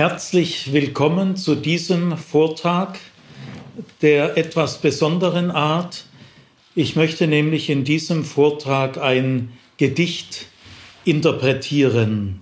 Herzlich 0.00 0.72
willkommen 0.72 1.36
zu 1.36 1.54
diesem 1.54 2.16
Vortrag 2.16 2.98
der 4.00 4.38
etwas 4.38 4.78
besonderen 4.78 5.50
Art. 5.50 6.06
Ich 6.74 6.96
möchte 6.96 7.26
nämlich 7.26 7.68
in 7.68 7.84
diesem 7.84 8.24
Vortrag 8.24 8.96
ein 8.96 9.52
Gedicht 9.76 10.46
interpretieren. 11.04 12.40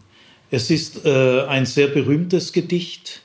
Es 0.53 0.71
ist 0.71 1.05
äh, 1.05 1.47
ein 1.49 1.67
sehr 1.67 1.89
berühmtes 1.89 2.53
Gedicht 2.53 3.23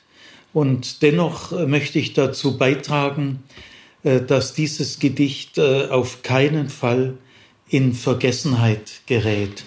und 0.52 1.02
dennoch 1.02 1.52
möchte 1.68 2.00
ich 2.00 2.12
dazu 2.12 2.58
beitragen, 2.58 3.44
äh, 4.02 4.20
dass 4.20 4.52
dieses 4.52 4.98
Gedicht 4.98 5.58
äh, 5.58 5.86
auf 5.90 6.22
keinen 6.22 6.70
Fall 6.70 7.14
in 7.68 7.92
Vergessenheit 7.92 9.02
gerät. 9.06 9.62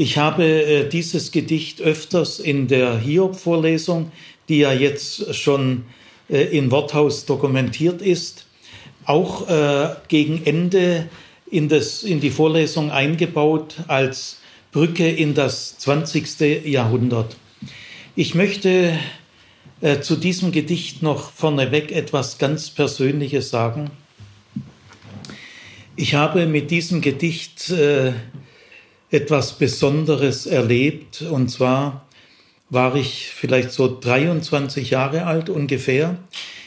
Ich 0.00 0.16
habe 0.16 0.44
äh, 0.44 0.88
dieses 0.88 1.32
Gedicht 1.32 1.80
öfters 1.80 2.38
in 2.38 2.68
der 2.68 3.00
Hiob-Vorlesung, 3.00 4.12
die 4.48 4.58
ja 4.58 4.72
jetzt 4.72 5.34
schon 5.34 5.86
äh, 6.30 6.56
in 6.56 6.70
Worthaus 6.70 7.26
dokumentiert 7.26 8.00
ist, 8.00 8.46
auch 9.04 9.48
äh, 9.48 9.96
gegen 10.06 10.46
Ende 10.46 11.08
in, 11.50 11.68
das, 11.68 12.04
in 12.04 12.20
die 12.20 12.30
Vorlesung 12.30 12.92
eingebaut 12.92 13.74
als 13.88 14.38
Brücke 14.70 15.10
in 15.10 15.34
das 15.34 15.78
20. 15.78 16.64
Jahrhundert. 16.64 17.36
Ich 18.14 18.36
möchte 18.36 18.96
äh, 19.80 19.98
zu 19.98 20.14
diesem 20.14 20.52
Gedicht 20.52 21.02
noch 21.02 21.32
vorneweg 21.32 21.90
etwas 21.90 22.38
ganz 22.38 22.70
Persönliches 22.70 23.50
sagen. 23.50 23.90
Ich 25.96 26.14
habe 26.14 26.46
mit 26.46 26.70
diesem 26.70 27.00
Gedicht 27.00 27.70
äh, 27.70 28.12
etwas 29.10 29.54
Besonderes 29.54 30.46
erlebt. 30.46 31.22
Und 31.22 31.48
zwar 31.48 32.06
war 32.70 32.96
ich 32.96 33.30
vielleicht 33.34 33.70
so 33.72 33.98
23 34.00 34.90
Jahre 34.90 35.26
alt 35.26 35.48
ungefähr. 35.48 36.18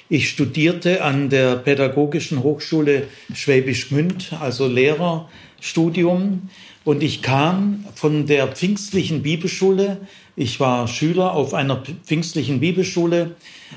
Ich 0.10 0.30
studierte 0.30 1.04
an 1.04 1.30
der 1.30 1.56
Pädagogischen 1.56 2.44
Hochschule 2.44 3.08
Schwäbisch 3.34 3.90
Gmünd, 3.90 4.34
also 4.40 4.68
Lehrerstudium. 4.68 6.50
Und 6.84 7.04
ich 7.04 7.22
kam 7.22 7.86
von 7.96 8.26
der 8.26 8.48
pfingstlichen 8.48 9.22
Bibelschule. 9.22 9.98
Ich 10.36 10.60
war 10.60 10.88
Schüler 10.88 11.34
auf 11.34 11.54
einer 11.54 11.84
pfingstlichen 12.06 12.60
Bibelschule 12.60 13.36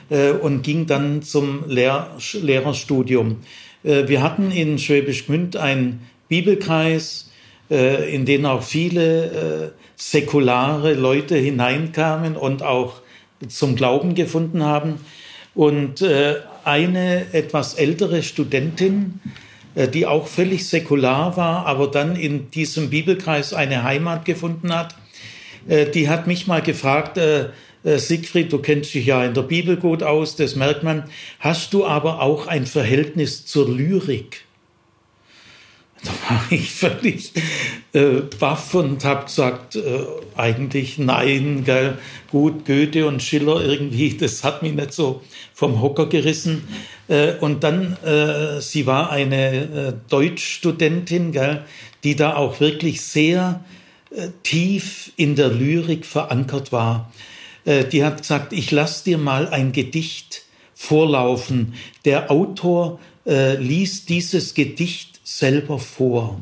äh, 0.08 0.30
und 0.30 0.62
ging 0.62 0.86
dann 0.86 1.22
zum 1.22 1.68
Lehr 1.68 2.16
Lehrerstudium. 2.32 3.36
Äh, 3.84 4.08
wir 4.08 4.22
hatten 4.22 4.50
in 4.50 4.78
Schwäbisch 4.78 5.26
Gmünd 5.26 5.56
einen 5.56 6.00
Bibelkreis, 6.28 7.30
in 7.68 8.26
den 8.26 8.44
auch 8.46 8.62
viele 8.62 9.24
äh, 9.24 9.70
säkulare 9.96 10.94
Leute 10.94 11.36
hineinkamen 11.36 12.36
und 12.36 12.62
auch 12.62 13.00
zum 13.48 13.74
Glauben 13.76 14.14
gefunden 14.14 14.62
haben. 14.62 15.00
Und 15.54 16.02
äh, 16.02 16.36
eine 16.64 17.32
etwas 17.32 17.74
ältere 17.74 18.22
Studentin, 18.22 19.20
die 19.92 20.06
auch 20.06 20.28
völlig 20.28 20.68
säkular 20.68 21.36
war, 21.36 21.66
aber 21.66 21.88
dann 21.88 22.16
in 22.16 22.50
diesem 22.50 22.90
Bibelkreis 22.90 23.52
eine 23.52 23.82
Heimat 23.82 24.24
gefunden 24.24 24.72
hat, 24.72 24.94
die 25.66 26.08
hat 26.08 26.26
mich 26.26 26.46
mal 26.46 26.62
gefragt, 26.62 27.20
Siegfried, 27.84 28.52
du 28.52 28.58
kennst 28.58 28.94
dich 28.94 29.06
ja 29.06 29.24
in 29.24 29.34
der 29.34 29.42
Bibel 29.42 29.76
gut 29.76 30.02
aus, 30.04 30.36
das 30.36 30.54
merkt 30.54 30.84
man. 30.84 31.04
Hast 31.40 31.74
du 31.74 31.84
aber 31.84 32.22
auch 32.22 32.46
ein 32.46 32.66
Verhältnis 32.66 33.44
zur 33.46 33.68
Lyrik? 33.68 34.43
Da 36.04 36.10
war 36.28 36.44
ich 36.50 36.70
völlig 36.70 37.32
äh, 37.92 38.20
baff 38.38 38.74
und 38.74 39.04
habe 39.04 39.24
gesagt, 39.24 39.76
äh, 39.76 40.00
eigentlich 40.36 40.98
nein, 40.98 41.62
gell, 41.64 41.98
gut, 42.30 42.66
Goethe 42.66 43.06
und 43.06 43.22
Schiller 43.22 43.64
irgendwie, 43.64 44.16
das 44.20 44.44
hat 44.44 44.62
mich 44.62 44.74
nicht 44.74 44.92
so 44.92 45.22
vom 45.54 45.80
Hocker 45.80 46.06
gerissen. 46.06 46.68
Äh, 47.08 47.34
und 47.40 47.64
dann, 47.64 47.96
äh, 48.04 48.60
sie 48.60 48.86
war 48.86 49.10
eine 49.10 49.54
äh, 49.54 49.92
Deutschstudentin, 50.08 51.32
gell, 51.32 51.64
die 52.02 52.16
da 52.16 52.36
auch 52.36 52.60
wirklich 52.60 53.00
sehr 53.00 53.64
äh, 54.10 54.28
tief 54.42 55.12
in 55.16 55.36
der 55.36 55.48
Lyrik 55.48 56.04
verankert 56.04 56.72
war. 56.72 57.10
Die 57.66 58.04
hat 58.04 58.18
gesagt, 58.18 58.52
ich 58.52 58.72
lass 58.72 59.04
dir 59.04 59.16
mal 59.16 59.48
ein 59.48 59.72
Gedicht 59.72 60.42
vorlaufen. 60.74 61.72
Der 62.04 62.30
Autor 62.30 63.00
liest 63.24 64.10
dieses 64.10 64.52
Gedicht 64.52 65.13
selber 65.24 65.78
vor. 65.80 66.40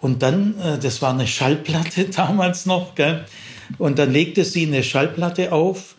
Und 0.00 0.22
dann, 0.22 0.58
äh, 0.60 0.78
das 0.78 1.02
war 1.02 1.12
eine 1.12 1.26
Schallplatte 1.26 2.04
damals 2.16 2.64
noch, 2.64 2.94
gell? 2.94 3.26
und 3.76 3.98
dann 3.98 4.12
legte 4.12 4.44
sie 4.44 4.66
eine 4.66 4.82
Schallplatte 4.82 5.52
auf 5.52 5.96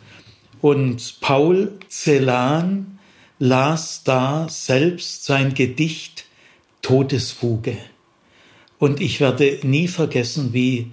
und 0.62 1.20
Paul 1.22 1.78
Celan 1.88 3.00
las 3.38 4.04
da 4.04 4.48
selbst 4.50 5.26
sein 5.26 5.54
Gedicht 5.54 6.26
Todesfuge. 6.82 7.78
Und 8.80 9.02
ich 9.02 9.20
werde 9.20 9.60
nie 9.64 9.88
vergessen, 9.88 10.54
wie, 10.54 10.92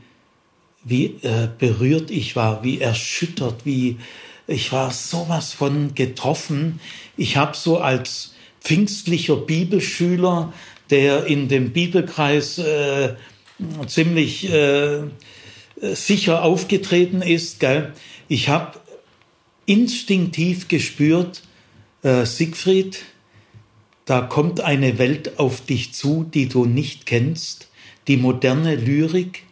wie 0.84 1.06
äh, 1.22 1.48
berührt 1.58 2.10
ich 2.10 2.36
war, 2.36 2.62
wie 2.62 2.80
erschüttert, 2.80 3.64
wie 3.64 3.96
ich 4.48 4.72
war 4.72 4.92
sowas 4.92 5.52
von 5.52 5.94
getroffen. 5.94 6.80
Ich 7.16 7.36
habe 7.36 7.56
so 7.56 7.78
als 7.78 8.34
pfingstlicher 8.60 9.36
Bibelschüler 9.36 10.52
der 10.90 11.26
in 11.26 11.48
dem 11.48 11.72
Bibelkreis 11.72 12.58
äh, 12.58 13.14
ziemlich 13.86 14.50
äh, 14.52 15.02
sicher 15.80 16.42
aufgetreten 16.42 17.22
ist. 17.22 17.60
Gell? 17.60 17.92
Ich 18.28 18.48
habe 18.48 18.78
instinktiv 19.66 20.68
gespürt, 20.68 21.42
äh, 22.02 22.24
Siegfried, 22.24 23.02
da 24.04 24.20
kommt 24.20 24.60
eine 24.60 24.98
Welt 24.98 25.38
auf 25.38 25.60
dich 25.60 25.92
zu, 25.92 26.24
die 26.32 26.48
du 26.48 26.64
nicht 26.64 27.06
kennst, 27.06 27.68
die 28.06 28.16
moderne 28.16 28.76
Lyrik, 28.76 29.42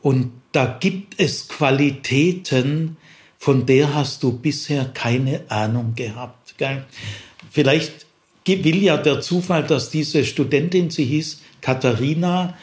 und 0.00 0.30
da 0.52 0.66
gibt 0.78 1.20
es 1.20 1.48
Qualitäten, 1.48 2.96
von 3.38 3.66
der 3.66 3.92
hast 3.92 4.22
du 4.22 4.38
bisher 4.38 4.84
keine 4.84 5.42
Ahnung 5.50 5.94
gehabt. 5.96 6.56
Gell? 6.58 6.84
Vielleicht 7.50 8.05
will 8.46 8.82
ja 8.82 8.96
der 8.96 9.20
Zufall, 9.20 9.64
dass 9.64 9.90
diese 9.90 10.24
Studentin, 10.24 10.90
sie 10.90 11.04
hieß 11.04 11.40
Katharina, 11.60 12.54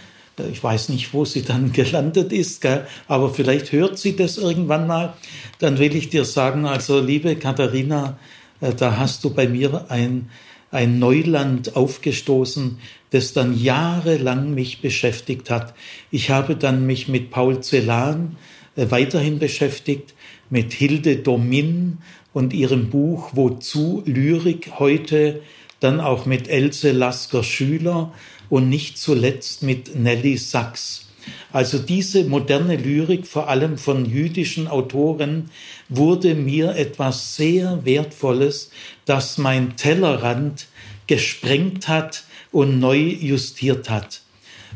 ich 0.51 0.63
weiß 0.63 0.89
nicht, 0.89 1.13
wo 1.13 1.25
sie 1.25 1.44
dann 1.44 1.71
gelandet 1.73 2.31
ist, 2.31 2.61
gell? 2.61 2.88
aber 3.07 3.33
vielleicht 3.33 3.71
hört 3.71 3.97
sie 3.99 4.16
das 4.16 4.38
irgendwann 4.38 4.88
mal. 4.88 5.13
Dann 5.59 5.79
will 5.79 5.95
ich 5.95 6.09
dir 6.09 6.25
sagen, 6.25 6.66
also 6.66 6.99
liebe 6.99 7.35
Katharina, 7.35 8.17
äh, 8.61 8.73
da 8.73 8.97
hast 8.97 9.23
du 9.23 9.29
bei 9.29 9.47
mir 9.47 9.85
ein, 9.89 10.29
ein 10.71 10.99
Neuland 10.99 11.75
aufgestoßen, 11.75 12.79
das 13.11 13.33
dann 13.33 13.57
jahrelang 13.57 14.53
mich 14.53 14.81
beschäftigt 14.81 15.50
hat. 15.50 15.75
Ich 16.09 16.31
habe 16.31 16.55
dann 16.55 16.85
mich 16.85 17.07
mit 17.07 17.29
Paul 17.29 17.61
Celan 17.61 18.38
äh, 18.75 18.88
weiterhin 18.89 19.38
beschäftigt, 19.38 20.15
mit 20.50 20.73
Hilde 20.73 21.17
Domin 21.17 22.00
und 22.33 22.53
ihrem 22.53 22.89
Buch 22.89 23.31
Wozu 23.33 24.01
Lyrik 24.05 24.79
heute 24.79 25.41
dann 25.83 25.99
auch 25.99 26.25
mit 26.25 26.47
Else 26.47 26.91
Lasker 26.91 27.44
Schüler 27.44 28.13
und 28.49 28.69
nicht 28.69 28.97
zuletzt 28.97 29.63
mit 29.63 29.95
Nelly 29.95 30.38
Sachs. 30.38 31.07
Also 31.51 31.79
diese 31.79 32.23
moderne 32.25 32.75
Lyrik, 32.75 33.27
vor 33.27 33.47
allem 33.49 33.77
von 33.77 34.05
jüdischen 34.05 34.67
Autoren, 34.67 35.49
wurde 35.89 36.35
mir 36.35 36.75
etwas 36.75 37.35
sehr 37.35 37.85
Wertvolles, 37.85 38.71
das 39.05 39.38
mein 39.38 39.75
Tellerrand 39.75 40.67
gesprengt 41.07 41.88
hat 41.88 42.23
und 42.51 42.79
neu 42.79 42.97
justiert 42.97 43.89
hat. 43.89 44.21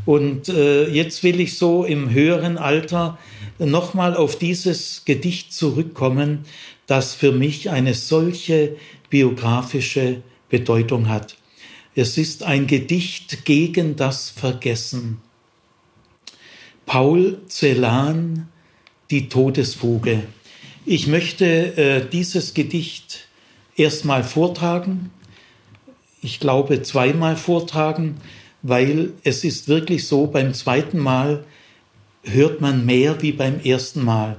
Und 0.06 0.50
äh, 0.50 0.88
jetzt 0.88 1.24
will 1.24 1.40
ich 1.40 1.58
so 1.58 1.84
im 1.84 2.12
höheren 2.12 2.58
Alter 2.58 3.18
nochmal 3.60 4.16
auf 4.16 4.38
dieses 4.38 5.04
Gedicht 5.06 5.54
zurückkommen, 5.54 6.46
das 6.86 7.14
für 7.16 7.32
mich 7.32 7.70
eine 7.70 7.94
solche 7.94 8.76
biografische 9.10 10.22
Bedeutung 10.50 11.10
hat. 11.10 11.38
Es 11.96 12.18
ist 12.18 12.44
ein 12.44 12.68
Gedicht 12.68 13.46
gegen 13.46 13.96
das 13.96 14.30
Vergessen. 14.30 15.20
Paul 16.86 17.40
Celan, 17.50 18.48
die 19.10 19.30
Todesfuge. 19.30 20.24
Ich 20.86 21.08
möchte 21.08 21.46
äh, 21.76 22.08
dieses 22.08 22.54
Gedicht 22.54 23.28
erstmal 23.76 24.24
vortragen. 24.24 25.12
Ich 26.22 26.40
glaube 26.40 26.82
zweimal 26.82 27.36
vortragen, 27.36 28.18
weil 28.62 29.14
es 29.24 29.44
ist 29.44 29.68
wirklich 29.68 30.08
so, 30.08 30.28
beim 30.28 30.54
zweiten 30.54 31.00
Mal 31.00 31.46
hört 32.24 32.62
man 32.62 32.86
mehr 32.86 33.22
wie 33.22 33.32
beim 33.32 33.60
ersten 33.60 34.04
Mal. 34.04 34.38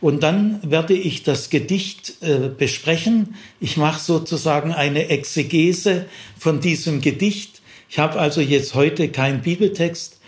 Und 0.00 0.22
dann 0.22 0.60
werde 0.62 0.94
ich 0.94 1.22
das 1.22 1.50
Gedicht 1.50 2.14
äh, 2.22 2.48
besprechen. 2.48 3.34
Ich 3.60 3.76
mache 3.76 4.00
sozusagen 4.00 4.72
eine 4.72 5.08
Exegese 5.08 6.06
von 6.38 6.60
diesem 6.60 7.00
Gedicht. 7.00 7.60
Ich 7.88 7.98
habe 7.98 8.18
also 8.18 8.40
jetzt 8.40 8.74
heute 8.74 9.08
keinen 9.10 9.42
Bibeltext, 9.42 10.18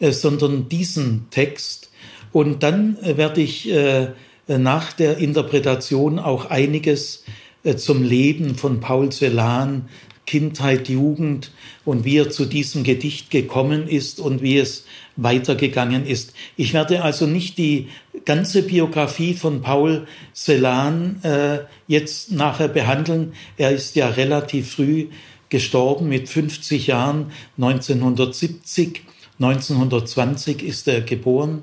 äh, 0.00 0.12
sondern 0.12 0.68
diesen 0.68 1.30
Text. 1.30 1.90
Und 2.32 2.62
dann 2.62 2.98
äh, 3.02 3.16
werde 3.16 3.40
ich 3.40 3.70
äh, 3.70 4.08
nach 4.46 4.92
der 4.92 5.18
Interpretation 5.18 6.18
auch 6.18 6.46
einiges 6.50 7.24
äh, 7.62 7.76
zum 7.76 8.02
Leben 8.02 8.56
von 8.56 8.80
Paul 8.80 9.10
Celan, 9.10 9.88
Kindheit, 10.26 10.88
Jugend 10.88 11.50
und 11.84 12.04
wie 12.04 12.18
er 12.18 12.30
zu 12.30 12.46
diesem 12.46 12.82
Gedicht 12.82 13.30
gekommen 13.30 13.88
ist 13.88 14.20
und 14.20 14.42
wie 14.42 14.58
es 14.58 14.84
weitergegangen 15.16 16.06
ist. 16.06 16.34
Ich 16.56 16.72
werde 16.72 17.02
also 17.02 17.26
nicht 17.26 17.58
die 17.58 17.88
ganze 18.24 18.62
Biografie 18.62 19.34
von 19.34 19.60
Paul 19.60 20.06
Celan 20.34 21.20
äh, 21.22 21.58
jetzt 21.86 22.32
nachher 22.32 22.68
behandeln. 22.68 23.34
Er 23.56 23.70
ist 23.70 23.96
ja 23.96 24.08
relativ 24.08 24.72
früh 24.72 25.06
gestorben 25.50 26.08
mit 26.08 26.28
50 26.28 26.86
Jahren, 26.86 27.30
1970. 27.58 29.02
1920 29.40 30.62
ist 30.62 30.88
er 30.88 31.00
geboren. 31.00 31.62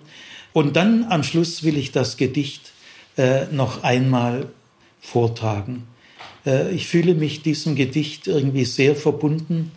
Und 0.53 0.75
dann 0.75 1.05
am 1.09 1.23
Schluss 1.23 1.63
will 1.63 1.77
ich 1.77 1.91
das 1.91 2.17
Gedicht 2.17 2.73
äh, 3.17 3.45
noch 3.51 3.83
einmal 3.83 4.47
vortragen. 4.99 5.87
Äh, 6.45 6.71
ich 6.71 6.87
fühle 6.87 7.15
mich 7.15 7.41
diesem 7.41 7.75
Gedicht 7.75 8.27
irgendwie 8.27 8.65
sehr 8.65 8.95
verbunden 8.95 9.71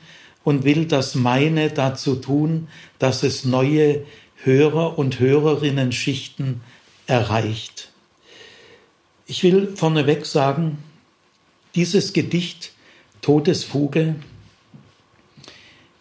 und 0.44 0.64
will 0.64 0.86
das 0.86 1.14
meine 1.14 1.70
dazu 1.70 2.16
tun, 2.16 2.68
dass 2.98 3.22
es 3.22 3.44
neue 3.44 4.04
Hörer 4.36 4.98
und 4.98 5.20
Hörerinnen 5.20 5.92
Schichten 5.92 6.60
erreicht. 7.06 7.90
Ich 9.26 9.42
will 9.42 9.74
vorneweg 9.74 10.26
sagen, 10.26 10.78
dieses 11.74 12.12
Gedicht 12.12 12.72
Todesfuge 13.22 14.16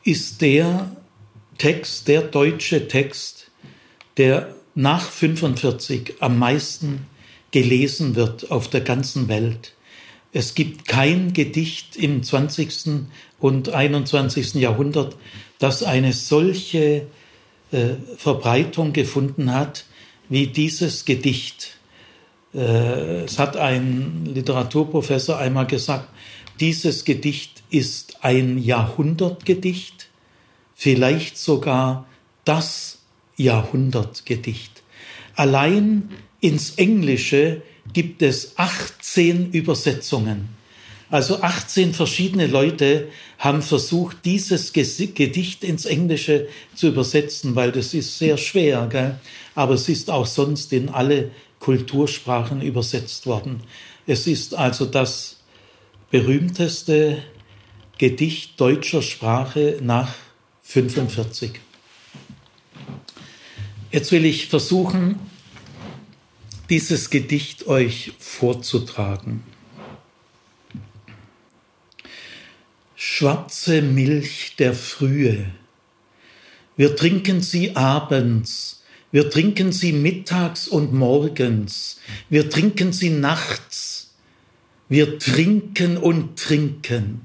ist 0.04 0.42
der 0.42 0.94
Text, 1.58 2.10
der 2.10 2.22
deutsche 2.24 2.90
Text, 2.90 3.50
der 4.18 4.54
nach 4.76 5.10
45 5.10 6.16
am 6.20 6.38
meisten 6.38 7.08
gelesen 7.52 8.16
wird 8.16 8.52
auf 8.52 8.68
der 8.68 8.82
ganzen 8.82 9.30
Welt. 9.30 9.74
Es 10.34 10.56
gibt 10.56 10.88
kein 10.88 11.34
Gedicht 11.34 11.96
im 11.96 12.24
20. 12.24 13.06
und 13.40 13.70
21. 13.70 14.56
Jahrhundert, 14.56 15.16
das 15.60 15.84
eine 15.84 16.12
solche 16.12 17.06
äh, 17.72 17.94
Verbreitung 18.18 18.94
gefunden 18.94 19.54
hat 19.54 19.86
wie 20.30 20.48
dieses 20.48 21.06
Gedicht. 21.06 21.78
Äh, 22.54 23.26
es 23.26 23.38
hat 23.38 23.58
ein 23.58 24.26
Literaturprofessor 24.26 25.38
einmal 25.38 25.68
gesagt, 25.68 26.10
dieses 26.60 27.06
Gedicht 27.06 27.62
ist 27.70 28.24
ein 28.24 28.58
Jahrhundertgedicht, 28.58 30.08
vielleicht 30.74 31.38
sogar 31.38 32.08
das 32.44 33.00
Jahrhundertgedicht. 33.38 34.82
Allein 35.36 36.10
ins 36.42 36.72
Englische 36.72 37.62
gibt 37.92 38.22
es 38.22 38.58
18 38.58 39.52
Übersetzungen. 39.52 40.50
Also 41.10 41.42
18 41.42 41.94
verschiedene 41.94 42.48
Leute 42.48 43.10
haben 43.38 43.62
versucht, 43.62 44.18
dieses 44.26 44.74
Gedicht 44.74 45.64
ins 45.64 45.86
Englische 45.86 46.48
zu 46.74 46.88
übersetzen, 46.88 47.56
weil 47.56 47.72
das 47.72 47.94
ist 47.94 48.18
sehr 48.18 48.38
schwer, 48.38 48.88
gell? 48.90 49.20
aber 49.54 49.76
es 49.76 49.90
ist 49.90 50.10
auch 50.10 50.26
sonst 50.26 50.74
in 50.74 50.90
alle 50.90 51.30
Kultursprachen 51.60 52.62
übersetzt 52.62 53.28
worden. 53.28 53.62
Es 54.08 54.26
ist 54.28 54.56
also 54.56 54.86
das 54.86 55.38
berühmteste 56.10 57.24
Gedicht 57.98 58.60
deutscher 58.60 59.02
Sprache 59.02 59.78
nach 59.82 60.14
45. 60.64 61.52
Jetzt 63.92 64.12
will 64.12 64.26
ich 64.26 64.48
versuchen, 64.48 65.20
dieses 66.74 67.12
Gedicht 67.12 67.68
euch 67.68 68.14
vorzutragen. 68.18 69.44
Schwarze 72.96 73.84
Milch 73.84 74.56
der 74.58 74.74
Frühe, 74.74 75.46
wir 76.76 76.96
trinken 76.96 77.44
sie 77.44 77.76
abends, 77.76 78.82
wir 79.12 79.30
trinken 79.30 79.72
sie 79.72 79.94
mittags 79.94 80.68
und 80.68 80.94
morgens, 80.94 82.00
wir 82.32 82.50
trinken 82.50 82.92
sie 82.92 83.12
nachts, 83.12 84.16
wir 84.90 85.20
trinken 85.20 85.96
und 85.98 86.40
trinken. 86.40 87.22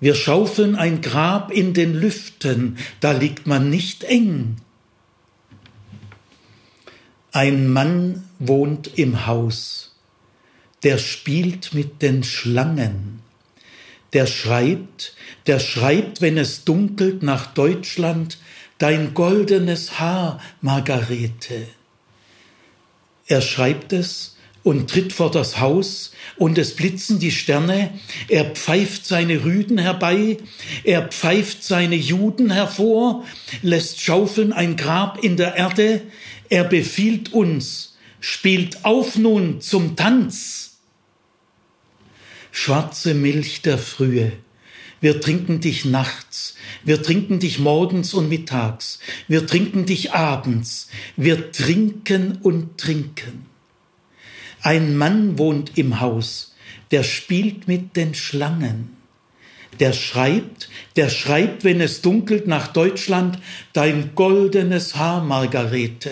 Wir 0.00 0.14
schaufeln 0.14 0.76
ein 0.76 1.02
Grab 1.02 1.50
in 1.50 1.74
den 1.74 1.92
Lüften, 1.92 2.78
da 3.00 3.12
liegt 3.12 3.46
man 3.46 3.68
nicht 3.68 4.04
eng. 4.04 4.56
Ein 7.32 7.70
Mann 7.70 8.24
wohnt 8.38 8.98
im 8.98 9.26
Haus, 9.26 9.94
der 10.82 10.96
spielt 10.96 11.74
mit 11.74 12.00
den 12.00 12.24
Schlangen, 12.24 13.20
der 14.14 14.26
schreibt, 14.26 15.14
der 15.46 15.60
schreibt, 15.60 16.22
wenn 16.22 16.38
es 16.38 16.64
dunkelt 16.64 17.22
nach 17.22 17.52
Deutschland, 17.52 18.38
dein 18.78 19.12
goldenes 19.12 19.98
Haar, 19.98 20.40
Margarete. 20.62 21.66
Er 23.26 23.42
schreibt 23.42 23.92
es 23.92 24.36
und 24.62 24.88
tritt 24.90 25.12
vor 25.12 25.30
das 25.30 25.60
Haus, 25.60 26.12
und 26.36 26.56
es 26.56 26.76
blitzen 26.76 27.18
die 27.18 27.30
Sterne, 27.30 27.90
er 28.28 28.44
pfeift 28.46 29.06
seine 29.06 29.44
Rüden 29.44 29.78
herbei, 29.78 30.38
er 30.84 31.08
pfeift 31.08 31.62
seine 31.62 31.96
Juden 31.96 32.50
hervor, 32.50 33.24
lässt 33.62 34.00
schaufeln 34.00 34.52
ein 34.52 34.76
Grab 34.76 35.22
in 35.22 35.36
der 35.36 35.56
Erde, 35.56 36.02
er 36.48 36.64
befiehlt 36.64 37.32
uns, 37.32 37.96
spielt 38.20 38.84
auf 38.84 39.16
nun 39.16 39.60
zum 39.60 39.96
Tanz. 39.96 40.78
Schwarze 42.50 43.14
Milch 43.14 43.62
der 43.62 43.78
Frühe, 43.78 44.32
wir 45.00 45.20
trinken 45.20 45.60
dich 45.60 45.84
nachts, 45.84 46.56
wir 46.84 47.02
trinken 47.02 47.38
dich 47.38 47.58
morgens 47.58 48.14
und 48.14 48.28
mittags, 48.28 48.98
wir 49.28 49.46
trinken 49.46 49.86
dich 49.86 50.12
abends, 50.12 50.88
wir 51.16 51.52
trinken 51.52 52.38
und 52.42 52.78
trinken. 52.78 53.46
Ein 54.60 54.96
Mann 54.96 55.38
wohnt 55.38 55.78
im 55.78 56.00
Haus, 56.00 56.56
der 56.90 57.04
spielt 57.04 57.68
mit 57.68 57.94
den 57.96 58.14
Schlangen. 58.14 58.96
Der 59.78 59.92
schreibt, 59.92 60.68
der 60.96 61.10
schreibt, 61.10 61.62
wenn 61.62 61.80
es 61.80 62.02
dunkelt 62.02 62.48
nach 62.48 62.68
Deutschland, 62.68 63.38
dein 63.74 64.16
goldenes 64.16 64.96
Haar, 64.96 65.22
Margarete 65.22 66.10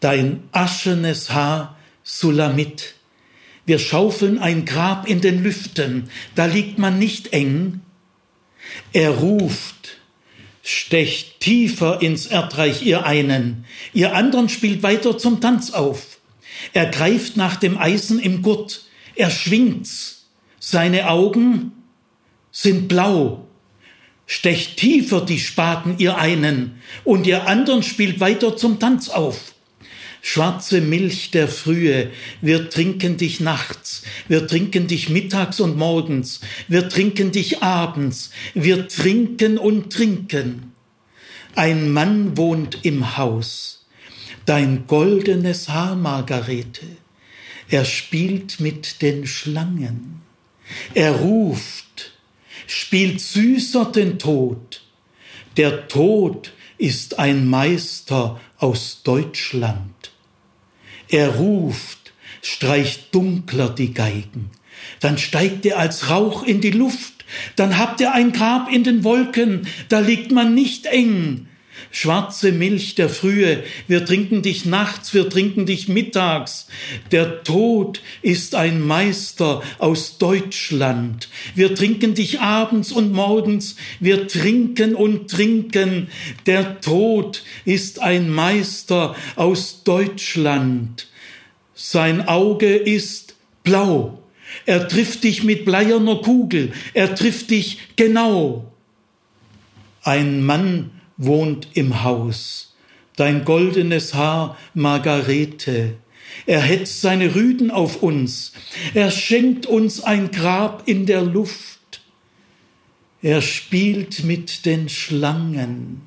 dein 0.00 0.42
aschenes 0.52 1.30
Haar 1.30 1.76
Sulamit. 2.02 2.94
Wir 3.66 3.78
schaufeln 3.78 4.38
ein 4.38 4.66
Grab 4.66 5.08
in 5.08 5.20
den 5.20 5.42
Lüften, 5.42 6.10
da 6.34 6.44
liegt 6.44 6.78
man 6.78 6.98
nicht 6.98 7.32
eng. 7.32 7.80
Er 8.92 9.10
ruft, 9.10 9.98
stecht 10.62 11.40
tiefer 11.40 12.02
ins 12.02 12.26
Erdreich 12.26 12.84
ihr 12.84 13.06
einen, 13.06 13.64
ihr 13.92 14.14
anderen 14.14 14.48
spielt 14.48 14.82
weiter 14.82 15.16
zum 15.16 15.40
Tanz 15.40 15.70
auf. 15.70 16.18
Er 16.72 16.86
greift 16.86 17.36
nach 17.36 17.56
dem 17.56 17.78
Eisen 17.78 18.18
im 18.18 18.42
Gurt, 18.42 18.84
er 19.14 19.30
schwingt's, 19.30 20.26
seine 20.58 21.08
Augen 21.08 21.72
sind 22.50 22.88
blau, 22.88 23.46
stecht 24.26 24.76
tiefer 24.76 25.20
die 25.22 25.40
Spaten 25.40 25.96
ihr 25.98 26.18
einen, 26.18 26.80
und 27.04 27.26
ihr 27.26 27.46
anderen 27.46 27.82
spielt 27.82 28.20
weiter 28.20 28.56
zum 28.56 28.78
Tanz 28.78 29.08
auf. 29.08 29.53
Schwarze 30.26 30.80
Milch 30.80 31.32
der 31.32 31.48
Frühe, 31.48 32.10
wir 32.40 32.70
trinken 32.70 33.18
dich 33.18 33.40
nachts, 33.40 34.02
wir 34.26 34.46
trinken 34.46 34.86
dich 34.86 35.10
mittags 35.10 35.60
und 35.60 35.76
morgens, 35.76 36.40
wir 36.66 36.88
trinken 36.88 37.30
dich 37.30 37.62
abends, 37.62 38.30
wir 38.54 38.88
trinken 38.88 39.58
und 39.58 39.92
trinken. 39.92 40.72
Ein 41.54 41.92
Mann 41.92 42.38
wohnt 42.38 42.86
im 42.86 43.18
Haus, 43.18 43.84
dein 44.46 44.86
goldenes 44.86 45.68
Haar, 45.68 45.94
Margarete, 45.94 46.86
er 47.68 47.84
spielt 47.84 48.60
mit 48.60 49.02
den 49.02 49.26
Schlangen, 49.26 50.22
er 50.94 51.12
ruft, 51.12 52.12
spielt 52.66 53.20
süßer 53.20 53.92
den 53.92 54.18
Tod, 54.18 54.80
der 55.58 55.86
Tod 55.86 56.50
ist 56.78 57.18
ein 57.18 57.46
Meister 57.46 58.40
aus 58.56 59.02
Deutschland. 59.04 60.13
Er 61.14 61.36
ruft, 61.36 62.12
streicht 62.42 63.14
dunkler 63.14 63.68
die 63.68 63.94
Geigen. 63.94 64.50
Dann 64.98 65.16
steigt 65.16 65.64
er 65.64 65.78
als 65.78 66.10
Rauch 66.10 66.42
in 66.42 66.60
die 66.60 66.72
Luft. 66.72 67.24
Dann 67.54 67.78
habt 67.78 68.00
ihr 68.00 68.12
ein 68.12 68.32
Grab 68.32 68.68
in 68.68 68.82
den 68.82 69.04
Wolken. 69.04 69.68
Da 69.88 70.00
liegt 70.00 70.32
man 70.32 70.56
nicht 70.56 70.86
eng. 70.86 71.46
Schwarze 71.90 72.52
Milch 72.52 72.94
der 72.94 73.08
Frühe, 73.08 73.62
wir 73.88 74.04
trinken 74.04 74.42
dich 74.42 74.64
nachts, 74.64 75.14
wir 75.14 75.28
trinken 75.28 75.66
dich 75.66 75.88
mittags. 75.88 76.66
Der 77.12 77.42
Tod 77.44 78.00
ist 78.22 78.54
ein 78.54 78.80
Meister 78.80 79.62
aus 79.78 80.18
Deutschland. 80.18 81.28
Wir 81.54 81.74
trinken 81.74 82.14
dich 82.14 82.40
abends 82.40 82.92
und 82.92 83.12
morgens, 83.12 83.76
wir 84.00 84.28
trinken 84.28 84.94
und 84.94 85.30
trinken. 85.30 86.08
Der 86.46 86.80
Tod 86.80 87.42
ist 87.64 88.00
ein 88.00 88.30
Meister 88.30 89.14
aus 89.36 89.82
Deutschland. 89.84 91.08
Sein 91.74 92.26
Auge 92.28 92.76
ist 92.76 93.34
blau. 93.62 94.20
Er 94.66 94.88
trifft 94.88 95.24
dich 95.24 95.42
mit 95.42 95.64
bleierner 95.64 96.16
Kugel. 96.16 96.72
Er 96.92 97.14
trifft 97.14 97.50
dich 97.50 97.78
genau. 97.96 98.72
Ein 100.02 100.42
Mann 100.42 100.90
wohnt 101.16 101.68
im 101.74 102.02
Haus. 102.02 102.74
Dein 103.16 103.44
goldenes 103.44 104.14
Haar, 104.14 104.56
Margarete. 104.74 105.94
Er 106.46 106.60
hetzt 106.60 107.00
seine 107.00 107.34
Rüden 107.34 107.70
auf 107.70 108.02
uns. 108.02 108.52
Er 108.92 109.10
schenkt 109.10 109.66
uns 109.66 110.02
ein 110.02 110.30
Grab 110.30 110.82
in 110.86 111.06
der 111.06 111.22
Luft. 111.22 112.02
Er 113.22 113.40
spielt 113.40 114.24
mit 114.24 114.66
den 114.66 114.88
Schlangen 114.88 116.02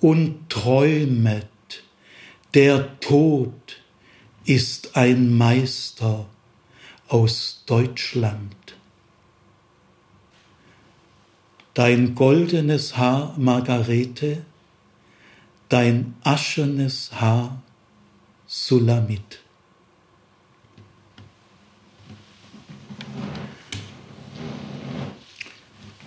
und 0.00 0.48
träumet. 0.48 1.46
Der 2.54 2.98
Tod 3.00 3.82
ist 4.46 4.96
ein 4.96 5.36
Meister 5.36 6.26
aus 7.08 7.64
Deutschland. 7.66 8.65
Dein 11.76 12.14
goldenes 12.14 12.96
Haar, 12.96 13.34
Margarete, 13.36 14.38
dein 15.68 16.14
aschenes 16.24 17.10
Haar, 17.12 17.60
Sulamit. 18.46 19.42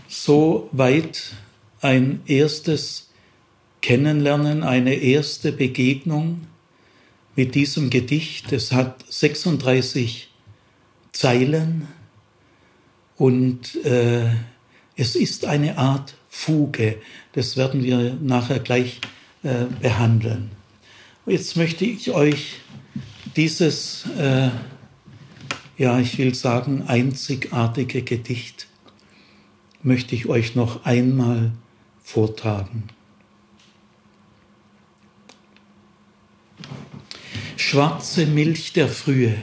So 0.08 0.70
weit 0.72 1.34
ein 1.82 2.24
erstes 2.26 3.12
Kennenlernen, 3.84 4.64
eine 4.64 4.96
erste 4.96 5.52
Begegnung 5.52 6.48
mit 7.36 7.54
diesem 7.54 7.92
Gedicht. 7.92 8.52
Es 8.54 8.72
hat 8.72 9.06
36 9.08 10.32
Zeilen 11.12 11.88
und 13.18 13.76
äh, 13.86 14.32
es 15.00 15.16
ist 15.16 15.46
eine 15.46 15.78
Art 15.78 16.16
Fuge. 16.28 16.98
Das 17.32 17.56
werden 17.56 17.84
wir 17.84 18.18
nachher 18.22 18.60
gleich 18.60 19.00
äh, 19.44 19.66
behandeln. 19.82 20.52
Jetzt 21.26 21.56
möchte 21.56 21.86
ich 21.86 22.12
euch 22.12 22.58
dieses, 23.38 24.06
äh, 24.18 24.50
ja, 25.78 26.00
ich 26.00 26.18
will 26.18 26.36
sagen, 26.36 26.84
einzigartige 26.88 28.02
Gedicht, 28.02 28.68
möchte 29.84 30.16
ich 30.16 30.28
euch 30.28 30.56
noch 30.56 30.84
einmal 30.84 31.54
vortragen. 32.04 32.90
Schwarze 37.56 38.26
Milch 38.26 38.74
der 38.74 38.90
Frühe, 38.90 39.36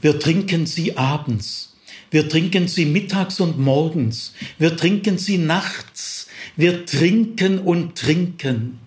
wir 0.00 0.18
trinken 0.18 0.66
sie 0.66 0.96
abends, 0.96 1.73
wir 2.14 2.28
trinken 2.28 2.68
sie 2.68 2.86
mittags 2.86 3.40
und 3.40 3.58
morgens, 3.58 4.34
wir 4.56 4.76
trinken 4.76 5.18
sie 5.18 5.36
nachts, 5.36 6.28
wir 6.54 6.86
trinken 6.86 7.58
und 7.58 7.98
trinken. 7.98 8.78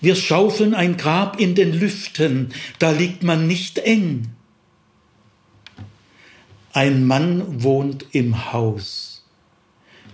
Wir 0.00 0.16
schaufeln 0.16 0.74
ein 0.74 0.96
Grab 0.96 1.38
in 1.38 1.54
den 1.54 1.72
Lüften, 1.72 2.52
da 2.80 2.90
liegt 2.90 3.22
man 3.22 3.46
nicht 3.46 3.78
eng. 3.78 4.30
Ein 6.72 7.06
Mann 7.06 7.62
wohnt 7.62 8.06
im 8.10 8.52
Haus, 8.52 9.24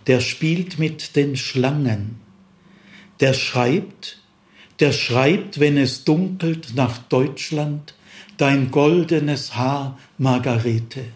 der 0.07 0.21
spielt 0.21 0.79
mit 0.79 1.17
den 1.17 1.39
Schlangen, 1.39 2.21
der 3.21 3.33
schreibt, 3.33 4.21
der 4.79 4.93
schreibt, 4.93 5.59
wenn 5.59 5.79
es 5.79 6.05
dunkelt 6.05 6.75
nach 6.75 6.99
Deutschland, 6.99 7.95
dein 8.37 8.71
goldenes 8.71 9.57
Haar, 9.57 9.99
Margarete. 10.19 11.07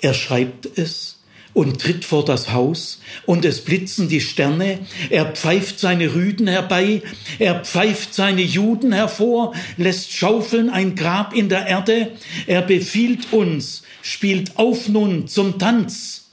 Er 0.00 0.14
schreibt 0.14 0.66
es, 0.78 1.20
und 1.52 1.80
tritt 1.80 2.04
vor 2.04 2.24
das 2.24 2.52
Haus, 2.52 3.00
und 3.26 3.44
es 3.44 3.62
blitzen 3.62 4.08
die 4.08 4.20
Sterne, 4.20 4.78
er 5.10 5.32
pfeift 5.32 5.80
seine 5.80 6.14
Rüden 6.14 6.46
herbei, 6.46 7.02
er 7.38 7.64
pfeift 7.64 8.14
seine 8.14 8.42
Juden 8.42 8.92
hervor, 8.92 9.54
lässt 9.76 10.12
schaufeln 10.12 10.70
ein 10.70 10.94
Grab 10.94 11.34
in 11.34 11.48
der 11.48 11.66
Erde, 11.66 12.12
er 12.46 12.62
befiehlt 12.62 13.32
uns, 13.32 13.82
spielt 14.02 14.56
auf 14.58 14.88
nun 14.88 15.26
zum 15.26 15.58
Tanz. 15.58 16.30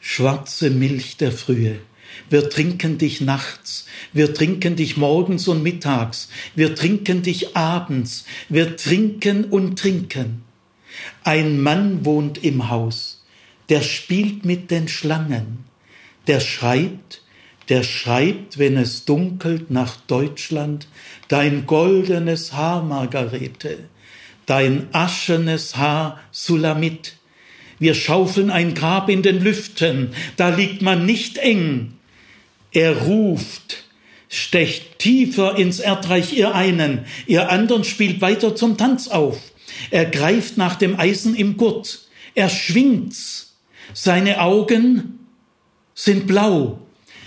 Schwarze 0.00 0.70
Milch 0.70 1.16
der 1.16 1.32
Frühe, 1.32 1.78
wir 2.30 2.48
trinken 2.48 2.98
dich 2.98 3.20
nachts, 3.20 3.86
wir 4.12 4.32
trinken 4.32 4.76
dich 4.76 4.96
morgens 4.96 5.48
und 5.48 5.62
mittags, 5.62 6.28
wir 6.54 6.74
trinken 6.74 7.22
dich 7.22 7.56
abends, 7.56 8.24
wir 8.48 8.76
trinken 8.76 9.44
und 9.44 9.78
trinken. 9.78 10.42
Ein 11.26 11.62
Mann 11.62 12.04
wohnt 12.04 12.44
im 12.44 12.68
Haus, 12.68 13.24
der 13.70 13.80
spielt 13.80 14.44
mit 14.44 14.70
den 14.70 14.88
Schlangen, 14.88 15.64
der 16.26 16.38
schreibt, 16.38 17.22
der 17.70 17.82
schreibt, 17.82 18.58
wenn 18.58 18.76
es 18.76 19.06
dunkelt 19.06 19.70
nach 19.70 19.96
Deutschland, 19.96 20.86
dein 21.28 21.64
goldenes 21.64 22.52
Haar, 22.52 22.82
Margarete, 22.82 23.78
dein 24.44 24.88
aschenes 24.92 25.78
Haar, 25.78 26.20
Sulamit. 26.30 27.14
Wir 27.78 27.94
schaufeln 27.94 28.50
ein 28.50 28.74
Grab 28.74 29.08
in 29.08 29.22
den 29.22 29.42
Lüften, 29.42 30.10
da 30.36 30.50
liegt 30.50 30.82
man 30.82 31.06
nicht 31.06 31.38
eng. 31.38 31.94
Er 32.70 32.98
ruft, 32.98 33.84
stecht 34.28 34.98
tiefer 34.98 35.56
ins 35.56 35.80
Erdreich 35.80 36.36
ihr 36.36 36.54
einen, 36.54 37.06
ihr 37.26 37.48
anderen 37.48 37.84
spielt 37.84 38.20
weiter 38.20 38.54
zum 38.54 38.76
Tanz 38.76 39.08
auf. 39.08 39.53
Er 39.90 40.06
greift 40.06 40.56
nach 40.56 40.76
dem 40.76 40.98
Eisen 40.98 41.34
im 41.34 41.56
Gurt, 41.56 42.08
er 42.34 42.48
schwingt's, 42.48 43.54
seine 43.92 44.40
Augen 44.40 45.18
sind 45.94 46.26
blau. 46.26 46.80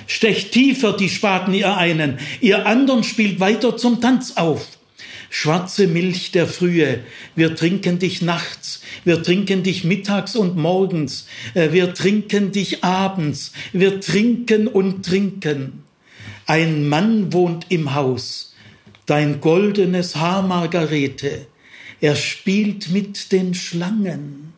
Stecht 0.06 0.54
tiefer 0.54 0.94
die 0.94 1.10
Spaten 1.10 1.54
ihr 1.54 1.75
einen, 1.75 2.20
ihr 2.39 2.66
anderen 2.66 3.04
spielt 3.04 3.39
weiter 3.39 3.75
zum 3.75 4.01
Tanz 4.01 4.38
auf. 4.38 4.66
Schwarze 5.30 5.88
Milch 5.88 6.32
der 6.32 6.48
Frühe, 6.48 7.01
wir 7.36 7.54
trinken 7.56 8.00
dich 8.00 8.22
nachts, 8.22 8.82
wir 9.04 9.22
trinken 9.22 9.62
dich 9.63 9.84
mittags 9.84 10.38
und 10.38 10.56
morgens, 10.56 11.27
äh, 11.54 11.74
wir 11.74 11.94
trinken 11.94 12.54
dich 12.54 12.86
abends, 12.86 13.51
wir 13.74 14.00
trinken 14.00 14.68
und 14.68 15.06
trinken. 15.06 15.84
Ein 16.46 16.88
Mann 16.88 17.34
wohnt 17.34 17.66
im 17.68 17.94
Haus, 17.94 18.56
dein 19.06 19.42
goldenes 19.42 20.16
Haar, 20.16 20.44
Margarete, 20.44 21.48
er 22.01 22.16
spielt 22.16 22.89
mit 22.89 23.32
den 23.32 23.54
Schlangen, 23.54 24.54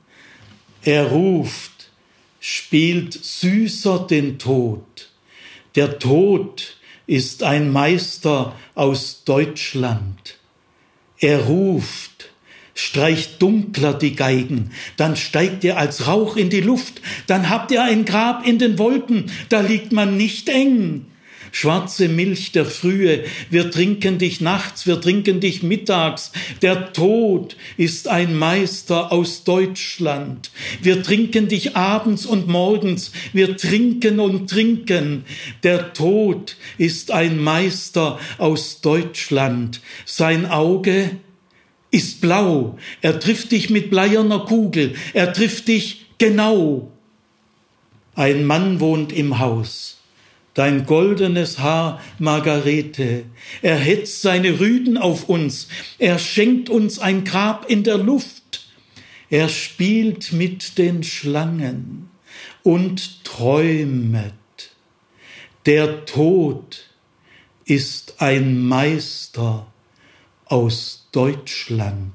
er 0.83 1.07
ruft, 1.07 1.89
spielt 2.39 3.13
süßer 3.13 4.07
den 4.09 4.39
Tod. 4.39 5.09
Der 5.75 5.99
Tod 5.99 6.77
ist 7.07 7.43
ein 7.43 7.71
Meister 7.71 8.55
aus 8.75 9.23
Deutschland. 9.23 10.37
Er 11.19 11.39
ruft, 11.39 12.29
streicht 12.73 13.41
dunkler 13.41 13.93
die 13.93 14.15
Geigen, 14.15 14.71
dann 14.95 15.15
steigt 15.15 15.63
er 15.65 15.77
als 15.77 16.07
Rauch 16.07 16.37
in 16.37 16.49
die 16.49 16.61
Luft, 16.61 17.01
dann 17.27 17.49
habt 17.49 17.71
ihr 17.71 17.83
ein 17.83 18.05
Grab 18.05 18.47
in 18.47 18.57
den 18.57 18.77
Wolken, 18.77 19.31
da 19.49 19.59
liegt 19.61 19.91
man 19.91 20.15
nicht 20.15 20.47
eng 20.49 21.05
schwarze 21.51 22.07
Milch 22.07 22.51
der 22.51 22.65
Frühe, 22.65 23.23
wir 23.49 23.71
trinken 23.71 24.17
dich 24.17 24.41
nachts, 24.41 24.87
wir 24.87 25.01
trinken 25.01 25.39
dich 25.39 25.63
mittags, 25.63 26.31
der 26.61 26.93
Tod 26.93 27.55
ist 27.77 28.07
ein 28.07 28.35
Meister 28.35 29.11
aus 29.11 29.43
Deutschland, 29.43 30.51
wir 30.81 31.03
trinken 31.03 31.47
dich 31.47 31.75
abends 31.75 32.25
und 32.25 32.47
morgens, 32.47 33.11
wir 33.33 33.57
trinken 33.57 34.19
und 34.19 34.49
trinken, 34.49 35.25
der 35.63 35.93
Tod 35.93 36.57
ist 36.77 37.11
ein 37.11 37.39
Meister 37.39 38.19
aus 38.37 38.81
Deutschland, 38.81 39.81
sein 40.05 40.45
Auge 40.45 41.11
ist 41.91 42.21
blau, 42.21 42.77
er 43.01 43.19
trifft 43.19 43.51
dich 43.51 43.69
mit 43.69 43.89
bleierner 43.89 44.39
Kugel, 44.39 44.93
er 45.13 45.33
trifft 45.33 45.67
dich 45.67 46.05
genau. 46.17 46.91
Ein 48.15 48.45
Mann 48.45 48.79
wohnt 48.79 49.11
im 49.13 49.39
Haus 49.39 49.98
dein 50.59 50.85
goldenes 50.85 51.59
Haar, 51.59 52.01
Margarete. 52.19 53.23
Er 53.61 53.77
hetzt 53.77 54.21
seine 54.21 54.59
Rüden 54.59 54.97
auf 54.97 55.29
uns, 55.29 55.69
er 55.99 56.19
schenkt 56.19 56.69
uns 56.69 56.99
ein 56.99 57.23
Grab 57.23 57.69
in 57.69 57.83
der 57.85 57.97
Luft. 57.97 58.67
Er 59.29 59.47
spielt 59.47 60.33
mit 60.33 60.77
den 60.77 61.03
Schlangen 61.03 62.09
und 62.61 63.23
träumet. 63.23 64.33
Der 65.65 66.03
Tod 66.03 66.89
ist 67.63 68.15
ein 68.21 68.61
Meister 68.67 69.65
aus 70.43 71.07
Deutschland. 71.13 72.11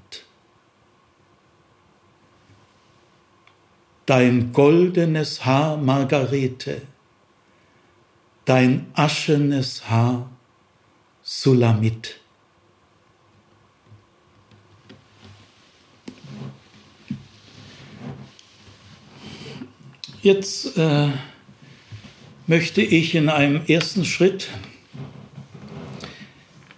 Dein 4.04 4.52
goldenes 4.52 5.46
Haar, 5.46 5.78
Margarete, 5.78 6.82
dein 8.44 8.86
aschenes 8.94 9.88
Haar, 9.88 10.30
Sulamit. 11.22 12.20
Jetzt 20.22 20.78
äh, 20.78 21.08
möchte 22.46 22.80
ich 22.80 23.14
in 23.14 23.28
einem 23.28 23.60
ersten 23.66 24.04
Schritt 24.04 24.48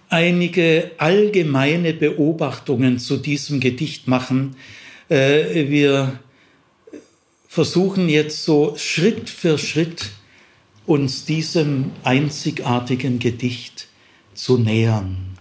einige 0.09 0.91
allgemeine 0.97 1.93
Beobachtungen 1.93 2.99
zu 2.99 3.17
diesem 3.17 3.59
Gedicht 3.59 4.07
machen. 4.07 4.55
Äh, 5.09 5.69
wir 5.69 6.19
versuchen 7.47 8.09
jetzt 8.09 8.43
so 8.43 8.75
Schritt 8.77 9.29
für 9.29 9.57
Schritt 9.57 10.11
uns 10.87 11.25
diesem 11.25 11.91
einzigartigen 12.03 13.19
Gedicht 13.19 13.87
zu 14.33 14.57
nähern. 14.57 15.37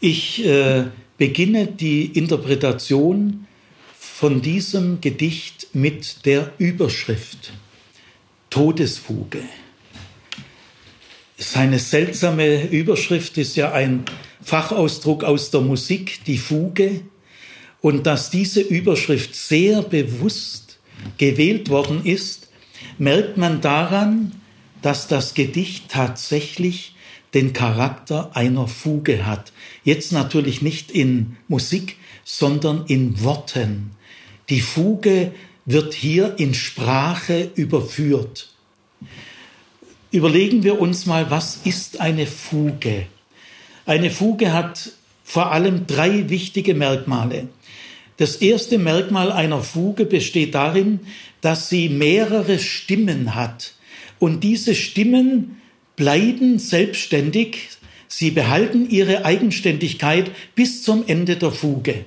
Ich 0.00 0.44
äh, 0.44 0.86
beginne 1.18 1.66
die 1.66 2.06
Interpretation 2.06 3.46
von 3.98 4.40
diesem 4.40 5.00
Gedicht 5.00 5.68
mit 5.74 6.24
der 6.24 6.52
Überschrift 6.58 7.52
Todesfuge. 8.50 9.42
Seine 11.36 11.78
seltsame 11.78 12.68
Überschrift 12.68 13.36
ist 13.36 13.56
ja 13.56 13.72
ein 13.72 14.04
Fachausdruck 14.40 15.22
aus 15.22 15.50
der 15.50 15.60
Musik, 15.60 16.24
die 16.24 16.38
Fuge. 16.38 17.02
Und 17.82 18.06
dass 18.06 18.30
diese 18.30 18.62
Überschrift 18.62 19.34
sehr 19.34 19.82
bewusst 19.82 20.78
gewählt 21.18 21.68
worden 21.68 22.06
ist, 22.06 22.48
merkt 22.98 23.36
man 23.36 23.60
daran, 23.60 24.32
dass 24.86 25.08
das 25.08 25.34
Gedicht 25.34 25.88
tatsächlich 25.88 26.94
den 27.34 27.52
Charakter 27.52 28.30
einer 28.36 28.68
Fuge 28.68 29.26
hat. 29.26 29.52
Jetzt 29.82 30.12
natürlich 30.12 30.62
nicht 30.62 30.92
in 30.92 31.38
Musik, 31.48 31.96
sondern 32.22 32.84
in 32.86 33.20
Worten. 33.24 33.90
Die 34.48 34.60
Fuge 34.60 35.32
wird 35.64 35.92
hier 35.92 36.38
in 36.38 36.54
Sprache 36.54 37.50
überführt. 37.56 38.50
Überlegen 40.12 40.62
wir 40.62 40.80
uns 40.80 41.04
mal, 41.04 41.32
was 41.32 41.62
ist 41.64 42.00
eine 42.00 42.28
Fuge? 42.28 43.06
Eine 43.86 44.12
Fuge 44.12 44.52
hat 44.52 44.92
vor 45.24 45.50
allem 45.50 45.88
drei 45.88 46.28
wichtige 46.28 46.74
Merkmale. 46.76 47.48
Das 48.18 48.36
erste 48.36 48.78
Merkmal 48.78 49.32
einer 49.32 49.62
Fuge 49.62 50.04
besteht 50.04 50.54
darin, 50.54 51.00
dass 51.40 51.68
sie 51.68 51.88
mehrere 51.88 52.60
Stimmen 52.60 53.34
hat. 53.34 53.72
Und 54.18 54.44
diese 54.44 54.74
Stimmen 54.74 55.60
bleiben 55.96 56.58
selbstständig, 56.58 57.68
sie 58.08 58.30
behalten 58.30 58.88
ihre 58.88 59.24
Eigenständigkeit 59.24 60.30
bis 60.54 60.82
zum 60.82 61.04
Ende 61.06 61.36
der 61.36 61.52
Fuge. 61.52 62.04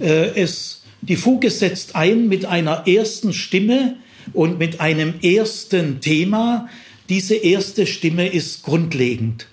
Äh, 0.00 0.40
es, 0.40 0.82
die 1.02 1.16
Fuge 1.16 1.50
setzt 1.50 1.96
ein 1.96 2.28
mit 2.28 2.44
einer 2.46 2.86
ersten 2.86 3.32
Stimme 3.32 3.96
und 4.32 4.58
mit 4.58 4.80
einem 4.80 5.14
ersten 5.22 6.00
Thema. 6.00 6.68
Diese 7.08 7.34
erste 7.34 7.86
Stimme 7.86 8.28
ist 8.28 8.62
grundlegend. 8.62 9.46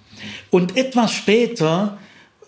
Und 0.50 0.78
etwas 0.78 1.14
später 1.14 1.98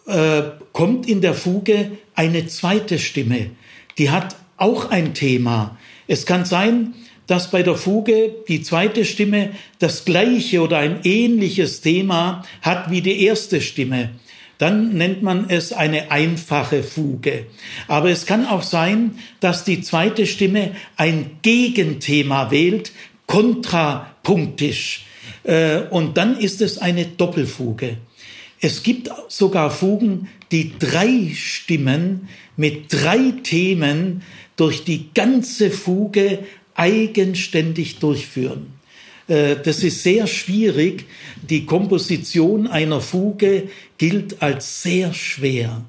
äh, 0.05 0.43
kommt 0.74 1.07
in 1.07 1.21
der 1.21 1.33
Fuge 1.33 1.91
eine 2.15 2.48
zweite 2.48 3.00
Stimme. 3.00 3.51
Die 3.98 4.09
hat 4.09 4.36
auch 4.57 4.89
ein 4.89 5.13
Thema. 5.13 5.77
Es 6.07 6.25
kann 6.25 6.45
sein, 6.45 6.93
dass 7.29 7.51
bei 7.51 7.62
der 7.62 7.75
Fuge 7.75 8.31
die 8.48 8.63
zweite 8.63 9.05
Stimme 9.05 9.51
das 9.77 10.03
gleiche 10.03 10.62
oder 10.62 10.79
ein 10.79 11.01
ähnliches 11.03 11.81
Thema 11.81 12.43
hat 12.63 12.89
wie 12.89 13.01
die 13.01 13.24
erste 13.24 13.62
Stimme. 13.62 14.09
Dann 14.57 14.93
nennt 14.93 15.21
man 15.21 15.48
es 15.48 15.71
eine 15.71 16.09
einfache 16.09 16.81
Fuge. 16.81 17.45
Aber 17.88 18.10
es 18.10 18.25
kann 18.25 18.47
auch 18.47 18.63
sein, 18.63 19.12
dass 19.41 19.63
die 19.63 19.82
zweite 19.82 20.25
Stimme 20.25 20.71
ein 20.97 21.38
Gegenthema 21.43 22.49
wählt, 22.49 22.91
kontrapunktisch. 23.27 25.06
Äh, 25.43 25.82
und 25.91 26.17
dann 26.17 26.36
ist 26.36 26.62
es 26.62 26.80
eine 26.80 27.06
Doppelfuge. 27.06 27.97
Es 28.60 28.82
gibt 28.82 29.12
sogar 29.27 29.69
Fugen, 29.69 30.30
die 30.51 30.73
drei 30.80 31.32
Stimmen 31.36 32.27
mit 32.58 32.91
drei 32.91 33.34
Themen 33.43 34.23
durch 34.58 34.84
die 34.84 35.13
ganze 35.13 35.71
Fuge 35.71 36.39
eigenständig 36.75 37.99
durchführen. 37.99 38.79
Äh, 39.29 39.58
das 39.63 39.84
ist 39.84 40.03
sehr 40.03 40.27
schwierig. 40.27 41.05
Die 41.47 41.65
Komposition 41.65 42.67
einer 42.67 42.99
Fuge 42.99 43.69
gilt 43.97 44.41
als 44.41 44.82
sehr 44.82 45.13
schwer. 45.13 45.84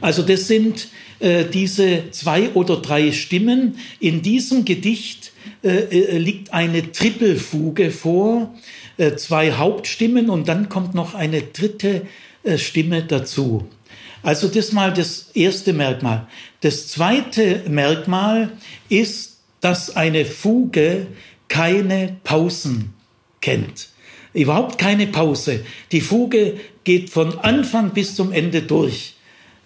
Also 0.00 0.22
das 0.22 0.48
sind 0.48 0.88
äh, 1.20 1.44
diese 1.44 2.10
zwei 2.10 2.50
oder 2.50 2.76
drei 2.76 3.12
Stimmen. 3.12 3.76
In 4.00 4.22
diesem 4.22 4.64
Gedicht 4.64 5.32
äh, 5.62 6.16
liegt 6.16 6.52
eine 6.54 6.90
Trippelfuge 6.90 7.90
vor, 7.90 8.54
zwei 9.16 9.52
Hauptstimmen 9.52 10.28
und 10.28 10.46
dann 10.46 10.68
kommt 10.68 10.94
noch 10.94 11.14
eine 11.14 11.40
dritte 11.40 12.02
Stimme 12.58 13.02
dazu. 13.02 13.66
Also 14.22 14.48
das 14.48 14.72
mal 14.72 14.92
das 14.92 15.30
erste 15.32 15.72
Merkmal. 15.72 16.26
Das 16.60 16.88
zweite 16.88 17.62
Merkmal 17.66 18.50
ist 18.90 19.29
dass 19.60 19.96
eine 19.96 20.24
Fuge 20.24 21.06
keine 21.48 22.16
Pausen 22.24 22.94
kennt. 23.40 23.88
Überhaupt 24.32 24.78
keine 24.78 25.06
Pause. 25.08 25.64
Die 25.92 26.00
Fuge 26.00 26.58
geht 26.84 27.10
von 27.10 27.38
Anfang 27.40 27.90
bis 27.90 28.14
zum 28.14 28.32
Ende 28.32 28.62
durch. 28.62 29.14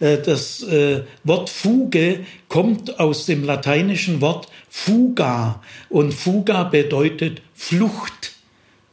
Äh, 0.01 0.19
das 0.19 0.63
äh, 0.63 1.03
Wort 1.23 1.51
Fuge 1.51 2.21
kommt 2.49 2.99
aus 2.99 3.27
dem 3.27 3.45
lateinischen 3.45 4.21
Wort 4.21 4.49
fuga 4.69 5.63
und 5.89 6.13
fuga 6.13 6.65
bedeutet 6.65 7.43
Flucht. 7.55 8.33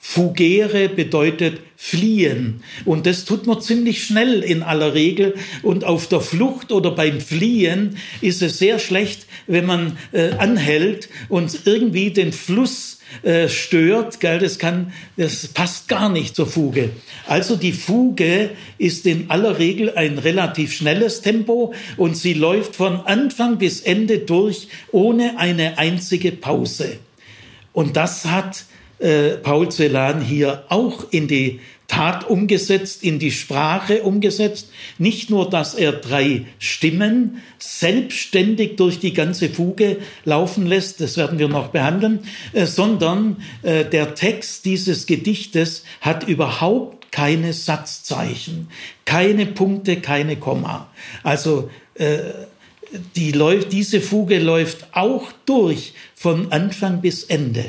Fugere 0.04 0.90
bedeutet 0.90 1.62
fliehen. 1.78 2.64
Und 2.86 3.06
das 3.06 3.24
tut 3.24 3.46
man 3.48 3.62
ziemlich 3.62 4.04
schnell 4.04 4.42
in 4.42 4.62
aller 4.64 4.94
Regel. 4.94 5.36
Und 5.62 5.84
auf 5.84 6.08
der 6.08 6.22
Flucht 6.22 6.72
oder 6.72 6.92
beim 6.92 7.22
Fliehen 7.22 7.98
ist 8.20 8.42
es 8.42 8.58
sehr 8.58 8.80
schlecht, 8.80 9.28
wenn 9.48 9.66
man 9.66 9.98
äh, 10.12 10.32
anhält 10.38 11.10
und 11.30 11.62
irgendwie 11.66 12.12
den 12.12 12.34
Fluss 12.34 13.00
äh, 13.24 13.50
stört. 13.50 14.20
Gell? 14.20 14.40
Das, 14.40 14.58
kann, 14.58 14.94
das 15.18 15.48
passt 15.48 15.88
gar 15.88 16.10
nicht 16.10 16.36
zur 16.36 16.48
Fuge. 16.48 16.90
Also 17.28 17.56
die 17.56 17.74
Fuge 17.74 18.52
ist 18.78 19.06
in 19.06 19.30
aller 19.30 19.60
Regel 19.60 19.94
ein 19.96 20.18
relativ 20.18 20.74
schnelles 20.74 21.22
Tempo 21.22 21.74
und 21.98 22.16
sie 22.16 22.34
läuft 22.34 22.76
von 22.76 23.02
Anfang 23.02 23.58
bis 23.58 23.82
Ende 23.82 24.20
durch 24.20 24.70
ohne 24.92 25.38
eine 25.38 25.78
einzige 25.78 26.32
Pause. 26.32 26.98
Und 27.74 27.98
das 27.98 28.26
hat 28.26 28.66
äh, 29.00 29.32
Paul 29.32 29.70
Celan 29.70 30.22
hier 30.22 30.64
auch 30.70 31.08
in 31.12 31.28
die 31.28 31.60
Tat 31.92 32.30
umgesetzt, 32.30 33.04
in 33.04 33.20
die 33.20 33.32
Sprache 33.32 34.04
umgesetzt. 34.04 34.70
Nicht 34.98 35.30
nur, 35.30 35.50
dass 35.50 35.74
er 35.74 35.92
drei 35.92 36.46
Stimmen 36.58 37.42
selbstständig 37.60 38.78
durch 38.78 39.00
die 39.00 39.12
ganze 39.12 39.50
Fuge 39.50 39.98
laufen 40.24 40.68
lässt, 40.68 41.02
das 41.02 41.18
werden 41.18 41.38
wir 41.38 41.50
noch 41.50 41.68
behandeln, 41.68 42.20
äh, 42.54 42.66
sondern 42.66 43.44
äh, 43.62 43.84
der 43.84 44.16
Text 44.16 44.64
dieses 44.64 45.06
Gedichtes 45.06 45.84
hat 46.00 46.26
überhaupt 46.30 47.12
keine 47.12 47.52
Satzzeichen, 47.52 48.70
keine 49.04 49.46
Punkte, 49.46 49.98
keine 49.98 50.38
Komma. 50.38 50.90
Also 51.24 51.70
äh, 51.96 52.20
die 53.18 53.34
diese 53.70 54.00
Fuge 54.00 54.40
läuft 54.40 54.88
auch 54.94 55.34
durch 55.46 55.94
von 56.16 56.54
Anfang 56.54 57.02
bis 57.02 57.26
Ende. 57.26 57.66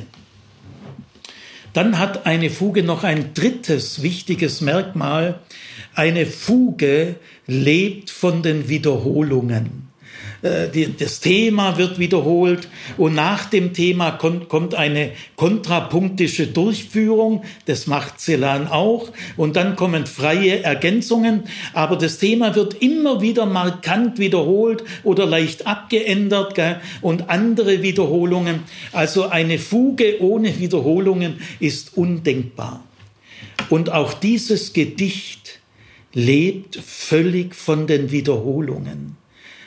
Dann 1.72 1.98
hat 1.98 2.26
eine 2.26 2.50
Fuge 2.50 2.82
noch 2.82 3.04
ein 3.04 3.34
drittes 3.34 4.02
wichtiges 4.02 4.60
Merkmal. 4.60 5.40
Eine 5.94 6.26
Fuge 6.26 7.16
lebt 7.46 8.10
von 8.10 8.42
den 8.42 8.68
Wiederholungen. 8.68 9.91
Äh, 10.42 10.88
das 10.98 11.20
Thema 11.20 11.78
wird 11.78 11.98
wiederholt 11.98 12.68
und 12.96 13.14
nach 13.14 13.46
dem 13.46 13.72
Thema 13.72 14.10
kommt 14.10 14.74
eine 14.74 15.12
kontrapunktische 15.36 16.48
Durchführung. 16.48 17.44
Das 17.66 17.86
macht 17.86 18.20
Celan 18.20 18.66
auch. 18.66 19.10
Und 19.36 19.56
dann 19.56 19.76
kommen 19.76 20.06
freie 20.06 20.62
Ergänzungen. 20.62 21.44
Aber 21.72 21.96
das 21.96 22.18
Thema 22.18 22.54
wird 22.54 22.82
immer 22.82 23.20
wieder 23.20 23.46
markant 23.46 24.18
wiederholt 24.18 24.84
oder 25.04 25.26
leicht 25.26 25.66
abgeändert 25.66 26.42
und 27.00 27.30
andere 27.30 27.82
Wiederholungen. 27.82 28.60
Also 28.92 29.28
eine 29.28 29.58
Fuge 29.58 30.20
ohne 30.20 30.58
Wiederholungen 30.58 31.40
ist 31.60 31.96
undenkbar. 31.96 32.82
Und 33.70 33.90
auch 33.90 34.12
dieses 34.12 34.72
Gedicht 34.72 35.60
lebt 36.12 36.76
völlig 36.76 37.54
von 37.54 37.86
den 37.86 38.10
Wiederholungen. 38.10 39.21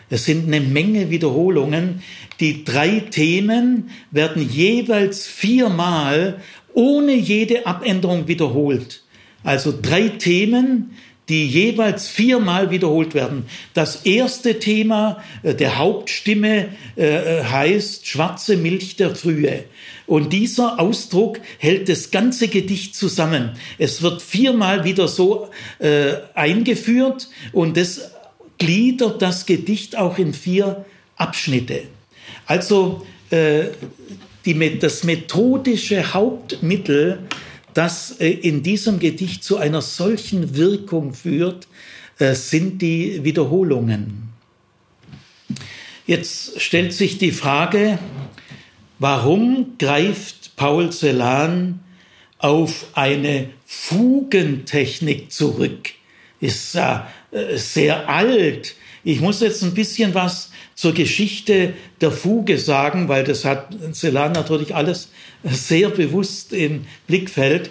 Es 0.09 0.25
sind 0.25 0.47
eine 0.47 0.61
Menge 0.61 1.09
Wiederholungen. 1.09 2.01
Die 2.39 2.63
drei 2.63 2.99
Themen 2.99 3.89
werden 4.11 4.47
jeweils 4.47 5.27
viermal 5.27 6.41
ohne 6.73 7.13
jede 7.13 7.65
Abänderung 7.65 8.27
wiederholt. 8.27 9.01
Also 9.43 9.73
drei 9.79 10.09
Themen, 10.09 10.91
die 11.29 11.47
jeweils 11.47 12.07
viermal 12.07 12.69
wiederholt 12.69 13.15
werden. 13.15 13.45
Das 13.73 14.05
erste 14.05 14.59
Thema 14.59 15.23
äh, 15.43 15.55
der 15.55 15.77
Hauptstimme 15.77 16.69
äh, 16.95 17.43
heißt 17.43 18.07
Schwarze 18.07 18.57
Milch 18.57 18.95
der 18.95 19.15
Frühe. 19.15 19.63
Und 20.05 20.33
dieser 20.33 20.79
Ausdruck 20.79 21.39
hält 21.57 21.89
das 21.89 22.11
ganze 22.11 22.47
Gedicht 22.47 22.95
zusammen. 22.95 23.51
Es 23.79 24.03
wird 24.03 24.21
viermal 24.21 24.83
wieder 24.83 25.07
so 25.07 25.49
äh, 25.79 26.13
eingeführt 26.35 27.29
und 27.53 27.75
das 27.75 28.11
gliedert 28.57 29.21
das 29.21 29.45
Gedicht 29.45 29.97
auch 29.97 30.17
in 30.17 30.33
vier 30.33 30.85
Abschnitte. 31.17 31.83
Also 32.45 33.05
äh, 33.29 33.65
die, 34.45 34.79
das 34.79 35.03
methodische 35.03 36.13
Hauptmittel 36.13 37.19
das 37.75 38.19
äh, 38.19 38.29
in 38.29 38.63
diesem 38.63 38.99
Gedicht 38.99 39.43
zu 39.43 39.57
einer 39.57 39.81
solchen 39.81 40.55
Wirkung 40.55 41.13
führt, 41.13 41.67
äh, 42.17 42.33
sind 42.33 42.81
die 42.81 43.23
Wiederholungen. 43.23 44.29
Jetzt 46.07 46.59
stellt 46.61 46.93
sich 46.93 47.17
die 47.17 47.31
Frage, 47.31 47.99
warum 48.97 49.77
greift 49.77 50.55
Paul 50.55 50.91
Celan 50.91 51.79
auf 52.37 52.87
eine 52.93 53.49
Fugentechnik 53.65 55.31
zurück? 55.31 55.91
Ist 56.39 56.75
äh, 56.75 56.99
sehr 57.55 58.09
alt. 58.09 58.75
Ich 59.03 59.21
muss 59.21 59.41
jetzt 59.41 59.63
ein 59.63 59.73
bisschen 59.73 60.13
was 60.13 60.51
zur 60.73 60.93
Geschichte 60.93 61.73
der 62.01 62.11
Fuge 62.11 62.57
sagen, 62.57 63.07
weil 63.07 63.23
das 63.23 63.45
hat 63.45 63.69
Celan 63.93 64.33
natürlich 64.33 64.75
alles 64.75 65.09
sehr 65.43 65.89
bewusst 65.89 66.53
im 66.53 66.85
Blickfeld. 67.07 67.69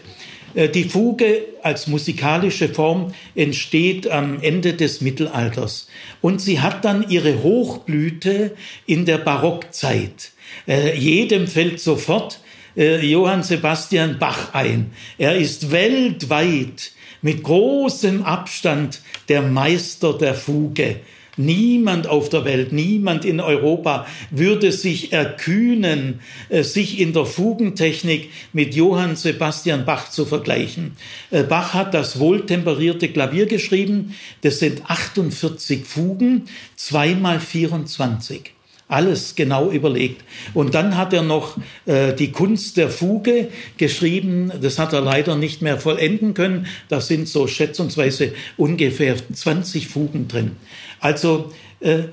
Äh, 0.55 0.68
die 0.68 0.85
Fuge 0.85 1.42
als 1.62 1.87
musikalische 1.87 2.68
Form 2.68 3.12
entsteht 3.35 4.09
am 4.11 4.40
Ende 4.40 4.74
des 4.74 5.00
Mittelalters 5.00 5.88
und 6.20 6.40
sie 6.40 6.61
hat 6.61 6.85
dann 6.85 7.09
ihre 7.11 7.42
Hochblüte 7.42 8.55
in 8.87 9.05
der 9.05 9.18
Barockzeit. 9.18 10.31
Äh, 10.66 10.96
jedem 10.96 11.46
fällt 11.46 11.81
sofort 11.81 12.40
äh, 12.77 13.05
Johann 13.05 13.42
Sebastian 13.42 14.18
Bach 14.18 14.55
ein. 14.55 14.92
Er 15.18 15.37
ist 15.37 15.70
weltweit 15.70 16.92
mit 17.22 17.42
großem 17.42 18.22
Abstand 18.22 19.00
der 19.28 19.42
Meister 19.42 20.16
der 20.16 20.34
Fuge. 20.34 21.00
Niemand 21.37 22.06
auf 22.06 22.28
der 22.28 22.44
Welt, 22.44 22.72
niemand 22.72 23.24
in 23.24 23.40
Europa 23.40 24.06
würde 24.30 24.70
sich 24.70 25.12
erkühnen, 25.12 26.20
äh, 26.48 26.62
sich 26.62 27.00
in 27.00 27.12
der 27.12 27.26
Fugentechnik 27.26 28.30
mit 28.52 28.74
Johann 28.74 29.16
Sebastian 29.16 29.84
Bach 29.84 30.10
zu 30.10 30.26
vergleichen. 30.26 30.96
Äh, 31.32 31.42
Bach 31.42 31.74
hat 31.74 31.92
das 31.92 32.20
wohltemperierte 32.20 33.08
Klavier 33.08 33.46
geschrieben. 33.46 34.14
Das 34.42 34.60
sind 34.60 34.88
48 34.88 35.84
Fugen, 35.84 36.42
zweimal 36.76 37.40
24 37.40 38.53
alles 38.88 39.35
genau 39.35 39.70
überlegt. 39.70 40.25
Und 40.53 40.75
dann 40.75 40.97
hat 40.97 41.12
er 41.12 41.23
noch 41.23 41.57
äh, 41.87 42.12
die 42.12 42.33
Kunst 42.33 42.77
der 42.77 42.90
Fuge 42.90 43.49
geschrieben. 43.77 44.53
Das 44.61 44.79
hat 44.79 44.92
er 44.92 45.01
leider 45.01 45.37
nicht 45.37 45.62
mehr 45.62 45.79
vollenden 45.79 46.35
können. 46.35 46.66
Da 46.88 47.01
sind 47.01 47.29
so 47.29 47.47
schätzungsweise 47.47 48.35
ungefähr 48.57 49.16
20 49.16 49.88
Fugen 49.88 50.29
drin. 50.29 50.53
Also 51.01 51.53
äh, 51.81 52.05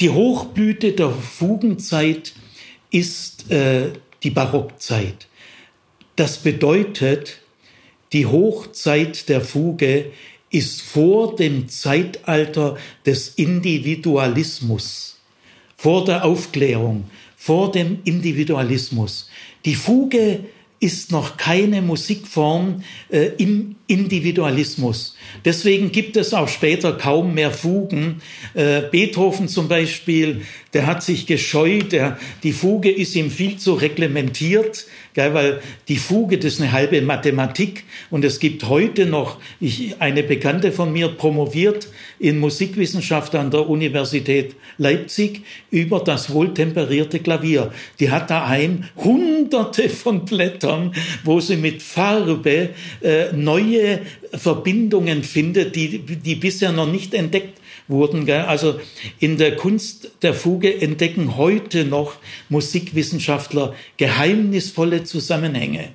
die 0.00 0.10
Hochblüte 0.10 0.92
der 0.92 1.10
Fugenzeit 1.10 2.32
ist 2.90 3.50
äh, 3.50 3.90
die 4.22 4.30
Barockzeit. 4.30 5.26
Das 6.16 6.38
bedeutet, 6.38 7.40
die 8.12 8.26
Hochzeit 8.26 9.28
der 9.28 9.40
Fuge 9.40 10.12
ist 10.50 10.82
vor 10.82 11.34
dem 11.34 11.68
Zeitalter 11.68 12.76
des 13.04 13.30
Individualismus, 13.30 15.13
vor 15.76 16.04
der 16.04 16.24
Aufklärung, 16.24 17.04
vor 17.36 17.72
dem 17.72 17.98
Individualismus. 18.04 19.28
Die 19.64 19.74
Fuge 19.74 20.44
ist 20.80 21.12
noch 21.12 21.38
keine 21.38 21.80
Musikform 21.80 22.82
äh, 23.08 23.30
im 23.38 23.76
Individualismus. 23.86 25.16
Deswegen 25.42 25.92
gibt 25.92 26.16
es 26.18 26.34
auch 26.34 26.48
später 26.48 26.92
kaum 26.92 27.32
mehr 27.32 27.50
Fugen. 27.50 28.20
Äh, 28.52 28.82
Beethoven 28.90 29.48
zum 29.48 29.68
Beispiel, 29.68 30.42
der 30.74 30.86
hat 30.86 31.02
sich 31.02 31.26
gescheut, 31.26 31.92
der, 31.92 32.18
die 32.42 32.52
Fuge 32.52 32.90
ist 32.90 33.16
ihm 33.16 33.30
viel 33.30 33.56
zu 33.56 33.72
reglementiert, 33.72 34.84
gell, 35.14 35.32
weil 35.32 35.60
die 35.88 35.96
Fuge, 35.96 36.38
das 36.38 36.54
ist 36.54 36.60
eine 36.60 36.72
halbe 36.72 37.00
Mathematik 37.00 37.84
und 38.10 38.24
es 38.24 38.40
gibt 38.40 38.68
heute 38.68 39.06
noch, 39.06 39.38
ich, 39.60 40.00
eine 40.00 40.22
Bekannte 40.22 40.72
von 40.72 40.92
mir 40.92 41.08
promoviert 41.08 41.88
in 42.18 42.38
Musikwissenschaft 42.38 43.34
an 43.34 43.50
der 43.50 43.68
Universität 43.68 44.54
Leipzig 44.76 45.42
über 45.70 46.00
das 46.00 46.30
wohltemperierte 46.30 47.20
Klavier. 47.20 47.72
Die 48.00 48.10
hat 48.10 48.28
daheim 48.28 48.84
hunderte 48.96 49.88
von 49.88 50.24
Blättern, 50.24 50.92
wo 51.22 51.40
sie 51.40 51.56
mit 51.56 51.82
Farbe 51.82 52.70
äh, 53.00 53.32
neue 53.32 54.00
Verbindungen 54.32 55.22
findet, 55.22 55.76
die, 55.76 56.00
die 56.00 56.34
bisher 56.34 56.72
noch 56.72 56.90
nicht 56.90 57.14
entdeckt 57.14 57.60
wurden. 57.88 58.28
Also 58.30 58.80
in 59.18 59.36
der 59.36 59.56
Kunst 59.56 60.10
der 60.22 60.34
Fuge 60.34 60.80
entdecken 60.80 61.36
heute 61.36 61.84
noch 61.84 62.16
Musikwissenschaftler 62.48 63.74
geheimnisvolle 63.96 65.04
Zusammenhänge, 65.04 65.88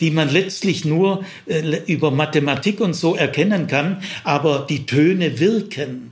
die 0.00 0.10
man 0.10 0.30
letztlich 0.30 0.84
nur 0.84 1.24
äh, 1.46 1.80
über 1.86 2.10
Mathematik 2.10 2.80
und 2.80 2.94
so 2.94 3.14
erkennen 3.14 3.66
kann, 3.66 4.02
aber 4.24 4.66
die 4.68 4.86
Töne 4.86 5.38
wirken. 5.40 6.10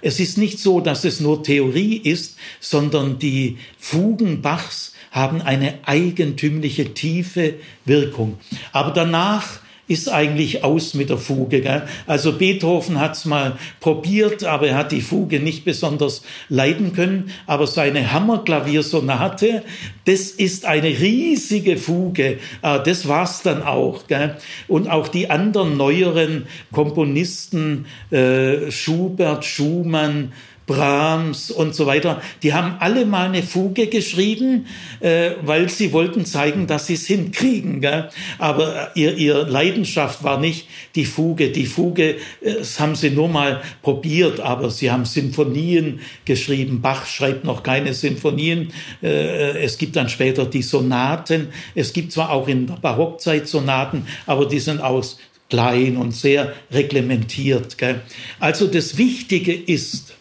Es 0.00 0.20
ist 0.20 0.38
nicht 0.38 0.58
so, 0.58 0.80
dass 0.80 1.04
es 1.04 1.20
nur 1.20 1.42
Theorie 1.42 1.96
ist, 1.96 2.36
sondern 2.60 3.18
die 3.18 3.58
Fugen 3.78 4.40
Bachs 4.40 4.94
haben 5.10 5.42
eine 5.42 5.80
eigentümliche 5.84 6.94
tiefe 6.94 7.54
Wirkung. 7.84 8.38
Aber 8.72 8.92
danach 8.92 9.60
ist 9.90 10.08
eigentlich 10.08 10.62
aus 10.62 10.94
mit 10.94 11.10
der 11.10 11.18
Fuge. 11.18 11.60
Gell? 11.60 11.82
Also 12.06 12.38
Beethoven 12.38 13.00
hat 13.00 13.16
es 13.16 13.24
mal 13.24 13.56
probiert, 13.80 14.44
aber 14.44 14.68
er 14.68 14.76
hat 14.76 14.92
die 14.92 15.00
Fuge 15.00 15.40
nicht 15.40 15.64
besonders 15.64 16.22
leiden 16.48 16.92
können. 16.92 17.32
Aber 17.46 17.66
seine 17.66 18.12
Hammerklaviersonate, 18.12 19.64
das 20.04 20.30
ist 20.30 20.64
eine 20.64 20.88
riesige 20.88 21.76
Fuge. 21.76 22.38
Ah, 22.62 22.78
das 22.78 23.08
war's 23.08 23.42
dann 23.42 23.64
auch. 23.64 24.06
Gell? 24.06 24.36
Und 24.68 24.88
auch 24.88 25.08
die 25.08 25.28
anderen 25.28 25.76
neueren 25.76 26.46
Komponisten, 26.70 27.86
äh, 28.12 28.70
Schubert, 28.70 29.44
Schumann, 29.44 30.32
Brahms 30.70 31.50
und 31.50 31.74
so 31.74 31.86
weiter, 31.86 32.22
die 32.44 32.54
haben 32.54 32.76
alle 32.78 33.04
mal 33.04 33.26
eine 33.26 33.42
Fuge 33.42 33.88
geschrieben, 33.88 34.66
äh, 35.00 35.32
weil 35.42 35.68
sie 35.68 35.92
wollten 35.92 36.24
zeigen, 36.24 36.68
dass 36.68 36.86
sie 36.86 36.94
es 36.94 37.08
hinkriegen. 37.08 37.80
Gell? 37.80 38.08
Aber 38.38 38.92
ihr, 38.94 39.16
ihr 39.16 39.44
Leidenschaft 39.46 40.22
war 40.22 40.38
nicht 40.38 40.68
die 40.94 41.06
Fuge. 41.06 41.50
Die 41.50 41.66
Fuge, 41.66 42.18
äh, 42.40 42.54
das 42.58 42.78
haben 42.78 42.94
sie 42.94 43.10
nur 43.10 43.28
mal 43.28 43.62
probiert, 43.82 44.38
aber 44.38 44.70
sie 44.70 44.92
haben 44.92 45.06
Sinfonien 45.06 45.98
geschrieben. 46.24 46.80
Bach 46.80 47.04
schreibt 47.04 47.44
noch 47.44 47.64
keine 47.64 47.92
Sinfonien. 47.92 48.72
Äh, 49.02 49.64
es 49.64 49.76
gibt 49.76 49.96
dann 49.96 50.08
später 50.08 50.46
die 50.46 50.62
Sonaten. 50.62 51.48
Es 51.74 51.92
gibt 51.92 52.12
zwar 52.12 52.30
auch 52.30 52.46
in 52.46 52.68
der 52.68 52.74
Barockzeit 52.74 53.48
Sonaten, 53.48 54.06
aber 54.24 54.46
die 54.46 54.60
sind 54.60 54.80
aus 54.80 55.18
klein 55.48 55.96
und 55.96 56.12
sehr 56.12 56.52
reglementiert. 56.70 57.76
Gell? 57.76 58.02
Also 58.38 58.68
das 58.68 58.98
Wichtige 58.98 59.52
ist, 59.52 60.14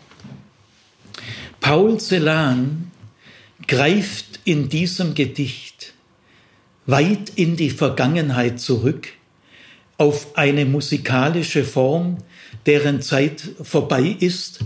Paul 1.61 1.99
Celan 1.99 2.91
greift 3.67 4.39
in 4.45 4.69
diesem 4.69 5.13
Gedicht 5.13 5.93
weit 6.85 7.33
in 7.35 7.55
die 7.55 7.69
Vergangenheit 7.69 8.59
zurück, 8.59 9.09
auf 9.97 10.37
eine 10.37 10.65
musikalische 10.65 11.63
Form, 11.63 12.17
deren 12.65 13.01
Zeit 13.01 13.43
vorbei 13.61 14.15
ist, 14.19 14.61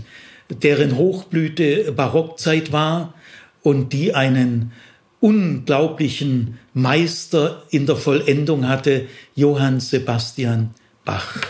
deren 0.48 0.96
Hochblüte 0.96 1.92
Barockzeit 1.92 2.72
war 2.72 3.14
und 3.62 3.92
die 3.92 4.14
einen 4.14 4.72
unglaublichen 5.20 6.58
Meister 6.72 7.64
in 7.70 7.86
der 7.86 7.96
Vollendung 7.96 8.68
hatte, 8.68 9.06
Johann 9.34 9.80
Sebastian 9.80 10.70
Bach. 11.04 11.40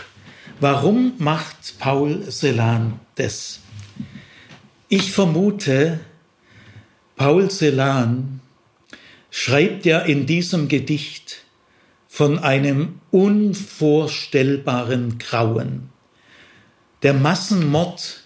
Warum 0.59 1.13
macht 1.19 1.77
Paul 1.77 2.23
Celan 2.29 2.99
das? 3.15 3.59
Ich 4.87 5.11
vermute, 5.11 5.99
Paul 7.15 7.49
Celan 7.49 8.39
schreibt 9.31 9.87
ja 9.87 9.97
in 9.99 10.27
diesem 10.27 10.67
Gedicht 10.67 11.37
von 12.07 12.37
einem 12.37 12.99
unvorstellbaren 13.09 15.17
Grauen. 15.17 15.89
Der 17.01 17.15
Massenmord, 17.15 18.25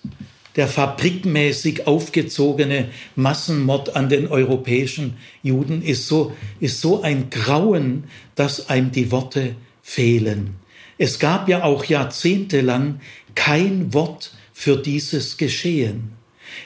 der 0.58 0.68
fabrikmäßig 0.68 1.88
aufgezogene 1.88 2.90
Massenmord 3.16 3.96
an 3.96 4.10
den 4.10 4.28
europäischen 4.28 5.16
Juden 5.42 5.82
ist 5.82 6.08
so, 6.08 6.36
ist 6.60 6.82
so 6.82 7.02
ein 7.02 7.30
Grauen, 7.30 8.04
dass 8.36 8.70
einem 8.70 8.92
die 8.92 9.12
Worte 9.12 9.56
fehlen. 9.82 10.56
es 10.98 11.20
gab 11.20 11.48
ja 11.48 11.64
auch 11.64 11.86
jahrzehntelang 11.86 13.00
kein 13.34 13.94
Wort 13.94 14.34
für 14.52 14.76
dieses 14.76 15.38
Geschehen. 15.38 16.19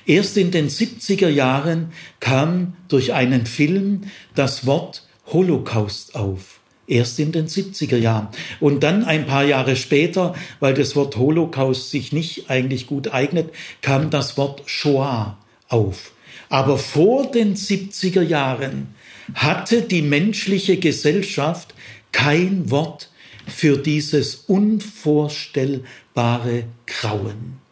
Erst 0.05 0.37
in 0.37 0.51
den 0.51 0.69
70er 0.69 1.29
Jahren 1.29 1.91
kam 2.19 2.73
durch 2.87 3.13
einen 3.13 3.45
Film 3.45 4.01
das 4.35 4.65
Wort 4.65 5.07
Holocaust 5.27 6.15
auf. 6.15 6.59
Erst 6.85 7.17
in 7.19 7.31
den 7.31 7.47
70er 7.47 7.97
Jahren. 7.97 8.27
Und 8.59 8.83
dann 8.83 9.05
ein 9.05 9.25
paar 9.25 9.45
Jahre 9.45 9.77
später, 9.77 10.35
weil 10.59 10.73
das 10.73 10.95
Wort 10.95 11.15
Holocaust 11.15 11.91
sich 11.91 12.11
nicht 12.11 12.49
eigentlich 12.49 12.87
gut 12.87 13.13
eignet, 13.13 13.53
kam 13.81 14.09
das 14.09 14.37
Wort 14.37 14.63
Shoah 14.65 15.37
auf. 15.69 16.11
Aber 16.49 16.77
vor 16.77 17.31
den 17.31 17.55
70er 17.55 18.21
Jahren 18.21 18.93
hatte 19.33 19.81
die 19.81 20.01
menschliche 20.01 20.75
Gesellschaft 20.77 21.73
kein 22.11 22.69
Wort 22.69 23.09
für 23.47 23.77
dieses 23.77 24.35
unvorstellbare 24.35 26.65
Grauen. 26.85 27.62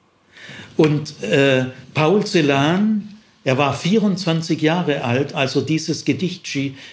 Und 0.78 1.22
äh, 1.24 1.66
Paul 1.94 2.26
Celan, 2.26 3.08
er 3.44 3.58
war 3.58 3.74
24 3.74 4.62
Jahre 4.62 5.04
alt, 5.04 5.34
als 5.34 5.56
er 5.56 5.64
dieses 5.64 6.06
Gedicht 6.06 6.48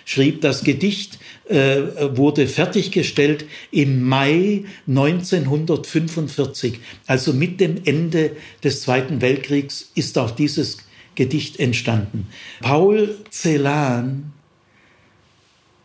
schrieb. 0.04 0.40
Das 0.40 0.64
Gedicht 0.64 1.18
äh, 1.48 1.82
wurde 2.16 2.46
fertiggestellt 2.46 3.44
im 3.70 4.02
Mai 4.02 4.64
1945. 4.86 6.80
Also 7.06 7.34
mit 7.34 7.60
dem 7.60 7.82
Ende 7.84 8.32
des 8.64 8.82
Zweiten 8.82 9.20
Weltkriegs 9.20 9.90
ist 9.94 10.16
auch 10.16 10.30
dieses 10.30 10.78
Gedicht 11.14 11.60
entstanden. 11.60 12.28
Paul 12.60 13.16
Celan 13.30 14.32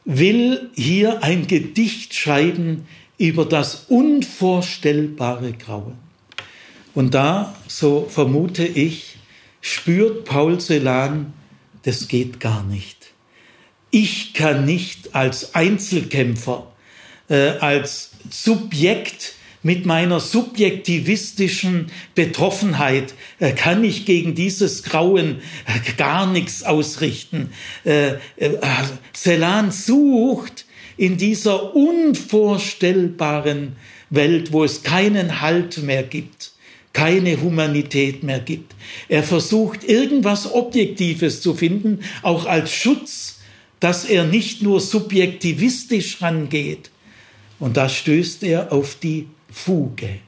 will 0.05 0.69
hier 0.75 1.23
ein 1.23 1.47
Gedicht 1.47 2.13
schreiben 2.13 2.85
über 3.17 3.45
das 3.45 3.85
unvorstellbare 3.89 5.53
Grauen. 5.53 5.95
Und 6.93 7.13
da, 7.13 7.55
so 7.67 8.07
vermute 8.09 8.65
ich, 8.65 9.17
spürt 9.61 10.25
Paul 10.25 10.59
Celan, 10.59 11.33
das 11.83 12.07
geht 12.07 12.39
gar 12.39 12.63
nicht. 12.63 12.97
Ich 13.89 14.33
kann 14.33 14.65
nicht 14.65 15.15
als 15.15 15.55
Einzelkämpfer, 15.55 16.67
äh, 17.29 17.49
als 17.59 18.11
Subjekt 18.29 19.35
mit 19.63 19.85
meiner 19.85 20.19
subjektivistischen 20.19 21.87
Betroffenheit 22.15 23.13
äh, 23.39 23.53
kann 23.53 23.83
ich 23.83 24.05
gegen 24.05 24.35
dieses 24.35 24.83
Grauen 24.83 25.41
äh, 25.65 25.79
gar 25.97 26.27
nichts 26.27 26.61
ausrichten. 26.63 27.49
Äh, 27.85 28.15
Celan 29.13 29.71
sucht 29.71 30.65
in 30.97 31.17
dieser 31.17 31.75
unvorstellbaren 31.75 33.77
Welt, 34.09 34.51
wo 34.51 34.63
es 34.63 34.83
keinen 34.83 35.41
Halt 35.41 35.81
mehr 35.81 36.03
gibt, 36.03 36.51
keine 36.93 37.41
Humanität 37.41 38.23
mehr 38.23 38.39
gibt. 38.39 38.75
Er 39.09 39.23
versucht 39.23 39.83
irgendwas 39.83 40.51
Objektives 40.53 41.41
zu 41.41 41.55
finden, 41.55 41.99
auch 42.21 42.45
als 42.45 42.71
Schutz, 42.71 43.39
dass 43.79 44.05
er 44.05 44.23
nicht 44.23 44.61
nur 44.61 44.79
subjektivistisch 44.79 46.21
rangeht. 46.21 46.91
Und 47.59 47.77
da 47.77 47.89
stößt 47.89 48.43
er 48.43 48.71
auf 48.71 48.95
die 49.01 49.27
Fuge. 49.51 50.19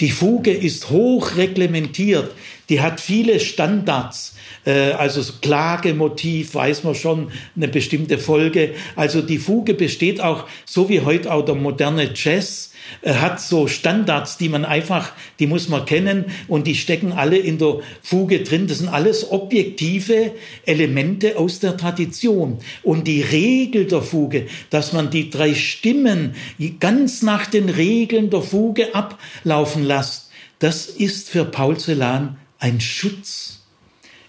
Die 0.00 0.10
Fuge 0.10 0.50
ist 0.50 0.90
hoch 0.90 1.36
reglementiert, 1.36 2.32
die 2.68 2.82
hat 2.82 3.00
viele 3.00 3.40
Standards, 3.40 4.36
äh, 4.66 4.92
also 4.92 5.22
Klagemotiv 5.40 6.54
weiß 6.54 6.84
man 6.84 6.94
schon, 6.94 7.30
eine 7.54 7.68
bestimmte 7.68 8.18
Folge. 8.18 8.74
Also 8.94 9.22
die 9.22 9.38
Fuge 9.38 9.72
besteht 9.72 10.20
auch, 10.20 10.44
so 10.66 10.90
wie 10.90 11.00
heute 11.00 11.32
auch 11.32 11.44
der 11.46 11.54
moderne 11.54 12.10
Jazz, 12.14 12.72
hat 13.04 13.40
so 13.40 13.68
Standards, 13.68 14.36
die 14.36 14.48
man 14.48 14.64
einfach, 14.64 15.12
die 15.38 15.46
muss 15.46 15.68
man 15.68 15.84
kennen 15.84 16.26
und 16.48 16.66
die 16.66 16.74
stecken 16.74 17.12
alle 17.12 17.36
in 17.36 17.58
der 17.58 17.80
Fuge 18.02 18.42
drin. 18.42 18.66
Das 18.66 18.78
sind 18.78 18.88
alles 18.88 19.30
objektive 19.30 20.32
Elemente 20.64 21.38
aus 21.38 21.60
der 21.60 21.76
Tradition. 21.76 22.58
Und 22.82 23.06
die 23.06 23.22
Regel 23.22 23.86
der 23.86 24.02
Fuge, 24.02 24.46
dass 24.70 24.92
man 24.92 25.10
die 25.10 25.30
drei 25.30 25.54
Stimmen 25.54 26.34
ganz 26.80 27.22
nach 27.22 27.46
den 27.46 27.68
Regeln 27.68 28.30
der 28.30 28.42
Fuge 28.42 28.94
ablaufen 28.94 29.84
lässt, 29.84 30.30
das 30.58 30.86
ist 30.86 31.28
für 31.28 31.44
Paul 31.44 31.78
Celan 31.78 32.38
ein 32.58 32.80
Schutz. 32.80 33.62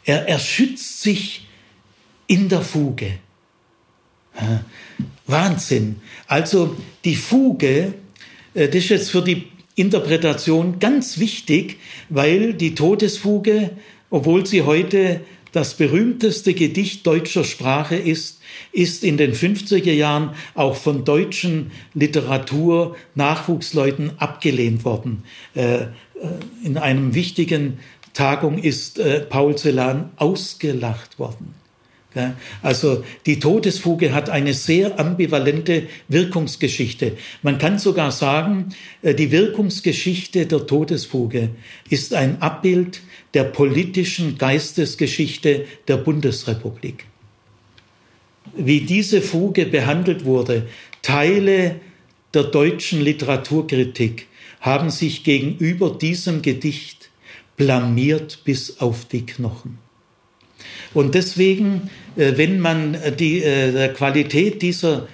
Er, 0.04 0.28
er 0.28 0.40
schützt 0.40 1.02
sich 1.02 1.48
in 2.28 2.50
der 2.50 2.62
Fuge. 2.62 3.20
Wahnsinn. 5.26 6.02
Also 6.28 6.76
die 7.04 7.16
Fuge 7.16 7.70
äh, 7.78 7.94
das 8.66 8.76
ist 8.76 8.90
jetzt 8.90 9.12
für 9.12 9.22
die 9.22 9.44
Interpretation 9.76 10.80
ganz 10.80 11.20
wichtig, 11.20 11.78
weil 12.10 12.56
die 12.56 12.74
Todesfuge, 12.74 13.70
obwohl 14.10 14.48
sie 14.48 14.64
heute 14.64 15.22
das 15.52 15.76
berühmteste 15.76 16.56
Gedicht 16.56 17.06
deutscher 17.06 17.44
Sprache 17.44 17.96
ist, 17.96 18.40
ist 18.72 19.04
in 19.04 19.18
den 19.18 19.34
50er 19.34 19.94
Jahren 19.94 20.32
auch 20.56 20.76
von 20.76 21.06
deutschen 21.06 21.70
Literatur-Nachwuchsleuten 21.94 24.14
abgelehnt 24.18 24.84
worden. 24.84 25.22
Äh, 25.54 25.76
äh, 25.76 25.88
in 26.64 26.78
einem 26.78 27.14
wichtigen 27.14 27.78
Tagung 28.14 28.58
ist 28.58 29.00
Paul 29.30 29.56
Celan 29.56 30.10
ausgelacht 30.16 31.20
worden. 31.20 31.54
Also 32.62 33.04
die 33.26 33.40
Todesfuge 33.40 34.14
hat 34.14 34.30
eine 34.30 34.54
sehr 34.54 35.00
ambivalente 35.00 35.88
Wirkungsgeschichte. 36.08 37.14
Man 37.42 37.58
kann 37.58 37.80
sogar 37.80 38.12
sagen, 38.12 38.70
äh, 39.02 39.14
die 39.14 39.32
Wirkungsgeschichte 39.32 40.46
der 40.46 40.66
Todesfuge 40.66 41.50
ist 41.90 42.14
ein 42.14 42.42
Abbild 42.42 43.02
der 43.34 43.44
politischen 43.44 44.38
Geistesgeschichte 44.38 45.66
der 45.88 45.98
Bundesrepublik. 45.98 47.06
Wie 48.56 48.82
diese 48.82 49.22
Fuge 49.22 49.66
behandelt 49.66 50.26
wurde, 50.26 50.68
Teile 51.02 51.80
der 52.34 52.44
deutschen 52.44 53.02
Literaturkritik 53.02 54.28
haben 54.62 54.90
sich 54.90 55.24
gegenüber 55.24 55.92
diesem 55.92 56.42
Gedicht 56.42 57.10
blamiert 57.56 58.42
bis 58.44 58.80
auf 58.80 59.06
die 59.06 59.26
Knochen. 59.26 59.87
Und 60.94 61.16
deswegen, 61.16 61.90
äh, 62.16 62.34
wenn 62.36 62.60
man 62.60 62.96
äh, 62.96 63.16
die, 63.16 63.42
äh, 63.44 63.72
der 63.72 63.94
Qualität 63.94 64.62
dieser, 64.62 65.08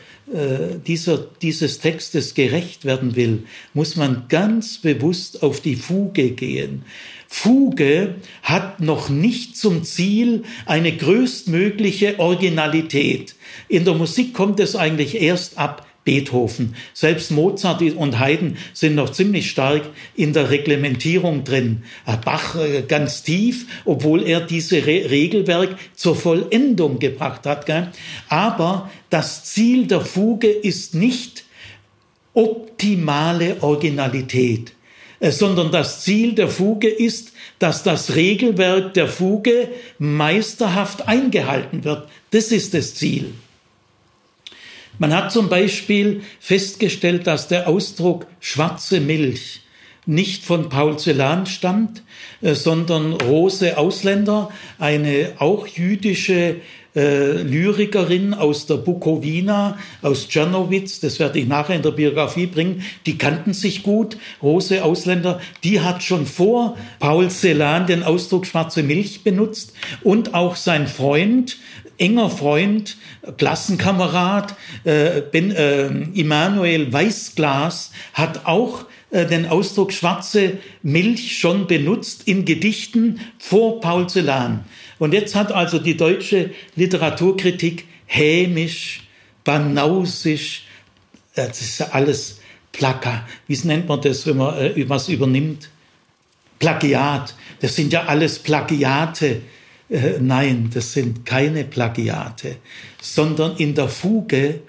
dieser, 0.88 1.28
dieses 1.42 1.80
Textes 1.80 2.34
gerecht 2.34 2.86
werden 2.86 3.16
will, 3.16 3.44
muss 3.74 3.98
man 3.98 4.24
ganz 4.30 4.80
bewusst 4.80 5.44
auf 5.44 5.60
die 5.60 5.76
Fuge 5.76 6.32
gehen. 6.32 6.86
Fuge 7.28 8.16
hat 8.42 8.80
noch 8.80 9.10
nicht 9.10 9.58
zum 9.58 9.84
Ziel 9.84 10.44
eine 10.66 10.96
größtmögliche 10.96 12.20
Originalität. 12.20 13.36
In 13.68 13.84
der 13.86 13.96
Musik 13.96 14.34
kommt 14.34 14.60
es 14.60 14.76
eigentlich 14.76 15.22
erst 15.22 15.58
ab 15.58 15.86
Beethoven. 16.06 16.76
Selbst 16.94 17.32
Mozart 17.32 17.82
und 17.82 18.20
Haydn 18.20 18.58
sind 18.74 18.96
noch 18.96 19.12
ziemlich 19.12 19.50
stark 19.50 19.84
in 20.16 20.34
der 20.34 20.50
Reglementierung 20.50 21.44
drin. 21.44 21.84
Bach 22.26 22.56
äh, 22.56 22.84
ganz 22.88 23.24
tief, 23.24 23.66
obwohl 23.86 24.24
er 24.24 24.42
diese 24.42 24.86
Re 24.86 25.10
Regelwerk 25.10 25.78
zur 25.96 26.16
Vollendung 26.16 27.00
gebracht 27.00 27.46
hat. 27.46 27.66
Gell? 27.66 27.92
Aber 28.30 28.89
das 29.10 29.46
Ziel 29.46 29.88
der 29.88 30.02
Fuge 30.02 30.50
ist 30.50 30.96
nicht 30.96 31.46
optimale 32.34 33.58
Originalität, 33.62 34.74
äh, 35.20 35.32
sondern 35.32 35.72
das 35.72 36.02
Ziel 36.02 36.34
der 36.34 36.50
Fuge 36.50 36.89
ist, 36.89 37.32
dass 37.60 37.84
das 37.84 38.16
Regelwerk 38.16 38.94
der 38.94 39.08
Fuge 39.08 39.70
meisterhaft 40.00 41.08
eingehalten 41.08 41.84
wird. 41.84 42.10
Das 42.32 42.52
ist 42.52 42.74
das 42.74 42.96
Ziel. 42.96 43.34
Man 44.99 45.13
hat 45.13 45.32
zum 45.32 45.49
Beispiel 45.49 46.21
festgestellt, 46.39 47.27
dass 47.27 47.47
der 47.47 47.67
Ausdruck 47.67 48.27
schwarze 48.39 48.99
Milch 48.99 49.62
nicht 50.06 50.43
von 50.43 50.69
Paul 50.69 50.97
Celan 50.99 51.45
stammt, 51.45 52.03
äh, 52.41 52.56
sondern 52.56 53.13
Rose 53.13 53.77
Ausländer, 53.77 54.49
eine 54.77 55.34
auch 55.39 55.65
jüdische 55.65 56.58
äh, 56.95 57.41
Lyrikerin 57.41 58.34
aus 58.34 58.67
der 58.67 58.75
Bukowina, 58.75 59.77
aus 60.01 60.27
Czernowitz, 60.27 60.99
das 60.99 61.19
werde 61.19 61.39
ich 61.39 61.47
nachher 61.47 61.75
in 61.75 61.82
der 61.82 61.91
Biografie 61.91 62.45
bringen, 62.45 62.84
die 63.06 63.17
kannten 63.17 63.53
sich 63.53 63.82
gut, 63.82 64.17
Rose 64.41 64.84
Ausländer, 64.84 65.39
die 65.63 65.82
hat 65.82 66.03
schon 66.03 66.25
vor 66.25 66.77
Paul 66.99 67.29
Celan 67.29 67.88
den 67.88 68.03
Ausdruck 68.03 68.45
schwarze 68.45 68.84
Milch 68.84 69.23
benutzt 69.23 69.73
und 70.03 70.36
auch 70.36 70.56
sein 70.56 70.88
Freund, 70.88 71.58
enger 71.97 72.29
Freund, 72.29 72.97
Klassenkamerad, 73.38 74.56
äh, 74.86 75.19
äh, 75.19 75.88
Immanuel 76.13 76.91
Weißglas 76.91 77.91
hat 78.13 78.45
auch 78.45 78.86
äh, 79.12 79.25
den 79.25 79.45
Ausdruck 79.47 79.93
schwarze 79.93 80.58
Milch 80.82 81.38
schon 81.38 81.67
benutzt 81.67 82.27
in 82.27 82.45
Gedichten 82.45 83.19
vor 83.38 83.79
Paul 83.79 84.10
Celan. 84.10 84.65
Und 84.99 85.13
jetzt 85.13 85.36
hat 85.36 85.51
also 85.51 85.79
die 85.79 85.97
deutsche 85.97 86.51
Literaturkritik 86.75 87.86
hämisch, 88.06 89.03
banausisch, 89.43 90.65
das 91.36 91.62
ist 91.62 91.82
alles 91.93 92.39
Plaka, 92.71 93.27
wie 93.47 93.58
nennt 93.67 93.88
man 93.88 94.01
das, 94.01 94.25
wenn 94.25 94.38
man 94.38 94.58
äh, 94.58 94.89
was 94.89 95.10
übernimmt? 95.10 95.69
Plagiat. 96.60 97.36
Das 97.60 97.75
sind 97.75 97.91
ja 97.91 98.06
alles 98.06 98.39
Plagiate. 98.39 99.41
Äh, 99.89 100.19
nein, 100.19 100.69
das 100.74 100.93
sind 100.93 101.26
keine 101.26 101.63
Plagiate, 101.63 102.58
sondern 103.02 103.58
in 103.58 103.76
der 103.76 103.89
Fuge 103.89 104.62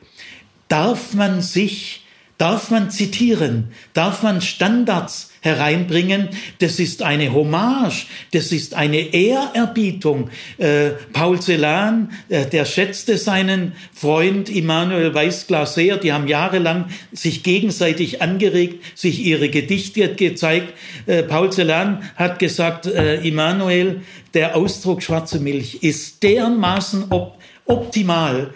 darf 0.68 1.14
man 1.14 1.40
sich, 1.40 2.04
darf 2.38 2.70
man 2.70 2.90
zitieren, 2.90 3.72
darf 3.92 4.22
man 4.22 4.40
Standards 4.40 5.30
hereinbringen. 5.44 6.30
Das 6.58 6.80
ist 6.80 7.02
eine 7.02 7.34
Hommage, 7.34 8.06
das 8.32 8.50
ist 8.50 8.72
eine 8.72 9.12
Ehrerbietung. 9.14 10.30
Äh, 10.56 10.92
Paul 11.12 11.38
Celan, 11.40 12.10
äh, 12.30 12.46
der 12.46 12.64
schätzte 12.64 13.18
seinen 13.18 13.72
Freund 13.92 14.48
Immanuel 14.48 15.14
Weißglas 15.14 15.74
sehr. 15.74 15.98
Die 15.98 16.14
haben 16.14 16.28
jahrelang 16.28 16.86
sich 17.12 17.42
gegenseitig 17.42 18.22
angeregt, 18.22 18.82
sich 18.94 19.22
ihre 19.22 19.50
Gedichte 19.50 20.14
gezeigt. 20.14 20.72
Äh, 21.04 21.22
Paul 21.22 21.52
Celan 21.52 22.10
hat 22.16 22.38
gesagt, 22.38 22.86
äh, 22.86 23.16
Immanuel, 23.16 24.00
der 24.32 24.56
Ausdruck 24.56 25.02
schwarze 25.02 25.40
Milch 25.40 25.82
ist 25.82 26.22
dermaßen 26.22 27.10
op 27.10 27.38
optimal, 27.66 28.52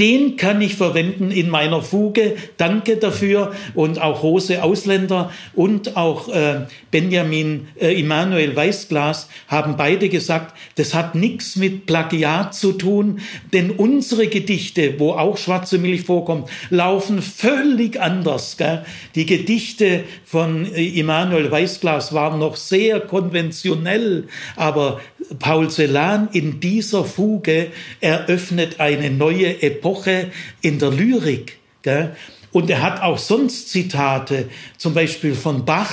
den 0.00 0.36
kann 0.36 0.60
ich 0.60 0.76
verwenden 0.76 1.30
in 1.30 1.50
meiner 1.50 1.82
Fuge. 1.82 2.36
Danke 2.56 2.96
dafür. 2.96 3.52
Und 3.74 4.00
auch 4.00 4.22
Rose 4.22 4.62
Ausländer 4.62 5.32
und 5.54 5.96
auch 5.96 6.28
äh, 6.28 6.66
Benjamin 6.90 7.68
äh, 7.80 7.98
Immanuel 7.98 8.54
Weißglas 8.54 9.28
haben 9.48 9.76
beide 9.76 10.08
gesagt, 10.08 10.56
das 10.76 10.94
hat 10.94 11.14
nichts 11.14 11.56
mit 11.56 11.86
Plagiat 11.86 12.54
zu 12.54 12.72
tun, 12.72 13.20
denn 13.52 13.70
unsere 13.70 14.28
Gedichte, 14.28 14.98
wo 14.98 15.12
auch 15.12 15.36
schwarze 15.36 15.78
Milch 15.78 16.02
vorkommt, 16.02 16.48
laufen 16.70 17.20
völlig 17.20 18.00
anders. 18.00 18.56
Gell? 18.56 18.84
Die 19.16 19.26
Gedichte 19.26 20.04
von 20.24 20.72
äh, 20.72 20.84
Immanuel 20.84 21.50
Weißglas 21.50 22.12
waren 22.12 22.38
noch 22.38 22.56
sehr 22.56 23.00
konventionell, 23.00 24.28
aber 24.54 25.00
Paul 25.38 25.70
Celan 25.70 26.28
in 26.32 26.60
dieser 26.60 27.04
Fuge 27.04 27.68
eröffnet 28.00 28.80
eine 28.80 29.10
neue 29.10 29.62
Epoche 29.62 30.30
in 30.60 30.78
der 30.78 30.90
Lyrik. 30.90 31.58
Gell? 31.82 32.16
Und 32.52 32.70
er 32.70 32.82
hat 32.82 33.02
auch 33.02 33.18
sonst 33.18 33.70
Zitate, 33.70 34.48
zum 34.78 34.94
Beispiel 34.94 35.34
von 35.34 35.64
Bach 35.64 35.92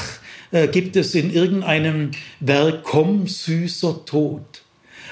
äh, 0.52 0.68
gibt 0.68 0.96
es 0.96 1.16
in 1.16 1.34
irgendeinem 1.34 2.12
Werk 2.40 2.84
Komm, 2.84 3.28
süßer 3.28 4.06
Tod. 4.06 4.65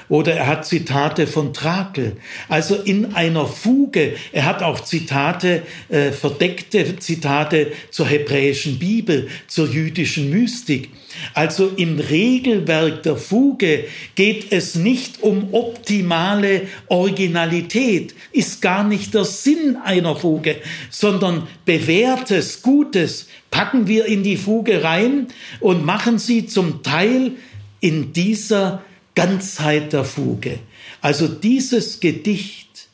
Oder 0.08 0.34
er 0.34 0.46
hat 0.46 0.66
Zitate 0.66 1.26
von 1.26 1.52
Trakel. 1.52 2.16
Also 2.48 2.76
in 2.76 3.14
einer 3.14 3.46
Fuge. 3.46 4.14
Er 4.32 4.44
hat 4.44 4.62
auch 4.62 4.80
Zitate, 4.80 5.62
äh, 5.88 6.10
verdeckte 6.12 6.96
Zitate 6.98 7.72
zur 7.90 8.06
hebräischen 8.06 8.78
Bibel, 8.78 9.28
zur 9.46 9.68
jüdischen 9.68 10.30
Mystik. 10.30 10.90
Also 11.32 11.68
im 11.76 11.98
Regelwerk 11.98 13.02
der 13.04 13.16
Fuge 13.16 13.84
geht 14.14 14.52
es 14.52 14.74
nicht 14.74 15.22
um 15.22 15.54
optimale 15.54 16.62
Originalität, 16.88 18.14
ist 18.32 18.60
gar 18.60 18.84
nicht 18.84 19.14
der 19.14 19.24
Sinn 19.24 19.76
einer 19.82 20.16
Fuge, 20.16 20.56
sondern 20.90 21.46
bewährtes, 21.64 22.62
Gutes 22.62 23.28
packen 23.50 23.86
wir 23.86 24.06
in 24.06 24.24
die 24.24 24.36
Fuge 24.36 24.82
rein 24.82 25.28
und 25.60 25.84
machen 25.84 26.18
sie 26.18 26.46
zum 26.46 26.82
Teil 26.82 27.32
in 27.80 28.12
dieser 28.12 28.82
Ganzheit 29.14 29.92
der 29.92 30.04
Fuge. 30.04 30.58
Also 31.00 31.28
dieses 31.28 32.00
Gedicht 32.00 32.88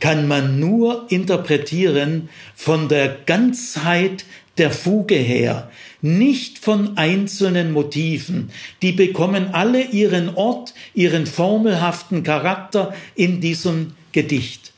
kann 0.00 0.26
man 0.26 0.58
nur 0.58 1.06
interpretieren 1.10 2.30
von 2.54 2.88
der 2.88 3.08
Ganzheit 3.26 4.24
der 4.56 4.70
Fuge 4.70 5.14
her, 5.14 5.70
nicht 6.02 6.58
von 6.58 6.96
einzelnen 6.96 7.72
Motiven. 7.72 8.50
Die 8.82 8.92
bekommen 8.92 9.48
alle 9.52 9.82
ihren 9.82 10.34
Ort, 10.34 10.74
ihren 10.94 11.26
formelhaften 11.26 12.22
Charakter 12.22 12.94
in 13.14 13.40
diesem 13.40 13.92
Gedicht. 14.12 14.72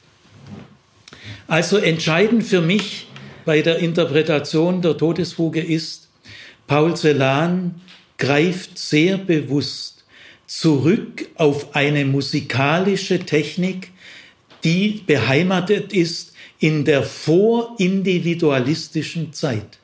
Also 1.46 1.78
entscheidend 1.78 2.44
für 2.44 2.60
mich 2.60 3.06
bei 3.44 3.62
der 3.62 3.78
Interpretation 3.78 4.82
der 4.82 4.96
Todesfuge 4.96 5.60
ist, 5.60 6.08
Paul 6.66 6.96
Celan 6.96 7.80
greift 8.18 8.78
sehr 8.78 9.18
bewusst 9.18 9.91
zurück 10.58 11.30
auf 11.36 11.74
eine 11.74 12.04
musikalische 12.04 13.20
Technik, 13.20 13.90
die 14.64 15.02
beheimatet 15.06 15.94
ist 15.94 16.34
in 16.58 16.84
der 16.84 17.04
vorindividualistischen 17.04 19.32
Zeit. 19.32 19.78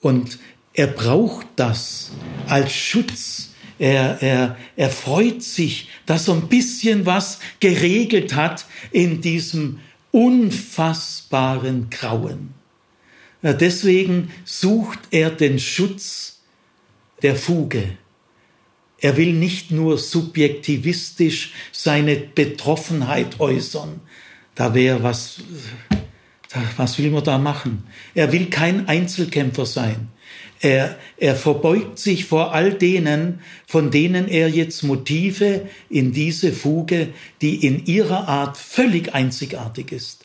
Und 0.00 0.40
er 0.74 0.88
braucht 0.88 1.46
das 1.54 2.10
als 2.48 2.72
Schutz. 2.72 3.50
Er, 3.78 4.20
er, 4.20 4.56
er 4.74 4.90
freut 4.90 5.44
sich, 5.44 5.90
dass 6.06 6.26
er 6.26 6.34
ein 6.34 6.48
bisschen 6.48 7.06
was 7.06 7.38
geregelt 7.60 8.34
hat 8.34 8.66
in 8.90 9.20
diesem 9.20 9.78
unfassbaren 10.10 11.88
Grauen. 11.88 12.52
Deswegen 13.42 14.32
sucht 14.44 14.98
er 15.12 15.30
den 15.30 15.60
Schutz 15.60 16.40
der 17.22 17.36
Fuge. 17.36 17.96
Er 18.98 19.16
will 19.16 19.32
nicht 19.32 19.70
nur 19.70 19.98
subjektivistisch 19.98 21.52
seine 21.72 22.16
Betroffenheit 22.16 23.40
äußern. 23.40 24.00
Da 24.54 24.74
wäre 24.74 25.02
was, 25.02 25.40
was 26.76 26.98
will 26.98 27.10
man 27.10 27.24
da 27.24 27.38
machen? 27.38 27.84
Er 28.14 28.32
will 28.32 28.46
kein 28.46 28.88
Einzelkämpfer 28.88 29.66
sein. 29.66 30.08
Er, 30.60 30.96
er 31.18 31.36
verbeugt 31.36 31.98
sich 31.98 32.24
vor 32.24 32.54
all 32.54 32.72
denen, 32.72 33.40
von 33.66 33.90
denen 33.90 34.26
er 34.26 34.48
jetzt 34.48 34.82
Motive 34.82 35.68
in 35.90 36.12
diese 36.12 36.52
Fuge, 36.52 37.08
die 37.42 37.66
in 37.66 37.84
ihrer 37.84 38.26
Art 38.26 38.56
völlig 38.56 39.14
einzigartig 39.14 39.92
ist. 39.92 40.24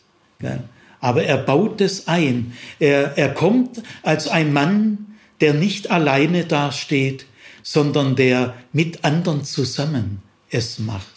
Aber 1.02 1.24
er 1.24 1.38
baut 1.38 1.82
es 1.82 2.08
ein. 2.08 2.54
Er, 2.80 3.18
er 3.18 3.34
kommt 3.34 3.84
als 4.04 4.30
ein 4.30 4.54
Mann, 4.54 5.18
der 5.42 5.54
nicht 5.54 5.92
alleine 5.92 6.46
dasteht, 6.46 7.26
sondern 7.64 8.16
der 8.16 8.56
mit 8.74 9.04
anderen 9.04 9.44
zusammen 9.44 10.22
es 10.50 10.80
macht. 10.80 11.08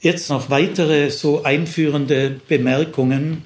Jetzt 0.00 0.30
noch 0.30 0.50
weitere 0.50 1.10
so 1.10 1.44
einführende 1.44 2.40
Bemerkungen. 2.48 3.44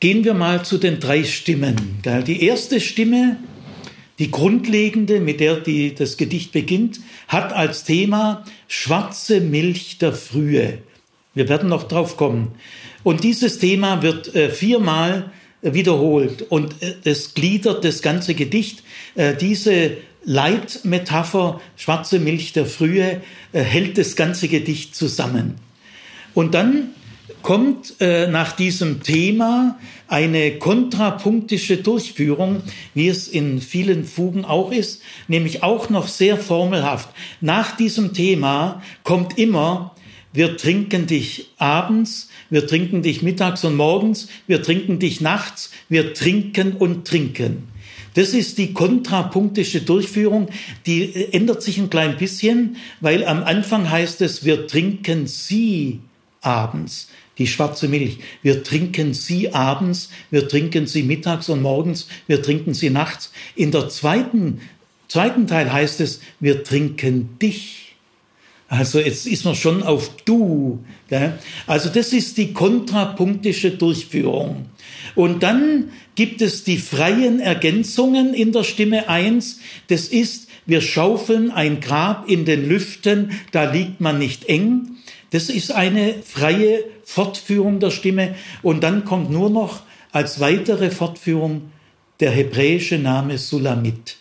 Gehen 0.00 0.24
wir 0.24 0.34
mal 0.34 0.64
zu 0.64 0.78
den 0.78 1.00
drei 1.00 1.24
Stimmen. 1.24 2.00
Die 2.26 2.42
erste 2.44 2.80
Stimme, 2.80 3.38
die 4.18 4.30
grundlegende, 4.30 5.20
mit 5.20 5.40
der 5.40 5.56
die, 5.56 5.94
das 5.94 6.16
Gedicht 6.16 6.52
beginnt, 6.52 7.00
hat 7.28 7.52
als 7.52 7.84
Thema 7.84 8.44
schwarze 8.68 9.40
Milch 9.40 9.98
der 9.98 10.12
Frühe. 10.12 10.78
Wir 11.34 11.48
werden 11.48 11.68
noch 11.68 11.84
drauf 11.84 12.16
kommen. 12.16 12.52
Und 13.04 13.24
dieses 13.24 13.58
Thema 13.58 14.02
wird 14.02 14.34
äh, 14.34 14.50
viermal 14.50 15.30
wiederholt 15.62 16.42
und 16.48 16.74
es 17.04 17.26
äh, 17.26 17.30
gliedert 17.34 17.84
das 17.84 18.02
ganze 18.02 18.34
Gedicht. 18.34 18.82
Äh, 19.14 19.34
diese 19.34 19.96
Leitmetapher, 20.24 21.60
schwarze 21.76 22.18
Milch 22.18 22.52
der 22.52 22.66
Frühe, 22.66 23.20
äh, 23.52 23.60
hält 23.60 23.98
das 23.98 24.16
ganze 24.16 24.48
Gedicht 24.48 24.94
zusammen. 24.94 25.56
Und 26.34 26.54
dann 26.54 26.90
kommt 27.42 27.94
nach 28.00 28.52
diesem 28.52 29.02
Thema 29.02 29.78
eine 30.08 30.58
kontrapunktische 30.58 31.78
Durchführung, 31.78 32.62
wie 32.94 33.08
es 33.08 33.28
in 33.28 33.60
vielen 33.60 34.04
Fugen 34.04 34.44
auch 34.44 34.72
ist, 34.72 35.02
nämlich 35.28 35.62
auch 35.62 35.88
noch 35.88 36.08
sehr 36.08 36.36
formelhaft. 36.36 37.08
Nach 37.40 37.76
diesem 37.76 38.12
Thema 38.12 38.82
kommt 39.04 39.38
immer, 39.38 39.94
wir 40.32 40.56
trinken 40.56 41.06
dich 41.06 41.50
abends, 41.58 42.28
wir 42.50 42.66
trinken 42.66 43.02
dich 43.02 43.22
mittags 43.22 43.64
und 43.64 43.76
morgens, 43.76 44.28
wir 44.46 44.62
trinken 44.62 44.98
dich 44.98 45.20
nachts, 45.20 45.70
wir 45.88 46.14
trinken 46.14 46.72
und 46.72 47.06
trinken. 47.06 47.68
Das 48.14 48.34
ist 48.34 48.58
die 48.58 48.72
kontrapunktische 48.72 49.82
Durchführung, 49.82 50.48
die 50.86 51.14
ändert 51.32 51.62
sich 51.62 51.78
ein 51.78 51.90
klein 51.90 52.16
bisschen, 52.16 52.76
weil 53.00 53.24
am 53.24 53.44
Anfang 53.44 53.90
heißt 53.90 54.22
es, 54.22 54.44
wir 54.44 54.66
trinken 54.66 55.26
sie 55.26 56.00
abends, 56.40 57.10
die 57.38 57.46
schwarze 57.46 57.86
Milch. 57.86 58.18
Wir 58.42 58.64
trinken 58.64 59.14
sie 59.14 59.52
abends, 59.52 60.10
wir 60.30 60.48
trinken 60.48 60.86
sie 60.86 61.02
mittags 61.04 61.48
und 61.48 61.62
morgens, 61.62 62.08
wir 62.26 62.42
trinken 62.42 62.74
sie 62.74 62.90
nachts. 62.90 63.30
In 63.54 63.70
der 63.70 63.88
zweiten, 63.88 64.62
zweiten 65.06 65.46
Teil 65.46 65.72
heißt 65.72 66.00
es, 66.00 66.20
wir 66.40 66.64
trinken 66.64 67.38
dich 67.38 67.77
also 68.68 68.98
jetzt 68.98 69.26
ist 69.26 69.46
man 69.46 69.54
schon 69.54 69.82
auf 69.82 70.10
du. 70.26 70.84
Gell? 71.08 71.38
Also 71.66 71.88
das 71.88 72.12
ist 72.12 72.36
die 72.36 72.52
kontrapunktische 72.52 73.70
Durchführung. 73.70 74.66
Und 75.14 75.42
dann 75.42 75.90
gibt 76.14 76.42
es 76.42 76.64
die 76.64 76.76
freien 76.76 77.40
Ergänzungen 77.40 78.34
in 78.34 78.52
der 78.52 78.64
Stimme 78.64 79.08
eins. 79.08 79.60
Das 79.88 80.08
ist, 80.08 80.48
wir 80.66 80.82
schaufeln 80.82 81.50
ein 81.50 81.80
Grab 81.80 82.28
in 82.28 82.44
den 82.44 82.68
Lüften, 82.68 83.32
da 83.52 83.72
liegt 83.72 84.02
man 84.02 84.18
nicht 84.18 84.44
eng. 84.50 84.96
Das 85.30 85.48
ist 85.48 85.72
eine 85.72 86.14
freie 86.22 86.84
Fortführung 87.04 87.80
der 87.80 87.90
Stimme. 87.90 88.34
Und 88.62 88.82
dann 88.82 89.06
kommt 89.06 89.30
nur 89.30 89.48
noch 89.48 89.82
als 90.12 90.40
weitere 90.40 90.90
Fortführung 90.90 91.70
der 92.20 92.32
hebräische 92.32 92.98
Name 92.98 93.38
Sulamit. 93.38 94.17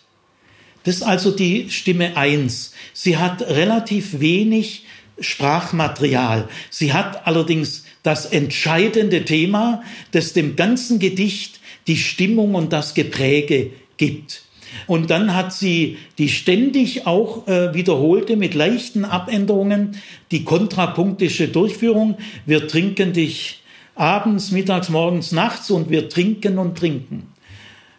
Das 0.87 0.95
ist 0.95 1.03
also 1.03 1.31
die 1.31 1.69
Stimme 1.69 2.15
1. 2.15 2.71
Sie 2.93 3.17
hat 3.17 3.41
relativ 3.41 4.21
wenig 4.21 4.85
Sprachmaterial. 5.19 6.47
Sie 6.69 6.93
hat 6.93 7.27
allerdings 7.27 7.83
das 8.03 8.25
entscheidende 8.25 9.25
Thema, 9.25 9.83
das 10.11 10.31
dem 10.31 10.55
ganzen 10.55 10.99
Gedicht 10.99 11.59
die 11.87 11.97
Stimmung 11.97 12.55
und 12.55 12.71
das 12.71 12.93
Gepräge 12.93 13.71
gibt. 13.97 14.43
Und 14.85 15.09
dann 15.09 15.35
hat 15.35 15.51
sie 15.51 15.97
die 16.19 16.29
ständig 16.29 17.05
auch 17.05 17.45
äh, 17.49 17.73
wiederholte 17.73 18.37
mit 18.37 18.53
leichten 18.53 19.03
Abänderungen 19.03 19.97
die 20.31 20.45
kontrapunktische 20.45 21.49
Durchführung. 21.49 22.17
Wir 22.45 22.65
trinken 22.65 23.11
dich 23.11 23.61
abends, 23.93 24.51
mittags, 24.51 24.87
morgens, 24.87 25.33
nachts 25.33 25.69
und 25.69 25.89
wir 25.89 26.07
trinken 26.07 26.57
und 26.57 26.77
trinken. 26.77 27.27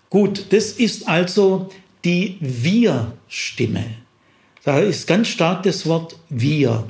Gut, 0.09 0.47
das 0.53 0.73
ist 0.73 1.07
also 1.07 1.69
die 2.05 2.37
Wir-Stimme. 2.41 3.85
Da 4.65 4.81
ist 4.81 5.07
ganz 5.07 5.29
stark 5.29 5.63
das 5.63 5.87
Wort 5.87 6.17
Wir. 6.29 6.87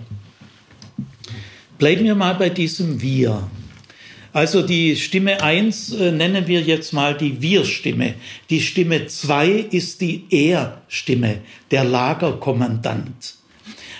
Bleiben 1.78 2.04
wir 2.04 2.14
mal 2.14 2.34
bei 2.34 2.50
diesem 2.50 3.00
Wir. 3.00 3.48
Also 4.32 4.62
die 4.62 4.96
Stimme 4.96 5.42
1 5.42 5.94
äh, 5.94 6.12
nennen 6.12 6.46
wir 6.46 6.60
jetzt 6.60 6.92
mal 6.92 7.16
die 7.16 7.40
Wir-Stimme. 7.40 8.14
Die 8.50 8.60
Stimme 8.60 9.06
2 9.06 9.48
ist 9.70 10.00
die 10.00 10.24
Er-Stimme, 10.30 11.40
der 11.70 11.84
Lagerkommandant. 11.84 13.34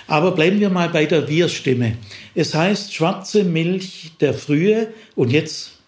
Aber 0.07 0.31
bleiben 0.31 0.59
wir 0.59 0.69
mal 0.69 0.89
bei 0.89 1.05
der 1.05 1.27
Wir-Stimme. 1.27 1.97
Es 2.35 2.53
heißt 2.53 2.93
schwarze 2.93 3.43
Milch 3.43 4.11
der 4.19 4.33
Frühe 4.33 4.93
und 5.15 5.31
jetzt 5.31 5.79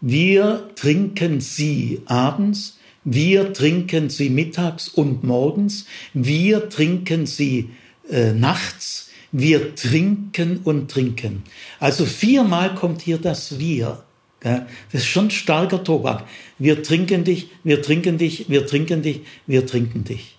wir 0.00 0.70
trinken 0.76 1.40
sie 1.40 2.00
abends, 2.06 2.78
wir 3.04 3.52
trinken 3.52 4.10
sie 4.10 4.30
mittags 4.30 4.88
und 4.88 5.24
morgens, 5.24 5.86
wir 6.12 6.68
trinken 6.68 7.26
sie 7.26 7.70
äh, 8.10 8.32
nachts, 8.32 9.10
wir 9.32 9.74
trinken 9.74 10.60
und 10.64 10.90
trinken. 10.90 11.42
Also 11.78 12.04
viermal 12.04 12.74
kommt 12.74 13.00
hier 13.00 13.18
das 13.18 13.58
Wir. 13.58 14.02
Das 14.40 14.62
ist 14.92 15.06
schon 15.06 15.30
starker 15.30 15.84
Tobak. 15.84 16.24
Wir 16.58 16.82
trinken 16.82 17.24
dich, 17.24 17.48
wir 17.62 17.82
trinken 17.82 18.16
dich, 18.16 18.48
wir 18.48 18.66
trinken 18.66 19.02
dich, 19.02 19.20
wir 19.46 19.66
trinken 19.66 20.04
dich. 20.04 20.38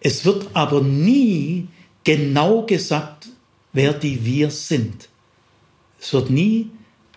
Es 0.00 0.24
wird 0.24 0.48
aber 0.54 0.80
nie 0.80 1.68
genau 2.02 2.62
gesagt, 2.62 3.28
wer 3.74 3.92
die 3.92 4.24
wir 4.24 4.50
sind. 4.50 5.08
Es 6.00 6.14
wird 6.14 6.30
nie 6.30 6.70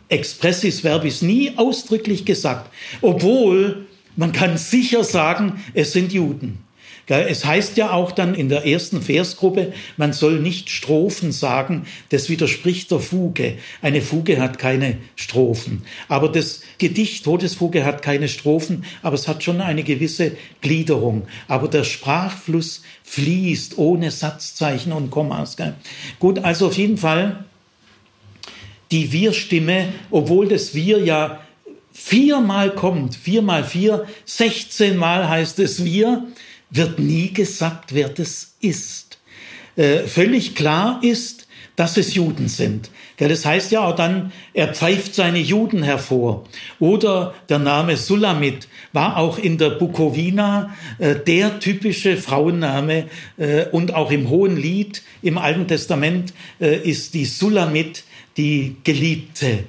expressis 0.09 0.82
verbis, 0.82 1.22
nie 1.22 1.53
ausdrücklich 1.57 2.26
gesagt, 2.26 2.70
obwohl 3.01 3.88
man 4.16 4.32
kann 4.32 4.57
sicher 4.57 5.03
sagen, 5.03 5.64
es 5.74 5.93
sind 5.93 6.14
Juden. 6.14 6.64
Es 7.05 7.43
heißt 7.43 7.76
ja 7.76 7.91
auch 7.91 8.14
dann 8.14 8.34
in 8.34 8.47
der 8.47 8.66
ersten 8.66 9.01
Versgruppe, 9.01 9.74
man 9.97 10.14
soll 10.14 10.39
nicht 10.39 10.70
Strophen 10.70 11.34
sagen, 11.34 11.86
das 12.09 12.30
widerspricht 12.30 12.91
der 12.91 12.99
Fuge. 12.99 13.57
Eine 13.82 14.01
Fuge 14.01 14.39
hat 14.39 14.57
keine 14.57 14.97
Strophen. 15.18 15.82
Aber 16.07 16.30
das 16.30 16.61
Gedicht 16.78 17.26
Todesfuge 17.26 17.84
hat 17.84 18.01
keine 18.01 18.30
Strophen, 18.30 18.86
aber 19.01 19.16
es 19.16 19.28
hat 19.28 19.43
schon 19.43 19.59
eine 19.59 19.84
gewisse 19.84 20.38
Gliederung. 20.61 21.28
Aber 21.49 21.68
der 21.68 21.84
Sprachfluss 21.84 22.84
fließt 23.03 23.78
ohne 23.78 24.09
Satzzeichen 24.09 24.93
und 24.93 25.11
Kommas. 25.11 25.57
Gut, 26.20 26.39
also 26.39 26.68
auf 26.68 26.78
jeden 26.78 26.97
Fall 26.97 27.43
die 28.93 29.11
Wir-Stimme, 29.11 29.89
obwohl 30.09 30.47
das 30.47 30.74
Wir 30.74 30.99
ja 30.99 31.43
viermal 32.06 32.72
kommt, 32.76 33.16
viermal 33.16 33.64
vier, 33.64 34.06
16 34.26 34.97
Mal 34.97 35.30
heißt 35.30 35.58
es 35.60 35.86
Wir, 35.86 36.28
wird 36.70 36.99
nie 36.99 37.32
gesagt, 37.32 37.95
wer 37.95 38.10
das 38.10 38.56
ist. 38.60 39.20
Äh, 39.78 39.99
völlig 39.99 40.54
klar 40.54 40.99
ist, 41.01 41.47
dass 41.76 41.95
es 41.97 42.14
Juden 42.14 42.49
sind. 42.49 42.89
Das 43.18 43.45
heißt 43.45 43.72
ja 43.72 43.88
auch 43.88 43.95
dann, 43.95 44.34
er 44.54 44.74
pfeift 44.74 45.16
seine 45.16 45.39
Juden 45.39 45.82
hervor. 45.82 46.43
Oder 46.80 47.34
der 47.47 47.60
Name 47.60 47.95
Sulamit 47.95 48.68
war 48.91 49.18
auch 49.18 49.38
in 49.38 49.58
der 49.58 49.70
Bukowina 49.70 50.76
äh, 50.99 51.16
der 51.16 51.60
typische 51.60 52.18
Frauenname 52.18 53.06
äh, 53.38 53.66
und 53.72 53.93
auch 53.93 54.12
im 54.12 54.30
Hohen 54.30 54.58
Lied 54.58 55.04
im 55.22 55.38
Alten 55.38 55.68
Testament 55.68 56.34
äh, 56.60 56.76
ist 56.78 57.14
die 57.14 57.26
Sulamit 57.26 58.04
die 58.38 58.76
Geliebte. 58.84 59.66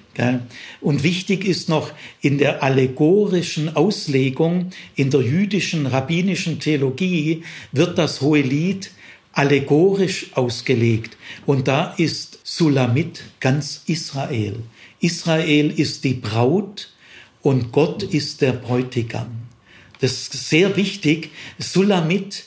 Und 0.80 1.02
wichtig 1.02 1.44
ist 1.44 1.68
noch 1.68 1.92
in 2.20 2.38
der 2.38 2.62
allegorischen 2.62 3.76
Auslegung, 3.76 4.70
in 4.96 5.10
der 5.10 5.20
jüdischen 5.20 5.86
rabbinischen 5.86 6.60
Theologie 6.60 7.42
wird 7.72 7.98
das 7.98 8.20
Hohe 8.20 8.40
Lied 8.40 8.90
allegorisch 9.32 10.28
ausgelegt. 10.34 11.16
Und 11.44 11.68
da 11.68 11.94
ist 11.96 12.38
Sulamit 12.44 13.24
ganz 13.40 13.82
Israel. 13.86 14.56
Israel 15.00 15.72
ist 15.78 16.04
die 16.04 16.14
Braut 16.14 16.92
und 17.42 17.72
Gott 17.72 18.02
ist 18.02 18.40
der 18.40 18.52
Bräutigam. 18.52 19.44
Das 20.00 20.12
ist 20.12 20.48
sehr 20.48 20.76
wichtig. 20.76 21.30
Sulamit 21.58 22.44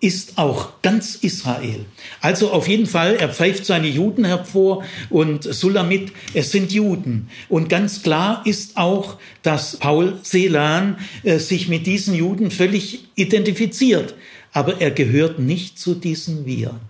ist 0.00 0.38
auch 0.38 0.80
ganz 0.80 1.14
Israel. 1.16 1.84
Also 2.22 2.50
auf 2.50 2.66
jeden 2.68 2.86
Fall, 2.86 3.16
er 3.16 3.28
pfeift 3.28 3.66
seine 3.66 3.86
Juden 3.86 4.24
hervor 4.24 4.82
und 5.10 5.44
Sulamit, 5.44 6.12
es 6.32 6.50
sind 6.52 6.72
Juden. 6.72 7.28
Und 7.48 7.68
ganz 7.68 8.02
klar 8.02 8.42
ist 8.46 8.78
auch, 8.78 9.18
dass 9.42 9.76
Paul 9.76 10.18
Celan 10.22 10.98
äh, 11.22 11.38
sich 11.38 11.68
mit 11.68 11.86
diesen 11.86 12.14
Juden 12.14 12.50
völlig 12.50 13.08
identifiziert. 13.14 14.14
Aber 14.52 14.80
er 14.80 14.90
gehört 14.90 15.38
nicht 15.38 15.78
zu 15.78 15.94
diesen 15.94 16.46
Wir. 16.46 16.80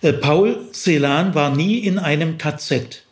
Äh, 0.00 0.12
Paul 0.12 0.68
Celan 0.72 1.34
war 1.34 1.54
nie 1.54 1.78
in 1.78 1.98
einem 1.98 2.38
KZ. 2.38 3.02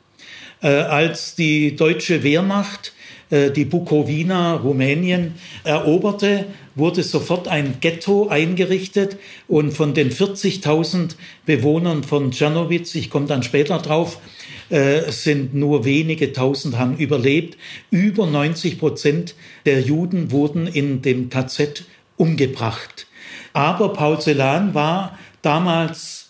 Äh, 0.62 0.68
als 0.68 1.34
die 1.34 1.74
deutsche 1.74 2.22
Wehrmacht 2.22 2.92
äh, 3.30 3.50
die 3.50 3.64
Bukowina, 3.64 4.54
Rumänien, 4.54 5.34
eroberte, 5.64 6.46
wurde 6.74 7.02
sofort 7.02 7.48
ein 7.48 7.78
Ghetto 7.80 8.28
eingerichtet 8.28 9.16
und 9.48 9.72
von 9.72 9.94
den 9.94 10.10
40.000 10.10 11.16
Bewohnern 11.46 12.02
von 12.04 12.32
Czernowitz, 12.32 12.94
ich 12.94 13.10
komme 13.10 13.26
dann 13.26 13.42
später 13.42 13.78
drauf, 13.78 14.18
äh, 14.70 15.10
sind 15.10 15.54
nur 15.54 15.84
wenige 15.84 16.32
tausend 16.32 16.78
haben 16.78 16.96
überlebt. 16.96 17.58
Über 17.90 18.26
90 18.26 18.78
Prozent 18.78 19.34
der 19.66 19.80
Juden 19.80 20.30
wurden 20.30 20.66
in 20.66 21.02
dem 21.02 21.28
KZ 21.28 21.84
umgebracht. 22.16 23.06
Aber 23.52 23.92
Paul 23.92 24.20
Celan 24.20 24.74
war 24.74 25.18
damals 25.42 26.23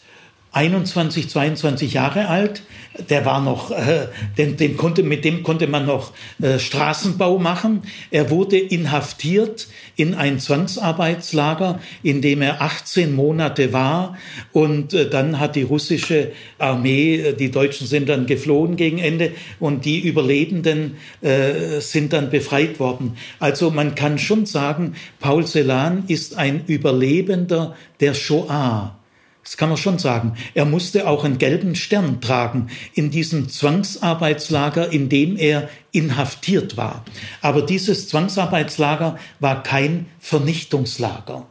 21, 0.55 1.29
22 1.29 1.93
Jahre 1.93 2.29
alt 2.29 2.63
der 3.09 3.25
war 3.25 3.41
noch, 3.41 3.71
äh, 3.71 4.07
den, 4.39 4.57
den 4.57 4.77
konnte, 4.77 5.03
mit 5.03 5.25
dem 5.25 5.43
konnte 5.43 5.67
man 5.67 5.87
noch 5.87 6.13
äh, 6.41 6.59
Straßenbau 6.59 7.39
machen. 7.39 7.83
Er 8.11 8.31
wurde 8.31 8.59
inhaftiert 8.59 9.67
in 9.97 10.15
ein 10.15 10.39
Zwangsarbeitslager, 10.39 11.81
in 12.03 12.23
dem 12.23 12.43
er 12.43 12.63
18 12.63 13.15
Monate 13.15 13.73
war. 13.73 14.17
Und 14.53 14.95
äh, 14.95 15.09
dann 15.09 15.41
hat 15.41 15.57
die 15.57 15.63
russische 15.63 16.33
Armee, 16.59 17.17
äh, 17.17 17.33
die 17.35 17.51
Deutschen 17.51 17.87
sind 17.87 18.09
dann 18.09 18.27
geflohen 18.27 18.77
gegen 18.77 18.99
Ende 18.99 19.33
und 19.59 19.85
die 19.85 20.01
Überlebenden 20.01 20.97
äh, 21.21 21.81
sind 21.81 22.13
dann 22.13 22.31
befreit 22.31 22.79
worden. 22.79 23.17
Also 23.41 23.71
man 23.71 23.95
kann 23.95 24.19
schon 24.19 24.47
sagen, 24.47 24.95
Paul 25.19 25.47
Celan 25.47 26.05
ist 26.07 26.37
ein 26.37 26.65
Überlebender 26.67 27.75
der 28.01 28.15
Shoah. 28.15 28.97
Das 29.45 29.59
kann 29.59 29.69
man 29.69 29.77
schon 29.77 29.99
sagen. 29.99 30.37
Er 30.55 30.65
musste 30.65 31.07
auch 31.07 31.25
einen 31.25 31.37
gelben 31.37 31.75
Stern 31.75 32.23
tragen 32.23 32.69
in 32.95 33.11
diesem 33.11 33.51
Zwangsarbeitslager, 33.51 34.91
in 34.91 35.11
dem 35.11 35.37
er 35.37 35.69
inhaftiert 35.93 36.79
war. 36.79 37.05
Aber 37.43 37.61
dieses 37.63 38.09
Zwangsarbeitslager 38.09 39.19
war 39.41 39.63
kein 39.63 40.07
Vernichtungslager. 40.19 41.47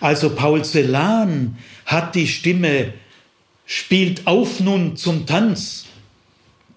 Also 0.00 0.30
Paul 0.30 0.64
Celan 0.64 1.56
hat 1.86 2.16
die 2.16 2.26
Stimme 2.26 2.92
spielt 3.64 4.26
auf 4.26 4.60
nun 4.60 4.96
zum 4.96 5.26
Tanz. 5.26 5.86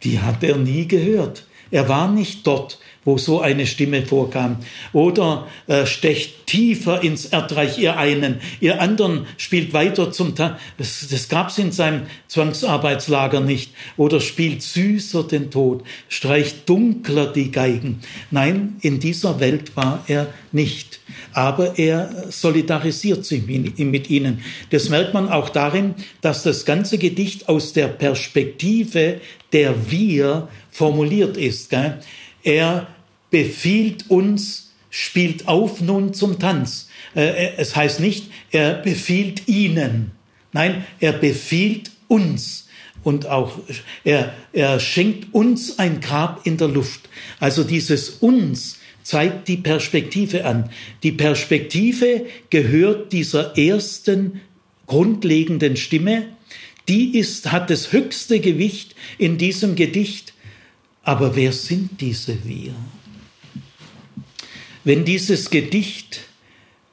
Die 0.03 0.20
hat 0.20 0.43
er 0.43 0.57
nie 0.57 0.88
gehört. 0.88 1.45
Er 1.72 1.88
war 1.89 2.12
nicht 2.12 2.45
dort 2.45 2.80
wo 3.04 3.18
so 3.18 3.41
eine 3.41 3.66
Stimme 3.66 4.06
vorkam. 4.06 4.58
Oder 4.93 5.47
äh, 5.68 5.86
stecht 5.86 6.45
tiefer 6.45 7.02
ins 7.02 7.26
Erdreich, 7.26 7.80
ihr 7.80 7.97
einen, 7.97 8.39
ihr 8.60 8.82
anderen 8.82 9.26
spielt 9.38 9.74
weiter 9.74 10.12
zum 10.12 10.36
Tag. 10.36 10.60
Das, 10.78 11.08
das 11.10 11.30
gab's 11.30 11.58
in 11.58 11.72
seinem 11.72 12.04
Zwangsarbeitslager 12.28 13.39
nicht. 13.39 13.74
Oder 13.97 14.20
spielt 14.20 14.62
süßer 14.62 15.24
den 15.24 15.49
Tod, 15.49 15.84
streicht 16.10 16.70
dunkler 16.70 17.28
die 17.28 17.52
Geigen. 17.52 18.02
Nein, 18.30 18.76
in 18.82 18.99
dieser 18.99 19.39
Welt 19.39 19.76
war 19.76 20.04
er 20.08 20.28
nicht. 20.52 20.99
Aber 21.34 21.80
er 21.80 22.28
solidarisiert 22.30 23.26
sich 23.26 23.47
mit 23.47 24.10
ihnen. 24.10 24.43
Das 24.70 24.89
merkt 24.89 25.14
man 25.14 25.30
auch 25.30 25.49
darin, 25.49 25.95
dass 26.22 26.43
das 26.43 26.66
ganze 26.66 26.97
Gedicht 26.97 27.49
aus 27.49 27.74
der 27.74 27.88
Perspektive 27.88 29.22
der 29.54 29.91
Wir 29.91 30.47
formuliert 30.70 31.38
ist. 31.38 31.70
Gell? 31.70 31.99
Er 32.43 32.87
befiehlt 33.29 34.09
uns, 34.09 34.71
spielt 34.89 35.47
auf 35.47 35.81
nun 35.81 36.13
zum 36.13 36.39
Tanz. 36.39 36.89
Äh, 37.15 37.55
es 37.57 37.75
heißt 37.75 37.99
nicht, 37.99 38.31
er 38.51 38.75
befiehlt 38.75 39.47
ihnen. 39.47 40.11
Nein, 40.53 40.85
er 40.99 41.13
befiehlt 41.13 41.91
uns. 42.07 42.67
Und 43.03 43.25
auch 43.27 43.57
er, 44.03 44.33
er 44.53 44.79
schenkt 44.79 45.33
uns 45.33 45.79
ein 45.79 46.01
Grab 46.01 46.45
in 46.45 46.57
der 46.57 46.67
Luft. 46.67 47.09
Also 47.39 47.63
dieses 47.63 48.09
uns 48.09 48.77
zeigt 49.03 49.47
die 49.47 49.57
Perspektive 49.57 50.45
an. 50.45 50.69
Die 51.01 51.11
Perspektive 51.11 52.25
gehört 52.49 53.11
dieser 53.13 53.57
ersten 53.57 54.41
grundlegenden 54.85 55.77
Stimme. 55.77 56.27
Die 56.87 57.17
ist, 57.17 57.51
hat 57.51 57.69
das 57.69 57.91
höchste 57.91 58.39
Gewicht 58.39 58.95
in 59.17 59.37
diesem 59.37 59.75
Gedicht. 59.75 60.33
Aber 61.04 61.36
wer 61.36 61.52
sind 61.52 61.99
diese 61.99 62.45
wir? 62.45 62.74
Wenn 64.84 65.06
dieses 65.06 65.49
Gedicht 65.49 66.22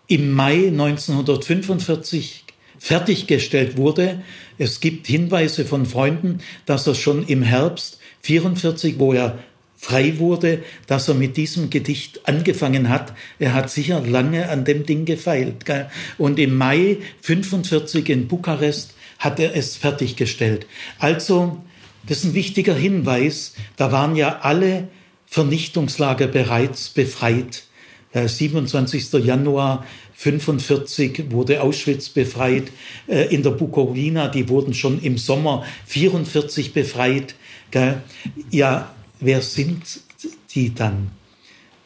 im 0.07 0.33
Mai 0.33 0.69
1945 0.69 2.45
fertiggestellt 2.79 3.77
wurde, 3.77 4.23
es 4.57 4.81
gibt 4.81 5.07
Hinweise 5.07 5.65
von 5.65 5.85
Freunden, 5.87 6.41
dass 6.67 6.87
er 6.87 6.95
schon 6.95 7.27
im 7.27 7.43
Herbst 7.43 7.99
44, 8.23 8.99
wo 8.99 9.13
er 9.13 9.39
frei 9.77 10.19
wurde, 10.19 10.65
dass 10.87 11.09
er 11.09 11.15
mit 11.15 11.37
diesem 11.37 11.71
Gedicht 11.71 12.29
angefangen 12.29 12.89
hat. 12.89 13.15
Er 13.39 13.55
hat 13.55 13.71
sicher 13.71 14.01
lange 14.01 14.49
an 14.49 14.65
dem 14.65 14.85
Ding 14.85 15.05
gefeilt. 15.05 15.65
Gell? 15.65 15.89
Und 16.19 16.39
im 16.39 16.57
Mai 16.57 16.99
45 17.23 18.09
in 18.09 18.27
Bukarest 18.27 18.95
hat 19.19 19.39
er 19.39 19.55
es 19.55 19.77
fertiggestellt. 19.77 20.67
Also, 20.99 21.63
das 22.09 22.19
ist 22.19 22.25
ein 22.25 22.35
wichtiger 22.35 22.75
Hinweis. 22.75 23.55
Da 23.77 23.93
waren 23.93 24.17
ja 24.17 24.41
alle 24.41 24.89
Vernichtungslager 25.27 26.27
bereits 26.27 26.89
befreit. 26.89 27.65
27. 28.15 29.13
Januar 29.25 29.85
45 30.15 31.31
wurde 31.31 31.63
Auschwitz 31.63 32.09
befreit. 32.09 32.73
Äh, 33.07 33.33
in 33.35 33.43
der 33.43 33.51
Bukowina, 33.51 34.29
die 34.29 34.49
wurden 34.49 34.75
schon 34.75 35.01
im 35.01 35.19
Sommer 35.19 35.65
44 35.87 36.73
befreit. 36.73 37.35
Ja, 38.51 38.95
wer 39.21 39.43
sind 39.43 40.01
die 40.55 40.75
dann? 40.75 41.11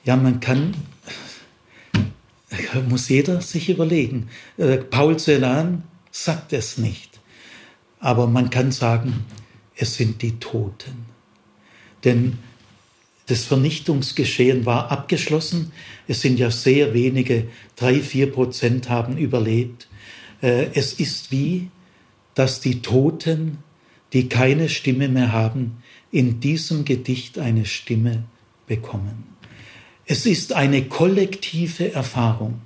Ja, 0.05 0.17
man 0.17 0.41
kann, 0.41 0.75
muss 2.89 3.09
jeder 3.09 3.41
sich 3.41 3.69
überlegen. 3.69 4.29
Äh, 4.57 4.79
Paul 4.79 5.19
Celan 5.19 5.83
sagt 6.11 6.53
es 6.53 6.79
nicht. 6.79 7.21
Aber 7.99 8.27
man 8.27 8.51
kann 8.51 8.73
sagen, 8.73 9.25
es 9.83 9.97
sind 9.97 10.23
die 10.23 10.39
Toten. 10.39 11.07
Denn 12.05 12.39
das 13.27 13.45
Vernichtungsgeschehen 13.45 14.65
war 14.65 14.93
abgeschlossen. 14.93 15.73
Es 16.07 16.21
sind 16.21 16.39
ja 16.39 16.51
sehr 16.51 16.95
wenige, 16.95 17.49
drei, 17.75 18.01
vier 18.01 18.31
Prozent 18.31 18.89
haben 18.89 19.17
überlebt. 19.17 19.89
Äh, 20.41 20.69
es 20.75 20.95
ist 20.95 21.33
wie, 21.33 21.69
dass 22.35 22.61
die 22.61 22.81
Toten, 22.81 23.59
die 24.13 24.29
keine 24.29 24.69
Stimme 24.69 25.09
mehr 25.09 25.33
haben, 25.33 25.83
in 26.13 26.39
diesem 26.39 26.85
Gedicht 26.85 27.39
eine 27.39 27.65
Stimme 27.67 28.25
bekommen. 28.67 29.25
Es 30.07 30.27
ist 30.27 30.53
eine 30.53 30.85
kollektive 30.85 31.93
Erfahrung. 31.93 32.61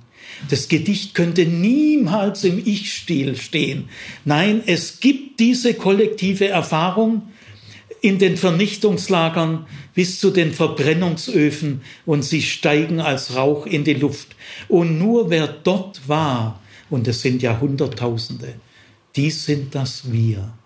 Das 0.49 0.67
Gedicht 0.67 1.13
könnte 1.13 1.45
niemals 1.45 2.43
im 2.43 2.61
Ich-Stil 2.63 3.35
stehen. 3.35 3.89
Nein, 4.25 4.61
es 4.65 4.99
gibt 4.99 5.39
diese 5.39 5.73
kollektive 5.73 6.47
Erfahrung 6.47 7.23
in 8.01 8.19
den 8.19 8.37
Vernichtungslagern 8.37 9.65
bis 9.93 10.19
zu 10.19 10.29
den 10.29 10.53
Verbrennungsöfen 10.53 11.81
und 12.05 12.23
sie 12.23 12.41
steigen 12.41 12.99
als 12.99 13.35
Rauch 13.35 13.65
in 13.65 13.83
die 13.83 13.95
Luft. 13.95 14.35
Und 14.67 14.99
nur 14.99 15.29
wer 15.29 15.47
dort 15.47 16.07
war, 16.07 16.61
und 16.89 17.07
es 17.07 17.21
sind 17.21 17.41
ja 17.41 17.59
Hunderttausende, 17.59 18.53
die 19.15 19.31
sind 19.31 19.75
das 19.75 20.11
wir. 20.11 20.56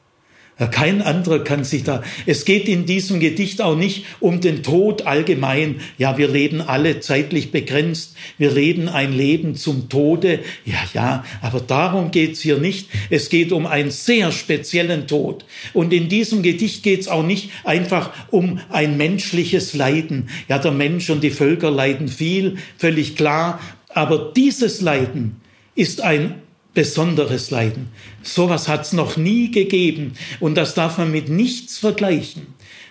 Kein 0.67 1.01
anderer 1.01 1.43
kann 1.43 1.63
sich 1.63 1.83
da. 1.83 2.03
Es 2.25 2.45
geht 2.45 2.67
in 2.67 2.85
diesem 2.85 3.19
Gedicht 3.19 3.61
auch 3.61 3.75
nicht 3.75 4.05
um 4.19 4.41
den 4.41 4.63
Tod 4.63 5.07
allgemein. 5.07 5.81
Ja, 5.97 6.17
wir 6.17 6.27
leben 6.27 6.61
alle 6.61 6.99
zeitlich 6.99 7.51
begrenzt. 7.51 8.15
Wir 8.37 8.51
leben 8.51 8.89
ein 8.89 9.13
Leben 9.13 9.55
zum 9.55 9.89
Tode. 9.89 10.39
Ja, 10.65 10.79
ja, 10.93 11.25
aber 11.41 11.59
darum 11.59 12.11
geht's 12.11 12.41
hier 12.41 12.57
nicht. 12.57 12.89
Es 13.09 13.29
geht 13.29 13.51
um 13.51 13.65
einen 13.65 13.91
sehr 13.91 14.31
speziellen 14.31 15.07
Tod. 15.07 15.45
Und 15.73 15.93
in 15.93 16.09
diesem 16.09 16.43
Gedicht 16.43 16.83
geht's 16.83 17.07
auch 17.07 17.23
nicht 17.23 17.49
einfach 17.63 18.11
um 18.29 18.59
ein 18.69 18.97
menschliches 18.97 19.73
Leiden. 19.73 20.29
Ja, 20.47 20.59
der 20.59 20.71
Mensch 20.71 21.09
und 21.09 21.23
die 21.23 21.31
Völker 21.31 21.71
leiden 21.71 22.07
viel, 22.07 22.57
völlig 22.77 23.15
klar. 23.15 23.59
Aber 23.89 24.31
dieses 24.35 24.81
Leiden 24.81 25.41
ist 25.75 26.01
ein 26.01 26.35
besonderes 26.73 27.51
Leiden. 27.51 27.89
Sowas 28.23 28.67
hat 28.67 28.85
es 28.85 28.93
noch 28.93 29.17
nie 29.17 29.51
gegeben 29.51 30.13
und 30.39 30.55
das 30.55 30.73
darf 30.73 30.97
man 30.97 31.11
mit 31.11 31.29
nichts 31.29 31.77
vergleichen. 31.77 32.47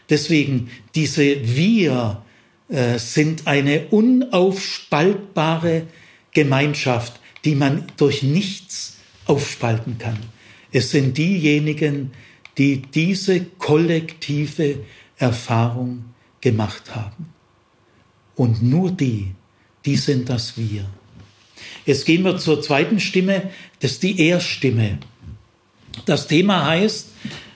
Deswegen, 0.08 0.70
diese 0.94 1.56
Wir 1.56 2.22
äh, 2.68 2.98
sind 2.98 3.46
eine 3.46 3.86
unaufspaltbare 3.86 5.84
Gemeinschaft, 6.32 7.20
die 7.44 7.54
man 7.54 7.86
durch 7.96 8.22
nichts 8.22 8.98
aufspalten 9.26 9.98
kann. 9.98 10.18
Es 10.72 10.90
sind 10.90 11.16
diejenigen, 11.16 12.12
die 12.58 12.82
diese 12.82 13.44
kollektive 13.58 14.80
Erfahrung 15.16 16.04
gemacht 16.40 16.94
haben. 16.94 17.32
Und 18.36 18.62
nur 18.62 18.90
die, 18.90 19.32
die 19.84 19.96
sind 19.96 20.28
das 20.28 20.56
Wir. 20.56 20.86
Jetzt 21.86 22.06
gehen 22.06 22.24
wir 22.24 22.38
zur 22.38 22.62
zweiten 22.62 23.00
Stimme, 23.00 23.50
das 23.80 23.92
ist 23.92 24.02
die 24.02 24.28
Er-Stimme. 24.28 24.98
Das 26.06 26.26
Thema 26.26 26.66
heißt, 26.66 27.08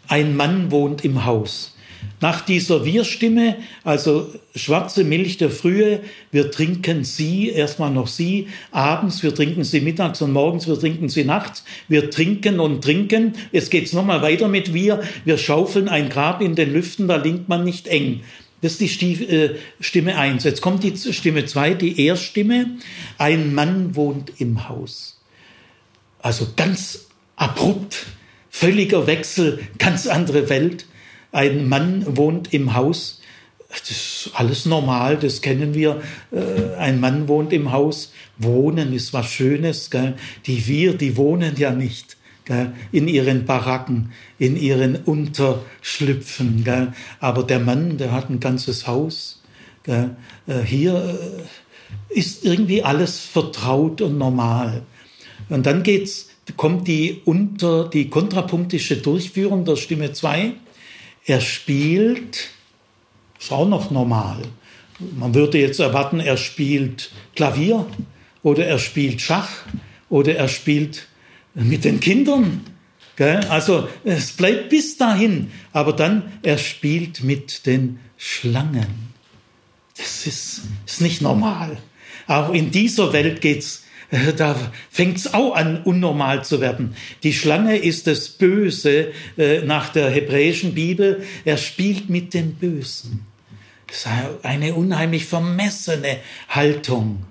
ein 0.09 0.37
Mann 0.37 0.71
wohnt 0.71 1.05
im 1.05 1.25
Haus. 1.25 1.75
Nach 2.21 2.41
dieser 2.41 2.85
Wir-Stimme, 2.85 3.57
also 3.83 4.33
schwarze 4.55 5.05
Milch 5.05 5.37
der 5.37 5.51
Frühe, 5.51 6.01
wir 6.31 6.51
trinken 6.51 7.05
sie, 7.05 7.51
erstmal 7.51 7.91
noch 7.91 8.07
sie, 8.07 8.49
abends, 8.71 9.23
wir 9.23 9.35
trinken 9.35 9.65
sie 9.65 9.81
mittags 9.81 10.23
und 10.23 10.33
morgens, 10.33 10.67
wir 10.67 10.79
trinken 10.79 11.09
sie 11.09 11.25
nachts, 11.25 11.65
wir 11.89 12.11
trinken 12.11 12.61
und 12.61 12.83
trinken. 12.83 13.35
Jetzt 13.53 13.71
geht's 13.71 13.93
nochmal 13.93 14.23
weiter 14.23 14.49
mit 14.49 14.73
wir, 14.73 15.03
wir 15.25 15.37
schaufeln 15.37 15.89
ein 15.89 16.09
Grab 16.09 16.41
in 16.41 16.55
den 16.55 16.73
Lüften, 16.73 17.09
da 17.09 17.17
linkt 17.17 17.49
man 17.49 17.65
nicht 17.65 17.89
eng. 17.89 18.23
Das 18.65 18.81
ist 18.81 19.03
die 19.03 19.12
äh, 19.25 19.57
Stimme 19.79 20.17
1. 20.17 20.43
Jetzt 20.45 20.62
kommt 20.62 20.83
die 20.85 20.97
Stimme 20.97 21.45
2, 21.45 21.75
die 21.75 22.07
Erststimme. 22.07 22.79
Ein 23.19 23.53
Mann 23.55 23.95
wohnt 23.95 24.41
im 24.41 24.71
Haus. 24.71 25.21
Also 26.19 26.47
ganz 26.57 27.09
abrupt, 27.37 28.07
völliger 28.49 29.07
Wechsel, 29.07 29.61
ganz 29.77 30.07
andere 30.07 30.49
Welt. 30.49 30.87
Ein 31.31 31.69
Mann 31.69 32.17
wohnt 32.17 32.55
im 32.55 32.73
Haus. 32.73 33.21
Das 33.69 33.91
ist 33.91 34.31
alles 34.33 34.65
normal, 34.65 35.19
das 35.19 35.43
kennen 35.43 35.75
wir. 35.75 36.01
Äh, 36.33 36.75
ein 36.79 37.01
Mann 37.01 37.29
wohnt 37.29 37.53
im 37.53 37.71
Haus. 37.71 38.15
Wohnen 38.39 38.95
ist 38.95 39.12
was 39.12 39.31
Schönes. 39.31 39.91
Die 40.47 40.67
wir, 40.67 40.95
die 40.95 41.19
wohnen 41.19 41.57
ja 41.59 41.71
nicht 41.71 42.14
in 42.93 43.09
ihren 43.09 43.47
Baracken, 43.47 44.13
in 44.39 44.57
ihren 44.57 44.97
Unterschlüpfen. 44.97 46.65
Aber 47.21 47.43
der 47.43 47.61
Mann, 47.61 47.97
der 47.97 48.13
hat 48.13 48.31
ein 48.31 48.41
ganzes 48.41 48.87
Haus. 48.87 49.43
Äh, 49.87 50.09
hier 50.65 50.95
äh, 50.95 52.19
ist 52.19 52.45
irgendwie 52.45 52.83
alles 52.83 53.21
vertraut 53.21 54.01
und 54.01 54.19
normal. 54.19 54.83
Und 55.49 55.67
dann 55.67 55.83
geht's, 55.83 56.31
kommt 56.57 56.89
die 56.89 57.23
unter, 57.25 57.89
die 57.89 58.09
kontrapunktische 58.09 58.99
Durchführung 58.99 59.65
der 59.65 59.77
Stimme 59.77 60.13
2. 60.13 60.53
Er 61.27 61.41
spielt, 61.41 62.49
ist 63.39 63.53
auch 63.53 63.69
noch 63.69 63.91
normal. 63.91 64.43
Man 65.17 65.35
würde 65.35 65.59
jetzt 65.59 65.81
erwarten, 65.81 66.21
er 66.21 66.37
spielt 66.37 67.11
Klavier 67.35 67.87
oder 68.43 68.67
er 68.67 68.79
spielt 68.79 69.21
Schach 69.21 69.51
oder 70.09 70.37
er 70.37 70.49
spielt 70.49 71.09
mit 71.55 71.85
den 71.85 72.01
Kindern. 72.01 72.61
Also 73.49 73.89
es 74.03 74.33
bleibt 74.33 74.71
bis 74.71 74.97
dahin, 74.97 75.53
aber 75.73 75.93
dann 75.93 76.33
er 76.43 76.59
spielt 76.59 77.23
mit 77.23 77.65
den 77.67 78.01
Schlangen. 78.17 79.13
Das 79.97 80.27
ist, 80.27 80.63
ist 80.85 81.01
nicht 81.01 81.23
normal. 81.23 81.77
Auch 82.27 82.53
in 82.53 82.73
dieser 82.73 83.13
Welt 83.13 83.41
geht's, 83.41 83.85
äh, 84.11 84.33
da 84.33 84.57
fängt 84.91 85.19
es 85.19 85.33
auch 85.35 85.55
an, 85.55 85.83
unnormal 85.85 86.45
zu 86.45 86.61
werden. 86.61 86.97
Die 87.23 87.33
Schlange 87.33 87.77
ist 87.77 88.09
das 88.09 88.29
Böse 88.31 89.13
äh, 89.37 89.61
nach 89.63 89.91
der 89.91 90.11
hebräischen 90.11 90.75
Bibel. 90.75 91.23
Er 91.45 91.57
spielt 91.57 92.11
mit 92.11 92.35
dem 92.35 92.55
Bösen. 92.55 93.27
Das 93.87 93.99
ist 93.99 94.09
eine 94.43 94.75
unheimlich 94.75 95.27
vermessene 95.27 96.19
Haltung. 96.49 97.25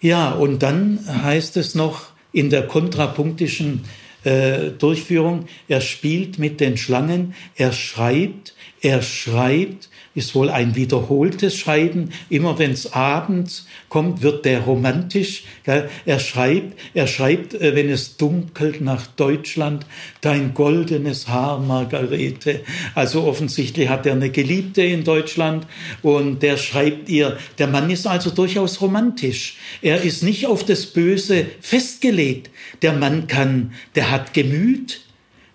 Ja, 0.00 0.32
und 0.32 0.62
dann 0.62 1.00
heißt 1.24 1.56
es 1.56 1.74
noch, 1.74 2.08
in 2.32 2.50
der 2.50 2.66
kontrapunktischen 2.66 3.84
äh, 4.24 4.70
Durchführung. 4.70 5.46
Er 5.68 5.80
spielt 5.80 6.38
mit 6.38 6.60
den 6.60 6.76
Schlangen, 6.76 7.34
er 7.56 7.72
schreibt, 7.72 8.54
er 8.80 9.02
schreibt. 9.02 9.87
Ist 10.18 10.34
wohl 10.34 10.50
ein 10.50 10.74
wiederholtes 10.74 11.56
Schreiben. 11.56 12.10
Immer 12.28 12.58
wenn 12.58 12.72
es 12.72 12.92
abends 12.92 13.66
kommt, 13.88 14.20
wird 14.20 14.44
der 14.44 14.62
romantisch. 14.62 15.44
Gell? 15.64 15.88
Er 16.04 16.18
schreibt, 16.18 16.76
er 16.92 17.06
schreibt, 17.06 17.54
äh, 17.54 17.76
wenn 17.76 17.88
es 17.88 18.16
dunkelt 18.16 18.80
nach 18.80 19.06
Deutschland, 19.06 19.86
dein 20.20 20.54
goldenes 20.54 21.28
Haar, 21.28 21.60
Margarete. 21.60 22.60
Also 22.96 23.22
offensichtlich 23.22 23.88
hat 23.88 24.06
er 24.06 24.14
eine 24.14 24.30
Geliebte 24.30 24.82
in 24.82 25.04
Deutschland 25.04 25.66
und 26.02 26.42
der 26.42 26.56
schreibt 26.56 27.08
ihr. 27.08 27.38
Der 27.58 27.68
Mann 27.68 27.88
ist 27.88 28.06
also 28.08 28.30
durchaus 28.30 28.80
romantisch. 28.80 29.56
Er 29.82 30.02
ist 30.02 30.24
nicht 30.24 30.46
auf 30.46 30.64
das 30.64 30.86
Böse 30.86 31.46
festgelegt. 31.60 32.50
Der 32.82 32.92
Mann 32.92 33.28
kann, 33.28 33.72
der 33.94 34.10
hat 34.10 34.34
Gemüt, 34.34 35.00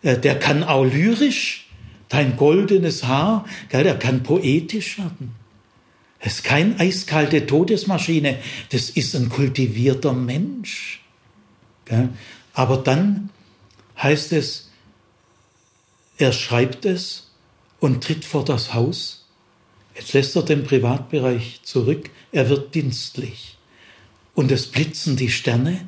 äh, 0.04 0.18
der 0.18 0.40
kann 0.40 0.64
auch 0.64 0.86
lyrisch 0.86 1.63
dein 2.14 2.38
goldenes 2.38 3.06
Haar, 3.06 3.44
gell, 3.70 3.84
der 3.84 3.98
kann 3.98 4.22
poetisch 4.22 5.00
werden. 5.00 5.34
Das 6.20 6.36
ist 6.36 6.44
keine 6.44 6.80
eiskalte 6.80 7.46
Todesmaschine, 7.48 8.38
das 8.70 8.92
ist 8.92 9.16
ein 9.16 9.30
kultivierter 9.30 10.14
Mensch. 10.14 11.02
Gell. 11.86 12.10
Aber 12.54 12.78
dann 12.78 13.32
heißt 13.98 14.32
es, 14.34 14.70
er 16.18 16.32
schreibt 16.32 16.86
es 16.86 17.32
und 17.80 18.04
tritt 18.04 18.26
vor 18.26 18.46
das 18.46 18.76
Haus. 18.76 19.26
Jetzt 19.96 20.14
lässt 20.14 20.36
er 20.36 20.44
den 20.44 20.64
Privatbereich 20.64 21.62
zurück, 21.64 22.12
er 22.32 22.48
wird 22.48 22.76
dienstlich. 22.76 23.58
Und 24.36 24.52
es 24.52 24.68
blitzen 24.68 25.18
die 25.18 25.32
Sterne, 25.32 25.88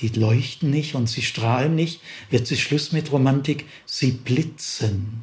die 0.00 0.08
leuchten 0.08 0.70
nicht 0.70 0.94
und 0.94 1.08
sie 1.08 1.22
strahlen 1.22 1.74
nicht. 1.74 2.00
Jetzt 2.30 2.52
ist 2.52 2.60
Schluss 2.60 2.92
mit 2.92 3.10
Romantik, 3.12 3.64
sie 3.86 4.12
blitzen. 4.12 5.22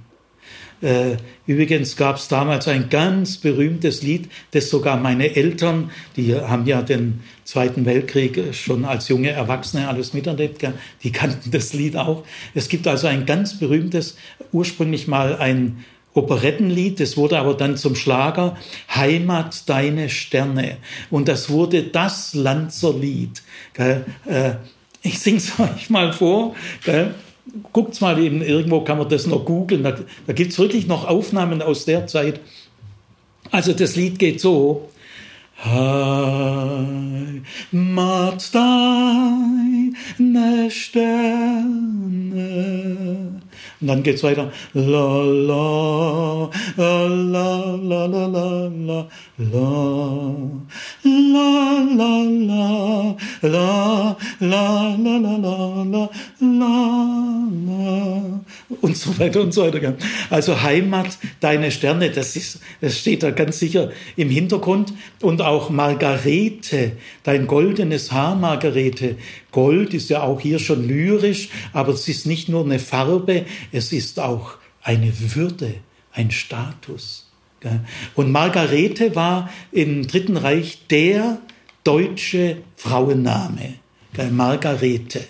Äh, 0.82 1.18
übrigens 1.46 1.96
gab 1.96 2.18
es 2.18 2.28
damals 2.28 2.68
ein 2.68 2.90
ganz 2.90 3.38
berühmtes 3.38 4.02
Lied, 4.02 4.30
das 4.52 4.70
sogar 4.70 4.98
meine 4.98 5.36
Eltern, 5.36 5.92
die 6.16 6.36
haben 6.36 6.66
ja 6.66 6.82
den 6.82 7.22
Zweiten 7.44 7.86
Weltkrieg 7.86 8.54
schon 8.54 8.86
als 8.86 9.08
junge 9.08 9.30
Erwachsene 9.30 9.88
alles 9.88 10.14
miterlebt, 10.14 10.66
die 11.04 11.12
kannten 11.12 11.52
das 11.52 11.74
Lied 11.74 11.96
auch. 11.98 12.24
Es 12.56 12.70
gibt 12.70 12.88
also 12.88 13.08
ein 13.08 13.26
ganz 13.26 13.60
berühmtes, 13.60 14.18
ursprünglich 14.52 15.08
mal 15.08 15.36
ein 15.38 15.84
Operettenlied, 16.14 17.00
das 17.00 17.16
wurde 17.16 17.40
aber 17.40 17.54
dann 17.54 17.78
zum 17.78 17.96
Schlager, 17.96 18.58
Heimat 18.94 19.70
deine 19.70 20.10
Sterne. 20.10 20.78
Und 21.10 21.28
das 21.28 21.50
wurde 21.50 21.84
das 21.84 22.34
Lanzerlied. 22.34 23.42
Äh, 23.76 24.56
ich 25.04 25.20
sing's 25.20 25.54
euch 25.60 25.90
mal 25.90 26.12
vor. 26.12 26.56
Gell? 26.84 27.16
Guckt's 27.74 28.02
mal 28.02 28.20
eben, 28.20 28.42
irgendwo 28.42 28.82
kann 28.82 28.98
man 28.98 29.10
das 29.10 29.28
noch 29.28 29.46
googeln. 29.46 29.84
Da, 29.84 29.96
da 30.28 30.34
gibt 30.34 30.52
es 30.52 30.60
wirklich 30.60 30.88
noch 30.88 31.08
Aufnahmen 31.08 31.62
aus 31.62 31.86
der 31.86 32.08
Zeit. 32.08 32.40
Also 33.52 33.74
das 33.74 33.96
Lied 33.96 34.20
geht 34.20 34.42
so. 34.42 34.90
Heimat 35.64 37.46
deine 38.56 40.72
Sterne 40.72 43.42
und 43.82 43.88
dann 43.88 44.04
geht's 44.04 44.24
weiter. 44.24 44.52
La 44.74 45.24
la 45.24 46.50
la 46.78 47.06
la 47.08 47.76
la 47.76 48.06
la 48.06 48.28
la 48.28 48.68
la 48.68 49.08
la 51.04 51.48
la 51.84 52.12
la 52.30 52.46
la 52.52 53.16
la 53.42 54.16
la 54.40 54.96
la 54.98 55.38
la 55.38 55.58
la 55.90 56.10
la 56.40 57.12
und 58.82 58.98
so 58.98 59.18
weiter 59.20 59.42
und 59.42 59.54
so 59.54 59.64
weiter. 59.64 59.96
Also 60.30 60.62
Heimat, 60.62 61.18
deine 61.40 61.72
Sterne, 61.72 62.10
das 62.10 62.36
ist, 62.36 62.60
das 62.80 62.98
steht 63.00 63.24
da 63.24 63.32
ganz 63.32 63.60
sicher 63.60 63.92
im 64.16 64.30
Hintergrund. 64.30 64.94
Und 65.22 65.42
auch 65.42 65.70
Margarete, 65.70 66.94
dein 67.24 67.48
goldenes 67.48 68.12
Haar, 68.12 68.36
Margarete. 68.36 69.16
Gold 69.52 69.94
ist 69.94 70.10
ja 70.10 70.22
auch 70.24 70.40
hier 70.40 70.60
schon 70.60 70.88
lyrisch, 70.88 71.50
aber 71.74 71.94
es 71.94 72.08
ist 72.08 72.26
nicht 72.26 72.50
nur 72.50 72.64
eine 72.64 72.80
Farbe, 72.80 73.46
es 73.72 73.92
ist 73.92 74.20
auch 74.20 74.56
eine 74.82 75.14
Würde, 75.36 75.76
ein 76.14 76.32
Status. 76.32 77.28
Und 78.16 78.32
Margarete 78.32 79.16
war 79.16 79.52
im 79.72 80.08
Dritten 80.08 80.38
Reich 80.38 80.80
der 80.90 81.40
deutsche 81.84 82.58
Frauenname. 82.76 83.76
Margarete. 84.32 85.22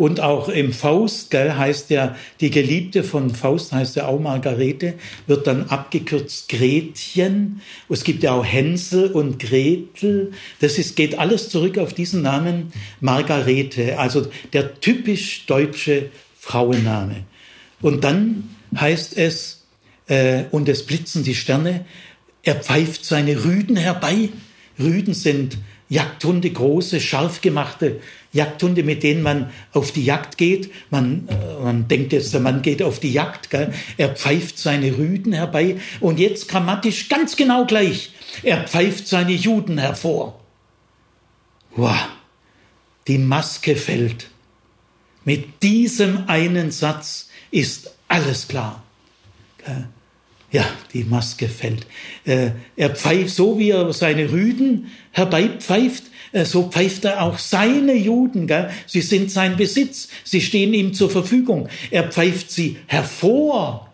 Und 0.00 0.20
auch 0.20 0.48
im 0.48 0.72
Faust, 0.72 1.30
gell, 1.30 1.56
heißt 1.58 1.90
ja, 1.90 2.16
die 2.40 2.50
Geliebte 2.50 3.04
von 3.04 3.28
Faust 3.28 3.72
heißt 3.72 3.96
ja 3.96 4.06
auch 4.06 4.18
Margarete, 4.18 4.94
wird 5.26 5.46
dann 5.46 5.64
abgekürzt 5.64 6.48
Gretchen. 6.48 7.60
Es 7.90 8.02
gibt 8.02 8.22
ja 8.22 8.32
auch 8.32 8.46
Hänsel 8.46 9.12
und 9.12 9.38
Gretel. 9.38 10.32
Das 10.60 10.78
ist, 10.78 10.96
geht 10.96 11.18
alles 11.18 11.50
zurück 11.50 11.76
auf 11.76 11.92
diesen 11.92 12.22
Namen 12.22 12.72
Margarete, 13.02 13.98
also 13.98 14.26
der 14.54 14.80
typisch 14.80 15.44
deutsche 15.44 16.06
Frauenname. 16.38 17.24
Und 17.82 18.02
dann 18.02 18.48
heißt 18.74 19.18
es, 19.18 19.64
äh, 20.08 20.44
und 20.50 20.70
es 20.70 20.86
blitzen 20.86 21.24
die 21.24 21.34
Sterne, 21.34 21.84
er 22.42 22.54
pfeift 22.54 23.04
seine 23.04 23.44
Rüden 23.44 23.76
herbei. 23.76 24.30
Rüden 24.78 25.12
sind 25.12 25.58
Jagdhunde, 25.90 26.48
große, 26.48 27.00
scharf 27.00 27.42
gemachte 27.42 28.00
Jagdhunde, 28.32 28.82
mit 28.82 29.02
denen 29.02 29.22
man 29.22 29.50
auf 29.72 29.92
die 29.92 30.04
Jagd 30.04 30.38
geht. 30.38 30.70
Man, 30.90 31.28
äh, 31.28 31.62
man 31.62 31.88
denkt 31.88 32.12
jetzt, 32.12 32.32
der 32.32 32.40
Mann 32.40 32.62
geht 32.62 32.82
auf 32.82 33.00
die 33.00 33.12
Jagd. 33.12 33.50
Gell? 33.50 33.72
Er 33.96 34.10
pfeift 34.10 34.58
seine 34.58 34.96
Rüden 34.96 35.32
herbei. 35.32 35.78
Und 36.00 36.18
jetzt 36.18 36.48
grammatisch 36.48 37.08
ganz 37.08 37.36
genau 37.36 37.66
gleich. 37.66 38.12
Er 38.42 38.66
pfeift 38.66 39.08
seine 39.08 39.32
Juden 39.32 39.78
hervor. 39.78 40.40
Wow, 41.76 42.08
die 43.06 43.18
Maske 43.18 43.76
fällt. 43.76 44.28
Mit 45.24 45.62
diesem 45.62 46.28
einen 46.28 46.70
Satz 46.70 47.28
ist 47.50 47.94
alles 48.08 48.48
klar. 48.48 48.82
Ja, 50.52 50.64
die 50.92 51.04
Maske 51.04 51.48
fällt. 51.48 51.86
Äh, 52.24 52.50
er 52.76 52.90
pfeift 52.90 53.30
so, 53.36 53.58
wie 53.58 53.70
er 53.70 53.92
seine 53.92 54.32
Rüden 54.32 54.90
herbeipfeift, 55.12 56.04
so 56.32 56.68
pfeift 56.68 57.04
er 57.04 57.22
auch 57.22 57.38
seine 57.38 57.94
Juden. 57.94 58.46
Gell? 58.46 58.70
Sie 58.86 59.00
sind 59.00 59.30
sein 59.30 59.56
Besitz, 59.56 60.08
sie 60.24 60.40
stehen 60.40 60.74
ihm 60.74 60.94
zur 60.94 61.10
Verfügung. 61.10 61.68
Er 61.90 62.04
pfeift 62.04 62.50
sie 62.50 62.76
hervor. 62.86 63.86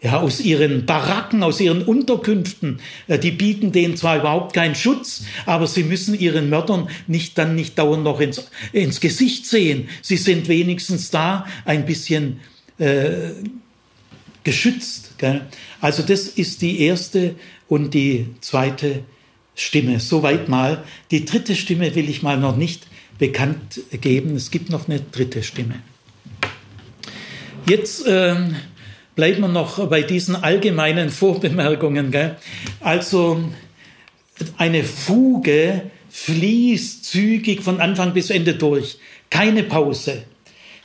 Ja, 0.00 0.18
aus 0.18 0.40
ihren 0.40 0.84
Baracken, 0.84 1.44
aus 1.44 1.60
ihren 1.60 1.82
Unterkünften. 1.82 2.80
Äh, 3.06 3.20
die 3.20 3.30
bieten 3.30 3.70
denen 3.70 3.96
zwar 3.96 4.18
überhaupt 4.18 4.52
keinen 4.52 4.74
Schutz, 4.74 5.22
aber 5.46 5.68
sie 5.68 5.84
müssen 5.84 6.18
ihren 6.18 6.50
Mördern 6.50 6.88
nicht 7.06 7.38
dann 7.38 7.54
nicht 7.54 7.78
dauernd 7.78 8.02
noch 8.02 8.18
ins, 8.20 8.50
ins 8.72 8.98
Gesicht 8.98 9.46
sehen. 9.46 9.88
Sie 10.02 10.16
sind 10.16 10.48
wenigstens 10.48 11.10
da 11.10 11.46
ein 11.64 11.86
bisschen 11.86 12.40
äh, 12.78 13.30
geschützt. 14.42 15.18
Gell? 15.18 15.42
Also 15.80 16.02
das 16.02 16.26
ist 16.26 16.62
die 16.62 16.80
erste 16.80 17.36
und 17.68 17.94
die 17.94 18.26
zweite 18.40 19.04
Stimme. 19.54 20.00
Soweit 20.00 20.48
mal. 20.48 20.84
Die 21.10 21.24
dritte 21.24 21.54
Stimme 21.54 21.94
will 21.94 22.08
ich 22.08 22.22
mal 22.22 22.38
noch 22.38 22.56
nicht 22.56 22.86
bekannt 23.18 23.80
geben. 24.00 24.34
Es 24.36 24.50
gibt 24.50 24.70
noch 24.70 24.88
eine 24.88 25.00
dritte 25.00 25.42
Stimme. 25.42 25.76
Jetzt 27.68 28.04
ähm, 28.08 28.56
bleiben 29.14 29.42
wir 29.42 29.48
noch 29.48 29.88
bei 29.88 30.02
diesen 30.02 30.36
allgemeinen 30.36 31.10
Vorbemerkungen. 31.10 32.10
Gell? 32.10 32.36
Also 32.80 33.42
eine 34.56 34.82
Fuge 34.84 35.82
fließt 36.10 37.04
zügig 37.04 37.62
von 37.62 37.80
Anfang 37.80 38.12
bis 38.12 38.30
Ende 38.30 38.54
durch. 38.54 38.98
Keine 39.30 39.62
Pause. 39.62 40.24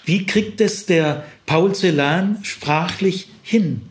Wie 0.06 0.26
kriegt 0.26 0.62
es 0.62 0.86
der 0.86 1.26
Paul 1.46 1.74
Celan 1.76 2.40
sprachlich 2.44 3.28
hin? 3.44 3.82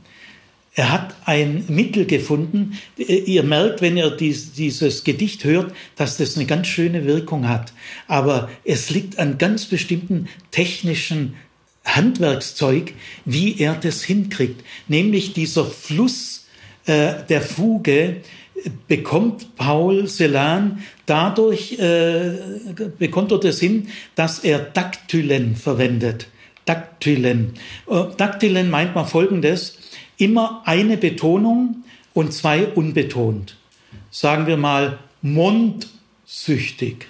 Er 0.78 0.92
hat 0.92 1.14
ein 1.24 1.64
Mittel 1.68 2.04
gefunden. 2.04 2.78
Ihr 2.98 3.42
merkt, 3.42 3.80
wenn 3.80 3.96
ihr 3.96 4.10
dies, 4.10 4.52
dieses 4.52 5.04
Gedicht 5.04 5.42
hört, 5.44 5.72
dass 5.96 6.18
das 6.18 6.36
eine 6.36 6.44
ganz 6.44 6.66
schöne 6.66 7.06
Wirkung 7.06 7.48
hat. 7.48 7.72
Aber 8.08 8.50
es 8.62 8.90
liegt 8.90 9.18
an 9.18 9.38
ganz 9.38 9.64
bestimmten 9.64 10.28
technischen 10.50 11.34
Handwerkszeug, 11.86 12.92
wie 13.24 13.58
er 13.58 13.74
das 13.74 14.02
hinkriegt. 14.02 14.62
Nämlich 14.86 15.32
dieser 15.32 15.64
Fluss 15.64 16.46
äh, 16.84 17.14
der 17.26 17.40
Fuge 17.40 18.16
bekommt 18.86 19.56
Paul 19.56 20.06
Celan 20.08 20.82
dadurch, 21.06 21.78
äh, 21.78 22.32
bekommt 22.98 23.32
er 23.32 23.38
das 23.38 23.60
hin, 23.60 23.88
dass 24.14 24.40
er 24.40 24.58
Daktylen 24.58 25.56
verwendet. 25.56 26.26
Daktylen. 26.66 27.54
Äh, 27.88 28.04
Daktylen 28.16 28.68
meint 28.68 28.94
man 28.94 29.06
folgendes, 29.06 29.78
immer 30.18 30.62
eine 30.64 30.96
Betonung 30.96 31.84
und 32.14 32.32
zwei 32.32 32.66
unbetont. 32.66 33.56
Sagen 34.10 34.46
wir 34.46 34.56
mal 34.56 34.98
mondsüchtig. 35.22 37.06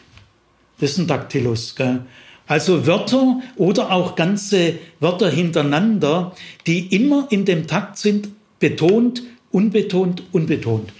Das 0.79 0.93
ist 0.93 0.99
ein 0.99 1.07
Daktylus. 1.07 1.77
Gell? 1.77 2.01
Also 2.47 2.87
Wörter 2.87 3.41
oder 3.57 3.91
auch 3.91 4.15
ganze 4.15 4.79
Wörter 5.01 5.31
hintereinander, 5.31 6.35
die 6.67 6.95
immer 6.95 7.27
in 7.31 7.45
dem 7.45 7.67
Takt 7.67 7.99
sind, 7.99 8.29
betont 8.61 9.23
unbetont, 9.51 10.23
unbetont. 10.33 10.93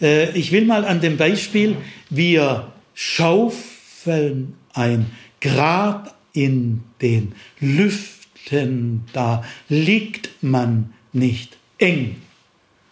Äh, 0.00 0.36
ich 0.36 0.52
will 0.52 0.64
mal 0.64 0.84
an 0.84 1.00
dem 1.00 1.16
Beispiel, 1.16 1.76
wir 2.10 2.68
schaufeln 2.94 4.54
ein 4.74 5.06
Grab 5.40 6.14
in 6.32 6.82
den 7.00 7.32
Lüften, 7.58 9.04
da 9.12 9.44
liegt 9.68 10.30
man 10.42 10.92
nicht 11.12 11.56
eng. 11.78 12.16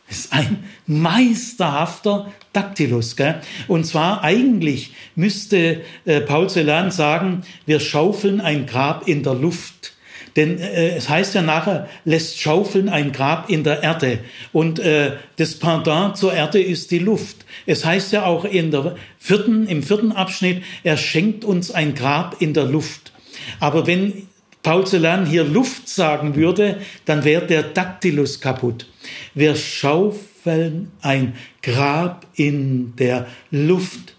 Das 0.08 0.18
ist 0.18 0.32
ein 0.32 0.64
meisterhafter 0.86 2.32
Daktilus. 2.52 3.16
Gell? 3.16 3.40
Und 3.68 3.84
zwar 3.84 4.24
eigentlich 4.24 4.92
müsste 5.14 5.82
äh, 6.04 6.20
Paul 6.20 6.50
Celan 6.50 6.90
sagen, 6.90 7.42
wir 7.64 7.78
schaufeln 7.78 8.40
ein 8.40 8.66
Grab 8.66 9.06
in 9.06 9.22
der 9.22 9.34
Luft. 9.34 9.92
Denn 10.36 10.58
äh, 10.58 10.96
es 10.96 11.08
heißt 11.08 11.34
ja 11.34 11.42
nachher, 11.42 11.88
lässt 12.04 12.40
schaufeln 12.40 12.88
ein 12.88 13.12
Grab 13.12 13.50
in 13.50 13.62
der 13.62 13.82
Erde. 13.82 14.18
Und 14.52 14.80
äh, 14.80 15.12
das 15.36 15.56
Pendant 15.56 16.16
zur 16.16 16.32
Erde 16.32 16.60
ist 16.60 16.90
die 16.90 16.98
Luft. 16.98 17.44
Es 17.66 17.84
heißt 17.84 18.12
ja 18.12 18.24
auch 18.24 18.44
in 18.44 18.70
der 18.70 18.96
vierten, 19.18 19.68
im 19.68 19.82
vierten 19.82 20.12
Abschnitt, 20.12 20.62
er 20.82 20.96
schenkt 20.96 21.44
uns 21.44 21.70
ein 21.70 21.94
Grab 21.94 22.36
in 22.40 22.54
der 22.54 22.64
Luft. 22.64 23.12
Aber 23.60 23.86
wenn 23.86 24.26
Paul 24.62 24.86
Celan 24.86 25.26
hier 25.26 25.44
Luft 25.44 25.88
sagen 25.88 26.34
würde, 26.36 26.80
dann 27.04 27.24
wäre 27.24 27.46
der 27.46 27.62
Daktilus 27.62 28.40
kaputt. 28.40 28.86
Wir 29.34 29.56
schaufeln 29.56 30.90
ein 31.00 31.34
Grab 31.62 32.26
in 32.34 32.94
der 32.96 33.26
Luft. 33.50 34.16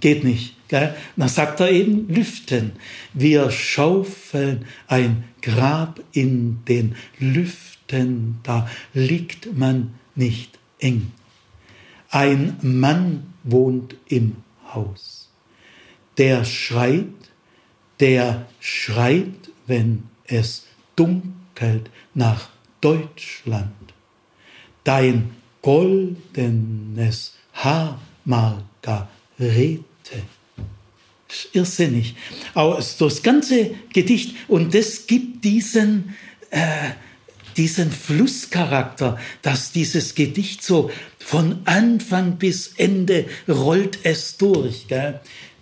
Geht 0.00 0.24
nicht. 0.24 0.54
Gell? 0.68 0.94
Dann 1.16 1.28
sagt 1.28 1.60
er 1.60 1.70
eben 1.70 2.08
Lüften. 2.08 2.72
Wir 3.14 3.50
schaufeln 3.50 4.66
ein 4.86 5.24
Grab 5.40 6.00
in 6.12 6.64
den 6.66 6.94
Lüften, 7.18 8.40
da 8.42 8.68
liegt 8.92 9.56
man 9.56 9.94
nicht 10.14 10.58
eng. 10.78 11.12
Ein 12.10 12.56
Mann 12.60 13.34
wohnt 13.44 13.96
im 14.08 14.36
Haus. 14.74 15.30
Der 16.18 16.44
schreit, 16.44 17.06
der 18.00 18.46
schreit, 18.60 19.50
wenn 19.66 20.04
es 20.24 20.66
dunkelt 20.96 21.90
nach 22.14 22.48
Deutschland. 22.80 23.72
Dein 24.84 25.30
goldenes 25.62 27.34
Haar, 27.52 28.00
Margarete 28.24 29.84
irrsinnig. 31.52 32.14
Aber 32.54 32.76
das 32.76 33.22
ganze 33.22 33.74
Gedicht 33.92 34.36
und 34.48 34.74
das 34.74 35.06
gibt 35.06 35.44
diesen, 35.44 36.14
äh, 36.50 36.90
diesen 37.56 37.90
Flusscharakter, 37.90 39.18
dass 39.42 39.72
dieses 39.72 40.14
Gedicht 40.14 40.62
so 40.62 40.90
von 41.18 41.60
Anfang 41.64 42.38
bis 42.38 42.74
Ende 42.76 43.26
rollt 43.48 43.98
es 44.04 44.36
durch. 44.36 44.86
Gell? 44.88 45.20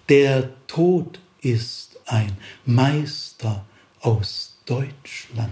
Der 0.09 0.51
Tod 0.67 1.19
ist 1.41 1.86
ein 2.07 2.33
Meister 2.65 3.65
aus 4.01 4.59
Deutschland. 4.65 5.51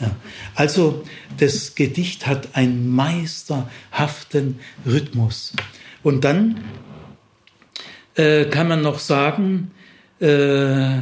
Ja. 0.00 0.16
Also 0.54 1.04
das 1.36 1.74
Gedicht 1.74 2.26
hat 2.26 2.54
einen 2.56 2.88
meisterhaften 2.88 4.60
Rhythmus. 4.86 5.52
Und 6.02 6.24
dann 6.24 6.64
äh, 8.14 8.46
kann 8.46 8.68
man 8.68 8.82
noch 8.82 8.98
sagen, 8.98 9.72
äh, 10.20 10.98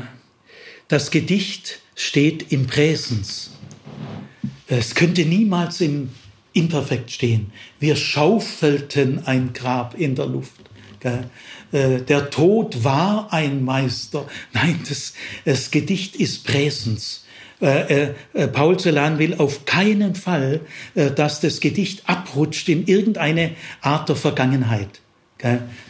das 0.88 1.10
Gedicht 1.10 1.80
steht 1.94 2.52
im 2.52 2.66
Präsens. 2.66 3.52
Es 4.66 4.94
könnte 4.94 5.24
niemals 5.24 5.80
im 5.80 6.10
Imperfekt 6.52 7.10
stehen. 7.10 7.52
Wir 7.78 7.94
schaufelten 7.96 9.26
ein 9.26 9.52
Grab 9.52 9.94
in 9.94 10.14
der 10.14 10.26
Luft. 10.26 10.60
Äh, 11.72 12.00
der 12.00 12.30
Tod 12.30 12.84
war 12.84 13.32
ein 13.32 13.64
Meister. 13.64 14.26
Nein, 14.52 14.80
das, 14.88 15.14
das 15.44 15.70
Gedicht 15.70 16.16
ist 16.16 16.44
Präsens. 16.44 17.24
Äh, 17.60 18.12
äh, 18.34 18.48
Paul 18.48 18.78
Celan 18.78 19.18
will 19.18 19.34
auf 19.34 19.64
keinen 19.64 20.14
Fall, 20.14 20.60
äh, 20.94 21.10
dass 21.10 21.40
das 21.40 21.60
Gedicht 21.60 22.08
abrutscht 22.08 22.68
in 22.68 22.86
irgendeine 22.86 23.52
Art 23.80 24.08
der 24.08 24.16
Vergangenheit 24.16 25.00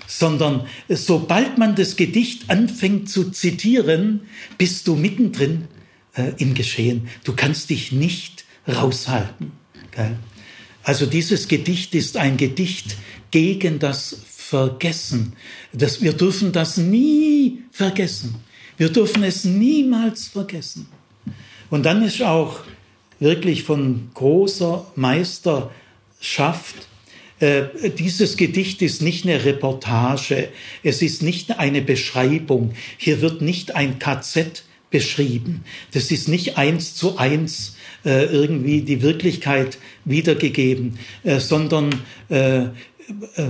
sondern 0.07 0.67
sobald 0.89 1.59
man 1.59 1.75
das 1.75 1.97
Gedicht 1.97 2.51
anfängt 2.51 3.09
zu 3.09 3.31
zitieren, 3.31 4.23
bist 4.59 4.87
du 4.89 4.95
mittendrin 4.95 5.69
äh, 6.15 6.33
im 6.39 6.55
Geschehen. 6.55 7.09
Du 7.25 7.35
kannst 7.35 7.71
dich 7.71 7.93
nicht 7.93 8.45
raushalten. 8.67 9.53
Gell? 9.93 10.17
Also 10.83 11.07
dieses 11.07 11.49
Gedicht 11.49 11.95
ist 11.95 12.17
ein 12.17 12.37
Gedicht 12.37 12.97
gegen 13.31 13.79
das 13.79 14.17
Vergessen. 14.27 15.35
Das, 15.73 16.01
wir 16.03 16.13
dürfen 16.13 16.53
das 16.53 16.77
nie 16.77 17.63
vergessen. 17.71 18.35
Wir 18.77 18.91
dürfen 18.91 19.23
es 19.23 19.45
niemals 19.45 20.29
vergessen. 20.29 20.89
Und 21.71 21.85
dann 21.85 22.03
ist 22.03 22.23
auch 22.23 22.61
wirklich 23.21 23.65
von 23.65 24.11
großer 24.15 24.87
Meisterschaft 24.95 26.89
äh, 27.41 27.91
dieses 27.97 28.37
Gedicht 28.37 28.83
ist 28.83 29.01
nicht 29.01 29.25
eine 29.25 29.45
Reportage, 29.45 30.49
es 30.83 31.03
ist 31.03 31.23
nicht 31.23 31.59
eine 31.59 31.83
Beschreibung. 31.83 32.75
Hier 32.97 33.21
wird 33.21 33.43
nicht 33.43 33.77
ein 33.77 33.99
KZ 33.99 34.65
beschrieben. 34.91 35.65
Das 35.93 36.11
ist 36.11 36.29
nicht 36.29 36.57
eins 36.57 36.95
zu 36.95 37.19
eins 37.19 37.77
äh, 38.05 38.25
irgendwie 38.25 38.83
die 38.83 39.03
Wirklichkeit 39.03 39.79
wiedergegeben, 40.05 40.99
äh, 41.25 41.39
sondern 41.39 42.03
äh, 42.29 42.67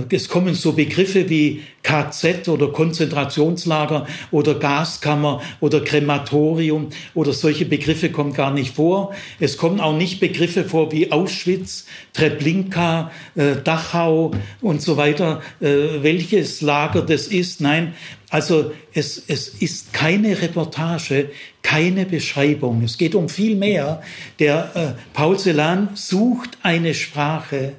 es 0.09 0.29
kommen 0.29 0.55
so 0.55 0.73
Begriffe 0.73 1.29
wie 1.29 1.63
KZ 1.83 2.47
oder 2.47 2.67
Konzentrationslager 2.67 4.07
oder 4.31 4.55
Gaskammer 4.55 5.41
oder 5.59 5.81
Krematorium 5.81 6.89
oder 7.13 7.33
solche 7.33 7.65
Begriffe 7.65 8.09
kommen 8.09 8.33
gar 8.33 8.51
nicht 8.51 8.75
vor. 8.75 9.13
Es 9.39 9.57
kommen 9.57 9.79
auch 9.79 9.95
nicht 9.95 10.19
Begriffe 10.19 10.63
vor 10.63 10.91
wie 10.91 11.11
Auschwitz, 11.11 11.85
Treblinka, 12.13 13.11
äh, 13.35 13.55
Dachau 13.63 14.31
und 14.61 14.81
so 14.81 14.97
weiter, 14.97 15.41
äh, 15.59 16.01
welches 16.01 16.61
Lager 16.61 17.01
das 17.01 17.27
ist. 17.27 17.59
Nein, 17.59 17.93
also 18.29 18.71
es, 18.93 19.21
es 19.27 19.49
ist 19.49 19.91
keine 19.91 20.41
Reportage, 20.41 21.31
keine 21.63 22.05
Beschreibung. 22.05 22.83
Es 22.83 22.97
geht 22.97 23.15
um 23.15 23.27
viel 23.27 23.55
mehr. 23.55 24.01
Der 24.39 24.71
äh, 24.75 25.01
Paul 25.13 25.37
Celan 25.37 25.89
sucht 25.95 26.57
eine 26.61 26.93
Sprache, 26.93 27.73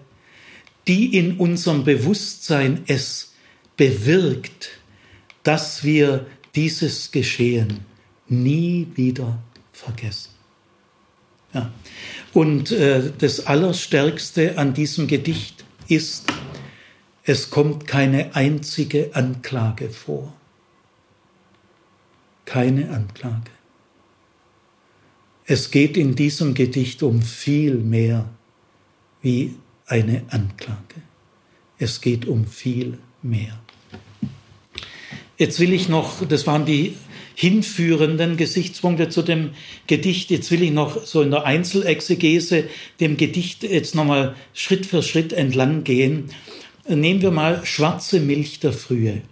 die 0.91 1.16
in 1.16 1.36
unserem 1.36 1.84
Bewusstsein 1.84 2.82
es 2.88 3.32
bewirkt, 3.76 4.70
dass 5.45 5.84
wir 5.84 6.26
dieses 6.57 7.12
Geschehen 7.12 7.86
nie 8.26 8.88
wieder 8.97 9.41
vergessen. 9.72 10.30
Ja. 11.55 11.70
Und 12.32 12.72
äh, 12.72 13.12
das 13.16 13.47
Allerstärkste 13.47 14.59
an 14.59 14.74
diesem 14.74 15.07
Gedicht 15.07 15.64
ist, 15.86 16.24
es 17.22 17.51
kommt 17.51 17.86
keine 17.86 18.34
einzige 18.34 19.14
Anklage 19.14 19.91
vor. 19.91 20.34
Keine 22.47 22.91
Anklage. 22.91 23.53
Es 25.45 25.70
geht 25.70 25.97
in 25.97 26.16
diesem 26.16 26.55
Gedicht 26.55 27.05
um 27.05 27.22
viel 27.22 27.76
mehr 27.76 28.28
wie 29.22 29.55
eine 29.91 30.22
Anklage. 30.28 31.03
Es 31.78 32.01
geht 32.01 32.26
um 32.26 32.47
viel 32.47 32.99
mehr. 33.22 33.59
Jetzt 35.36 35.59
will 35.59 35.72
ich 35.72 35.88
noch, 35.88 36.26
das 36.26 36.47
waren 36.47 36.66
die 36.66 36.95
hinführenden 37.34 38.36
Gesichtspunkte 38.36 39.09
zu 39.09 39.22
dem 39.22 39.53
Gedicht. 39.86 40.30
Jetzt 40.30 40.51
will 40.51 40.62
ich 40.62 40.72
noch 40.72 41.07
so 41.07 41.22
in 41.22 41.30
der 41.30 41.45
Einzelexegese 41.45 42.64
dem 43.01 43.16
Gedicht 43.16 43.62
jetzt 43.62 43.95
nochmal 43.95 44.36
Schritt 44.53 44.84
für 44.84 45.03
Schritt 45.03 45.32
entlang 45.32 45.82
gehen. 45.82 46.26
Nehmen 46.86 47.22
wir 47.22 47.30
mal 47.30 47.64
schwarze 47.64 48.20
Milch 48.20 48.61
der 48.61 48.74
Frühe. 48.74 49.22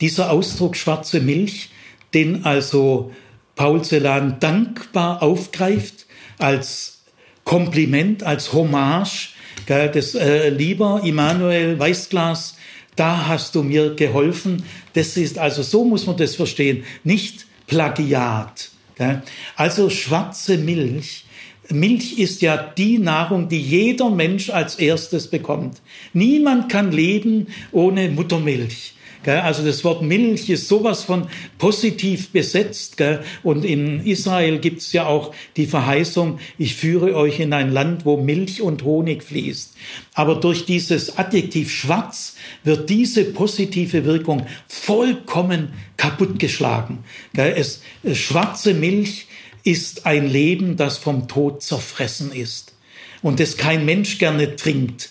Dieser 0.00 0.30
Ausdruck 0.30 0.76
schwarze 0.76 1.20
Milch, 1.20 1.70
den 2.14 2.44
also 2.44 3.12
Paul 3.56 3.82
Celan 3.82 4.38
dankbar 4.38 5.22
aufgreift 5.22 6.06
als 6.38 7.02
Kompliment, 7.44 8.22
als 8.22 8.52
Hommage 8.52 9.30
das 9.66 10.14
äh, 10.14 10.48
lieber 10.50 11.02
Immanuel 11.04 11.78
Weißglas, 11.78 12.56
da 12.96 13.28
hast 13.28 13.54
du 13.54 13.62
mir 13.62 13.94
geholfen. 13.94 14.64
Das 14.94 15.16
ist 15.16 15.38
also 15.38 15.62
so 15.62 15.84
muss 15.84 16.06
man 16.06 16.16
das 16.16 16.36
verstehen, 16.36 16.84
nicht 17.04 17.46
Plagiat. 17.66 18.70
Gell? 18.96 19.22
Also 19.56 19.88
schwarze 19.90 20.58
Milch. 20.58 21.24
Milch 21.70 22.18
ist 22.18 22.42
ja 22.42 22.56
die 22.56 22.98
Nahrung, 22.98 23.48
die 23.48 23.60
jeder 23.60 24.10
Mensch 24.10 24.50
als 24.50 24.74
erstes 24.76 25.28
bekommt. 25.28 25.80
Niemand 26.12 26.70
kann 26.70 26.90
leben 26.90 27.46
ohne 27.70 28.08
Muttermilch. 28.08 28.94
Also 29.26 29.64
das 29.64 29.84
Wort 29.84 30.02
Milch 30.02 30.48
ist 30.48 30.68
sowas 30.68 31.04
von 31.04 31.28
positiv 31.58 32.30
besetzt. 32.30 33.02
Und 33.42 33.64
in 33.64 34.04
Israel 34.06 34.58
gibt 34.58 34.80
es 34.80 34.92
ja 34.92 35.06
auch 35.06 35.34
die 35.56 35.66
Verheißung, 35.66 36.38
ich 36.58 36.74
führe 36.74 37.14
euch 37.14 37.40
in 37.40 37.52
ein 37.52 37.70
Land, 37.72 38.06
wo 38.06 38.16
Milch 38.16 38.62
und 38.62 38.82
Honig 38.82 39.22
fließt. 39.22 39.74
Aber 40.14 40.36
durch 40.36 40.64
dieses 40.64 41.18
Adjektiv 41.18 41.70
schwarz 41.70 42.36
wird 42.64 42.88
diese 42.88 43.24
positive 43.24 44.04
Wirkung 44.04 44.46
vollkommen 44.68 45.72
kaputtgeschlagen. 45.96 46.98
Es, 47.34 47.82
schwarze 48.12 48.72
Milch 48.72 49.26
ist 49.64 50.06
ein 50.06 50.28
Leben, 50.28 50.76
das 50.76 50.96
vom 50.96 51.28
Tod 51.28 51.62
zerfressen 51.62 52.32
ist 52.32 52.74
und 53.22 53.40
das 53.40 53.56
kein 53.56 53.84
Mensch 53.84 54.18
gerne 54.18 54.56
trinkt. 54.56 55.10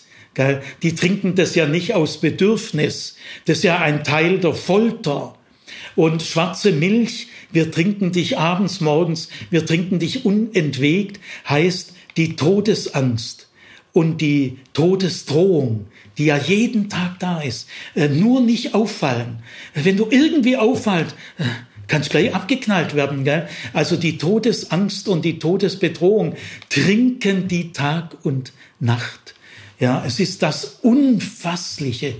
Die 0.82 0.94
trinken 0.94 1.34
das 1.34 1.54
ja 1.54 1.66
nicht 1.66 1.94
aus 1.94 2.20
Bedürfnis. 2.20 3.16
Das 3.46 3.58
ist 3.58 3.64
ja 3.64 3.78
ein 3.78 4.04
Teil 4.04 4.38
der 4.38 4.54
Folter. 4.54 5.36
Und 5.96 6.22
schwarze 6.22 6.72
Milch, 6.72 7.28
wir 7.52 7.70
trinken 7.70 8.12
dich 8.12 8.38
abends, 8.38 8.80
morgens, 8.80 9.28
wir 9.50 9.66
trinken 9.66 9.98
dich 9.98 10.24
unentwegt, 10.24 11.20
heißt 11.48 11.94
die 12.16 12.36
Todesangst 12.36 13.48
und 13.92 14.20
die 14.20 14.58
Todesdrohung, 14.72 15.86
die 16.16 16.26
ja 16.26 16.36
jeden 16.36 16.88
Tag 16.88 17.18
da 17.18 17.40
ist, 17.40 17.68
äh, 17.94 18.08
nur 18.08 18.40
nicht 18.40 18.74
auffallen. 18.74 19.42
Wenn 19.74 19.96
du 19.96 20.06
irgendwie 20.10 20.56
auffallst, 20.56 21.14
äh, 21.38 21.44
kannst 21.88 22.10
gleich 22.10 22.34
abgeknallt 22.34 22.94
werden. 22.94 23.24
Gell? 23.24 23.48
Also 23.72 23.96
die 23.96 24.16
Todesangst 24.16 25.08
und 25.08 25.24
die 25.24 25.38
Todesbedrohung 25.38 26.36
trinken 26.68 27.48
die 27.48 27.72
Tag 27.72 28.16
und 28.22 28.52
Nacht. 28.78 29.34
Ja, 29.80 30.04
es 30.06 30.20
ist 30.20 30.42
das 30.42 30.76
Unfassliche. 30.82 32.16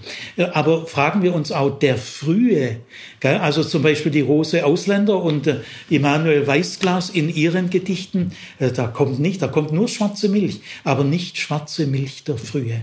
Aber 0.54 0.86
fragen 0.86 1.22
wir 1.22 1.34
uns 1.34 1.52
auch 1.52 1.78
der 1.78 1.98
Frühe, 1.98 2.80
also 3.22 3.62
zum 3.62 3.82
Beispiel 3.82 4.10
die 4.10 4.22
Rose 4.22 4.64
Ausländer 4.64 5.22
und 5.22 5.46
äh, 5.46 5.60
Emanuel 5.90 6.46
Weißglas 6.46 7.10
in 7.10 7.28
ihren 7.28 7.68
Gedichten, 7.68 8.32
äh, 8.58 8.72
da 8.72 8.86
kommt 8.86 9.20
nicht, 9.20 9.42
da 9.42 9.48
kommt 9.48 9.72
nur 9.72 9.88
schwarze 9.88 10.30
Milch, 10.30 10.62
aber 10.84 11.04
nicht 11.04 11.36
schwarze 11.36 11.86
Milch 11.86 12.24
der 12.24 12.38
Frühe. 12.38 12.80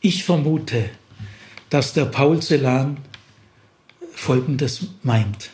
Ich 0.00 0.24
vermute, 0.24 0.86
dass 1.70 1.92
der 1.92 2.06
Paul 2.06 2.42
Celan 2.42 2.96
Folgendes 4.12 4.88
meint. 5.04 5.50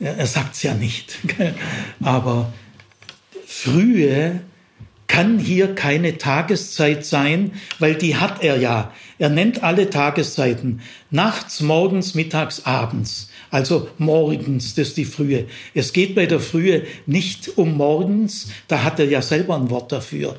Er 0.00 0.26
sagt 0.26 0.54
es 0.54 0.62
ja 0.62 0.72
nicht, 0.72 1.18
aber 2.00 2.54
Frühe 3.46 4.40
kann 5.06 5.38
hier 5.38 5.74
keine 5.74 6.18
Tageszeit 6.18 7.04
sein, 7.04 7.52
weil 7.78 7.94
die 7.94 8.16
hat 8.16 8.42
er 8.42 8.56
ja. 8.56 8.92
Er 9.18 9.28
nennt 9.28 9.62
alle 9.62 9.90
Tageszeiten. 9.90 10.80
Nachts, 11.10 11.60
morgens, 11.60 12.14
mittags, 12.14 12.64
abends. 12.64 13.28
Also 13.50 13.88
morgens, 13.98 14.74
das 14.74 14.88
ist 14.88 14.96
die 14.96 15.04
Frühe. 15.04 15.46
Es 15.74 15.92
geht 15.92 16.16
bei 16.16 16.26
der 16.26 16.40
Frühe 16.40 16.82
nicht 17.06 17.56
um 17.56 17.76
morgens, 17.76 18.48
da 18.66 18.82
hat 18.82 18.98
er 18.98 19.06
ja 19.06 19.22
selber 19.22 19.54
ein 19.54 19.70
Wort 19.70 19.92
dafür. 19.92 20.36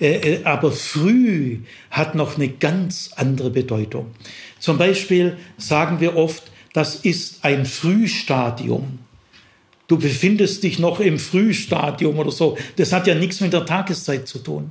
Äh, 0.00 0.14
äh, 0.14 0.44
aber 0.44 0.72
früh 0.72 1.58
hat 1.90 2.16
noch 2.16 2.36
eine 2.36 2.48
ganz 2.48 3.10
andere 3.14 3.50
Bedeutung. 3.50 4.06
Zum 4.58 4.78
Beispiel 4.78 5.36
sagen 5.56 6.00
wir 6.00 6.16
oft, 6.16 6.50
das 6.72 6.96
ist 6.96 7.44
ein 7.44 7.64
Frühstadium. 7.64 8.98
Du 9.88 9.98
befindest 9.98 10.62
dich 10.62 10.78
noch 10.78 11.00
im 11.00 11.18
Frühstadium 11.18 12.18
oder 12.18 12.30
so. 12.30 12.56
Das 12.76 12.92
hat 12.92 13.06
ja 13.06 13.14
nichts 13.14 13.40
mit 13.40 13.52
der 13.52 13.66
Tageszeit 13.66 14.28
zu 14.28 14.38
tun. 14.38 14.70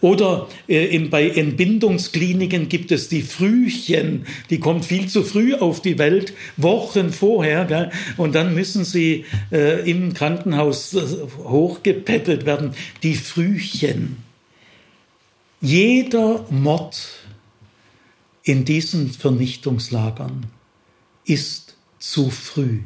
Oder 0.00 0.48
äh, 0.68 0.98
bei 1.00 1.28
Entbindungskliniken 1.28 2.68
gibt 2.68 2.90
es 2.92 3.08
die 3.08 3.22
Frühchen, 3.22 4.26
die 4.48 4.58
kommt 4.58 4.86
viel 4.86 5.06
zu 5.08 5.22
früh 5.22 5.54
auf 5.54 5.82
die 5.82 5.98
Welt, 5.98 6.32
Wochen 6.56 7.12
vorher, 7.12 7.90
und 8.16 8.34
dann 8.34 8.54
müssen 8.54 8.84
sie 8.84 9.26
äh, 9.52 9.88
im 9.90 10.14
Krankenhaus 10.14 10.94
äh, 10.94 11.02
hochgepäppelt 11.42 12.46
werden. 12.46 12.72
Die 13.02 13.14
Frühchen. 13.14 14.16
Jeder 15.60 16.46
Mord 16.50 17.08
in 18.44 18.64
diesen 18.64 19.10
Vernichtungslagern 19.10 20.46
ist 21.26 21.76
zu 21.98 22.30
früh. 22.30 22.80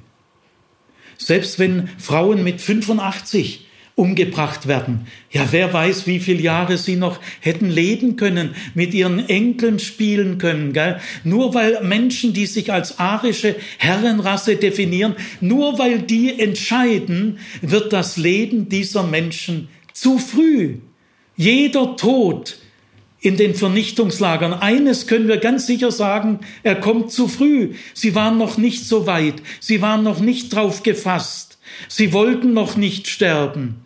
Selbst 1.18 1.58
wenn 1.58 1.88
Frauen 1.98 2.42
mit 2.42 2.60
85 2.60 3.66
umgebracht 3.98 4.68
werden. 4.68 5.08
Ja, 5.32 5.48
wer 5.50 5.72
weiß, 5.72 6.06
wie 6.06 6.20
viele 6.20 6.40
Jahre 6.40 6.78
sie 6.78 6.94
noch 6.94 7.18
hätten 7.40 7.68
leben 7.68 8.14
können, 8.14 8.54
mit 8.74 8.94
ihren 8.94 9.28
Enkeln 9.28 9.80
spielen 9.80 10.38
können. 10.38 10.72
Gell? 10.72 11.00
Nur 11.24 11.52
weil 11.52 11.82
Menschen, 11.82 12.32
die 12.32 12.46
sich 12.46 12.72
als 12.72 13.00
arische 13.00 13.56
Herrenrasse 13.78 14.54
definieren, 14.54 15.16
nur 15.40 15.80
weil 15.80 15.98
die 15.98 16.38
entscheiden, 16.38 17.40
wird 17.60 17.92
das 17.92 18.16
Leben 18.16 18.68
dieser 18.68 19.02
Menschen 19.02 19.68
zu 19.92 20.18
früh. 20.18 20.76
Jeder 21.36 21.96
Tod 21.96 22.57
in 23.20 23.36
den 23.36 23.54
Vernichtungslagern. 23.54 24.52
Eines 24.54 25.06
können 25.06 25.28
wir 25.28 25.38
ganz 25.38 25.66
sicher 25.66 25.90
sagen, 25.90 26.40
er 26.62 26.76
kommt 26.76 27.10
zu 27.10 27.26
früh. 27.26 27.74
Sie 27.94 28.14
waren 28.14 28.38
noch 28.38 28.56
nicht 28.58 28.84
so 28.84 29.06
weit. 29.06 29.42
Sie 29.60 29.82
waren 29.82 30.04
noch 30.04 30.20
nicht 30.20 30.54
drauf 30.54 30.82
gefasst. 30.82 31.58
Sie 31.88 32.12
wollten 32.12 32.52
noch 32.52 32.76
nicht 32.76 33.08
sterben. 33.08 33.84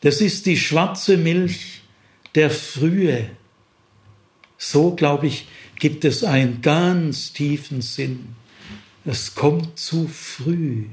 Das 0.00 0.20
ist 0.20 0.46
die 0.46 0.56
schwarze 0.56 1.16
Milch 1.16 1.82
der 2.34 2.50
Frühe. 2.50 3.30
So, 4.56 4.94
glaube 4.94 5.26
ich, 5.26 5.46
gibt 5.78 6.04
es 6.04 6.24
einen 6.24 6.62
ganz 6.62 7.32
tiefen 7.32 7.82
Sinn. 7.82 8.34
Es 9.04 9.34
kommt 9.34 9.78
zu 9.78 10.08
früh. 10.08 10.84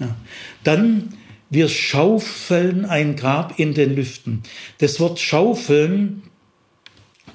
Ja. 0.00 0.16
Dann, 0.64 1.14
wir 1.50 1.68
schaufeln 1.68 2.84
ein 2.84 3.16
Grab 3.16 3.58
in 3.58 3.74
den 3.74 3.94
Lüften. 3.94 4.42
Das 4.78 5.00
Wort 5.00 5.20
schaufeln 5.20 6.22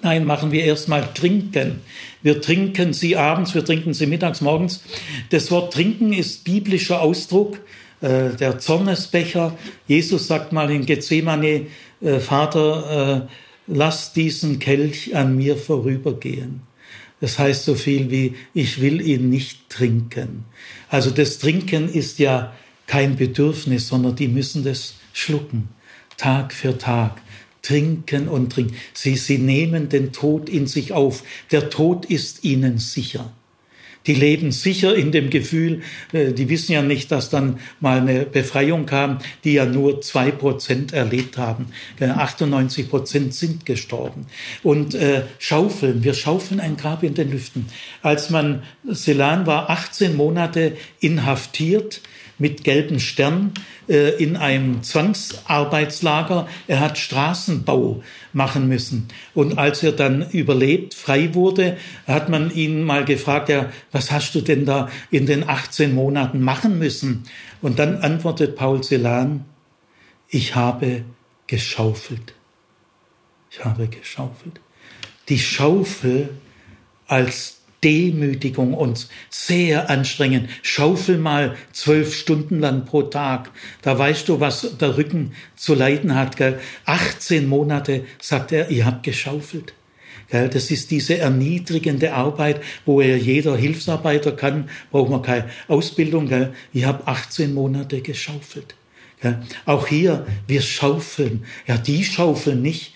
Nein, 0.04 0.26
machen 0.26 0.52
wir 0.52 0.66
erstmal 0.66 1.14
trinken. 1.14 1.80
Wir 2.22 2.42
trinken 2.42 2.92
sie 2.92 3.16
abends, 3.16 3.56
wir 3.56 3.64
trinken 3.64 3.94
sie 3.94 4.06
mittags, 4.06 4.42
morgens. 4.42 4.84
Das 5.30 5.50
Wort 5.50 5.72
trinken 5.72 6.12
ist 6.12 6.44
biblischer 6.44 7.02
Ausdruck, 7.02 7.60
äh, 8.02 8.32
der 8.32 8.60
Zornesbecher. 8.60 9.58
Jesus 9.88 10.28
sagt 10.28 10.52
mal 10.52 10.70
in 10.72 10.86
Gethsemane, 10.86 11.68
äh, 12.02 12.20
Vater, 12.20 13.28
äh, 13.30 13.34
lass 13.68 14.12
diesen 14.12 14.60
Kelch 14.60 15.16
an 15.16 15.38
mir 15.38 15.56
vorübergehen. 15.56 16.62
Das 17.22 17.40
heißt 17.40 17.64
so 17.64 17.74
viel 17.74 18.12
wie, 18.12 18.36
ich 18.54 18.82
will 18.82 19.00
ihn 19.00 19.30
nicht 19.30 19.70
trinken. 19.70 20.44
Also 20.90 21.12
das 21.12 21.40
Trinken 21.40 21.88
ist 21.88 22.20
ja 22.20 22.54
kein 22.88 23.16
Bedürfnis, 23.16 23.88
sondern 23.88 24.18
die 24.18 24.28
müssen 24.28 24.66
das 24.66 24.96
schlucken, 25.14 25.70
Tag 26.18 26.52
für 26.52 26.78
Tag 26.78 27.22
trinken 27.64 28.28
und 28.28 28.52
trinken. 28.52 28.76
Sie, 28.94 29.16
sie 29.16 29.40
nehmen 29.40 29.90
den 29.90 30.12
Tod 30.12 30.50
in 30.50 30.68
sich 30.68 30.94
auf. 30.94 31.24
Der 31.52 31.72
Tod 31.72 32.06
ist 32.06 32.44
ihnen 32.44 32.78
sicher. 32.78 33.34
Die 34.06 34.14
leben 34.14 34.52
sicher 34.52 34.96
in 34.96 35.12
dem 35.12 35.30
Gefühl, 35.30 35.82
äh, 36.12 36.34
die 36.34 36.50
wissen 36.50 36.74
ja 36.74 36.82
nicht, 36.82 37.12
dass 37.12 37.30
dann 37.30 37.60
mal 37.80 38.02
eine 38.02 38.26
Befreiung 38.26 38.86
kam, 38.86 39.20
die 39.44 39.54
ja 39.54 39.66
nur 39.66 40.02
zwei 40.02 40.32
Prozent 40.32 40.94
erlebt 40.94 41.38
haben. 41.38 41.68
98 42.00 42.90
Prozent 42.90 43.34
sind 43.34 43.66
gestorben. 43.66 44.26
Und 44.62 44.94
äh, 44.94 45.24
schaufeln, 45.40 46.04
wir 46.04 46.14
schaufeln 46.14 46.60
ein 46.60 46.76
Grab 46.76 47.04
in 47.04 47.14
den 47.14 47.32
Lüften. 47.32 47.68
Als 48.02 48.30
man, 48.30 48.64
Selan 48.86 49.46
war 49.46 49.70
18 49.70 50.18
Monate 50.18 50.76
inhaftiert, 51.00 52.02
mit 52.38 52.64
gelben 52.64 53.00
Stern 53.00 53.54
äh, 53.88 54.10
in 54.22 54.36
einem 54.36 54.84
Zwangsarbeitslager. 54.84 56.48
Er 56.68 56.80
hat 56.80 56.98
Straßenbau 56.98 58.04
machen 58.34 58.68
müssen. 58.68 59.08
Und 59.34 59.58
als 59.58 59.84
er 59.84 59.92
dann 59.92 60.30
überlebt, 60.30 60.94
frei 60.94 61.34
wurde, 61.34 61.78
hat 62.08 62.30
man 62.30 62.54
ihn 62.54 62.84
mal 62.84 63.06
gefragt, 63.06 63.50
ja, 63.50 63.72
was 63.92 64.12
hast 64.12 64.34
du 64.36 64.42
denn 64.42 64.66
da 64.66 64.90
in 65.12 65.26
den 65.26 65.48
18 65.48 65.94
Monaten 65.94 66.42
machen 66.42 66.80
müssen? 66.80 67.24
Und 67.62 67.80
dann 67.80 67.98
antwortet 67.98 68.56
Paul 68.56 68.82
Celan, 68.84 69.46
ich 70.30 70.56
habe 70.56 71.04
geschaufelt. 71.48 72.34
Ich 73.52 73.64
habe 73.64 73.88
geschaufelt. 73.88 74.60
Die 75.30 75.40
Schaufel 75.40 76.30
als 77.08 77.63
Demütigung 77.84 78.74
und 78.74 79.08
sehr 79.30 79.90
anstrengend. 79.90 80.50
Schaufel 80.62 81.18
mal 81.18 81.56
zwölf 81.72 82.16
Stunden 82.16 82.60
lang 82.60 82.86
pro 82.86 83.04
Tag. 83.04 83.52
Da 83.82 83.98
weißt 83.98 84.30
du, 84.30 84.40
was 84.40 84.78
der 84.78 84.98
Rücken 84.98 85.34
zu 85.56 85.76
leiden 85.76 86.16
hat. 86.16 86.38
Gell? 86.38 86.60
18 86.86 87.48
Monate, 87.48 88.06
sagt 88.22 88.52
er, 88.52 88.70
ihr 88.70 88.86
habt 88.86 89.04
geschaufelt. 89.04 89.74
Gell? 90.30 90.50
Das 90.50 90.72
ist 90.72 90.92
diese 90.92 91.18
erniedrigende 91.18 92.14
Arbeit, 92.14 92.62
wo 92.86 93.02
er 93.02 93.18
jeder 93.18 93.58
Hilfsarbeiter 93.58 94.32
kann, 94.32 94.70
braucht 94.92 95.10
man 95.10 95.22
keine 95.22 95.50
Ausbildung. 95.68 96.28
Gell? 96.28 96.54
Ich 96.72 96.86
habe 96.86 97.06
18 97.08 97.54
Monate 97.54 98.02
geschaufelt. 98.02 98.76
Auch 99.66 99.88
hier, 99.88 100.26
wir 100.48 100.62
schaufeln. 100.62 101.46
Ja, 101.66 101.78
die 101.78 102.04
schaufeln 102.04 102.62
nicht. 102.62 102.94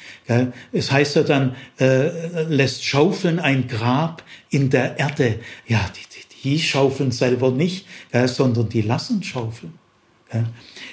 Es 0.72 0.92
heißt 0.92 1.16
ja 1.16 1.24
dann, 1.24 1.56
äh, 1.80 2.44
lässt 2.44 2.84
schaufeln 2.84 3.40
ein 3.40 3.68
Grab 3.68 4.24
in 4.50 4.70
der 4.70 5.00
Erde. 5.00 5.40
Ja, 5.68 5.90
die, 5.96 6.02
die, 6.02 6.50
die 6.50 6.60
schaufeln 6.60 7.12
selber 7.12 7.52
nicht, 7.52 7.86
sondern 8.26 8.70
die 8.70 8.82
lassen 8.82 9.24
schaufeln. 9.24 9.74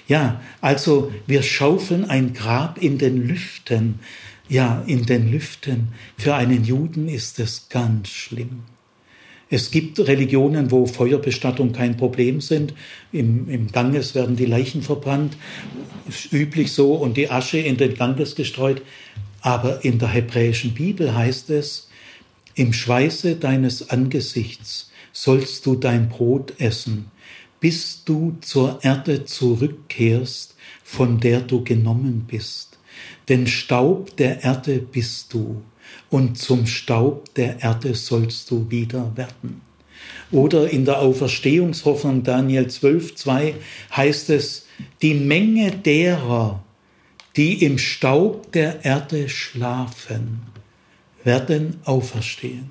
Ja, 0.07 0.41
also 0.61 1.13
wir 1.27 1.43
schaufeln 1.43 2.05
ein 2.05 2.33
Grab 2.33 2.81
in 2.81 2.99
den 2.99 3.27
Lüften. 3.27 4.01
Ja, 4.49 4.83
in 4.87 5.07
den 5.07 5.31
Lüften. 5.31 5.89
Für 6.17 6.35
einen 6.35 6.65
Juden 6.65 7.09
ist 7.09 7.39
es 7.41 7.69
ganz 7.69 8.09
schlimm. 8.09 8.63
Es 9.51 9.71
gibt 9.71 10.01
Religionen, 10.01 10.71
wo 10.71 10.87
Feuerbestattung 10.87 11.73
kein 11.73 11.97
Problem 11.97 12.41
sind. 12.41 12.75
Im, 13.13 13.49
Im 13.49 13.71
Ganges 13.71 14.15
werden 14.15 14.37
die 14.37 14.47
Leichen 14.47 14.83
verbrannt, 14.83 15.37
ist 16.09 16.33
üblich 16.33 16.73
so, 16.73 16.95
und 16.95 17.17
die 17.17 17.31
Asche 17.31 17.59
in 17.59 17.77
den 17.77 17.95
Ganges 17.95 18.35
gestreut. 18.35 18.83
Aber 19.45 19.85
in 19.85 19.99
der 19.99 20.09
hebräischen 20.09 20.73
Bibel 20.73 21.15
heißt 21.15 21.51
es, 21.51 21.89
im 22.55 22.73
Schweiße 22.73 23.37
deines 23.37 23.91
Angesichts 23.91 24.91
sollst 25.13 25.67
du 25.67 25.75
dein 25.75 26.09
Brot 26.09 26.55
essen, 26.59 27.11
bis 27.61 28.05
du 28.05 28.39
zur 28.41 28.79
Erde 28.83 29.27
zurückkehrst, 29.27 30.55
von 30.83 31.21
der 31.21 31.43
du 31.43 31.63
genommen 31.63 32.25
bist. 32.27 32.79
Denn 33.29 33.47
Staub 33.47 34.17
der 34.17 34.43
Erde 34.43 34.79
bist 34.79 35.35
du 35.35 35.61
und 36.09 36.39
zum 36.39 36.67
Staub 36.67 37.35
der 37.35 37.61
Erde 37.61 37.95
sollst 37.95 38.51
du 38.51 38.71
wieder 38.71 39.15
werden. 39.15 39.61
Oder 40.33 40.71
in 40.71 40.87
der 40.87 41.01
Auferstehungshoffnung 41.01 42.23
Daniel 42.23 42.69
12, 42.69 43.15
2 43.15 43.55
heißt 43.95 44.31
es, 44.31 44.65
die 45.03 45.15
Menge 45.15 45.71
derer, 45.71 46.64
die 47.37 47.65
im 47.65 47.79
Staub 47.79 48.53
der 48.53 48.85
Erde 48.85 49.29
schlafen, 49.29 50.43
werden 51.25 51.81
auferstehen 51.85 52.71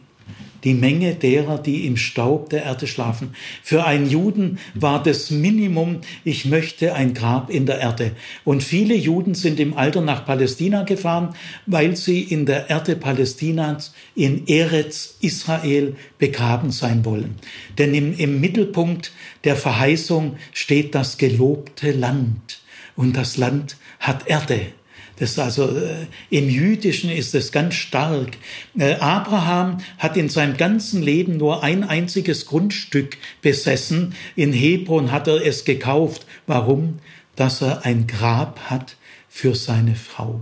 die 0.64 0.74
Menge 0.74 1.16
derer, 1.16 1.58
die 1.58 1.86
im 1.86 1.98
Staub 1.98 2.50
der 2.50 2.64
Erde 2.64 2.88
schlafen. 2.88 3.36
Für 3.62 3.86
einen 3.86 4.10
Juden 4.10 4.60
war 4.74 5.04
das 5.04 5.30
Minimum, 5.30 6.02
ich 6.24 6.46
möchte 6.46 6.94
ein 6.94 7.14
Grab 7.14 7.50
in 7.50 7.66
der 7.66 7.80
Erde. 7.80 8.12
Und 8.46 8.64
viele 8.64 8.96
Juden 8.96 9.36
sind 9.36 9.60
im 9.60 9.76
Alter 9.76 10.02
nach 10.02 10.26
Palästina 10.26 10.84
gefahren, 10.84 11.36
weil 11.66 11.96
sie 11.96 12.22
in 12.22 12.46
der 12.46 12.70
Erde 12.70 12.96
Palästinas 12.96 13.94
in 14.16 14.48
Eretz 14.48 15.18
Israel 15.20 15.96
begraben 16.18 16.72
sein 16.72 17.04
wollen. 17.06 17.36
Denn 17.78 17.94
im, 17.94 18.18
im 18.18 18.40
Mittelpunkt 18.40 19.12
der 19.44 19.56
Verheißung 19.56 20.38
steht 20.54 20.96
das 20.96 21.18
gelobte 21.18 21.92
Land. 21.92 22.63
Und 22.96 23.16
das 23.18 23.38
Land 23.38 23.78
hat 24.00 24.28
Erde. 24.28 24.74
Das 25.18 25.38
also 25.38 25.68
äh, 25.68 26.08
im 26.30 26.50
Jüdischen 26.50 27.10
ist 27.10 27.36
es 27.36 27.52
ganz 27.52 27.76
stark. 27.76 28.38
Äh, 28.78 28.96
Abraham 28.96 29.78
hat 30.00 30.18
in 30.18 30.30
seinem 30.30 30.58
ganzen 30.58 31.04
Leben 31.04 31.38
nur 31.38 31.64
ein 31.64 31.84
einziges 31.84 32.48
Grundstück 32.48 33.18
besessen. 33.42 34.16
In 34.36 34.54
Hebron 34.54 35.12
hat 35.12 35.28
er 35.28 35.46
es 35.46 35.66
gekauft. 35.66 36.26
Warum? 36.48 37.00
Dass 37.36 37.62
er 37.62 37.86
ein 37.86 38.08
Grab 38.08 38.60
hat 38.70 38.96
für 39.30 39.56
seine 39.56 39.96
Frau. 39.96 40.42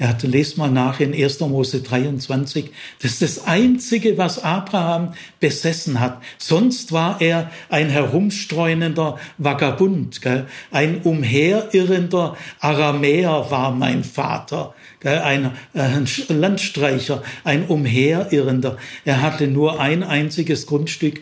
Er 0.00 0.08
hatte, 0.08 0.26
lest 0.26 0.56
mal 0.56 0.70
nach 0.70 0.98
in 0.98 1.12
1. 1.12 1.40
Mose 1.40 1.82
23. 1.82 2.70
Das 3.02 3.12
ist 3.12 3.20
das 3.20 3.46
Einzige, 3.46 4.16
was 4.16 4.42
Abraham 4.42 5.12
besessen 5.40 6.00
hat. 6.00 6.22
Sonst 6.38 6.90
war 6.90 7.20
er 7.20 7.50
ein 7.68 7.90
herumstreunender 7.90 9.18
Vagabund. 9.36 10.22
Gell? 10.22 10.46
Ein 10.70 11.02
umherirrender 11.02 12.34
Aramäer 12.60 13.50
war 13.50 13.72
mein 13.72 14.02
Vater. 14.02 14.74
Gell? 15.00 15.18
Ein, 15.18 15.50
ein 15.74 16.08
Landstreicher, 16.28 17.22
ein 17.44 17.66
umherirrender. 17.66 18.78
Er 19.04 19.20
hatte 19.20 19.48
nur 19.48 19.80
ein 19.80 20.02
einziges 20.02 20.66
Grundstück, 20.66 21.20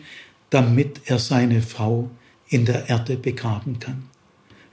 damit 0.51 1.01
er 1.03 1.19
seine 1.19 1.61
Frau 1.61 2.09
in 2.47 2.63
der 2.63 2.87
Erde 2.87 3.17
begraben 3.17 3.79
kann. 3.79 4.05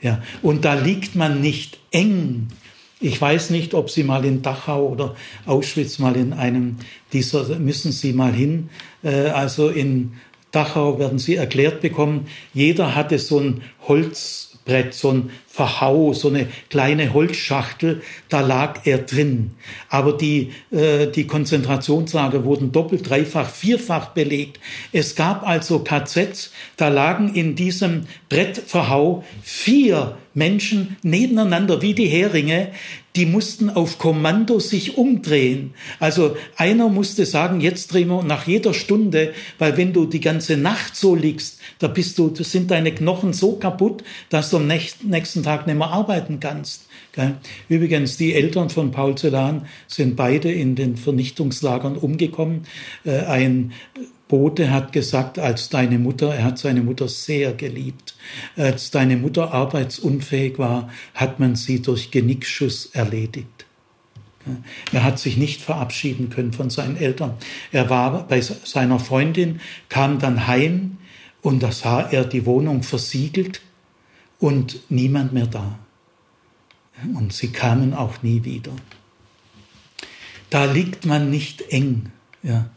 Ja, 0.00 0.22
und 0.42 0.64
da 0.64 0.74
liegt 0.74 1.16
man 1.16 1.40
nicht 1.40 1.80
eng 1.90 2.46
ich 3.00 3.20
weiß 3.20 3.50
nicht, 3.50 3.74
ob 3.74 3.90
Sie 3.90 4.02
mal 4.02 4.24
in 4.24 4.42
Dachau 4.42 4.86
oder 4.86 5.14
Auschwitz 5.44 5.98
mal 5.98 6.16
in 6.16 6.32
einem 6.32 6.76
dieser, 7.12 7.58
müssen 7.58 7.92
Sie 7.92 8.12
mal 8.12 8.32
hin. 8.32 8.70
Äh, 9.02 9.28
also 9.28 9.68
in 9.68 10.14
Dachau 10.50 10.98
werden 10.98 11.18
Sie 11.18 11.34
erklärt 11.34 11.82
bekommen, 11.82 12.26
jeder 12.54 12.94
hatte 12.94 13.18
so 13.18 13.38
ein 13.38 13.62
Holzbrett, 14.66 14.94
so 14.94 15.10
ein 15.10 15.30
Verhau, 15.46 16.12
so 16.12 16.28
eine 16.28 16.48
kleine 16.68 17.14
Holzschachtel, 17.14 18.02
da 18.28 18.40
lag 18.40 18.80
er 18.84 18.98
drin. 18.98 19.52
Aber 19.88 20.12
die, 20.12 20.52
äh, 20.70 21.06
die 21.06 21.26
Konzentrationslager 21.26 22.44
wurden 22.44 22.72
doppelt, 22.72 23.08
dreifach, 23.08 23.48
vierfach 23.48 24.08
belegt. 24.08 24.60
Es 24.92 25.14
gab 25.14 25.46
also 25.46 25.78
KZs, 25.80 26.52
da 26.76 26.88
lagen 26.88 27.34
in 27.34 27.54
diesem 27.54 28.06
Brettverhau 28.28 29.24
vier 29.42 30.18
Menschen 30.34 30.96
nebeneinander 31.02 31.80
wie 31.80 31.94
die 31.94 32.08
Heringe, 32.08 32.68
die 33.16 33.26
mussten 33.26 33.70
auf 33.70 33.98
Kommando 33.98 34.60
sich 34.60 34.98
umdrehen. 34.98 35.72
Also 35.98 36.36
einer 36.56 36.88
musste 36.88 37.24
sagen, 37.24 37.60
jetzt 37.60 37.92
drehen 37.92 38.08
wir 38.08 38.22
nach 38.22 38.46
jeder 38.46 38.74
Stunde, 38.74 39.32
weil 39.58 39.76
wenn 39.76 39.92
du 39.92 40.04
die 40.04 40.20
ganze 40.20 40.56
Nacht 40.56 40.96
so 40.96 41.14
liegst, 41.14 41.58
da 41.78 41.88
bist 41.88 42.18
du, 42.18 42.28
das 42.28 42.52
sind 42.52 42.70
deine 42.70 42.92
Knochen 42.92 43.32
so 43.32 43.56
kaputt, 43.56 44.04
dass 44.28 44.50
du 44.50 44.58
am 44.58 44.66
nächsten 44.66 45.42
Tag 45.42 45.66
nicht 45.66 45.76
mehr 45.76 45.90
arbeiten 45.90 46.40
kannst. 46.40 46.88
Übrigens, 47.70 48.18
die 48.18 48.34
Eltern 48.34 48.68
von 48.68 48.90
Paul 48.90 49.16
Celan 49.16 49.66
sind 49.86 50.16
beide 50.16 50.52
in 50.52 50.74
den 50.74 50.98
Vernichtungslagern 50.98 51.96
umgekommen. 51.96 52.66
Äh, 53.06 53.20
ein 53.20 53.72
Bote 54.28 54.70
hat 54.70 54.92
gesagt, 54.92 55.38
als 55.38 55.68
deine 55.68 55.98
Mutter, 55.98 56.34
er 56.34 56.44
hat 56.44 56.58
seine 56.58 56.82
Mutter 56.82 57.08
sehr 57.08 57.52
geliebt, 57.52 58.16
als 58.56 58.90
deine 58.90 59.16
Mutter 59.16 59.52
arbeitsunfähig 59.52 60.58
war, 60.58 60.90
hat 61.14 61.38
man 61.38 61.54
sie 61.54 61.80
durch 61.80 62.10
Genickschuss 62.10 62.86
erledigt. 62.86 63.66
Er 64.92 65.02
hat 65.02 65.18
sich 65.18 65.36
nicht 65.36 65.60
verabschieden 65.60 66.30
können 66.30 66.52
von 66.52 66.70
seinen 66.70 66.96
Eltern. 66.96 67.34
Er 67.72 67.90
war 67.90 68.26
bei 68.28 68.40
seiner 68.40 68.98
Freundin, 69.00 69.60
kam 69.88 70.18
dann 70.18 70.46
heim 70.46 70.98
und 71.42 71.62
da 71.62 71.72
sah 71.72 72.00
er 72.00 72.24
die 72.24 72.46
Wohnung 72.46 72.82
versiegelt 72.82 73.60
und 74.38 74.80
niemand 74.88 75.32
mehr 75.32 75.46
da. 75.46 75.78
Und 77.14 77.32
sie 77.32 77.48
kamen 77.48 77.92
auch 77.92 78.22
nie 78.22 78.44
wieder. 78.44 78.72
Da 80.50 80.64
liegt 80.64 81.04
man 81.04 81.30
nicht 81.30 81.72
eng. 81.72 82.12
Ja. 82.42 82.70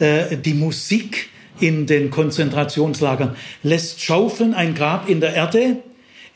Äh, 0.00 0.36
die 0.36 0.54
Musik 0.54 1.28
in 1.60 1.86
den 1.86 2.10
Konzentrationslagern 2.10 3.36
lässt 3.62 4.00
schaufeln 4.00 4.54
ein 4.54 4.74
Grab 4.74 5.08
in 5.08 5.20
der 5.20 5.34
Erde. 5.34 5.82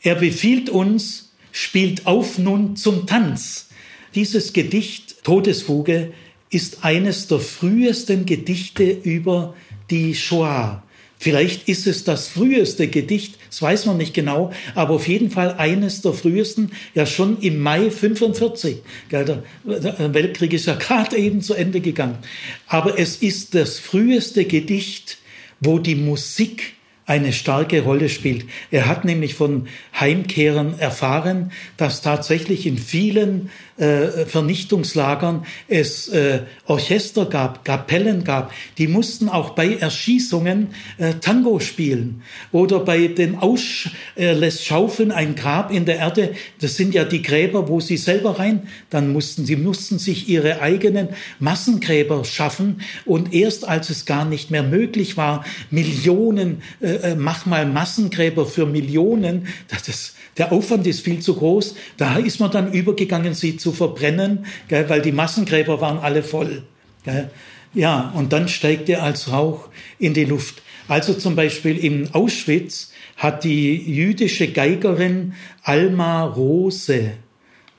Er 0.03 0.15
befiehlt 0.15 0.69
uns, 0.69 1.33
spielt 1.51 2.05
auf 2.05 2.37
nun 2.37 2.75
zum 2.75 3.07
Tanz. 3.07 3.69
Dieses 4.13 4.53
Gedicht 4.53 5.23
Todesfuge 5.23 6.13
ist 6.49 6.85
eines 6.85 7.27
der 7.27 7.39
frühesten 7.39 8.25
Gedichte 8.25 8.83
über 8.83 9.55
die 9.89 10.13
Shoah. 10.13 10.83
Vielleicht 11.25 11.67
ist 11.67 11.87
es 11.87 12.03
das 12.03 12.27
früheste 12.27 12.87
Gedicht, 12.87 13.39
das 13.49 13.59
weiß 13.59 13.87
man 13.87 13.97
nicht 13.97 14.13
genau, 14.13 14.53
aber 14.75 14.93
auf 14.93 15.07
jeden 15.07 15.31
Fall 15.31 15.55
eines 15.57 16.03
der 16.03 16.13
frühesten, 16.13 16.69
ja 16.93 17.07
schon 17.07 17.39
im 17.39 17.57
Mai 17.57 17.89
45. 17.89 18.77
Der 19.09 19.41
Weltkrieg 19.63 20.53
ist 20.53 20.67
ja 20.67 20.75
gerade 20.79 21.17
eben 21.17 21.41
zu 21.41 21.55
Ende 21.55 21.81
gegangen. 21.81 22.19
Aber 22.67 22.99
es 22.99 23.15
ist 23.23 23.55
das 23.55 23.79
früheste 23.79 24.45
Gedicht, 24.45 25.17
wo 25.59 25.79
die 25.79 25.95
Musik 25.95 26.73
eine 27.07 27.33
starke 27.33 27.81
Rolle 27.81 28.09
spielt. 28.09 28.45
Er 28.69 28.85
hat 28.85 29.03
nämlich 29.03 29.33
von 29.33 29.67
Heimkehrern 29.99 30.77
erfahren, 30.77 31.51
dass 31.75 32.03
tatsächlich 32.03 32.67
in 32.67 32.77
vielen 32.77 33.49
äh, 33.77 34.25
Vernichtungslagern 34.25 35.45
es 35.67 36.07
äh, 36.09 36.41
Orchester 36.65 37.25
gab, 37.25 37.65
Kapellen 37.65 38.23
gab. 38.23 38.51
Die 38.77 38.87
mussten 38.87 39.29
auch 39.29 39.51
bei 39.51 39.75
Erschießungen 39.75 40.69
äh, 40.97 41.15
Tango 41.15 41.59
spielen. 41.59 42.21
Oder 42.51 42.79
bei 42.79 43.07
den 43.07 43.37
Aus 43.37 43.89
äh, 44.15 44.33
lässt 44.33 44.65
schaufeln 44.65 45.11
ein 45.11 45.35
Grab 45.35 45.71
in 45.71 45.85
der 45.85 45.97
Erde. 45.97 46.35
Das 46.61 46.75
sind 46.75 46.93
ja 46.93 47.05
die 47.05 47.21
Gräber, 47.21 47.67
wo 47.67 47.79
sie 47.79 47.97
selber 47.97 48.39
rein. 48.39 48.67
Dann 48.89 49.13
mussten 49.13 49.45
sie 49.45 49.55
mussten 49.55 49.99
sich 49.99 50.29
ihre 50.29 50.61
eigenen 50.61 51.09
Massengräber 51.39 52.25
schaffen. 52.25 52.81
Und 53.05 53.33
erst 53.33 53.67
als 53.67 53.89
es 53.89 54.05
gar 54.05 54.25
nicht 54.25 54.51
mehr 54.51 54.63
möglich 54.63 55.17
war, 55.17 55.45
Millionen 55.71 56.61
äh, 56.81 57.11
äh, 57.11 57.15
mach 57.15 57.45
mal 57.45 57.65
Massengräber 57.65 58.45
für 58.45 58.65
Millionen, 58.65 59.47
das 59.67 59.87
ist, 59.87 60.15
der 60.37 60.51
Aufwand 60.51 60.85
ist 60.87 61.01
viel 61.01 61.19
zu 61.19 61.35
groß. 61.35 61.75
Da 61.97 62.17
ist 62.17 62.39
man 62.39 62.51
dann 62.51 62.71
übergegangen, 62.73 63.33
sie 63.33 63.57
zu 63.57 63.64
verbrennen, 63.71 64.45
gell, 64.67 64.89
weil 64.89 65.01
die 65.01 65.11
Massengräber 65.11 65.81
waren 65.81 65.99
alle 65.99 66.23
voll. 66.23 66.63
Gell. 67.03 67.29
Ja, 67.73 68.13
und 68.15 68.31
dann 68.31 68.47
steigt 68.47 68.87
er 68.89 69.03
als 69.03 69.31
Rauch 69.31 69.69
in 69.99 70.13
die 70.13 70.25
Luft. 70.25 70.61
Also 70.87 71.13
zum 71.13 71.35
Beispiel 71.35 71.77
in 71.77 72.13
Auschwitz 72.13 72.91
hat 73.17 73.43
die 73.43 73.75
jüdische 73.75 74.51
Geigerin 74.51 75.33
Alma 75.63 76.23
Rose, 76.23 77.11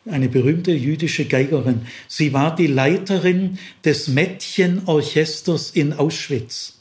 eine 0.05 0.28
berühmte 0.28 0.72
jüdische 0.72 1.24
Geigerin, 1.24 1.82
sie 2.09 2.32
war 2.32 2.55
die 2.55 2.66
Leiterin 2.66 3.59
des 3.84 4.09
Mädchenorchesters 4.09 5.70
in 5.70 5.93
Auschwitz. 5.93 6.76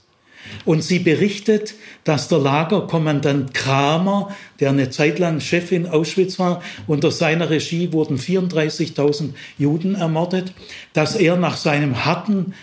Und 0.65 0.83
sie 0.83 0.99
berichtet, 0.99 1.75
dass 2.03 2.27
der 2.27 2.39
Lagerkommandant 2.39 3.53
Kramer, 3.53 4.35
der 4.59 4.69
eine 4.69 4.89
Zeit 4.89 5.19
lang 5.19 5.39
Chef 5.39 5.71
in 5.71 5.87
Auschwitz 5.87 6.39
war, 6.39 6.61
unter 6.87 7.11
seiner 7.11 7.49
Regie 7.49 7.91
wurden 7.91 8.17
34.000 8.17 9.33
Juden 9.57 9.95
ermordet, 9.95 10.53
dass 10.93 11.15
er 11.15 11.35
nach 11.35 11.57
seinem 11.57 12.05
harten 12.05 12.53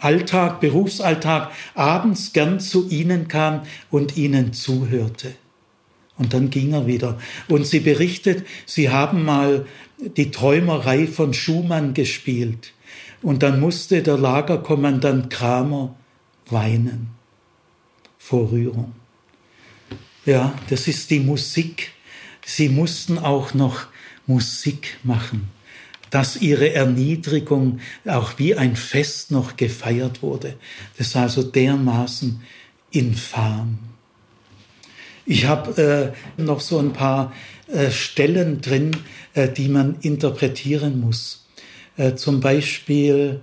Alltag, 0.00 0.60
Berufsalltag 0.60 1.50
abends 1.74 2.32
gern 2.32 2.60
zu 2.60 2.88
ihnen 2.90 3.26
kam 3.28 3.62
und 3.90 4.16
ihnen 4.16 4.52
zuhörte. 4.52 5.34
Und 6.18 6.34
dann 6.34 6.50
ging 6.50 6.72
er 6.74 6.86
wieder. 6.86 7.18
Und 7.48 7.66
sie 7.66 7.80
berichtet, 7.80 8.46
sie 8.66 8.90
haben 8.90 9.24
mal 9.24 9.66
die 9.98 10.30
Träumerei 10.30 11.06
von 11.06 11.34
Schumann 11.34 11.94
gespielt. 11.94 12.72
Und 13.22 13.42
dann 13.42 13.58
musste 13.58 14.02
der 14.02 14.18
Lagerkommandant 14.18 15.30
Kramer 15.30 15.96
weinen 16.50 17.10
vor 18.18 18.50
Rührung. 18.50 18.94
Ja, 20.24 20.54
das 20.70 20.88
ist 20.88 21.10
die 21.10 21.20
Musik. 21.20 21.92
Sie 22.44 22.68
mussten 22.68 23.18
auch 23.18 23.54
noch 23.54 23.86
Musik 24.26 24.98
machen, 25.02 25.50
dass 26.10 26.36
ihre 26.36 26.72
Erniedrigung 26.72 27.80
auch 28.06 28.38
wie 28.38 28.54
ein 28.54 28.76
Fest 28.76 29.30
noch 29.30 29.56
gefeiert 29.56 30.22
wurde. 30.22 30.56
Das 30.96 31.08
ist 31.08 31.16
also 31.16 31.42
dermaßen 31.42 32.40
infam. 32.90 33.78
Ich 35.26 35.46
habe 35.46 36.14
äh, 36.38 36.42
noch 36.42 36.60
so 36.60 36.78
ein 36.78 36.92
paar 36.92 37.32
äh, 37.66 37.90
Stellen 37.90 38.60
drin, 38.60 38.92
äh, 39.32 39.48
die 39.48 39.68
man 39.68 39.96
interpretieren 40.00 41.00
muss. 41.00 41.46
Äh, 41.96 42.14
zum 42.14 42.40
Beispiel 42.40 43.40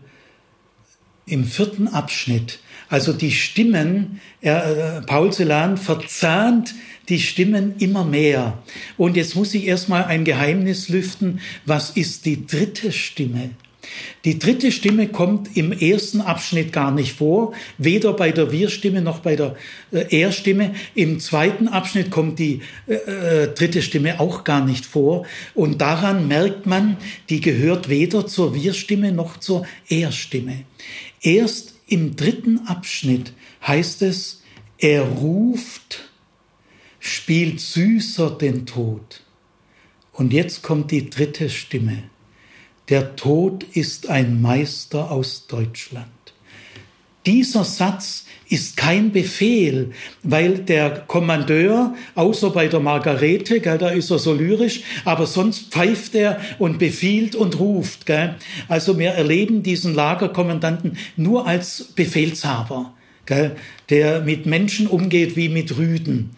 im 1.26 1.44
vierten 1.44 1.88
Abschnitt 1.88 2.60
also 2.92 3.14
die 3.14 3.32
Stimmen, 3.32 4.20
äh, 4.42 5.02
Paul 5.08 5.32
Celan 5.32 5.78
verzahnt 5.78 6.76
die 7.08 7.20
Stimmen 7.20 7.76
immer 7.80 8.04
mehr. 8.04 8.62
Und 8.98 9.16
jetzt 9.16 9.36
muss 9.36 9.54
ich 9.54 9.66
erstmal 9.66 10.04
ein 10.04 10.26
Geheimnis 10.26 10.90
lüften. 10.90 11.40
Was 11.66 11.92
ist 11.92 12.26
die 12.26 12.46
dritte 12.46 12.92
Stimme? 12.92 13.52
Die 14.26 14.38
dritte 14.38 14.74
Stimme 14.74 15.08
kommt 15.08 15.56
im 15.56 15.72
ersten 15.72 16.20
Abschnitt 16.20 16.74
gar 16.74 16.92
nicht 16.92 17.14
vor, 17.14 17.54
weder 17.78 18.14
bei 18.14 18.32
der 18.32 18.52
Wir-Stimme 18.52 19.02
noch 19.02 19.20
bei 19.20 19.38
der 19.38 19.56
äh, 19.92 20.22
Er-Stimme. 20.22 20.74
Im 20.94 21.22
zweiten 21.22 21.70
Abschnitt 21.70 22.12
kommt 22.12 22.40
die 22.40 22.62
äh, 22.88 22.94
äh, 22.94 23.54
dritte 23.54 23.82
Stimme 23.82 24.20
auch 24.20 24.44
gar 24.44 24.66
nicht 24.66 24.86
vor. 24.86 25.26
Und 25.56 25.80
daran 25.80 26.28
merkt 26.28 26.66
man, 26.66 26.98
die 27.30 27.40
gehört 27.40 27.88
weder 27.88 28.28
zur 28.28 28.54
Wir-Stimme 28.54 29.14
noch 29.14 29.38
zur 29.38 29.66
Er-Stimme. 29.88 30.66
Erst 31.22 31.71
im 31.92 32.16
dritten 32.16 32.68
Abschnitt 32.68 33.34
heißt 33.68 34.02
es, 34.02 34.44
er 34.78 35.04
ruft, 35.04 36.10
spielt 37.00 37.60
süßer 37.60 38.32
den 38.32 38.66
Tod. 38.66 39.24
Und 40.14 40.32
jetzt 40.32 40.64
kommt 40.64 40.92
die 40.92 41.10
dritte 41.10 41.50
Stimme. 41.50 42.04
Der 42.88 43.16
Tod 43.18 43.64
ist 43.64 44.10
ein 44.10 44.42
Meister 44.42 45.12
aus 45.12 45.48
Deutschland. 45.48 46.08
Dieser 47.26 47.66
Satz 47.66 48.26
ist 48.52 48.76
kein 48.76 49.12
Befehl, 49.12 49.92
weil 50.24 50.58
der 50.60 50.90
Kommandeur, 51.08 51.96
außer 52.16 52.50
bei 52.50 52.68
der 52.68 52.82
Margarete, 52.82 53.62
gell, 53.62 53.78
da 53.78 53.90
ist 53.90 54.12
er 54.12 54.20
so 54.20 54.34
lyrisch, 54.34 54.82
aber 55.06 55.26
sonst 55.26 55.72
pfeift 55.72 56.16
er 56.16 56.40
und 56.60 56.78
befiehlt 56.78 57.36
und 57.36 57.60
ruft. 57.60 58.06
Gell. 58.06 58.36
Also 58.68 59.00
wir 59.00 59.12
erleben 59.12 59.64
diesen 59.64 59.96
Lagerkommandanten 59.96 60.98
nur 61.16 61.48
als 61.48 61.94
Befehlshaber, 61.96 62.94
gell, 63.26 63.56
der 63.90 64.22
mit 64.22 64.46
Menschen 64.46 64.88
umgeht 64.88 65.38
wie 65.38 65.48
mit 65.48 65.78
Rüden. 65.78 66.32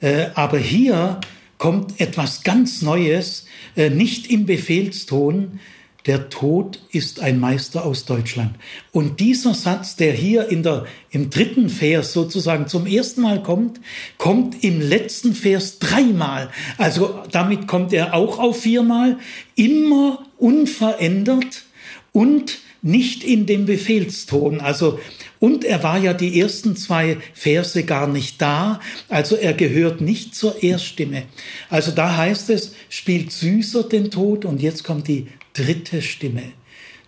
Äh, 0.00 0.26
aber 0.34 0.58
hier 0.58 1.20
kommt 1.58 2.00
etwas 2.00 2.44
ganz 2.44 2.82
Neues, 2.82 3.46
äh, 3.76 3.90
nicht 3.90 4.30
im 4.30 4.46
Befehlston, 4.46 5.58
der 6.06 6.28
Tod 6.28 6.80
ist 6.90 7.20
ein 7.20 7.40
Meister 7.40 7.84
aus 7.84 8.04
Deutschland. 8.04 8.54
Und 8.92 9.18
dieser 9.18 9.54
Satz, 9.54 9.96
der 9.96 10.12
hier 10.12 10.48
in 10.48 10.62
der, 10.62 10.86
im 11.10 11.30
dritten 11.30 11.68
Vers 11.68 12.12
sozusagen 12.12 12.68
zum 12.68 12.86
ersten 12.86 13.22
Mal 13.22 13.42
kommt, 13.42 13.80
kommt 14.16 14.62
im 14.62 14.80
letzten 14.80 15.34
Vers 15.34 15.78
dreimal. 15.78 16.50
Also 16.78 17.20
damit 17.32 17.66
kommt 17.66 17.92
er 17.92 18.14
auch 18.14 18.38
auf 18.38 18.60
viermal, 18.60 19.18
immer 19.56 20.24
unverändert 20.38 21.64
und 22.12 22.58
nicht 22.82 23.24
in 23.24 23.46
dem 23.46 23.66
Befehlston. 23.66 24.60
Also, 24.60 25.00
und 25.40 25.64
er 25.64 25.82
war 25.82 25.98
ja 25.98 26.14
die 26.14 26.40
ersten 26.40 26.76
zwei 26.76 27.18
Verse 27.34 27.82
gar 27.82 28.06
nicht 28.06 28.40
da, 28.40 28.80
also 29.08 29.34
er 29.34 29.54
gehört 29.54 30.00
nicht 30.00 30.34
zur 30.34 30.62
Erststimme. 30.62 31.24
Also 31.68 31.90
da 31.90 32.16
heißt 32.16 32.48
es, 32.50 32.74
spielt 32.88 33.32
süßer 33.32 33.82
den 33.82 34.10
Tod 34.10 34.44
und 34.44 34.62
jetzt 34.62 34.84
kommt 34.84 35.08
die 35.08 35.26
dritte 35.56 36.02
Stimme. 36.02 36.42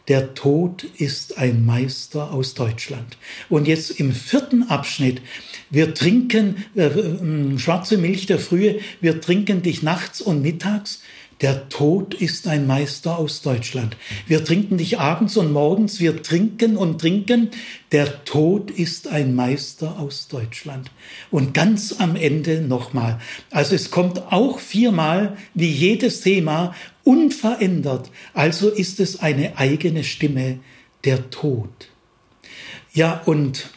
Der 0.08 0.32
Tod 0.32 0.84
ist 0.96 1.36
ein 1.36 1.66
Meister 1.66 2.32
aus 2.32 2.54
Deutschland. 2.54 3.18
Und 3.50 3.68
jetzt 3.68 4.00
im 4.00 4.12
vierten 4.12 4.62
Abschnitt, 4.62 5.20
wir 5.68 5.92
trinken 5.92 6.64
äh, 6.74 6.86
äh, 6.86 7.58
schwarze 7.58 7.98
Milch 7.98 8.24
der 8.24 8.38
Frühe, 8.38 8.80
wir 9.02 9.20
trinken 9.20 9.60
dich 9.60 9.82
nachts 9.82 10.22
und 10.22 10.40
mittags. 10.40 11.02
Der 11.40 11.68
Tod 11.68 12.14
ist 12.14 12.48
ein 12.48 12.66
Meister 12.66 13.16
aus 13.16 13.42
Deutschland. 13.42 13.96
Wir 14.26 14.44
trinken 14.44 14.76
dich 14.76 14.98
abends 14.98 15.36
und 15.36 15.52
morgens, 15.52 16.00
wir 16.00 16.22
trinken 16.22 16.76
und 16.76 17.00
trinken. 17.00 17.50
Der 17.92 18.24
Tod 18.24 18.72
ist 18.72 19.06
ein 19.06 19.36
Meister 19.36 20.00
aus 20.00 20.26
Deutschland. 20.26 20.90
Und 21.30 21.54
ganz 21.54 21.94
am 22.00 22.16
Ende 22.16 22.60
nochmal. 22.60 23.20
Also 23.50 23.76
es 23.76 23.92
kommt 23.92 24.32
auch 24.32 24.58
viermal, 24.58 25.36
wie 25.54 25.70
jedes 25.70 26.22
Thema, 26.22 26.74
unverändert. 27.04 28.10
Also 28.34 28.68
ist 28.68 28.98
es 28.98 29.20
eine 29.20 29.58
eigene 29.58 30.02
Stimme, 30.02 30.58
der 31.04 31.30
Tod. 31.30 31.88
Ja, 32.92 33.22
und 33.26 33.70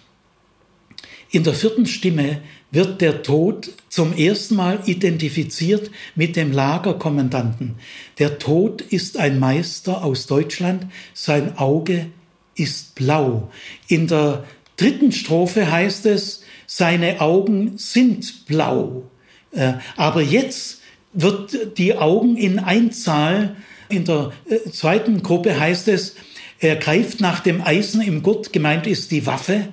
in 1.32 1.43
der 1.43 1.53
vierten 1.53 1.86
Stimme 1.86 2.41
wird 2.71 3.01
der 3.01 3.23
Tod 3.23 3.71
zum 3.89 4.13
ersten 4.13 4.55
Mal 4.55 4.79
identifiziert 4.86 5.89
mit 6.15 6.36
dem 6.36 6.51
Lagerkommandanten. 6.51 7.75
Der 8.19 8.38
Tod 8.38 8.82
ist 8.82 9.17
ein 9.17 9.39
Meister 9.39 10.03
aus 10.03 10.27
Deutschland, 10.27 10.88
sein 11.13 11.57
Auge 11.57 12.07
ist 12.55 12.95
blau. 12.95 13.49
In 13.88 14.07
der 14.07 14.43
dritten 14.76 15.11
Strophe 15.11 15.72
heißt 15.72 16.06
es, 16.06 16.43
seine 16.68 17.22
Augen 17.22 17.77
sind 17.77 18.45
blau. 18.45 19.03
Äh, 19.51 19.73
aber 19.95 20.22
jetzt 20.22 20.81
wird 21.14 21.77
die 21.77 21.97
Augen 21.97 22.38
in 22.38 22.60
Einzahl. 22.60 23.56
In 23.89 24.06
der 24.06 24.31
äh, 24.49 24.69
zweiten 24.69 25.23
Gruppe 25.23 25.60
heißt 25.60 25.88
es, 25.88 26.15
er 26.60 26.76
greift 26.76 27.22
nach 27.22 27.39
dem 27.39 27.61
Eisen 27.61 28.01
im 28.01 28.22
Gurt, 28.22 28.53
gemeint 28.53 28.85
ist 28.85 29.11
die 29.11 29.26
Waffe. 29.26 29.69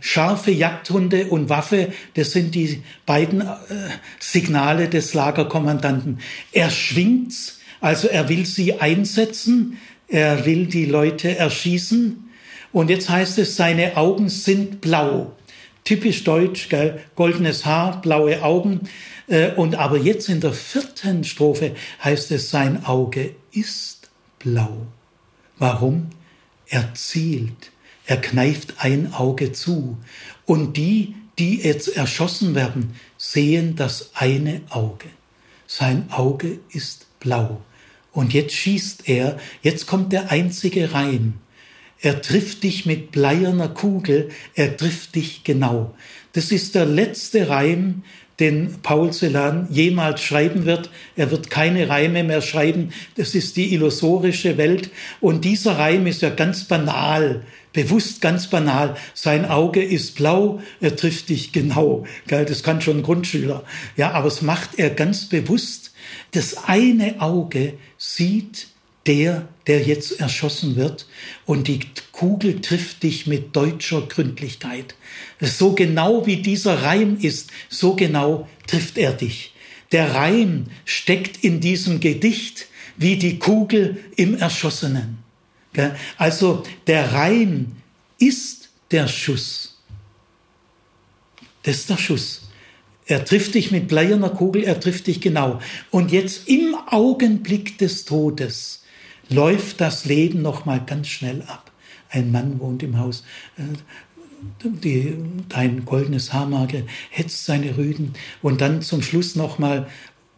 Scharfe 0.00 0.50
Jagdhunde 0.50 1.26
und 1.26 1.48
Waffe, 1.48 1.92
das 2.14 2.32
sind 2.32 2.54
die 2.54 2.82
beiden 3.06 3.42
äh, 3.42 3.46
Signale 4.18 4.88
des 4.88 5.14
Lagerkommandanten. 5.14 6.20
Er 6.52 6.70
schwingt's, 6.70 7.60
also 7.80 8.08
er 8.08 8.28
will 8.28 8.46
sie 8.46 8.80
einsetzen, 8.80 9.78
er 10.08 10.44
will 10.44 10.66
die 10.66 10.86
Leute 10.86 11.36
erschießen. 11.36 12.30
Und 12.72 12.90
jetzt 12.90 13.08
heißt 13.08 13.38
es, 13.38 13.56
seine 13.56 13.96
Augen 13.96 14.28
sind 14.28 14.80
blau. 14.80 15.36
Typisch 15.84 16.24
deutsch, 16.24 16.68
gell? 16.68 17.00
goldenes 17.16 17.64
Haar, 17.64 18.00
blaue 18.00 18.42
Augen. 18.42 18.88
Äh, 19.26 19.52
und 19.52 19.76
aber 19.76 19.98
jetzt 19.98 20.28
in 20.28 20.40
der 20.40 20.52
vierten 20.52 21.24
Strophe 21.24 21.74
heißt 22.02 22.30
es, 22.32 22.50
sein 22.50 22.84
Auge 22.84 23.34
ist 23.52 24.10
blau. 24.38 24.86
Warum? 25.58 26.10
Er 26.68 26.94
zielt, 26.94 27.69
er 28.10 28.20
kneift 28.20 28.74
ein 28.78 29.14
Auge 29.14 29.52
zu. 29.52 29.96
Und 30.44 30.76
die, 30.76 31.14
die 31.38 31.60
jetzt 31.60 31.96
erschossen 31.96 32.56
werden, 32.56 32.96
sehen 33.16 33.76
das 33.76 34.10
eine 34.14 34.62
Auge. 34.68 35.06
Sein 35.68 36.10
Auge 36.10 36.58
ist 36.72 37.06
blau. 37.20 37.60
Und 38.10 38.34
jetzt 38.34 38.52
schießt 38.56 39.08
er, 39.08 39.38
jetzt 39.62 39.86
kommt 39.86 40.12
der 40.12 40.32
einzige 40.32 40.92
Reim. 40.92 41.34
Er 42.00 42.20
trifft 42.20 42.64
dich 42.64 42.84
mit 42.84 43.12
bleierner 43.12 43.68
Kugel, 43.68 44.30
er 44.56 44.76
trifft 44.76 45.14
dich 45.14 45.44
genau. 45.44 45.94
Das 46.32 46.50
ist 46.50 46.74
der 46.74 46.86
letzte 46.86 47.48
Reim, 47.48 48.02
den 48.40 48.78
Paul 48.82 49.12
Celan 49.12 49.68
jemals 49.70 50.22
schreiben 50.22 50.64
wird. 50.64 50.90
Er 51.14 51.30
wird 51.30 51.48
keine 51.48 51.88
Reime 51.88 52.24
mehr 52.24 52.40
schreiben. 52.42 52.92
Das 53.16 53.36
ist 53.36 53.56
die 53.56 53.72
illusorische 53.72 54.56
Welt. 54.56 54.90
Und 55.20 55.44
dieser 55.44 55.78
Reim 55.78 56.06
ist 56.08 56.22
ja 56.22 56.30
ganz 56.30 56.64
banal, 56.64 57.44
bewusst 57.72 58.20
ganz 58.20 58.48
banal. 58.48 58.96
Sein 59.14 59.44
Auge 59.44 59.82
ist 59.82 60.16
blau, 60.16 60.60
er 60.80 60.96
trifft 60.96 61.28
dich 61.28 61.52
genau. 61.52 62.04
Das 62.26 62.62
kann 62.62 62.80
schon 62.80 62.98
ein 62.98 63.02
Grundschüler. 63.02 63.64
Ja, 63.96 64.12
aber 64.12 64.28
es 64.28 64.42
macht 64.42 64.78
er 64.78 64.90
ganz 64.90 65.26
bewusst. 65.26 65.92
Das 66.32 66.64
eine 66.64 67.20
Auge 67.20 67.74
sieht 67.98 68.68
der, 69.06 69.48
der 69.66 69.82
jetzt 69.82 70.20
erschossen 70.20 70.76
wird, 70.76 71.06
und 71.46 71.68
die 71.68 71.80
Kugel 72.12 72.60
trifft 72.60 73.02
dich 73.02 73.26
mit 73.26 73.56
deutscher 73.56 74.02
Gründlichkeit. 74.02 74.94
So 75.40 75.72
genau 75.72 76.26
wie 76.26 76.42
dieser 76.42 76.82
Reim 76.82 77.16
ist, 77.20 77.50
so 77.68 77.94
genau 77.94 78.48
trifft 78.66 78.98
er 78.98 79.12
dich. 79.12 79.54
Der 79.92 80.14
Reim 80.14 80.66
steckt 80.84 81.42
in 81.42 81.60
diesem 81.60 82.00
Gedicht 82.00 82.66
wie 82.96 83.16
die 83.16 83.38
Kugel 83.38 83.98
im 84.16 84.36
Erschossenen. 84.36 85.18
Also 86.16 86.64
der 86.86 87.12
Reim 87.12 87.72
ist 88.18 88.70
der 88.90 89.08
Schuss. 89.08 89.78
Das 91.62 91.76
ist 91.76 91.90
der 91.90 91.98
Schuss. 91.98 92.48
Er 93.06 93.24
trifft 93.24 93.54
dich 93.54 93.70
mit 93.70 93.88
bleierner 93.88 94.30
Kugel, 94.30 94.62
er 94.62 94.78
trifft 94.78 95.06
dich 95.06 95.20
genau. 95.20 95.60
Und 95.90 96.12
jetzt 96.12 96.48
im 96.48 96.76
Augenblick 96.86 97.76
des 97.78 98.04
Todes 98.04 98.84
läuft 99.28 99.80
das 99.80 100.04
Leben 100.04 100.42
noch 100.42 100.64
mal 100.64 100.80
ganz 100.84 101.08
schnell 101.08 101.42
ab. 101.42 101.70
Ein 102.08 102.32
Mann 102.32 102.60
wohnt 102.60 102.82
im 102.82 102.98
Haus. 102.98 103.24
Die, 104.64 105.16
dein 105.48 105.84
goldenes 105.84 106.32
Haarmarke 106.32 106.86
hetzt 107.10 107.44
seine 107.44 107.76
Rüden 107.76 108.14
und 108.42 108.60
dann 108.60 108.80
zum 108.80 109.02
Schluss 109.02 109.36
noch 109.36 109.58
mal 109.58 109.88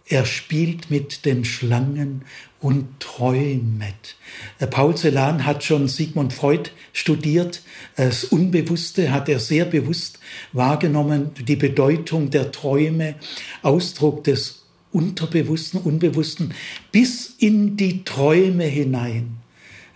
er 0.07 0.27
spielt 0.27 0.91
mit 0.91 1.25
den 1.25 1.45
Schlangen 1.45 2.23
und 2.63 3.01
träumet. 3.01 4.17
Äh, 4.59 4.67
Paul 4.69 4.97
Celan 4.97 5.45
hat 5.45 5.65
schon 5.65 5.89
Sigmund 5.89 6.33
Freud 6.33 6.71
studiert. 6.93 7.63
Das 7.97 8.25
Unbewusste 8.25 9.11
hat 9.11 9.29
er 9.29 9.41
sehr 9.41 9.67
bewusst 9.67 10.21
wahrgenommen, 10.53 11.33
die 11.47 11.57
Bedeutung 11.57 12.31
der 12.31 12.53
Träume, 12.53 13.17
Ausdruck 13.63 14.25
des 14.25 14.63
Unterbewussten, 14.93 15.81
Unbewussten, 15.81 16.55
bis 16.93 17.35
in 17.39 17.77
die 17.77 18.05
Träume 18.05 18.65
hinein. 18.65 19.39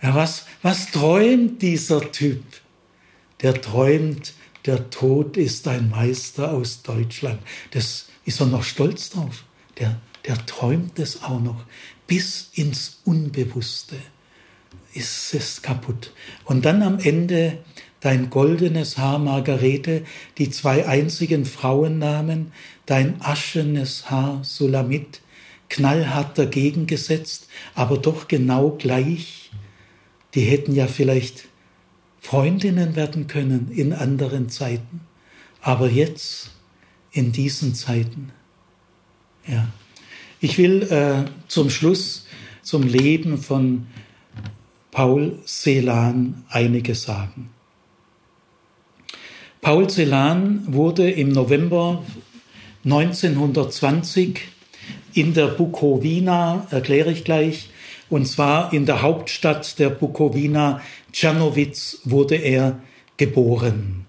Was, 0.01 0.45
was 0.61 0.91
träumt 0.91 1.61
dieser 1.61 2.11
Typ? 2.11 2.43
Der 3.41 3.61
träumt, 3.61 4.33
der 4.65 4.89
Tod 4.89 5.37
ist 5.37 5.67
ein 5.67 5.89
Meister 5.89 6.51
aus 6.51 6.81
Deutschland. 6.81 7.39
Das 7.71 8.07
ist 8.25 8.41
er 8.41 8.47
noch 8.47 8.63
stolz 8.63 9.09
drauf. 9.11 9.45
Der, 9.79 10.01
der 10.25 10.45
träumt 10.45 10.99
es 10.99 11.23
auch 11.23 11.39
noch. 11.39 11.63
Bis 12.07 12.49
ins 12.53 13.01
Unbewusste 13.03 13.95
ist 14.93 15.33
es 15.33 15.61
kaputt. 15.61 16.13
Und 16.45 16.65
dann 16.65 16.81
am 16.81 16.99
Ende 16.99 17.59
dein 17.99 18.29
goldenes 18.29 18.97
Haar 18.97 19.19
Margarete, 19.19 20.03
die 20.37 20.49
zwei 20.49 20.87
einzigen 20.87 21.45
Frauennamen, 21.45 22.51
dein 22.85 23.21
aschenes 23.21 24.09
Haar 24.09 24.43
Sulamit, 24.43 25.21
knallhart 25.69 26.37
dagegen 26.37 26.87
gesetzt, 26.87 27.49
aber 27.75 27.97
doch 27.97 28.27
genau 28.27 28.71
gleich. 28.71 29.51
Die 30.33 30.41
hätten 30.41 30.73
ja 30.73 30.87
vielleicht 30.87 31.45
Freundinnen 32.21 32.95
werden 32.95 33.27
können 33.27 33.71
in 33.71 33.93
anderen 33.93 34.49
Zeiten, 34.49 35.01
aber 35.61 35.89
jetzt, 35.89 36.51
in 37.11 37.31
diesen 37.31 37.73
Zeiten. 37.73 38.31
Ja. 39.47 39.67
Ich 40.39 40.59
will 40.59 40.83
äh, 40.83 41.29
zum 41.47 41.71
Schluss 41.71 42.27
zum 42.61 42.83
Leben 42.83 43.39
von 43.39 43.87
Paul 44.91 45.39
Celan 45.45 46.43
einiges 46.49 47.03
sagen. 47.03 47.49
Paul 49.61 49.89
Celan 49.89 50.63
wurde 50.67 51.09
im 51.09 51.29
November 51.29 52.03
1920 52.85 54.41
in 55.13 55.33
der 55.33 55.47
Bukowina, 55.47 56.67
erkläre 56.69 57.11
ich 57.11 57.23
gleich, 57.23 57.69
und 58.09 58.27
zwar 58.27 58.71
in 58.73 58.85
der 58.85 59.01
Hauptstadt 59.01 59.79
der 59.79 59.89
Bukowina, 59.89 60.81
Czernowitz, 61.11 62.01
wurde 62.03 62.35
er 62.35 62.79
geboren. 63.17 64.05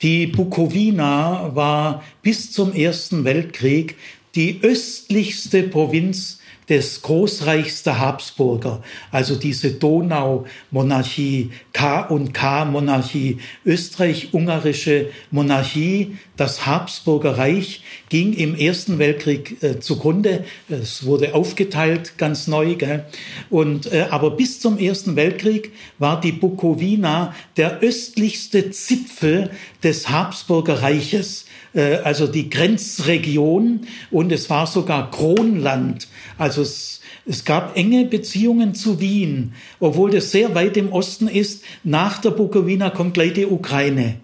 Die 0.00 0.28
Bukowina 0.28 1.54
war 1.54 2.04
bis 2.22 2.52
zum 2.52 2.72
Ersten 2.72 3.24
Weltkrieg 3.24 3.96
die 4.38 4.60
östlichste 4.62 5.64
Provinz 5.64 6.38
des 6.68 7.02
Großreichs 7.02 7.82
der 7.82 7.98
Habsburger, 7.98 8.82
also 9.10 9.34
diese 9.34 9.72
Donau-Monarchie, 9.72 11.50
K 11.72 12.02
und 12.02 12.32
K-Monarchie, 12.32 13.38
österreich-ungarische 13.64 15.06
Monarchie, 15.32 16.18
das 16.36 16.66
Habsburger 16.66 17.36
Reich 17.36 17.82
ging 18.10 18.32
im 18.32 18.54
Ersten 18.54 19.00
Weltkrieg 19.00 19.60
äh, 19.60 19.80
zugrunde. 19.80 20.44
Es 20.68 21.04
wurde 21.04 21.34
aufgeteilt, 21.34 22.16
ganz 22.16 22.46
neu. 22.46 22.76
Gell? 22.76 23.06
Und, 23.50 23.90
äh, 23.90 24.06
aber 24.10 24.30
bis 24.32 24.60
zum 24.60 24.78
Ersten 24.78 25.16
Weltkrieg 25.16 25.72
war 25.98 26.20
die 26.20 26.32
Bukowina 26.32 27.34
der 27.56 27.80
östlichste 27.80 28.70
Zipfel 28.70 29.50
des 29.82 30.10
Habsburger 30.10 30.82
Reiches 30.82 31.46
also 31.82 32.26
die 32.26 32.50
Grenzregion 32.50 33.80
und 34.10 34.32
es 34.32 34.50
war 34.50 34.66
sogar 34.66 35.10
Kronland. 35.10 36.08
Also 36.36 36.62
es, 36.62 37.00
es 37.26 37.44
gab 37.44 37.76
enge 37.76 38.04
Beziehungen 38.04 38.74
zu 38.74 39.00
Wien, 39.00 39.52
obwohl 39.80 40.10
das 40.10 40.30
sehr 40.30 40.54
weit 40.54 40.76
im 40.76 40.92
Osten 40.92 41.28
ist. 41.28 41.62
Nach 41.84 42.18
der 42.18 42.30
Bukowina 42.30 42.90
kommt 42.90 43.14
gleich 43.14 43.34
die 43.34 43.46
Ukraine. 43.46 44.16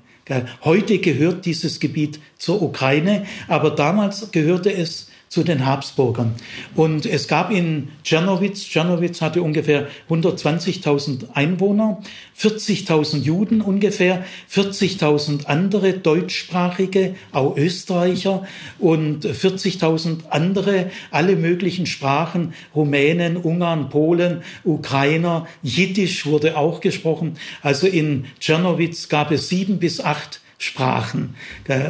Heute 0.65 0.99
gehört 0.99 1.45
dieses 1.45 1.81
Gebiet 1.81 2.19
zur 2.39 2.63
Ukraine, 2.63 3.27
aber 3.47 3.71
damals 3.71 4.31
gehörte 4.33 4.73
es 4.73 5.09
zu 5.35 5.43
den 5.43 5.67
Habsburgern. 5.67 6.37
Und 6.77 7.07
es 7.07 7.27
gab 7.27 7.51
in 7.51 7.89
Czernowitz, 8.05 8.69
Czernowitz 8.69 9.21
hatte 9.21 9.43
ungefähr 9.43 9.89
120.000 10.09 11.35
Einwohner, 11.35 12.01
40.000 12.39 13.23
Juden 13.23 13.61
ungefähr, 13.61 14.25
40.000 14.49 15.47
andere 15.47 15.95
deutschsprachige, 15.95 17.17
auch 17.33 17.57
Österreicher 17.57 18.47
und 18.79 19.27
40.000 19.27 20.29
andere, 20.31 20.93
alle 21.11 21.35
möglichen 21.35 21.87
Sprachen, 21.87 22.55
Rumänen, 22.73 23.37
Ungarn, 23.37 23.89
Polen, 23.89 24.43
Ukrainer, 24.63 25.49
Jiddisch 25.65 26.27
wurde 26.27 26.57
auch 26.57 26.81
gesprochen. 26.81 27.39
Also 27.61 27.89
in 27.89 28.27
Czernowitz 28.39 29.09
gab 29.09 29.33
es 29.33 29.49
sieben 29.49 29.81
bis 29.81 30.01
acht 30.01 30.44
Sprachen. 30.65 31.37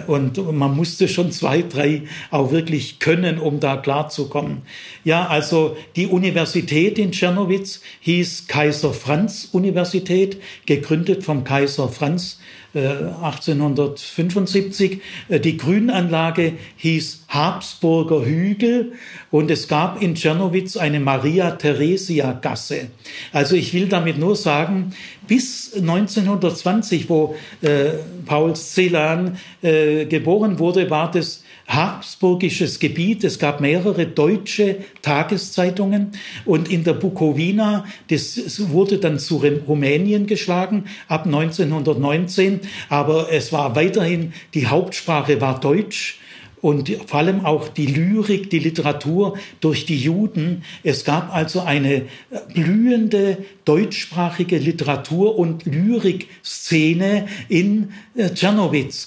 Und 0.09 0.53
man 0.53 0.77
musste 0.77 1.07
schon 1.07 1.31
zwei, 1.31 1.63
drei 1.63 2.03
auch 2.31 2.51
wirklich 2.51 2.99
können, 2.99 3.39
um 3.39 3.61
da 3.61 3.77
klarzukommen. 3.77 4.63
Ja, 5.05 5.29
also 5.29 5.77
die 5.95 6.09
Universität 6.09 6.99
in 6.99 7.13
Tschernowitz 7.13 7.83
hieß 8.01 8.49
Kaiser 8.49 8.93
Franz 8.93 9.49
Universität, 9.53 10.43
gegründet 10.67 11.23
vom 11.23 11.45
Kaiser 11.45 11.89
Franz 11.89 12.41
1875. 12.75 15.01
Äh, 15.29 15.37
äh, 15.37 15.41
die 15.41 15.57
Grünanlage 15.57 16.53
hieß 16.77 17.25
Habsburger 17.29 18.25
Hügel 18.25 18.93
und 19.31 19.51
es 19.51 19.67
gab 19.69 20.03
in 20.03 20.15
Tschernowitz 20.15 20.77
eine 20.77 21.01
Maria-Theresia-Gasse. 21.01 22.89
Also 23.33 23.57
ich 23.57 23.73
will 23.75 23.89
damit 23.89 24.19
nur 24.19 24.37
sagen, 24.37 24.93
bis 25.27 25.73
1920, 25.75 27.09
wo 27.09 27.35
äh, 27.63 27.93
Paul 28.27 28.55
Celan 28.57 29.39
äh, 29.63 30.05
geboren 30.07 30.59
wurde, 30.59 30.91
war 30.91 31.11
das 31.11 31.44
habsburgisches 31.67 32.79
Gebiet. 32.79 33.25
Es 33.25 33.39
gab 33.39 33.61
mehrere 33.61 34.07
deutsche 34.07 34.79
Tageszeitungen 35.03 36.13
und 36.45 36.71
in 36.71 36.85
der 36.85 36.95
Bukowina, 36.95 37.85
das 38.09 38.69
wurde 38.71 38.99
dann 38.99 39.19
zu 39.19 39.43
Rumänien 39.67 40.27
geschlagen 40.27 40.85
ab 41.09 41.27
1919, 41.27 42.61
aber 42.89 43.33
es 43.33 43.53
war 43.53 43.77
weiterhin, 43.77 44.33
die 44.55 44.67
Hauptsprache 44.67 45.41
war 45.41 45.61
Deutsch 45.61 46.19
und 46.65 46.91
vor 47.09 47.19
allem 47.19 47.45
auch 47.45 47.69
die 47.69 47.85
Lyrik, 47.85 48.49
die 48.49 48.59
Literatur 48.59 49.37
durch 49.61 49.85
die 49.85 49.99
Juden. 49.99 50.65
Es 50.83 51.05
gab 51.05 51.31
also 51.31 51.61
eine 51.61 52.07
blühende 52.55 53.45
deutschsprachige 53.67 54.57
Literatur- 54.57 55.39
und 55.39 55.67
Lyrikszene 55.67 57.29
in 57.51 57.93
äh, 58.17 58.31
Tschernowitz. 58.31 59.07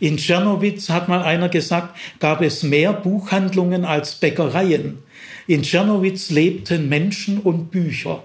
In 0.00 0.18
Tschernowitz 0.18 0.90
hat 0.90 1.08
mal 1.08 1.22
einer 1.22 1.48
gesagt, 1.48 1.96
gab 2.20 2.42
es 2.42 2.62
mehr 2.62 2.92
Buchhandlungen 2.92 3.86
als 3.86 4.16
Bäckereien. 4.16 4.98
In 5.46 5.62
Tschernowitz 5.62 6.28
lebten 6.28 6.90
Menschen 6.90 7.38
und 7.38 7.70
Bücher. 7.70 8.22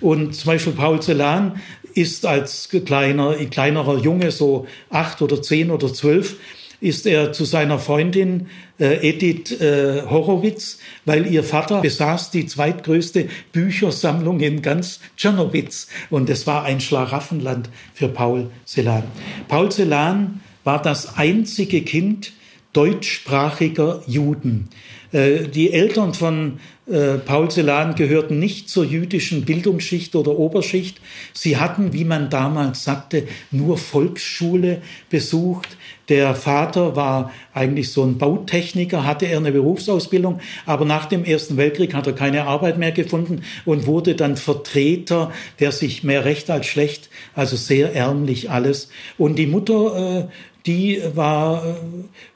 Und 0.00 0.34
zum 0.34 0.46
Beispiel 0.46 0.72
Paul 0.72 1.02
Celan 1.02 1.60
ist 1.92 2.24
als 2.24 2.70
kleiner, 2.86 3.34
kleinerer 3.34 3.98
Junge, 3.98 4.30
so 4.30 4.66
acht 4.88 5.20
oder 5.20 5.42
zehn 5.42 5.70
oder 5.70 5.92
zwölf, 5.92 6.36
ist 6.80 7.06
er 7.06 7.32
zu 7.32 7.44
seiner 7.44 7.78
Freundin 7.78 8.46
äh, 8.78 9.08
Edith 9.08 9.60
äh, 9.60 10.02
Horowitz, 10.08 10.78
weil 11.04 11.26
ihr 11.26 11.44
Vater 11.44 11.80
besaß 11.80 12.30
die 12.30 12.46
zweitgrößte 12.46 13.28
Büchersammlung 13.52 14.40
in 14.40 14.62
ganz 14.62 15.00
Tschernowitz. 15.16 15.88
Und 16.08 16.30
es 16.30 16.46
war 16.46 16.64
ein 16.64 16.80
Schlaraffenland 16.80 17.68
für 17.94 18.08
Paul 18.08 18.50
Celan. 18.66 19.04
Paul 19.48 19.70
Celan 19.70 20.40
war 20.64 20.80
das 20.80 21.16
einzige 21.16 21.82
Kind 21.82 22.32
deutschsprachiger 22.72 24.02
Juden. 24.06 24.68
Äh, 25.12 25.48
die 25.48 25.72
Eltern 25.72 26.14
von 26.14 26.60
äh, 26.90 27.18
Paul 27.18 27.50
Celan 27.50 27.94
gehörten 27.94 28.38
nicht 28.38 28.68
zur 28.68 28.84
jüdischen 28.84 29.44
Bildungsschicht 29.44 30.16
oder 30.16 30.38
Oberschicht. 30.38 31.00
Sie 31.32 31.56
hatten, 31.56 31.92
wie 31.92 32.04
man 32.04 32.30
damals 32.30 32.84
sagte, 32.84 33.26
nur 33.50 33.78
Volksschule 33.78 34.82
besucht. 35.08 35.76
Der 36.08 36.34
Vater 36.34 36.96
war 36.96 37.30
eigentlich 37.54 37.92
so 37.92 38.02
ein 38.02 38.18
Bautechniker, 38.18 39.04
hatte 39.04 39.26
er 39.26 39.38
eine 39.38 39.52
Berufsausbildung, 39.52 40.40
aber 40.66 40.84
nach 40.84 41.06
dem 41.06 41.24
Ersten 41.24 41.56
Weltkrieg 41.56 41.94
hat 41.94 42.08
er 42.08 42.14
keine 42.14 42.46
Arbeit 42.46 42.78
mehr 42.78 42.90
gefunden 42.90 43.42
und 43.64 43.86
wurde 43.86 44.16
dann 44.16 44.36
Vertreter, 44.36 45.30
der 45.60 45.70
sich 45.70 46.02
mehr 46.02 46.24
recht 46.24 46.50
als 46.50 46.66
schlecht, 46.66 47.10
also 47.36 47.54
sehr 47.54 47.94
ärmlich 47.94 48.50
alles. 48.50 48.88
Und 49.18 49.36
die 49.36 49.46
Mutter, 49.46 50.28
äh, 50.28 50.49
die 50.66 51.00
war 51.14 51.64
äh, 51.64 51.74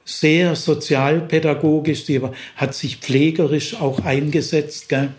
sehr 0.05 0.55
sozialpädagogisch, 0.57 2.05
sie 2.05 2.21
hat 2.57 2.75
sich 2.75 2.97
pflegerisch 2.99 3.81
auch 3.81 4.01
eingesetzt. 4.01 4.89
Gell? 4.89 5.11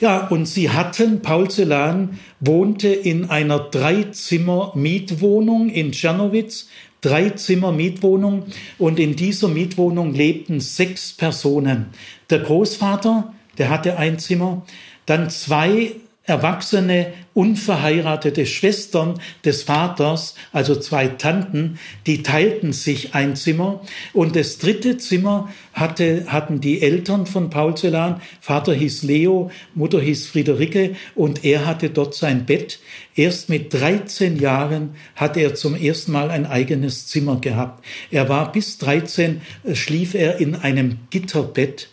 Ja, 0.00 0.26
und 0.28 0.46
sie 0.46 0.70
hatten, 0.70 1.22
Paul 1.22 1.50
Celan 1.50 2.18
wohnte 2.40 2.88
in 2.88 3.26
einer 3.26 3.58
Dreizimmer-Mietwohnung 3.58 5.68
in 5.68 5.92
Tschernowitz, 5.92 6.68
Dreizimmer-Mietwohnung, 7.02 8.44
und 8.78 8.98
in 8.98 9.14
dieser 9.16 9.48
Mietwohnung 9.48 10.14
lebten 10.14 10.60
sechs 10.60 11.12
Personen. 11.12 11.88
Der 12.30 12.38
Großvater, 12.40 13.34
der 13.58 13.68
hatte 13.68 13.98
ein 13.98 14.18
Zimmer, 14.18 14.62
dann 15.04 15.28
zwei 15.28 15.92
erwachsene, 16.24 17.12
unverheiratete 17.34 18.44
Schwestern 18.44 19.20
des 19.44 19.62
Vaters, 19.62 20.34
also 20.52 20.76
zwei 20.76 21.08
Tanten, 21.08 21.78
die 22.06 22.22
teilten 22.22 22.72
sich 22.72 23.14
ein 23.14 23.36
Zimmer. 23.36 23.80
Und 24.12 24.36
das 24.36 24.58
dritte 24.58 24.98
Zimmer 24.98 25.48
hatte, 25.72 26.26
hatten 26.28 26.60
die 26.60 26.82
Eltern 26.82 27.26
von 27.26 27.50
Paul 27.50 27.76
Celan. 27.76 28.20
Vater 28.40 28.74
hieß 28.74 29.02
Leo, 29.02 29.50
Mutter 29.74 30.00
hieß 30.00 30.26
Friederike 30.26 30.94
und 31.14 31.44
er 31.44 31.66
hatte 31.66 31.90
dort 31.90 32.14
sein 32.14 32.44
Bett. 32.46 32.80
Erst 33.16 33.48
mit 33.48 33.72
13 33.72 34.38
Jahren 34.38 34.90
hatte 35.16 35.40
er 35.40 35.54
zum 35.54 35.74
ersten 35.74 36.12
Mal 36.12 36.30
ein 36.30 36.46
eigenes 36.46 37.06
Zimmer 37.06 37.40
gehabt. 37.40 37.84
Er 38.10 38.28
war 38.28 38.52
bis 38.52 38.78
13, 38.78 39.40
äh, 39.64 39.74
schlief 39.74 40.14
er 40.14 40.38
in 40.38 40.54
einem 40.54 40.98
Gitterbett 41.10 41.88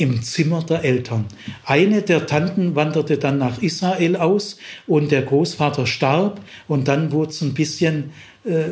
im 0.00 0.22
Zimmer 0.22 0.62
der 0.62 0.82
Eltern. 0.82 1.26
Eine 1.64 2.02
der 2.02 2.26
Tanten 2.26 2.74
wanderte 2.74 3.18
dann 3.18 3.38
nach 3.38 3.60
Israel 3.62 4.16
aus 4.16 4.56
und 4.86 5.12
der 5.12 5.22
Großvater 5.22 5.86
starb 5.86 6.40
und 6.68 6.88
dann 6.88 7.12
wurde 7.12 7.30
es 7.30 7.42
ein 7.42 7.52
bisschen 7.54 8.12
äh, 8.44 8.64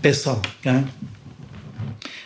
besser. 0.00 0.40
Ja. 0.64 0.84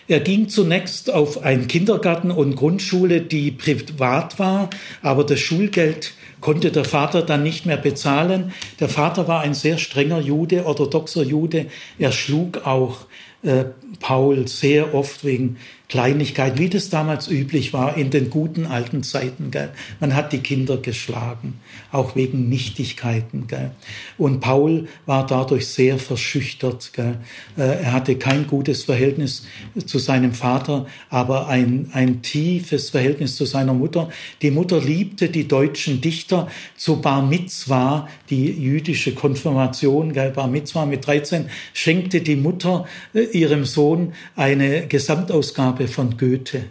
Er 0.06 0.20
ging 0.20 0.48
zunächst 0.48 1.10
auf 1.10 1.42
einen 1.42 1.68
Kindergarten 1.68 2.30
und 2.30 2.56
Grundschule, 2.56 3.22
die 3.22 3.50
privat 3.50 4.38
war, 4.38 4.68
aber 5.00 5.24
das 5.24 5.40
Schulgeld 5.40 6.12
konnte 6.40 6.70
der 6.70 6.84
Vater 6.84 7.22
dann 7.22 7.42
nicht 7.42 7.64
mehr 7.64 7.78
bezahlen. 7.78 8.52
Der 8.80 8.90
Vater 8.90 9.28
war 9.28 9.40
ein 9.40 9.54
sehr 9.54 9.78
strenger 9.78 10.20
Jude, 10.20 10.66
orthodoxer 10.66 11.22
Jude. 11.22 11.66
Er 11.98 12.12
schlug 12.12 12.66
auch 12.66 13.06
äh, 13.42 13.64
Paul 14.00 14.46
sehr 14.48 14.94
oft 14.94 15.24
wegen 15.24 15.56
Kleinigkeit, 15.92 16.58
wie 16.58 16.70
das 16.70 16.88
damals 16.88 17.28
üblich 17.28 17.74
war 17.74 17.98
in 17.98 18.08
den 18.08 18.30
guten 18.30 18.64
alten 18.64 19.02
Zeiten. 19.02 19.50
Gell? 19.50 19.68
Man 20.00 20.16
hat 20.16 20.32
die 20.32 20.38
Kinder 20.38 20.78
geschlagen, 20.78 21.60
auch 21.90 22.16
wegen 22.16 22.48
Nichtigkeiten. 22.48 23.46
Gell? 23.46 23.72
Und 24.16 24.40
Paul 24.40 24.88
war 25.04 25.26
dadurch 25.26 25.66
sehr 25.66 25.98
verschüchtert. 25.98 26.94
Gell? 26.94 27.18
Äh, 27.58 27.82
er 27.82 27.92
hatte 27.92 28.16
kein 28.16 28.46
gutes 28.46 28.84
Verhältnis 28.84 29.44
zu 29.84 29.98
seinem 29.98 30.32
Vater, 30.32 30.86
aber 31.10 31.48
ein, 31.48 31.90
ein 31.92 32.22
tiefes 32.22 32.88
Verhältnis 32.88 33.36
zu 33.36 33.44
seiner 33.44 33.74
Mutter. 33.74 34.08
Die 34.40 34.50
Mutter 34.50 34.80
liebte 34.80 35.28
die 35.28 35.46
deutschen 35.46 36.00
Dichter 36.00 36.48
zu 36.74 37.02
Bar 37.02 37.20
Mitzwa, 37.20 38.08
die 38.30 38.46
jüdische 38.46 39.12
Konfirmation, 39.14 40.14
gell? 40.14 40.30
Bar 40.30 40.48
Mitzwa 40.48 40.86
mit 40.86 41.06
13, 41.06 41.50
schenkte 41.74 42.22
die 42.22 42.36
Mutter 42.36 42.86
äh, 43.12 43.24
ihrem 43.24 43.66
Sohn 43.66 44.14
eine 44.36 44.86
Gesamtausgabe 44.86 45.81
Ausgabe 45.82 45.88
von 45.88 46.16
Goethe 46.16 46.64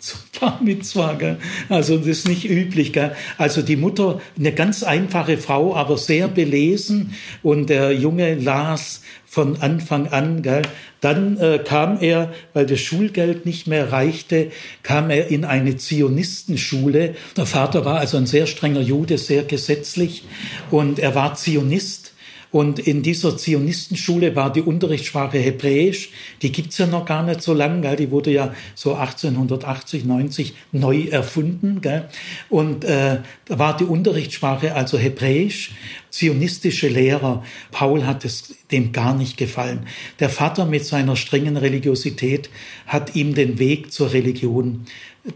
zum? 0.00 1.36
Also 1.68 1.98
das 1.98 2.06
ist 2.06 2.28
nicht 2.28 2.48
üblich. 2.48 2.92
Gell? 2.92 3.16
Also 3.36 3.62
die 3.62 3.76
Mutter, 3.76 4.20
eine 4.38 4.52
ganz 4.52 4.82
einfache 4.82 5.38
Frau, 5.38 5.74
aber 5.74 5.98
sehr 5.98 6.28
belesen 6.28 7.14
und 7.42 7.68
der 7.68 7.92
Junge 7.92 8.34
las 8.36 9.02
von 9.26 9.60
Anfang 9.60 10.08
an. 10.08 10.42
Gell? 10.42 10.62
Dann 11.00 11.36
äh, 11.38 11.60
kam 11.64 11.98
er, 12.00 12.32
weil 12.54 12.66
das 12.66 12.80
Schulgeld 12.80 13.44
nicht 13.46 13.66
mehr 13.66 13.92
reichte, 13.92 14.50
kam 14.82 15.10
er 15.10 15.28
in 15.28 15.44
eine 15.44 15.76
Zionistenschule. 15.76 17.14
Der 17.36 17.46
Vater 17.46 17.84
war 17.84 17.98
also 17.98 18.16
ein 18.16 18.26
sehr 18.26 18.46
strenger 18.46 18.80
Jude, 18.80 19.18
sehr 19.18 19.42
gesetzlich 19.44 20.24
und 20.70 20.98
er 20.98 21.14
war 21.14 21.34
Zionist 21.34 22.07
und 22.50 22.78
in 22.78 23.02
dieser 23.02 23.36
Zionistenschule 23.36 24.34
war 24.34 24.52
die 24.52 24.62
Unterrichtssprache 24.62 25.38
Hebräisch. 25.38 26.10
Die 26.40 26.50
gibt's 26.50 26.78
ja 26.78 26.86
noch 26.86 27.04
gar 27.04 27.22
nicht 27.22 27.42
so 27.42 27.52
lange. 27.52 27.82
Gell? 27.82 27.96
Die 27.96 28.10
wurde 28.10 28.30
ja 28.30 28.54
so 28.74 28.94
1880, 28.94 30.04
90 30.04 30.54
neu 30.72 31.04
erfunden. 31.10 31.80
Gell? 31.82 32.08
Und 32.48 32.84
äh, 32.84 33.18
da 33.44 33.58
war 33.58 33.76
die 33.76 33.84
Unterrichtssprache 33.84 34.74
also 34.74 34.96
Hebräisch. 34.98 35.72
Zionistische 36.10 36.88
Lehrer. 36.88 37.44
Paul 37.70 38.06
hat 38.06 38.24
es 38.24 38.54
dem 38.72 38.92
gar 38.92 39.14
nicht 39.14 39.36
gefallen. 39.36 39.86
Der 40.18 40.30
Vater 40.30 40.64
mit 40.64 40.86
seiner 40.86 41.16
strengen 41.16 41.58
Religiosität 41.58 42.48
hat 42.86 43.14
ihm 43.14 43.34
den 43.34 43.58
Weg 43.58 43.92
zur 43.92 44.12
Religion 44.12 44.86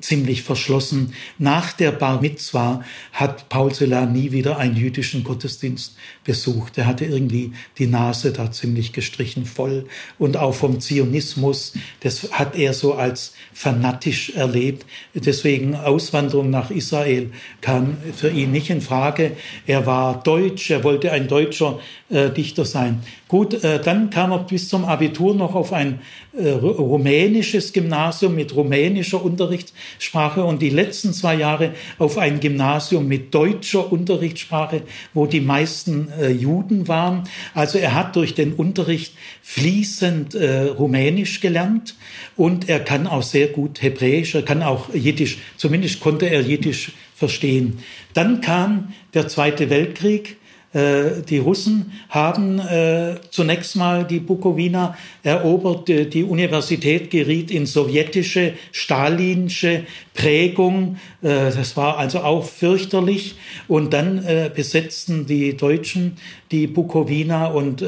ziemlich 0.01 0.43
verschlossen. 0.43 1.15
Nach 1.39 1.73
der 1.73 1.93
Bar 1.93 2.21
Mitzwa 2.21 2.85
hat 3.13 3.49
Paul 3.49 3.73
Celan 3.73 4.13
nie 4.13 4.33
wieder 4.33 4.59
einen 4.59 4.77
jüdischen 4.77 5.25
Gottesdienst 5.25 5.97
besucht. 6.25 6.79
Er 6.79 6.87
hatte 6.87 7.05
irgendwie 7.05 7.53
die 7.79 7.87
Nase 7.87 8.33
da 8.33 8.51
ziemlich 8.51 8.93
gestrichen 8.93 9.45
voll. 9.45 9.87
Und 10.19 10.37
auch 10.37 10.55
vom 10.55 10.81
Zionismus, 10.81 11.75
das 12.01 12.33
hat 12.33 12.57
er 12.57 12.75
so 12.75 12.95
als 12.95 13.35
fanatisch 13.53 14.31
erlebt. 14.31 14.87
Deswegen 15.15 15.75
Auswanderung 15.75 16.51
nach 16.51 16.71
Israel 16.71 17.31
kam 17.61 17.97
für 18.17 18.31
ihn 18.31 18.53
nicht 18.53 18.71
in 18.71 18.81
Frage. 18.81 19.37
Er 19.67 19.87
war 19.87 20.23
deutsch, 20.23 20.71
er 20.71 20.85
wollte 20.85 21.13
ein 21.13 21.29
deutscher 21.29 21.81
äh, 22.09 22.31
Dichter 22.31 22.65
sein. 22.65 23.03
Gut, 23.33 23.65
äh, 23.65 23.81
dann 23.83 24.11
kam 24.11 24.31
er 24.31 24.41
bis 24.41 24.69
zum 24.69 24.85
Abitur 24.85 25.35
noch 25.35 25.55
auf 25.55 25.73
ein 25.73 26.01
äh, 26.37 26.51
rumänisches 26.51 27.73
Gymnasium 27.73 28.35
mit 28.35 28.55
rumänischer 28.55 29.25
Unterrichtssprache 29.25 30.45
und 30.45 30.61
die 30.61 30.69
letzten 30.69 31.15
zwei 31.15 31.37
Jahre 31.37 31.73
auf 31.97 32.19
ein 32.19 32.41
Gymnasium 32.41 33.09
mit 33.09 33.33
deutscher 33.33 33.91
Unterrichtssprache, 33.91 34.83
wo 35.15 35.25
die 35.25 35.41
meisten 35.41 36.13
äh, 36.21 36.29
Juden 36.29 36.89
waren. 36.89 37.23
Also 37.55 37.79
er 37.79 37.95
hat 37.95 38.17
durch 38.17 38.35
den 38.35 38.53
Unterricht 38.53 39.15
fließend 39.41 40.35
äh, 40.35 40.65
Rumänisch 40.65 41.41
gelernt 41.41 41.97
und 42.37 42.69
er 42.69 42.81
kann 42.81 43.07
auch 43.07 43.23
sehr 43.23 43.47
gut 43.47 43.81
Hebräisch, 43.81 44.35
er 44.35 44.43
kann 44.43 44.63
auch 44.63 44.93
Jiddisch, 44.93 45.39
zumindest 45.57 46.01
konnte 46.01 46.27
er 46.27 46.43
Jiddisch 46.43 46.93
verstehen. 47.15 47.79
Dann 48.13 48.43
kam 48.43 48.93
der 49.15 49.27
Zweite 49.27 49.71
Weltkrieg 49.71 50.37
die 50.75 51.37
Russen 51.37 51.93
haben 52.09 52.59
äh, 52.59 53.17
zunächst 53.31 53.77
mal 53.77 54.05
die 54.05 54.21
Bukowina 54.21 54.97
erobert. 55.23 55.89
Die 55.89 56.25
Universität 56.25 57.11
geriet 57.11 57.51
in 57.51 57.67
sowjetische, 57.67 58.55
stalinische 58.71 59.85
Prägung. 60.15 60.97
Äh, 61.21 61.53
das 61.55 61.77
war 61.77 61.99
also 61.99 62.21
auch 62.21 62.45
fürchterlich. 62.45 63.35
Und 63.69 63.93
dann 63.93 64.25
besetzten 64.55 65.27
die 65.27 65.57
Deutschen 65.57 66.17
die 66.51 66.67
Bukowina 66.67 67.47
und 67.47 67.85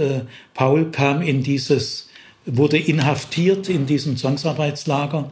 Paul 0.53 0.91
kam 0.91 1.23
in 1.23 1.43
dieses, 1.43 2.09
wurde 2.45 2.79
inhaftiert 2.79 3.69
in 3.69 3.87
diesem 3.87 4.17
Zwangsarbeitslager 4.17 5.31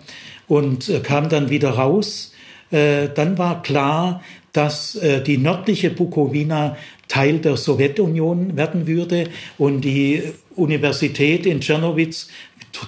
und 0.49 0.91
kam 1.03 1.29
dann 1.29 1.51
wieder 1.51 1.71
raus. 1.71 2.33
Dann 2.71 3.39
war 3.39 3.63
klar, 3.63 4.23
dass 4.53 4.99
die 5.27 5.39
nördliche 5.39 5.91
Bukowina 5.91 6.77
Teil 7.09 7.39
der 7.39 7.57
Sowjetunion 7.57 8.57
werden 8.57 8.87
würde 8.87 9.29
und 9.59 9.83
die 9.83 10.23
Universität 10.57 11.47
in 11.47 11.61
Tschernowitz 11.61 12.29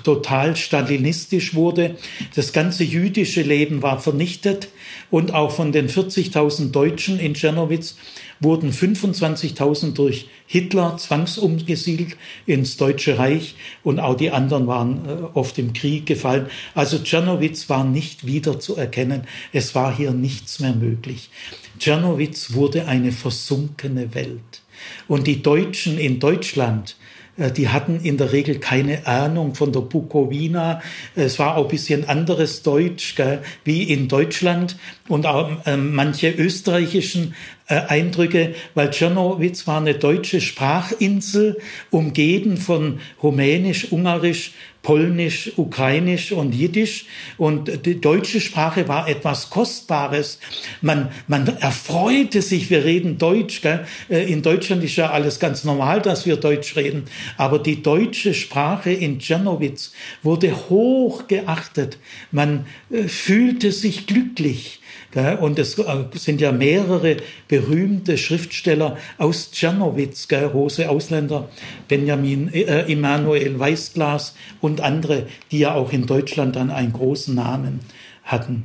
total 0.02 0.56
stalinistisch 0.56 1.54
wurde. 1.54 1.96
Das 2.34 2.52
ganze 2.52 2.84
jüdische 2.84 3.42
Leben 3.42 3.82
war 3.82 4.00
vernichtet 4.00 4.68
und 5.10 5.34
auch 5.34 5.50
von 5.50 5.72
den 5.72 5.88
40.000 5.88 6.70
Deutschen 6.70 7.18
in 7.18 7.34
Tschernowitz 7.34 7.96
wurden 8.44 8.70
25.000 8.70 9.94
durch 9.94 10.28
Hitler 10.46 10.96
zwangsumgesiedelt 10.98 12.16
ins 12.46 12.76
Deutsche 12.76 13.18
Reich 13.18 13.56
und 13.82 13.98
auch 13.98 14.16
die 14.16 14.30
anderen 14.30 14.66
waren 14.68 15.04
äh, 15.06 15.22
oft 15.34 15.58
im 15.58 15.72
Krieg 15.72 16.06
gefallen. 16.06 16.46
Also 16.74 16.98
Tschernowitz 16.98 17.68
war 17.68 17.84
nicht 17.84 18.26
wieder 18.26 18.60
zu 18.60 18.76
erkennen. 18.76 19.22
Es 19.52 19.74
war 19.74 19.94
hier 19.96 20.12
nichts 20.12 20.60
mehr 20.60 20.74
möglich. 20.74 21.30
Tschernowitz 21.78 22.52
wurde 22.52 22.86
eine 22.86 23.10
versunkene 23.10 24.14
Welt. 24.14 24.62
Und 25.08 25.26
die 25.26 25.42
Deutschen 25.42 25.98
in 25.98 26.20
Deutschland, 26.20 26.96
äh, 27.36 27.50
die 27.50 27.68
hatten 27.68 28.00
in 28.00 28.16
der 28.16 28.32
Regel 28.32 28.58
keine 28.58 29.06
Ahnung 29.06 29.54
von 29.54 29.72
der 29.72 29.80
Bukowina. 29.80 30.80
Es 31.14 31.38
war 31.38 31.56
auch 31.56 31.64
ein 31.64 31.70
bisschen 31.70 32.08
anderes 32.08 32.62
Deutsch 32.62 33.14
gell, 33.16 33.42
wie 33.64 33.82
in 33.82 34.08
Deutschland 34.08 34.76
und 35.08 35.26
auch 35.26 35.66
äh, 35.66 35.76
manche 35.76 36.30
österreichischen 36.30 37.34
äh, 37.66 37.76
Eindrücke, 37.88 38.54
weil 38.74 38.90
Tschernowitz 38.90 39.66
war 39.66 39.78
eine 39.80 39.94
deutsche 39.94 40.40
Sprachinsel, 40.40 41.58
umgeben 41.90 42.56
von 42.58 43.00
Rumänisch, 43.22 43.90
Ungarisch, 43.90 44.52
Polnisch, 44.82 45.52
Ukrainisch 45.56 46.30
und 46.30 46.54
Jiddisch. 46.54 47.06
Und 47.38 47.86
die 47.86 48.00
deutsche 48.00 48.40
Sprache 48.40 48.86
war 48.86 49.08
etwas 49.08 49.50
Kostbares. 49.50 50.38
Man, 50.82 51.08
man 51.26 51.48
erfreute 51.56 52.42
sich, 52.42 52.68
wir 52.68 52.84
reden 52.84 53.18
Deutsch. 53.18 53.62
Gell? 53.62 53.86
Äh, 54.08 54.30
in 54.30 54.42
Deutschland 54.42 54.84
ist 54.84 54.96
ja 54.96 55.10
alles 55.10 55.40
ganz 55.40 55.64
normal, 55.64 56.02
dass 56.02 56.26
wir 56.26 56.36
Deutsch 56.36 56.76
reden. 56.76 57.04
Aber 57.38 57.58
die 57.58 57.82
deutsche 57.82 58.34
Sprache 58.34 58.92
in 58.92 59.18
Tschernowitz 59.18 59.92
wurde 60.22 60.68
hoch 60.68 61.26
geachtet. 61.26 61.98
Man 62.30 62.66
äh, 62.90 63.04
fühlte 63.04 63.72
sich 63.72 64.06
glücklich. 64.06 64.80
Und 65.14 65.58
es 65.58 65.78
äh, 65.78 65.84
sind 66.14 66.40
ja 66.40 66.50
mehrere 66.50 67.18
berühmte 67.46 68.18
Schriftsteller 68.18 68.96
aus 69.18 69.52
Tschernowitz, 69.52 70.26
große 70.28 70.88
Ausländer, 70.88 71.48
Benjamin 71.86 72.52
äh, 72.52 72.90
Emanuel 72.90 73.58
Weißglas 73.58 74.34
und 74.60 74.80
andere, 74.80 75.26
die 75.50 75.60
ja 75.60 75.74
auch 75.74 75.92
in 75.92 76.06
Deutschland 76.06 76.56
dann 76.56 76.70
einen 76.70 76.92
großen 76.92 77.34
Namen 77.34 77.80
hatten. 78.24 78.64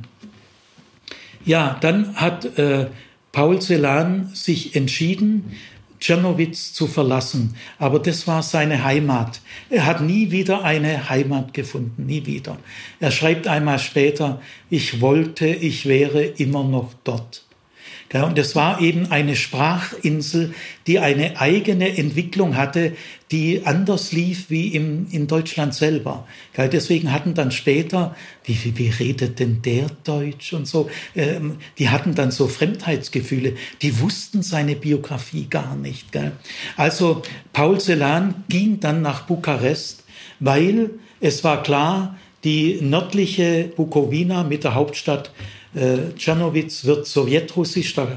Ja, 1.44 1.78
dann 1.80 2.16
hat 2.16 2.58
äh, 2.58 2.86
Paul 3.32 3.60
Celan 3.60 4.30
sich 4.34 4.74
entschieden, 4.74 5.52
Tschernowitz 6.00 6.72
zu 6.72 6.86
verlassen. 6.86 7.54
Aber 7.78 7.98
das 7.98 8.26
war 8.26 8.42
seine 8.42 8.82
Heimat. 8.82 9.40
Er 9.68 9.86
hat 9.86 10.00
nie 10.00 10.30
wieder 10.30 10.64
eine 10.64 11.08
Heimat 11.08 11.54
gefunden, 11.54 12.06
nie 12.06 12.26
wieder. 12.26 12.56
Er 12.98 13.10
schreibt 13.10 13.46
einmal 13.46 13.78
später, 13.78 14.40
ich 14.70 15.00
wollte, 15.00 15.46
ich 15.46 15.86
wäre 15.86 16.22
immer 16.22 16.64
noch 16.64 16.94
dort. 17.04 17.44
Und 18.12 18.38
es 18.38 18.56
war 18.56 18.80
eben 18.80 19.12
eine 19.12 19.36
Sprachinsel, 19.36 20.52
die 20.88 20.98
eine 20.98 21.40
eigene 21.40 21.96
Entwicklung 21.96 22.56
hatte, 22.56 22.96
die 23.30 23.64
anders 23.64 24.10
lief 24.10 24.50
wie 24.50 24.74
im, 24.74 25.06
in 25.12 25.28
Deutschland 25.28 25.74
selber. 25.74 26.26
Deswegen 26.56 27.12
hatten 27.12 27.34
dann 27.34 27.52
später, 27.52 28.16
wie, 28.44 28.58
wie, 28.64 28.76
wie 28.78 28.88
redet 28.88 29.38
denn 29.38 29.62
der 29.62 29.86
Deutsch 30.02 30.52
und 30.52 30.66
so, 30.66 30.90
ähm, 31.14 31.58
die 31.78 31.90
hatten 31.90 32.16
dann 32.16 32.32
so 32.32 32.48
Fremdheitsgefühle, 32.48 33.54
die 33.80 34.00
wussten 34.00 34.42
seine 34.42 34.74
Biografie 34.74 35.46
gar 35.48 35.76
nicht. 35.76 36.08
Also 36.76 37.22
Paul 37.52 37.80
Celan 37.80 38.42
ging 38.48 38.80
dann 38.80 39.02
nach 39.02 39.22
Bukarest, 39.22 40.02
weil 40.40 40.90
es 41.20 41.44
war 41.44 41.62
klar, 41.62 42.18
die 42.42 42.80
nördliche 42.80 43.70
Bukowina 43.76 44.42
mit 44.42 44.64
der 44.64 44.74
Hauptstadt 44.74 45.30
äh, 45.74 46.14
Tschernowitz 46.16 46.84
wird 46.84 47.06
sowjetrussisch, 47.06 47.94
da 47.94 48.08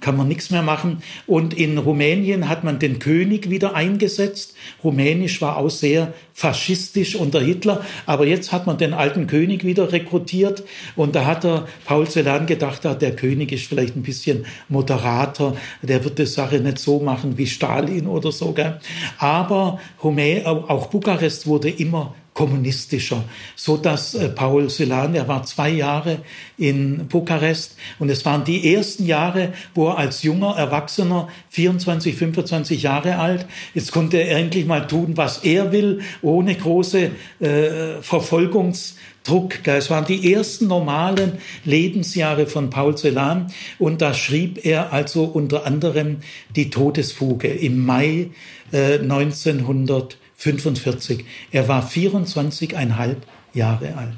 kann 0.00 0.16
man 0.16 0.28
nichts 0.28 0.50
mehr 0.50 0.62
machen. 0.62 1.02
Und 1.26 1.54
in 1.54 1.78
Rumänien 1.78 2.48
hat 2.48 2.64
man 2.64 2.78
den 2.78 2.98
König 2.98 3.50
wieder 3.50 3.74
eingesetzt. 3.74 4.54
Rumänisch 4.84 5.40
war 5.40 5.56
auch 5.56 5.70
sehr 5.70 6.12
faschistisch 6.34 7.16
unter 7.16 7.40
Hitler, 7.40 7.84
aber 8.06 8.26
jetzt 8.26 8.52
hat 8.52 8.66
man 8.66 8.78
den 8.78 8.94
alten 8.94 9.26
König 9.26 9.64
wieder 9.64 9.90
rekrutiert 9.90 10.62
und 10.94 11.16
da 11.16 11.24
hat 11.24 11.42
der 11.42 11.66
Paul 11.84 12.06
Celan 12.08 12.46
gedacht, 12.46 12.84
der 12.84 13.16
König 13.16 13.50
ist 13.50 13.66
vielleicht 13.66 13.96
ein 13.96 14.02
bisschen 14.02 14.46
moderater, 14.68 15.56
der 15.82 16.04
wird 16.04 16.18
die 16.20 16.26
Sache 16.26 16.60
nicht 16.60 16.78
so 16.78 17.00
machen 17.00 17.36
wie 17.38 17.46
Stalin 17.46 18.06
oder 18.06 18.30
so. 18.30 18.52
Gell? 18.52 18.78
Aber 19.18 19.80
Rumä 20.02 20.44
auch 20.46 20.86
Bukarest 20.86 21.48
wurde 21.48 21.70
immer 21.70 22.14
kommunistischer, 22.38 23.24
so 23.56 23.76
dass 23.76 24.14
äh, 24.14 24.28
Paul 24.28 24.70
Celan, 24.70 25.16
er 25.16 25.26
war 25.26 25.42
zwei 25.42 25.70
Jahre 25.70 26.20
in 26.56 27.08
Bukarest 27.08 27.76
und 27.98 28.10
es 28.10 28.24
waren 28.24 28.44
die 28.44 28.72
ersten 28.74 29.06
Jahre, 29.06 29.52
wo 29.74 29.88
er 29.88 29.98
als 29.98 30.22
junger 30.22 30.54
Erwachsener, 30.56 31.26
24, 31.50 32.14
25 32.14 32.84
Jahre 32.84 33.18
alt, 33.18 33.44
jetzt 33.74 33.90
konnte 33.90 34.18
er 34.18 34.38
endlich 34.38 34.66
mal 34.66 34.86
tun, 34.86 35.16
was 35.16 35.38
er 35.38 35.72
will, 35.72 36.02
ohne 36.22 36.54
große 36.54 37.10
äh, 37.40 38.02
Verfolgungsdruck. 38.02 39.66
Es 39.66 39.90
waren 39.90 40.06
die 40.06 40.32
ersten 40.32 40.68
normalen 40.68 41.38
Lebensjahre 41.64 42.46
von 42.46 42.70
Paul 42.70 42.96
Celan 42.96 43.52
und 43.80 44.00
da 44.00 44.14
schrieb 44.14 44.64
er 44.64 44.92
also 44.92 45.24
unter 45.24 45.66
anderem 45.66 46.18
die 46.54 46.70
Todesfuge 46.70 47.48
im 47.48 47.84
Mai 47.84 48.28
äh, 48.70 49.00
1900 49.00 50.18
45. 50.38 51.24
Er 51.50 51.68
war 51.68 51.86
24,5 51.86 53.16
Jahre 53.52 53.96
alt. 53.96 54.16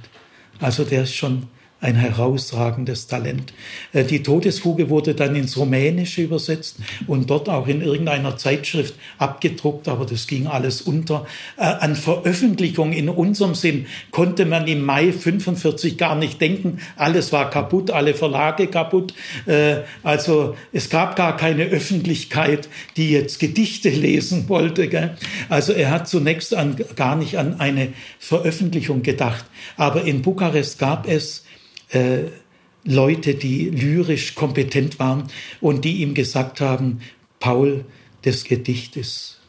Also 0.61 0.85
der 0.85 1.05
ist 1.05 1.15
schon 1.15 1.49
ein 1.81 1.97
herausragendes 1.97 3.07
Talent. 3.07 3.52
Äh, 3.93 4.05
die 4.05 4.23
Todesfuge 4.23 4.90
wurde 4.90 5.15
dann 5.15 5.35
ins 5.35 5.57
Rumänische 5.57 6.23
übersetzt 6.23 6.77
und 7.07 7.31
dort 7.31 7.48
auch 7.48 7.66
in 7.66 7.81
irgendeiner 7.81 8.36
Zeitschrift 8.36 8.94
abgedruckt, 9.19 9.89
aber 9.89 10.05
das 10.05 10.27
ging 10.27 10.47
alles 10.47 10.82
unter. 10.82 11.27
Äh, 11.57 11.62
an 11.62 11.97
Veröffentlichung 11.97 12.93
in 12.93 13.09
unserem 13.09 13.55
Sinn 13.55 13.86
konnte 14.11 14.44
man 14.44 14.69
im 14.69 14.85
Mai 14.85 15.12
45 15.12 15.97
gar 15.97 16.15
nicht 16.15 16.40
denken. 16.40 16.81
Alles 16.97 17.32
war 17.32 17.48
kaputt, 17.48 17.90
alle 17.90 18.15
Verlage 18.15 18.66
kaputt. 18.66 19.15
Äh, 19.47 19.78
also 20.02 20.57
es 20.73 20.90
gab 20.90 21.16
gar 21.16 21.36
keine 21.36 21.65
Öffentlichkeit, 21.65 22.69
die 22.97 23.11
jetzt 23.11 23.39
Gedichte 23.40 23.89
lesen 23.89 24.48
wollte. 24.48 24.90
Also 25.48 25.73
er 25.73 25.90
hat 25.90 26.09
zunächst 26.09 26.55
an, 26.55 26.77
gar 26.97 27.16
nicht 27.16 27.39
an 27.39 27.59
eine 27.59 27.93
Veröffentlichung 28.19 29.02
gedacht. 29.02 29.44
Aber 29.77 30.05
in 30.05 30.23
Bukarest 30.23 30.78
gab 30.78 31.09
es 31.09 31.44
äh, 31.91 32.25
Leute, 32.85 33.35
die 33.35 33.71
lyrisch 33.71 34.35
kompetent 34.35 34.99
waren 34.99 35.25
und 35.61 35.85
die 35.85 35.99
ihm 36.03 36.15
gesagt 36.15 36.61
haben, 36.61 37.01
Paul, 37.39 37.85
das 38.23 38.45
Gedicht 38.45 38.97
ist 38.97 39.41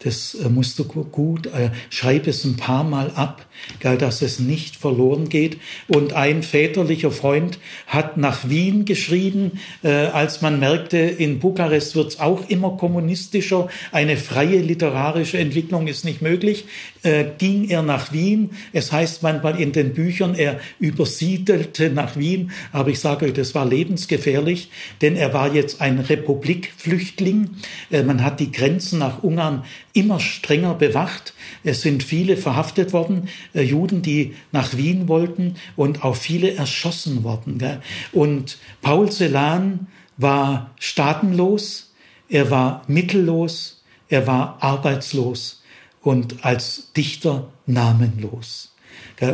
das 0.00 0.34
äh, 0.34 0.48
musst 0.48 0.78
du 0.78 0.84
gut, 0.84 1.46
äh, 1.46 1.70
schreib 1.90 2.26
es 2.26 2.44
ein 2.44 2.56
paar 2.56 2.84
Mal 2.84 3.10
ab, 3.14 3.46
gell, 3.80 3.98
dass 3.98 4.22
es 4.22 4.40
nicht 4.40 4.76
verloren 4.76 5.28
geht. 5.28 5.58
Und 5.88 6.14
ein 6.14 6.42
väterlicher 6.42 7.10
Freund 7.10 7.58
hat 7.86 8.16
nach 8.16 8.48
Wien 8.48 8.84
geschrieben, 8.84 9.60
äh, 9.82 9.88
als 9.88 10.40
man 10.40 10.58
merkte, 10.58 10.98
in 10.98 11.38
Bukarest 11.38 11.94
wird 11.94 12.08
es 12.08 12.20
auch 12.20 12.48
immer 12.48 12.76
kommunistischer, 12.76 13.68
eine 13.92 14.16
freie 14.16 14.60
literarische 14.60 15.38
Entwicklung 15.38 15.86
ist 15.86 16.04
nicht 16.04 16.22
möglich, 16.22 16.64
äh, 17.02 17.24
ging 17.38 17.68
er 17.68 17.82
nach 17.82 18.12
Wien. 18.12 18.50
Es 18.72 18.92
heißt 18.92 19.22
manchmal 19.22 19.60
in 19.60 19.72
den 19.72 19.94
Büchern, 19.94 20.34
er 20.34 20.60
übersiedelte 20.78 21.90
nach 21.90 22.16
Wien, 22.16 22.50
aber 22.72 22.90
ich 22.90 23.00
sage 23.00 23.26
euch, 23.26 23.32
das 23.32 23.54
war 23.54 23.64
lebensgefährlich, 23.64 24.70
denn 25.00 25.16
er 25.16 25.32
war 25.32 25.54
jetzt 25.54 25.80
ein 25.80 25.98
Republikflüchtling. 25.98 27.50
Äh, 27.90 28.02
man 28.02 28.22
hat 28.22 28.40
die 28.40 28.52
Grenzen 28.52 28.98
nach 28.98 29.22
Ungarn 29.22 29.64
immer 29.92 30.20
strenger 30.20 30.74
bewacht. 30.74 31.34
Es 31.64 31.82
sind 31.82 32.02
viele 32.02 32.36
verhaftet 32.36 32.92
worden, 32.92 33.28
äh, 33.54 33.62
Juden, 33.62 34.02
die 34.02 34.34
nach 34.52 34.76
Wien 34.76 35.08
wollten 35.08 35.54
und 35.76 36.04
auch 36.04 36.16
viele 36.16 36.54
erschossen 36.54 37.24
worden. 37.24 37.60
Und 38.12 38.58
Paul 38.82 39.10
Celan 39.10 39.86
war 40.16 40.74
staatenlos, 40.78 41.92
er 42.28 42.50
war 42.50 42.82
mittellos, 42.86 43.82
er 44.08 44.26
war 44.26 44.58
arbeitslos 44.60 45.59
und 46.02 46.44
als 46.44 46.92
Dichter 46.92 47.48
namenlos. 47.66 48.74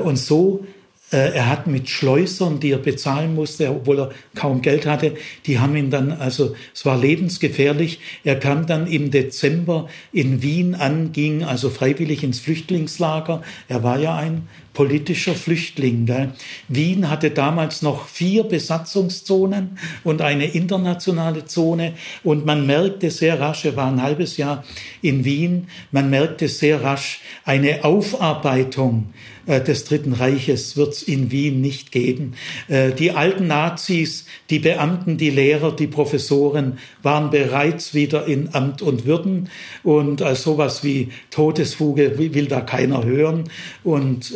Und 0.04 0.16
so 0.16 0.66
äh, 1.12 1.34
er 1.34 1.48
hat 1.48 1.68
mit 1.68 1.88
Schleusern, 1.88 2.58
die 2.58 2.72
er 2.72 2.78
bezahlen 2.78 3.34
musste, 3.34 3.70
obwohl 3.70 4.00
er 4.00 4.10
kaum 4.34 4.60
Geld 4.60 4.86
hatte, 4.86 5.14
die 5.46 5.60
haben 5.60 5.76
ihn 5.76 5.90
dann, 5.90 6.10
also 6.10 6.56
es 6.74 6.84
war 6.84 6.98
lebensgefährlich. 6.98 8.00
Er 8.24 8.38
kam 8.38 8.66
dann 8.66 8.88
im 8.88 9.12
Dezember 9.12 9.88
in 10.12 10.42
Wien 10.42 10.74
an, 10.74 11.12
ging 11.12 11.44
also 11.44 11.70
freiwillig 11.70 12.24
ins 12.24 12.40
Flüchtlingslager. 12.40 13.42
Er 13.68 13.82
war 13.84 14.00
ja 14.00 14.16
ein 14.16 14.48
politischer 14.76 15.34
Flüchtling. 15.34 16.04
Gell? 16.04 16.32
Wien 16.68 17.08
hatte 17.08 17.30
damals 17.30 17.80
noch 17.80 18.08
vier 18.08 18.44
Besatzungszonen 18.44 19.78
und 20.04 20.20
eine 20.20 20.44
internationale 20.48 21.46
Zone. 21.46 21.94
Und 22.22 22.44
man 22.44 22.66
merkte 22.66 23.10
sehr 23.10 23.40
rasch, 23.40 23.64
er 23.64 23.74
war 23.74 23.90
ein 23.90 24.02
halbes 24.02 24.36
Jahr 24.36 24.64
in 25.00 25.24
Wien, 25.24 25.68
man 25.92 26.10
merkte 26.10 26.46
sehr 26.48 26.82
rasch 26.82 27.20
eine 27.46 27.84
Aufarbeitung 27.84 29.14
des 29.46 29.84
Dritten 29.84 30.12
Reiches 30.12 30.76
wird 30.76 30.94
es 30.94 31.02
in 31.02 31.30
Wien 31.30 31.60
nicht 31.60 31.92
geben. 31.92 32.34
Äh, 32.68 32.92
die 32.92 33.12
alten 33.12 33.46
Nazis, 33.46 34.26
die 34.50 34.58
Beamten, 34.58 35.18
die 35.18 35.30
Lehrer, 35.30 35.74
die 35.74 35.86
Professoren 35.86 36.78
waren 37.02 37.30
bereits 37.30 37.94
wieder 37.94 38.26
in 38.26 38.54
Amt 38.54 38.82
und 38.82 39.06
Würden 39.06 39.48
und 39.82 40.20
äh, 40.20 40.34
sowas 40.34 40.82
wie 40.82 41.08
Todesfuge 41.30 42.18
will 42.18 42.46
da 42.46 42.60
keiner 42.60 43.04
hören. 43.04 43.44
Und 43.84 44.34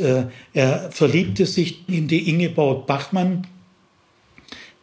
er 0.52 0.90
verliebte 0.90 1.46
sich 1.46 1.88
in 1.88 2.08
die 2.08 2.28
Ingeborg 2.28 2.86
Bachmann, 2.86 3.46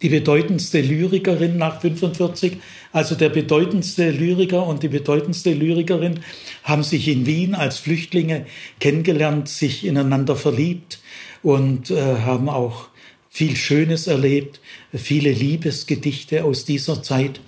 die 0.02 0.10
bedeutendste 0.10 0.82
Lyrikerin 0.82 1.58
nach 1.58 1.82
45, 1.82 2.58
also 2.92 3.16
der 3.16 3.30
bedeutendste 3.30 4.12
Lyriker 4.12 4.66
und 4.66 4.84
die 4.84 4.88
bedeutendste 4.88 5.54
Lyrikerin 5.54 6.22
haben 6.64 6.84
sich 6.84 7.08
in 7.08 7.26
Wien 7.26 7.56
als 7.56 7.78
Flüchtlinge 7.78 8.46
kennengelernt, 8.80 9.50
sich 9.50 9.86
ineinander 9.86 10.36
verliebt 10.36 11.00
und 11.44 11.92
äh, 11.92 12.20
haben 12.22 12.50
auch 12.50 12.88
viel 13.30 13.56
Schönes 13.56 14.08
erlebt, 14.08 14.60
viele 14.94 15.32
Liebesgedichte 15.32 16.44
aus 16.44 16.66
dieser 16.66 17.04
Zeit. 17.04 17.40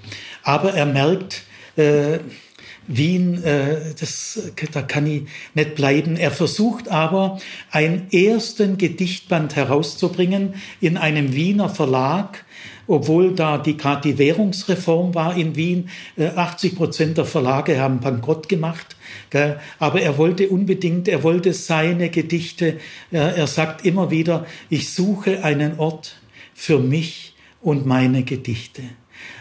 Aber 0.43 0.73
er 0.73 0.85
merkt, 0.85 1.43
äh, 1.77 2.19
Wien, 2.87 3.43
äh, 3.43 3.93
das, 3.99 4.51
da 4.71 4.81
kann 4.81 5.05
ich 5.05 5.23
nicht 5.53 5.75
bleiben. 5.75 6.15
Er 6.15 6.31
versucht 6.31 6.89
aber, 6.89 7.39
einen 7.69 8.11
ersten 8.11 8.77
Gedichtband 8.77 9.55
herauszubringen 9.55 10.55
in 10.81 10.97
einem 10.97 11.33
Wiener 11.35 11.69
Verlag, 11.69 12.45
obwohl 12.89 13.33
da 13.35 13.59
die 13.59 13.77
gerade 13.77 14.01
die 14.01 14.17
Währungsreform 14.17 15.13
war 15.13 15.37
in 15.37 15.55
Wien. 15.55 15.89
80 16.17 16.73
äh, 16.73 16.75
Prozent 16.75 17.17
der 17.17 17.25
Verlage 17.25 17.79
haben 17.79 17.99
Bankrott 17.99 18.49
gemacht. 18.49 18.95
Aber 19.77 20.01
er 20.01 20.17
wollte 20.17 20.49
unbedingt, 20.49 21.07
er 21.07 21.23
wollte 21.23 21.53
seine 21.53 22.09
Gedichte. 22.09 22.79
Er, 23.11 23.35
er 23.35 23.47
sagt 23.47 23.85
immer 23.85 24.09
wieder, 24.09 24.47
ich 24.69 24.89
suche 24.89 25.43
einen 25.43 25.77
Ort 25.77 26.17
für 26.55 26.79
mich 26.79 27.35
und 27.61 27.85
meine 27.85 28.23
Gedichte. 28.23 28.81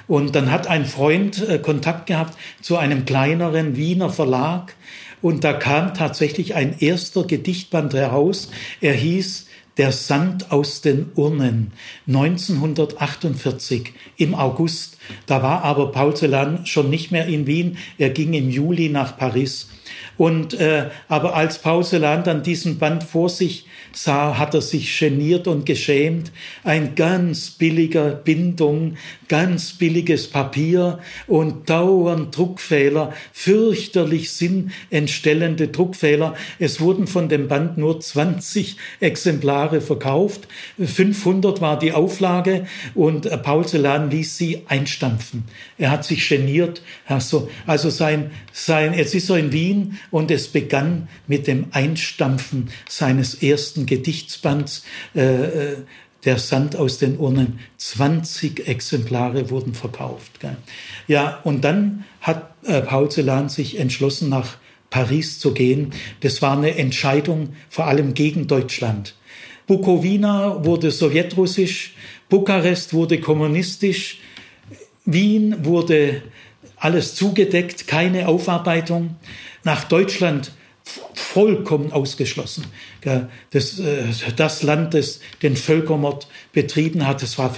Und 0.07 0.35
dann 0.35 0.51
hat 0.53 0.67
ein 0.67 0.85
Freund 0.85 1.49
äh, 1.49 1.59
Kontakt 1.59 2.07
gehabt 2.07 2.37
zu 2.61 2.77
einem 2.77 3.07
kleineren 3.07 3.77
Wiener 3.77 4.11
Verlag 4.11 4.75
und 5.21 5.43
da 5.43 5.53
kam 5.53 5.95
tatsächlich 5.95 6.55
ein 6.55 6.77
erster 6.79 7.25
Gedichtband 7.25 7.95
heraus. 7.95 8.51
Er 8.81 8.95
hieß 8.95 9.48
Der 9.79 9.93
Sand 9.93 10.51
aus 10.51 10.81
den 10.81 11.13
Urnen 11.15 11.73
1948 12.09 13.93
im 14.17 14.35
August. 14.35 14.99
Da 15.27 15.43
war 15.43 15.63
aber 15.63 15.93
Paul 15.93 16.17
Celan 16.17 16.67
schon 16.67 16.91
nicht 16.91 17.13
mehr 17.13 17.27
in 17.27 17.47
Wien. 17.47 17.79
Er 17.97 18.11
ging 18.11 18.35
im 18.35 18.51
Juli 18.51 18.89
nach 18.89 19.17
Paris. 19.17 19.69
Und 20.19 20.55
äh, 20.55 20.91
aber 21.09 21.35
als 21.35 21.59
Paul 21.61 21.85
Celan 21.85 22.25
dann 22.25 22.43
diesen 22.43 22.79
Band 22.79 23.05
vor 23.05 23.31
sich 23.31 23.67
sah, 23.93 24.37
hat 24.37 24.53
er 24.53 24.61
sich 24.61 24.99
geniert 24.99 25.47
und 25.47 25.65
geschämt. 25.65 26.33
Ein 26.65 26.95
ganz 26.97 27.51
billiger 27.51 28.11
Bindung, 28.11 28.97
ganz 29.29 29.73
billiges 29.73 30.29
Papier 30.29 30.99
und 31.27 31.71
dauernd 31.71 32.37
Druckfehler, 32.37 33.15
fürchterlich 33.33 34.33
sinnentstellende 34.33 35.69
Druckfehler. 35.69 36.35
Es 36.59 36.81
wurden 36.81 37.07
von 37.07 37.29
dem 37.29 37.47
Band 37.47 37.79
nur 37.79 38.01
20 38.01 38.77
Exemplare 39.01 39.81
verkauft. 39.81 40.49
500 40.85 41.61
war 41.61 41.79
die 41.79 41.93
Auflage 41.93 42.67
und 42.95 43.27
äh, 43.27 43.39
Paul 43.39 43.67
Celan 43.67 44.11
ließ 44.11 44.37
sie 44.37 44.63
einstampfen. 44.67 45.45
Er 45.79 45.93
hat 45.93 46.05
sich 46.05 46.29
geniert. 46.29 46.83
Also, 47.07 47.49
also 47.67 47.89
sein, 47.91 48.33
sein, 48.53 48.95
jetzt 48.95 49.15
ist 49.15 49.31
er 49.31 49.37
in 49.39 49.53
Wien 49.53 49.99
und 50.11 50.31
es 50.31 50.49
begann 50.49 51.09
mit 51.27 51.47
dem 51.47 51.67
Einstampfen 51.73 52.71
seines 52.89 53.43
ersten 53.43 53.87
Gedichtsbands. 53.87 54.85
Äh, 55.15 55.23
äh 55.23 55.77
der 56.25 56.39
Sand 56.39 56.77
aus 56.77 56.99
den 56.99 57.19
Urnen. 57.19 57.61
20 57.77 58.67
Exemplare 58.67 59.51
wurden 59.51 59.75
verkauft. 59.75 60.41
Gell. 60.41 60.57
Ja, 61.07 61.41
und 61.45 61.63
dann 61.65 62.05
hat 62.21 62.55
äh, 62.65 62.81
Paul 62.81 63.11
Celan 63.11 63.49
sich 63.49 63.79
entschlossen, 63.79 64.29
nach 64.29 64.57
Paris 64.91 65.39
zu 65.39 65.53
gehen. 65.53 65.93
Das 66.21 66.43
war 66.43 66.57
eine 66.57 66.77
Entscheidung 66.77 67.51
vor 67.69 67.87
allem 67.87 68.15
gegen 68.15 68.47
Deutschland. 68.47 69.15
Bukowina 69.67 70.65
wurde 70.65 70.91
sowjetrussisch, 70.91 71.95
Bukarest 72.29 72.95
wurde 72.95 73.21
kommunistisch, 73.21 74.19
Wien 75.05 75.65
wurde 75.65 76.23
alles 76.77 77.15
zugedeckt, 77.15 77.87
keine 77.87 78.29
Aufarbeitung 78.29 79.17
nach 79.69 79.85
Deutschland 79.85 80.53
vollkommen 81.13 81.93
ausgeschlossen. 81.93 82.65
Das, 83.51 83.79
äh, 83.79 84.05
das 84.35 84.63
Land, 84.63 84.95
das 84.95 85.21
den 85.43 85.57
Völkermord 85.57 86.27
betrieben 86.55 87.07
hat, 87.07 87.23
das 87.23 87.37
war, 87.37 87.55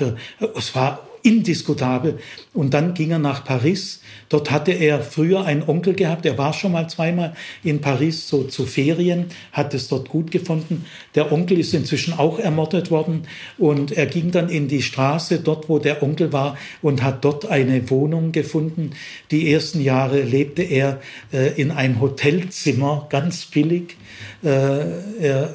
war 0.74 1.08
indiskutabel. 1.22 2.18
Und 2.52 2.74
dann 2.74 2.94
ging 2.94 3.12
er 3.12 3.20
nach 3.20 3.44
Paris. 3.44 4.00
Dort 4.31 4.52
hatte 4.52 4.70
er 4.70 5.01
früher 5.01 5.44
einen 5.44 5.65
Onkel 5.65 5.93
gehabt. 5.94 6.24
Er 6.24 6.39
war 6.39 6.52
schon 6.52 6.70
mal 6.70 6.89
zweimal 6.89 7.35
in 7.65 7.81
Paris 7.81 8.28
so 8.28 8.44
zu 8.44 8.65
Ferien, 8.65 9.27
hat 9.52 9.74
es 9.74 9.89
dort 9.89 10.09
gut 10.09 10.31
gefunden. 10.31 10.86
Der 11.16 11.32
Onkel 11.32 11.59
ist 11.59 11.74
inzwischen 11.74 12.15
auch 12.15 12.39
ermordet 12.39 12.93
worden 12.93 13.24
und 13.59 13.90
er 13.90 14.07
ging 14.07 14.31
dann 14.31 14.48
in 14.48 14.69
die 14.69 14.82
Straße 14.82 15.40
dort, 15.40 15.69
wo 15.69 15.81
der 15.81 16.02
Onkel 16.02 16.32
war 16.32 16.57
und 16.81 17.02
hat 17.02 17.24
dort 17.24 17.47
eine 17.47 17.90
Wohnung 17.90 18.31
gefunden. 18.31 18.93
Die 19.32 19.52
ersten 19.52 19.82
Jahre 19.82 20.23
lebte 20.23 20.62
er 20.62 21.01
äh, 21.32 21.61
in 21.61 21.73
ein 21.73 22.01
Hotelzimmer, 22.01 23.09
ganz 23.11 23.47
billig. 23.47 23.97
Äh, 24.42 25.20
er, 25.20 25.54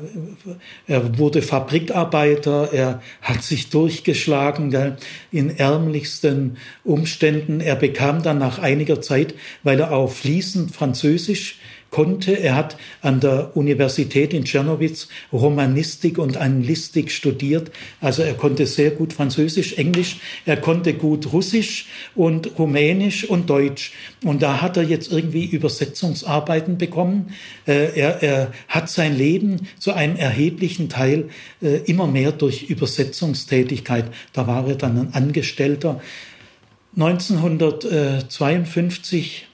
er 0.85 1.17
wurde 1.17 1.41
Fabrikarbeiter, 1.41 2.69
er 2.71 3.01
hat 3.21 3.41
sich 3.41 3.69
durchgeschlagen 3.69 4.69
gell, 4.69 4.97
in 5.31 5.57
ärmlichsten 5.57 6.57
Umständen. 6.83 7.61
Er 7.61 7.75
bekam 7.75 8.21
dann 8.21 8.37
nach 8.37 8.59
einiger 8.59 9.01
Zeit, 9.01 9.33
weil 9.63 9.79
er 9.79 9.91
auch 9.91 10.11
fließend 10.11 10.75
Französisch 10.75 11.59
konnte. 11.95 12.33
Er 12.33 12.57
hat 12.57 12.75
an 13.01 13.21
der 13.21 13.55
Universität 13.55 14.33
in 14.33 14.43
Czernowitz 14.43 15.07
Romanistik 15.31 16.17
und 16.17 16.35
Anglistik 16.35 17.09
studiert. 17.09 17.71
Also 18.01 18.21
er 18.21 18.33
konnte 18.33 18.67
sehr 18.67 18.91
gut 18.91 19.13
Französisch, 19.13 19.77
Englisch, 19.77 20.17
er 20.45 20.57
konnte 20.57 20.93
gut 20.93 21.31
Russisch 21.31 21.87
und 22.13 22.59
Rumänisch 22.59 23.23
und 23.23 23.49
Deutsch. 23.49 23.93
Und 24.25 24.41
da 24.41 24.61
hat 24.61 24.75
er 24.75 24.83
jetzt 24.83 25.09
irgendwie 25.09 25.45
Übersetzungsarbeiten 25.45 26.77
bekommen. 26.77 27.33
Äh, 27.65 27.97
er, 27.97 28.21
er 28.21 28.51
hat 28.67 28.89
sein 28.89 29.17
Leben 29.17 29.69
zu 29.79 29.93
einem 29.93 30.17
erheblichen 30.17 30.89
Teil 30.89 31.29
äh, 31.61 31.77
immer 31.85 32.07
mehr 32.07 32.33
durch 32.33 32.63
Übersetzungstätigkeit. 32.63 34.03
Da 34.33 34.47
war 34.47 34.67
er 34.67 34.75
dann 34.75 34.99
ein 34.99 35.13
Angestellter. 35.13 36.01
1952 36.97 39.47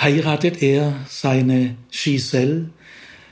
heiratet 0.00 0.62
er 0.62 0.94
seine 1.08 1.76
Giselle. 1.90 2.70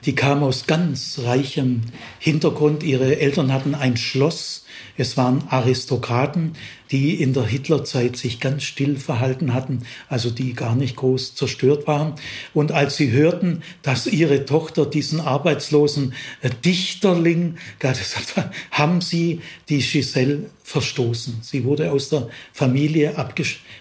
Die 0.05 0.15
kam 0.15 0.43
aus 0.43 0.67
ganz 0.67 1.21
reichem 1.25 1.83
Hintergrund. 2.19 2.83
Ihre 2.83 3.19
Eltern 3.19 3.53
hatten 3.53 3.75
ein 3.75 3.97
Schloss. 3.97 4.66
Es 4.97 5.17
waren 5.17 5.45
Aristokraten, 5.49 6.53
die 6.91 7.21
in 7.21 7.33
der 7.33 7.45
Hitlerzeit 7.45 8.17
sich 8.17 8.41
ganz 8.41 8.63
still 8.63 8.97
verhalten 8.97 9.53
hatten, 9.53 9.83
also 10.09 10.31
die 10.31 10.55
gar 10.55 10.75
nicht 10.75 10.97
groß 10.97 11.35
zerstört 11.35 11.87
waren. 11.87 12.15
Und 12.55 12.73
als 12.73 12.97
sie 12.97 13.11
hörten, 13.11 13.63
dass 13.83 14.07
ihre 14.07 14.45
Tochter 14.45 14.87
diesen 14.87 15.21
arbeitslosen 15.21 16.15
äh, 16.43 16.51
Dichterling, 16.65 17.57
haben 18.71 19.01
sie 19.01 19.41
die 19.69 19.79
Giselle 19.79 20.51
verstoßen. 20.63 21.39
Sie 21.43 21.65
wurde 21.65 21.93
aus 21.93 22.09
der 22.09 22.29
Familie 22.53 23.15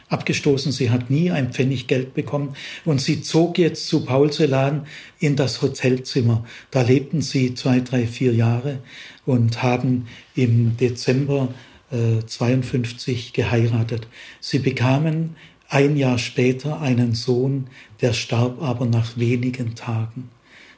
abgestoßen. 0.09 0.71
Sie 0.71 0.91
hat 0.91 1.09
nie 1.09 1.31
ein 1.31 1.51
Pfennig 1.51 1.87
Geld 1.87 2.13
bekommen. 2.13 2.55
Und 2.85 3.01
sie 3.01 3.21
zog 3.21 3.57
jetzt 3.57 3.87
zu 3.87 4.05
Paul 4.05 4.31
Celan 4.31 4.85
in 5.19 5.35
das 5.35 5.63
Hotelzimmer. 5.63 6.45
Da 6.69 6.83
lebten 6.83 7.21
sie 7.21 7.55
zwei, 7.55 7.79
drei, 7.79 8.05
vier 8.05 8.33
Jahre 8.33 8.79
und 9.25 9.63
haben 9.63 10.07
im 10.35 10.77
Dezember 10.77 11.49
52 12.25 13.33
geheiratet. 13.33 14.07
Sie 14.41 14.59
bekamen 14.59 15.35
ein 15.69 15.97
Jahr 15.97 16.17
später 16.17 16.81
einen 16.81 17.13
Sohn, 17.13 17.67
der 18.01 18.13
starb 18.13 18.61
aber 18.61 18.85
nach 18.85 19.17
wenigen 19.17 19.75
Tagen. 19.75 20.29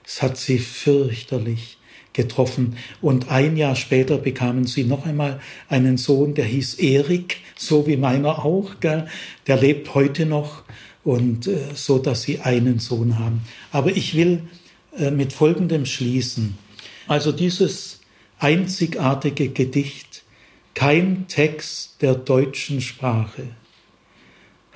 Es 0.06 0.22
hat 0.22 0.38
sie 0.38 0.60
fürchterlich 0.60 1.78
getroffen. 2.14 2.78
Und 3.02 3.30
ein 3.30 3.58
Jahr 3.58 3.76
später 3.76 4.18
bekamen 4.18 4.66
sie 4.66 4.84
noch 4.84 5.06
einmal 5.06 5.40
einen 5.70 5.98
Sohn, 5.98 6.34
der 6.34 6.46
hieß 6.46 6.76
Erik, 6.76 7.38
so 7.56 7.88
wie 7.88 7.98
meiner 7.98 8.44
auch. 8.44 8.80
Gell? 8.80 9.08
Der 9.46 9.58
lebt 9.58 9.94
heute 9.94 10.26
noch 10.26 10.64
und 11.04 11.48
äh, 11.48 11.60
so, 11.76 12.00
dass 12.00 12.24
sie 12.24 12.40
einen 12.40 12.80
Sohn 12.80 13.20
haben. 13.20 13.42
Aber 13.72 13.96
ich 13.96 14.16
will 14.16 14.42
äh, 14.98 15.12
mit 15.12 15.32
folgendem 15.32 15.86
schließen. 15.86 16.58
Also 17.08 17.32
dieses 17.32 17.97
einzigartige 18.40 19.50
Gedicht, 19.50 20.24
kein 20.74 21.28
Text 21.28 22.02
der 22.02 22.16
deutschen 22.16 22.82
Sprache 22.82 23.44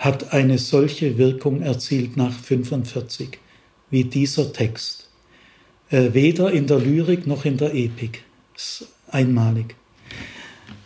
hat 0.02 0.34
eine 0.34 0.58
solche 0.58 1.20
Wirkung 1.20 1.62
erzielt 1.62 2.18
nach 2.18 2.34
45 2.34 3.38
wie 3.92 4.04
dieser 4.04 4.52
Text. 4.52 5.10
Äh, 5.92 6.14
weder 6.14 6.52
in 6.52 6.66
der 6.66 6.80
Lyrik 6.80 7.28
noch 7.28 7.46
in 7.46 7.58
der 7.58 7.76
Epik. 7.76 8.24
Ist 8.56 8.88
einmalig. 9.12 9.76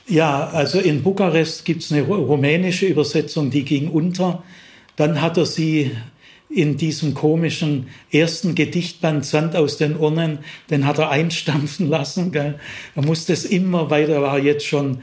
Ja, 0.06 0.48
also 0.48 0.80
in 0.80 1.02
Bukarest 1.02 1.64
gibt 1.64 1.84
es 1.84 1.94
eine 1.94 2.02
rumänische 2.02 2.88
Übersetzung, 2.88 3.52
die 3.52 3.64
ging 3.64 3.90
unter. 3.90 4.44
Dann 4.98 5.22
hat 5.22 5.38
er 5.38 5.46
sie 5.46 5.92
in 6.56 6.78
diesem 6.78 7.14
komischen 7.14 7.88
ersten 8.12 8.56
Gedichtband 8.56 9.26
Sand 9.26 9.58
aus 9.58 9.76
den 9.76 9.98
Urnen, 9.98 10.40
den 10.70 10.86
hat 10.86 11.00
er 11.00 11.10
einstampfen 11.12 11.88
lassen. 11.90 12.32
Gell? 12.32 12.60
Er 12.96 13.06
musste 13.06 13.34
es 13.34 13.44
immer 13.44 13.90
weiter, 13.90 14.22
war 14.22 14.40
jetzt 14.40 14.66
schon 14.66 15.00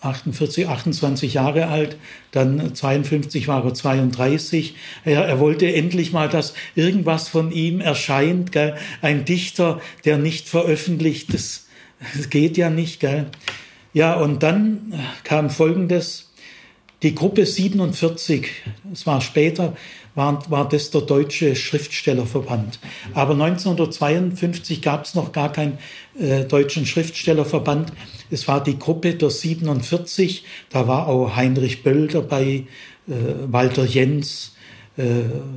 48, 0.00 0.68
28 0.68 1.34
Jahre 1.34 1.66
alt, 1.66 1.96
dann 2.30 2.74
52 2.74 3.48
war 3.48 3.64
er 3.64 3.74
32. 3.74 4.76
Er, 5.04 5.24
er 5.24 5.40
wollte 5.40 5.72
endlich 5.72 6.12
mal, 6.12 6.28
dass 6.28 6.54
irgendwas 6.76 7.28
von 7.28 7.50
ihm 7.50 7.80
erscheint. 7.80 8.52
Gell? 8.52 8.76
Ein 9.00 9.24
Dichter, 9.24 9.80
der 10.04 10.18
nicht 10.18 10.48
veröffentlicht, 10.48 11.34
das, 11.34 11.66
das 12.16 12.30
geht 12.30 12.56
ja 12.56 12.70
nicht. 12.70 13.00
Gell? 13.00 13.26
Ja, 13.92 14.14
und 14.14 14.44
dann 14.44 14.94
kam 15.24 15.50
Folgendes. 15.50 16.28
Die 17.02 17.16
Gruppe 17.16 17.44
47, 17.44 18.46
es 18.92 19.08
war 19.08 19.20
später, 19.20 19.76
war, 20.14 20.50
war 20.50 20.68
das 20.68 20.90
der 20.90 21.02
Deutsche 21.02 21.56
Schriftstellerverband. 21.56 22.78
Aber 23.14 23.32
1952 23.32 24.82
gab 24.82 25.04
es 25.04 25.14
noch 25.14 25.32
gar 25.32 25.52
keinen 25.52 25.78
äh, 26.18 26.44
Deutschen 26.44 26.86
Schriftstellerverband. 26.86 27.92
Es 28.30 28.48
war 28.48 28.62
die 28.62 28.78
Gruppe 28.78 29.14
der 29.14 29.30
47, 29.30 30.44
da 30.70 30.86
war 30.88 31.08
auch 31.08 31.36
Heinrich 31.36 31.82
Böll 31.82 32.08
dabei, 32.08 32.64
äh, 33.08 33.12
Walter 33.46 33.84
Jens, 33.84 34.52
äh, 34.98 35.04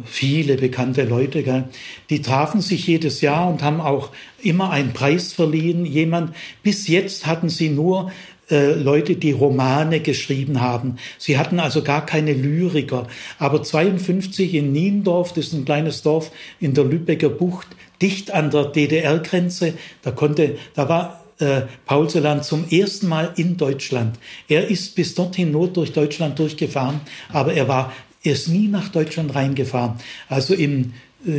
viele 0.05 0.55
bekannte 0.55 1.03
Leute. 1.03 1.43
Gell? 1.43 1.65
Die 2.09 2.21
trafen 2.21 2.61
sich 2.61 2.87
jedes 2.87 3.19
Jahr 3.19 3.49
und 3.49 3.61
haben 3.63 3.81
auch 3.81 4.11
immer 4.41 4.71
einen 4.71 4.93
Preis 4.93 5.33
verliehen. 5.33 5.85
Jemand, 5.85 6.33
bis 6.63 6.87
jetzt 6.87 7.25
hatten 7.25 7.49
sie 7.49 7.69
nur 7.69 8.11
äh, 8.49 8.73
Leute, 8.73 9.15
die 9.15 9.31
Romane 9.31 9.99
geschrieben 9.99 10.61
haben. 10.61 10.97
Sie 11.17 11.37
hatten 11.37 11.59
also 11.59 11.81
gar 11.81 12.05
keine 12.05 12.33
Lyriker. 12.33 13.07
Aber 13.39 13.63
52 13.63 14.53
in 14.53 14.71
Niendorf, 14.71 15.33
das 15.33 15.47
ist 15.47 15.53
ein 15.53 15.65
kleines 15.65 16.03
Dorf 16.03 16.31
in 16.59 16.73
der 16.73 16.83
Lübecker 16.83 17.29
Bucht, 17.29 17.67
dicht 18.01 18.31
an 18.31 18.51
der 18.51 18.65
DDR-Grenze, 18.65 19.73
da 20.01 20.11
konnte, 20.11 20.57
da 20.75 20.89
war 20.89 21.23
äh, 21.39 21.61
Paul 21.85 22.09
Celan 22.09 22.43
zum 22.43 22.69
ersten 22.69 23.07
Mal 23.07 23.33
in 23.35 23.57
Deutschland. 23.57 24.17
Er 24.47 24.67
ist 24.67 24.95
bis 24.95 25.15
dorthin 25.15 25.51
nur 25.51 25.67
durch 25.67 25.91
Deutschland 25.91 26.39
durchgefahren, 26.39 27.01
aber 27.29 27.53
er 27.53 27.67
war 27.67 27.93
er 28.25 28.33
ist 28.33 28.47
nie 28.47 28.67
nach 28.67 28.89
Deutschland 28.89 29.35
reingefahren. 29.35 29.97
Also 30.29 30.55
im 30.55 30.93
äh, 31.27 31.31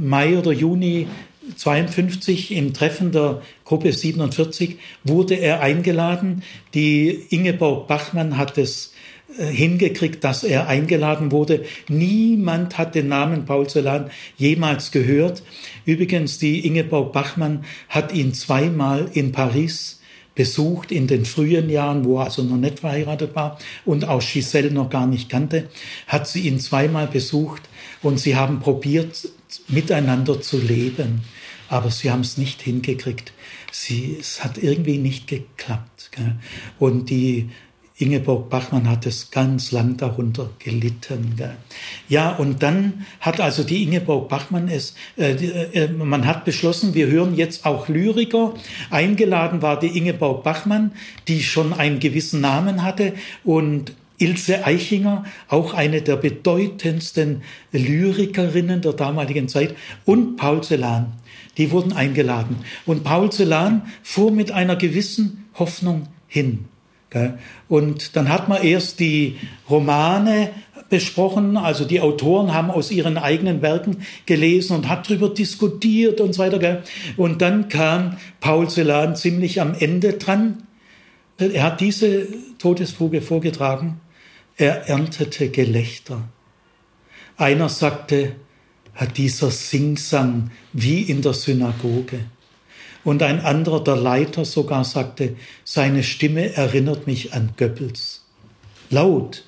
Mai 0.00 0.36
oder 0.36 0.52
Juni 0.52 1.06
52 1.56 2.52
im 2.52 2.72
Treffen 2.72 3.12
der 3.12 3.42
Gruppe 3.64 3.92
47 3.92 4.78
wurde 5.04 5.34
er 5.34 5.60
eingeladen. 5.60 6.42
Die 6.74 7.08
Ingeborg 7.30 7.86
Bachmann 7.86 8.36
hat 8.36 8.58
es 8.58 8.92
äh, 9.38 9.46
hingekriegt, 9.46 10.24
dass 10.24 10.44
er 10.44 10.68
eingeladen 10.68 11.32
wurde. 11.32 11.64
Niemand 11.88 12.78
hat 12.78 12.94
den 12.94 13.08
Namen 13.08 13.44
Paul 13.46 13.68
Celan 13.68 14.10
jemals 14.36 14.90
gehört. 14.90 15.42
Übrigens, 15.84 16.38
die 16.38 16.66
Ingeborg 16.66 17.12
Bachmann 17.12 17.64
hat 17.88 18.12
ihn 18.12 18.34
zweimal 18.34 19.10
in 19.12 19.32
Paris 19.32 20.00
besucht 20.34 20.90
in 20.90 21.06
den 21.06 21.24
frühen 21.24 21.70
Jahren, 21.70 22.04
wo 22.04 22.18
er 22.18 22.24
also 22.24 22.42
noch 22.42 22.56
nicht 22.56 22.80
verheiratet 22.80 23.34
war 23.34 23.58
und 23.84 24.06
auch 24.08 24.20
Giselle 24.20 24.70
noch 24.70 24.90
gar 24.90 25.06
nicht 25.06 25.28
kannte, 25.28 25.68
hat 26.08 26.26
sie 26.26 26.40
ihn 26.40 26.58
zweimal 26.58 27.06
besucht 27.06 27.62
und 28.02 28.18
sie 28.18 28.34
haben 28.36 28.60
probiert, 28.60 29.28
miteinander 29.68 30.40
zu 30.40 30.58
leben. 30.58 31.22
Aber 31.74 31.90
sie 31.90 32.08
haben 32.08 32.20
es 32.20 32.38
nicht 32.38 32.62
hingekriegt. 32.62 33.32
Sie, 33.72 34.16
es 34.20 34.44
hat 34.44 34.58
irgendwie 34.58 34.98
nicht 34.98 35.26
geklappt. 35.26 36.10
Gell? 36.12 36.36
Und 36.78 37.10
die 37.10 37.50
Ingeborg 37.98 38.48
Bachmann 38.48 38.88
hat 38.88 39.06
es 39.06 39.32
ganz 39.32 39.72
lang 39.72 39.96
darunter 39.96 40.50
gelitten. 40.60 41.34
Gell? 41.36 41.56
Ja, 42.08 42.30
und 42.36 42.62
dann 42.62 43.04
hat 43.18 43.40
also 43.40 43.64
die 43.64 43.82
Ingeborg 43.82 44.28
Bachmann 44.28 44.68
es, 44.68 44.94
äh, 45.16 45.34
die, 45.34 45.46
äh, 45.46 45.88
man 45.88 46.28
hat 46.28 46.44
beschlossen, 46.44 46.94
wir 46.94 47.08
hören 47.08 47.34
jetzt 47.34 47.66
auch 47.66 47.88
Lyriker. 47.88 48.54
Eingeladen 48.90 49.60
war 49.60 49.76
die 49.76 49.98
Ingeborg 49.98 50.44
Bachmann, 50.44 50.92
die 51.26 51.42
schon 51.42 51.72
einen 51.72 51.98
gewissen 51.98 52.40
Namen 52.40 52.84
hatte 52.84 53.14
und 53.42 53.94
Ilse 54.18 54.64
Eichinger, 54.64 55.24
auch 55.48 55.74
eine 55.74 56.02
der 56.02 56.14
bedeutendsten 56.14 57.42
Lyrikerinnen 57.72 58.80
der 58.80 58.92
damaligen 58.92 59.48
Zeit, 59.48 59.74
und 60.04 60.36
Paul 60.36 60.62
Celan. 60.62 61.14
Die 61.56 61.70
wurden 61.70 61.92
eingeladen. 61.92 62.56
Und 62.86 63.04
Paul 63.04 63.30
Celan 63.30 63.82
fuhr 64.02 64.30
mit 64.30 64.50
einer 64.50 64.76
gewissen 64.76 65.46
Hoffnung 65.58 66.08
hin. 66.26 66.66
Und 67.68 68.16
dann 68.16 68.28
hat 68.28 68.48
man 68.48 68.64
erst 68.64 68.98
die 68.98 69.36
Romane 69.70 70.50
besprochen, 70.90 71.56
also 71.56 71.84
die 71.84 72.00
Autoren 72.00 72.52
haben 72.52 72.72
aus 72.72 72.90
ihren 72.90 73.18
eigenen 73.18 73.62
Werken 73.62 73.98
gelesen 74.26 74.74
und 74.74 74.88
hat 74.88 75.08
darüber 75.08 75.28
diskutiert 75.28 76.20
und 76.20 76.32
so 76.32 76.42
weiter. 76.42 76.82
Und 77.16 77.40
dann 77.40 77.68
kam 77.68 78.16
Paul 78.40 78.68
Celan 78.68 79.14
ziemlich 79.14 79.60
am 79.60 79.74
Ende 79.78 80.14
dran. 80.14 80.64
Er 81.38 81.62
hat 81.62 81.80
diese 81.80 82.26
Todesfuge 82.58 83.22
vorgetragen 83.22 84.00
er 84.56 84.88
erntete 84.88 85.48
Gelächter. 85.48 86.22
Einer 87.36 87.68
sagte, 87.68 88.36
dieser 89.16 89.50
Singsang 89.50 90.50
wie 90.72 91.02
in 91.02 91.22
der 91.22 91.34
Synagoge. 91.34 92.20
Und 93.04 93.22
ein 93.22 93.40
anderer, 93.40 93.82
der 93.84 93.96
Leiter 93.96 94.44
sogar 94.44 94.84
sagte, 94.84 95.36
seine 95.64 96.02
Stimme 96.02 96.54
erinnert 96.54 97.06
mich 97.06 97.34
an 97.34 97.50
Goebbels. 97.56 98.24
Laut, 98.90 99.44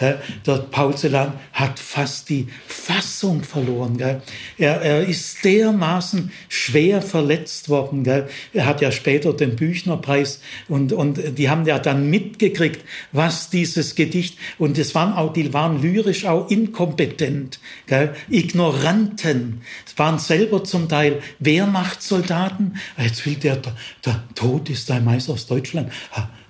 der 0.00 0.58
Paul 0.70 0.96
Celan 0.96 1.32
hat 1.52 1.78
fast 1.78 2.28
die 2.28 2.48
Fassung 2.66 3.42
verloren. 3.42 3.96
Gell? 3.96 4.20
Er, 4.58 4.80
er 4.82 5.06
ist 5.06 5.44
dermaßen 5.44 6.30
schwer 6.48 7.02
verletzt 7.02 7.68
worden. 7.68 8.04
Gell? 8.04 8.28
Er 8.52 8.66
hat 8.66 8.80
ja 8.80 8.92
später 8.92 9.32
den 9.32 9.56
Büchnerpreis 9.56 10.40
und, 10.68 10.92
und 10.92 11.38
die 11.38 11.48
haben 11.48 11.66
ja 11.66 11.78
dann 11.78 12.10
mitgekriegt, 12.10 12.84
was 13.12 13.50
dieses 13.50 13.94
Gedicht, 13.94 14.38
und 14.58 14.78
es 14.78 14.94
waren 14.94 15.12
auch, 15.12 15.32
die 15.32 15.52
waren 15.52 15.80
lyrisch 15.80 16.24
auch 16.26 16.50
inkompetent, 16.50 17.60
gell? 17.86 18.14
Ignoranten. 18.28 19.62
Es 19.86 19.98
waren 19.98 20.18
selber 20.18 20.64
zum 20.64 20.88
Teil 20.88 21.20
Wehrmachtssoldaten. 21.38 22.76
Jetzt 22.98 23.24
will 23.26 23.34
der, 23.34 23.56
der, 23.56 23.76
der 24.04 24.24
Tod 24.34 24.70
ist 24.70 24.90
ein 24.90 25.04
Meister 25.04 25.32
aus 25.32 25.46
Deutschland 25.46 25.90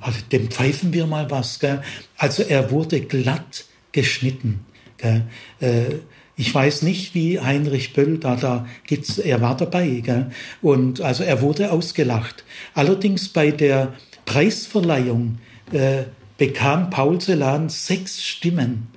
also 0.06 0.20
dem 0.30 0.48
pfeifen 0.48 0.92
wir 0.92 1.06
mal 1.06 1.30
was. 1.32 1.58
Gell? 1.58 1.82
Also 2.16 2.44
er 2.44 2.70
wurde 2.70 3.00
glatt 3.00 3.64
geschnitten. 3.90 4.64
Gell? 4.98 5.24
Äh, 5.60 5.96
ich 6.36 6.54
weiß 6.54 6.82
nicht, 6.82 7.14
wie 7.14 7.40
Heinrich 7.40 7.92
Böll 7.92 8.18
da, 8.18 8.36
da 8.36 8.68
gibt's, 8.86 9.18
er 9.18 9.40
war 9.40 9.56
dabei, 9.56 9.88
gell? 10.04 10.30
und 10.62 11.00
also 11.00 11.24
er 11.24 11.40
wurde 11.40 11.72
ausgelacht. 11.72 12.44
Allerdings 12.74 13.28
bei 13.30 13.50
der 13.50 13.94
Preisverleihung 14.26 15.38
äh, 15.72 16.04
bekam 16.36 16.90
Paul 16.90 17.20
Celan 17.20 17.68
sechs 17.68 18.22
Stimmen. 18.22 18.88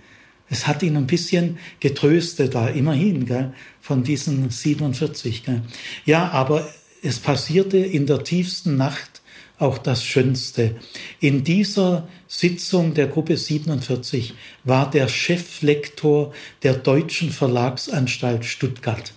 Es 0.49 0.67
hat 0.67 0.83
ihn 0.83 0.97
ein 0.97 1.07
bisschen 1.07 1.59
getröstet 1.79 2.55
da, 2.55 2.67
immerhin, 2.67 3.25
gell? 3.25 3.53
von 3.81 4.03
diesen 4.03 4.49
47. 4.49 5.45
Gell? 5.45 5.61
Ja, 6.05 6.29
aber 6.31 6.67
es 7.01 7.19
passierte 7.19 7.77
in 7.77 8.05
der 8.05 8.23
tiefsten 8.23 8.75
Nacht 8.75 9.18
auch 9.59 9.77
das 9.77 10.03
Schönste. 10.03 10.75
In 11.19 11.43
dieser 11.43 12.07
Sitzung 12.27 12.93
der 12.93 13.07
Gruppe 13.07 13.37
47 13.37 14.33
war 14.63 14.89
der 14.89 15.07
Cheflektor 15.07 16.33
der 16.63 16.73
Deutschen 16.73 17.29
Verlagsanstalt 17.29 18.45
Stuttgart. 18.45 19.13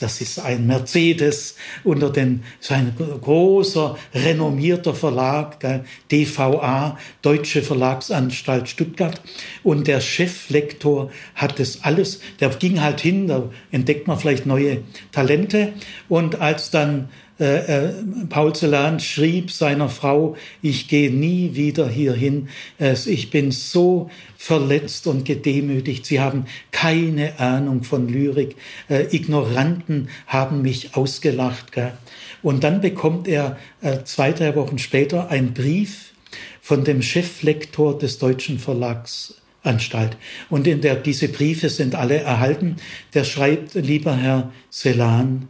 Das 0.00 0.20
ist 0.20 0.40
ein 0.40 0.66
Mercedes 0.66 1.54
unter 1.84 2.10
den, 2.10 2.42
so 2.58 2.74
ein 2.74 2.94
großer, 2.96 3.96
renommierter 4.12 4.94
Verlag, 4.94 5.58
DVA, 6.10 6.98
Deutsche 7.22 7.62
Verlagsanstalt 7.62 8.68
Stuttgart. 8.68 9.20
Und 9.62 9.86
der 9.86 10.00
Cheflektor 10.00 11.10
hat 11.36 11.60
das 11.60 11.84
alles, 11.84 12.20
der 12.40 12.48
ging 12.50 12.80
halt 12.80 13.00
hin, 13.00 13.28
da 13.28 13.48
entdeckt 13.70 14.08
man 14.08 14.18
vielleicht 14.18 14.46
neue 14.46 14.82
Talente. 15.12 15.74
Und 16.08 16.40
als 16.40 16.70
dann 16.70 17.08
Äh, 17.40 17.86
äh, 17.86 17.92
Paul 18.28 18.54
Celan 18.54 18.98
schrieb 18.98 19.50
seiner 19.50 19.88
Frau, 19.88 20.36
ich 20.60 20.88
gehe 20.88 21.10
nie 21.10 21.54
wieder 21.54 21.88
hierhin. 21.88 22.48
Ich 22.78 23.30
bin 23.30 23.52
so 23.52 24.10
verletzt 24.36 25.06
und 25.06 25.24
gedemütigt. 25.24 26.04
Sie 26.06 26.20
haben 26.20 26.46
keine 26.72 27.38
Ahnung 27.38 27.84
von 27.84 28.08
Lyrik. 28.08 28.56
Äh, 28.88 29.14
Ignoranten 29.14 30.08
haben 30.26 30.62
mich 30.62 30.96
ausgelacht. 30.96 31.72
Gell? 31.72 31.92
Und 32.42 32.64
dann 32.64 32.80
bekommt 32.80 33.28
er 33.28 33.56
äh, 33.80 34.02
zwei, 34.04 34.32
drei 34.32 34.54
Wochen 34.56 34.78
später 34.78 35.30
einen 35.30 35.54
Brief 35.54 36.12
von 36.60 36.84
dem 36.84 37.02
Cheflektor 37.02 37.96
des 37.96 38.18
Deutschen 38.18 38.58
Verlags 38.58 39.34
Anstalt. 39.62 40.16
Und 40.50 40.66
in 40.66 40.80
der, 40.80 40.96
diese 40.96 41.28
Briefe 41.28 41.68
sind 41.68 41.94
alle 41.94 42.18
erhalten. 42.18 42.76
Der 43.14 43.24
schreibt, 43.24 43.74
lieber 43.74 44.16
Herr 44.16 44.52
Selan, 44.70 45.48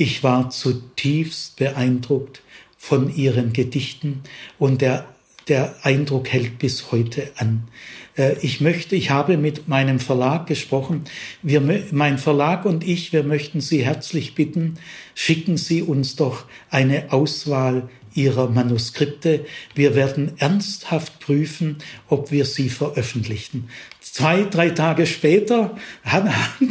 ich 0.00 0.22
war 0.22 0.50
zutiefst 0.50 1.56
beeindruckt 1.56 2.42
von 2.78 3.14
Ihren 3.14 3.52
Gedichten 3.52 4.22
und 4.58 4.80
der, 4.80 5.06
der 5.48 5.74
Eindruck 5.82 6.28
hält 6.28 6.58
bis 6.58 6.90
heute 6.90 7.30
an. 7.36 7.68
Äh, 8.16 8.36
ich 8.40 8.62
möchte, 8.62 8.96
ich 8.96 9.10
habe 9.10 9.36
mit 9.36 9.68
meinem 9.68 10.00
Verlag 10.00 10.46
gesprochen. 10.46 11.04
Wir, 11.42 11.60
mein 11.92 12.16
Verlag 12.16 12.64
und 12.64 12.82
ich, 12.82 13.12
wir 13.12 13.22
möchten 13.24 13.60
Sie 13.60 13.84
herzlich 13.84 14.34
bitten, 14.34 14.78
schicken 15.14 15.58
Sie 15.58 15.82
uns 15.82 16.16
doch 16.16 16.46
eine 16.70 17.12
Auswahl 17.12 17.90
ihrer 18.14 18.48
Manuskripte. 18.48 19.44
Wir 19.74 19.94
werden 19.94 20.32
ernsthaft 20.38 21.20
prüfen, 21.20 21.76
ob 22.08 22.30
wir 22.32 22.44
sie 22.44 22.68
veröffentlichen. 22.68 23.68
Zwei, 24.12 24.42
drei 24.42 24.70
Tage 24.70 25.06
später 25.06 25.76
haben 26.04 26.30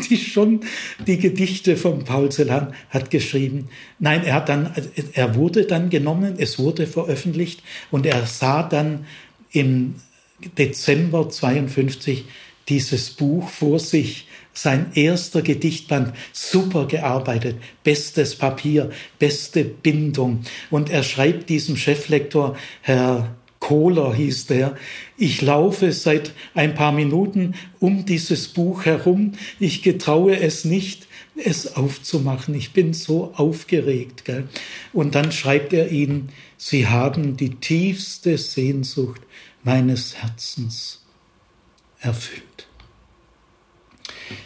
die 0.09 0.17
schon 0.17 0.61
die 1.07 1.17
Gedichte 1.17 1.77
von 1.77 2.03
Paul 2.03 2.29
Celan 2.31 2.73
hat 2.89 3.11
geschrieben. 3.11 3.69
Nein, 3.97 4.23
er 4.23 4.35
hat 4.35 4.49
dann, 4.49 4.73
er 5.13 5.35
wurde 5.35 5.65
dann 5.65 5.89
genommen, 5.89 6.35
es 6.37 6.59
wurde 6.59 6.85
veröffentlicht 6.85 7.63
und 7.91 8.05
er 8.05 8.25
sah 8.25 8.63
dann 8.63 9.05
im 9.51 9.95
Dezember 10.57 11.29
52 11.29 12.25
dieses 12.67 13.11
Buch 13.11 13.49
vor 13.49 13.79
sich 13.79 14.27
sein 14.53 14.87
erster 14.93 15.41
Gedichtband, 15.41 16.13
super 16.33 16.87
gearbeitet, 16.87 17.55
bestes 17.83 18.35
Papier, 18.35 18.89
beste 19.17 19.63
Bindung. 19.63 20.41
Und 20.69 20.89
er 20.89 21.03
schreibt 21.03 21.49
diesem 21.49 21.77
Cheflektor, 21.77 22.57
Herr 22.81 23.35
Kohler 23.59 24.13
hieß 24.13 24.47
der, 24.47 24.75
ich 25.19 25.41
laufe 25.41 25.91
seit 25.91 26.31
ein 26.55 26.73
paar 26.73 26.93
Minuten 26.93 27.53
um 27.79 28.05
dieses 28.05 28.47
Buch 28.47 28.85
herum, 28.85 29.33
ich 29.59 29.83
getraue 29.83 30.39
es 30.39 30.63
nicht, 30.63 31.07
es 31.35 31.75
aufzumachen. 31.75 32.55
Ich 32.55 32.71
bin 32.71 32.93
so 32.93 33.33
aufgeregt. 33.35 34.25
Gell? 34.25 34.47
Und 34.93 35.15
dann 35.15 35.31
schreibt 35.31 35.73
er 35.73 35.91
ihnen, 35.91 36.29
Sie 36.57 36.87
haben 36.87 37.37
die 37.37 37.55
tiefste 37.55 38.37
Sehnsucht 38.37 39.21
meines 39.63 40.15
Herzens 40.15 41.01
erfüllt. 41.99 42.48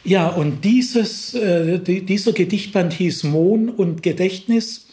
Ja, 0.03 0.27
und 0.27 0.63
dieses, 0.63 1.33
äh, 1.33 1.79
dieser 1.79 2.33
Gedichtband 2.33 2.93
hieß 2.93 3.23
Mohn 3.23 3.69
und 3.69 4.03
Gedächtnis. 4.03 4.87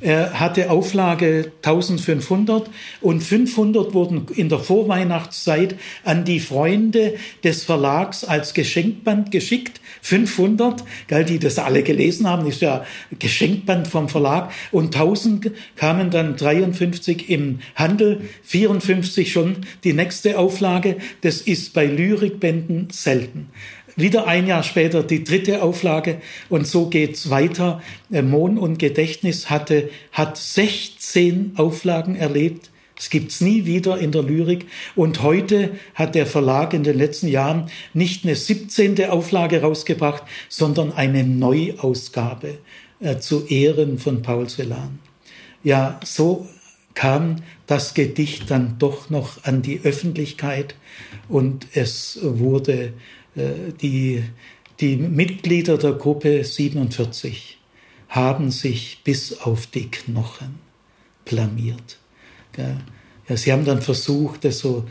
Er 0.00 0.38
hatte 0.38 0.70
Auflage 0.70 1.52
1500 1.62 2.68
und 3.00 3.22
500 3.22 3.94
wurden 3.94 4.26
in 4.34 4.50
der 4.50 4.58
Vorweihnachtszeit 4.58 5.76
an 6.04 6.24
die 6.24 6.40
Freunde 6.40 7.14
des 7.42 7.64
Verlags 7.64 8.22
als 8.22 8.52
Geschenkband 8.52 9.30
geschickt. 9.30 9.80
500, 10.02 10.84
gell, 11.08 11.24
die 11.24 11.38
das 11.38 11.58
alle 11.58 11.82
gelesen 11.82 12.28
haben, 12.28 12.46
ist 12.46 12.60
ja 12.60 12.84
Geschenkband 13.18 13.88
vom 13.88 14.10
Verlag. 14.10 14.52
Und 14.70 14.94
1000 14.94 15.52
kamen 15.76 16.10
dann 16.10 16.36
53 16.36 17.30
im 17.30 17.60
Handel, 17.74 18.20
54 18.42 19.32
schon 19.32 19.56
die 19.82 19.94
nächste 19.94 20.38
Auflage. 20.38 20.96
Das 21.22 21.40
ist 21.40 21.72
bei 21.72 21.86
Lyrikbänden 21.86 22.88
selten. 22.90 23.48
Wieder 23.96 24.26
ein 24.26 24.46
Jahr 24.46 24.62
später 24.62 25.02
die 25.02 25.24
dritte 25.24 25.62
Auflage 25.62 26.20
und 26.50 26.66
so 26.66 26.86
geht's 26.86 27.30
weiter. 27.30 27.82
Äh, 28.12 28.20
Mohn 28.20 28.58
und 28.58 28.78
Gedächtnis 28.78 29.48
hatte, 29.48 29.88
hat 30.12 30.36
16 30.36 31.52
Auflagen 31.56 32.14
erlebt. 32.14 32.70
Es 32.98 33.08
gibt's 33.08 33.40
nie 33.40 33.64
wieder 33.64 33.98
in 33.98 34.12
der 34.12 34.22
Lyrik. 34.22 34.66
Und 34.94 35.22
heute 35.22 35.72
hat 35.94 36.14
der 36.14 36.26
Verlag 36.26 36.74
in 36.74 36.84
den 36.84 36.98
letzten 36.98 37.28
Jahren 37.28 37.70
nicht 37.94 38.24
eine 38.24 38.36
17. 38.36 39.08
Auflage 39.08 39.62
rausgebracht, 39.62 40.24
sondern 40.50 40.92
eine 40.92 41.24
Neuausgabe 41.24 42.58
äh, 43.00 43.16
zu 43.18 43.46
Ehren 43.46 43.98
von 43.98 44.20
Paul 44.20 44.46
Celan. 44.46 44.98
Ja, 45.62 46.00
so 46.04 46.46
kam 46.92 47.36
das 47.66 47.94
Gedicht 47.94 48.50
dann 48.50 48.76
doch 48.78 49.10
noch 49.10 49.44
an 49.44 49.62
die 49.62 49.80
Öffentlichkeit 49.84 50.74
und 51.28 51.66
es 51.74 52.18
wurde 52.22 52.92
die, 53.36 54.24
die 54.80 54.96
Mitglieder 54.96 55.78
der 55.78 55.92
Gruppe 55.92 56.44
47 56.44 57.58
haben 58.08 58.50
sich 58.50 59.00
bis 59.04 59.40
auf 59.40 59.66
die 59.66 59.90
Knochen 59.90 60.56
blamiert. 61.24 61.98
Ja, 63.28 63.36
sie 63.36 63.52
haben 63.52 63.64
dann 63.64 63.82
versucht, 63.82 64.44
es 64.44 64.60
so, 64.60 64.86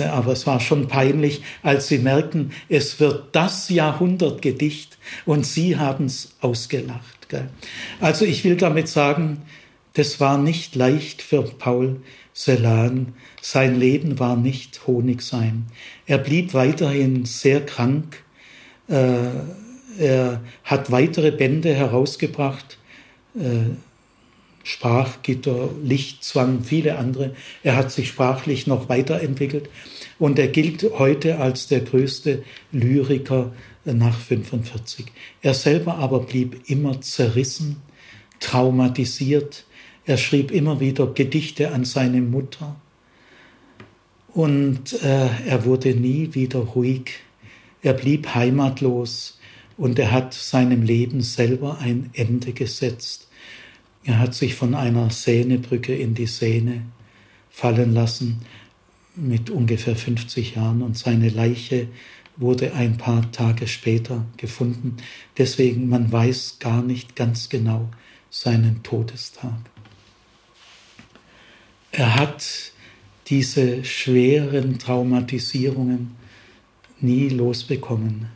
aber 0.00 0.32
es 0.32 0.46
war 0.46 0.60
schon 0.60 0.88
peinlich, 0.88 1.42
als 1.62 1.88
sie 1.88 1.98
merkten, 1.98 2.52
es 2.68 3.00
wird 3.00 3.34
das 3.34 3.68
Jahrhundertgedicht 3.70 4.98
und 5.24 5.46
sie 5.46 5.76
haben 5.76 6.06
es 6.06 6.34
ausgelacht. 6.40 7.26
Also 8.00 8.24
ich 8.24 8.44
will 8.44 8.56
damit 8.56 8.88
sagen, 8.88 9.42
das 9.94 10.20
war 10.20 10.38
nicht 10.38 10.74
leicht 10.74 11.22
für 11.22 11.42
Paul 11.42 12.00
Celan. 12.34 13.14
Sein 13.40 13.78
Leben 13.78 14.18
war 14.18 14.36
nicht 14.36 14.86
Honigsein. 14.86 15.66
Er 16.06 16.18
blieb 16.18 16.54
weiterhin 16.54 17.24
sehr 17.24 17.64
krank. 17.64 18.24
Äh, 18.88 19.28
er 19.98 20.40
hat 20.64 20.90
weitere 20.90 21.30
Bände 21.30 21.74
herausgebracht. 21.74 22.78
Äh, 23.34 23.74
Sprachgitter, 24.64 25.70
Lichtzwang, 25.82 26.62
viele 26.62 26.98
andere. 26.98 27.34
Er 27.62 27.74
hat 27.74 27.90
sich 27.90 28.08
sprachlich 28.08 28.66
noch 28.66 28.90
weiterentwickelt 28.90 29.70
und 30.18 30.38
er 30.38 30.48
gilt 30.48 30.84
heute 30.98 31.38
als 31.38 31.68
der 31.68 31.80
größte 31.80 32.42
Lyriker 32.70 33.52
nach 33.86 34.18
45. 34.18 35.06
Er 35.40 35.54
selber 35.54 35.94
aber 35.94 36.20
blieb 36.20 36.68
immer 36.68 37.00
zerrissen, 37.00 37.76
traumatisiert, 38.40 39.64
er 40.04 40.18
schrieb 40.18 40.50
immer 40.50 40.80
wieder 40.80 41.06
Gedichte 41.06 41.72
an 41.72 41.86
seine 41.86 42.20
Mutter 42.20 42.76
und 44.38 45.02
äh, 45.02 45.28
er 45.46 45.64
wurde 45.64 45.96
nie 45.96 46.32
wieder 46.32 46.60
ruhig. 46.60 47.10
Er 47.82 47.92
blieb 47.92 48.36
heimatlos 48.36 49.36
und 49.76 49.98
er 49.98 50.12
hat 50.12 50.32
seinem 50.32 50.84
Leben 50.84 51.22
selber 51.22 51.78
ein 51.78 52.10
Ende 52.12 52.52
gesetzt. 52.52 53.26
Er 54.04 54.20
hat 54.20 54.36
sich 54.36 54.54
von 54.54 54.76
einer 54.76 55.10
Sehnebrücke 55.10 55.92
in 55.92 56.14
die 56.14 56.28
Sehne 56.28 56.82
fallen 57.50 57.92
lassen 57.92 58.42
mit 59.16 59.50
ungefähr 59.50 59.96
50 59.96 60.54
Jahren 60.54 60.82
und 60.82 60.96
seine 60.96 61.30
Leiche 61.30 61.88
wurde 62.36 62.74
ein 62.74 62.96
paar 62.96 63.32
Tage 63.32 63.66
später 63.66 64.24
gefunden. 64.36 64.98
Deswegen, 65.36 65.88
man 65.88 66.12
weiß 66.12 66.58
gar 66.60 66.82
nicht 66.82 67.16
ganz 67.16 67.48
genau 67.48 67.88
seinen 68.30 68.84
Todestag. 68.84 69.58
Er 71.90 72.14
hat 72.14 72.72
diese 73.28 73.84
schweren 73.84 74.78
Traumatisierungen 74.78 76.16
nie 77.00 77.28
losbekommen. 77.28 78.26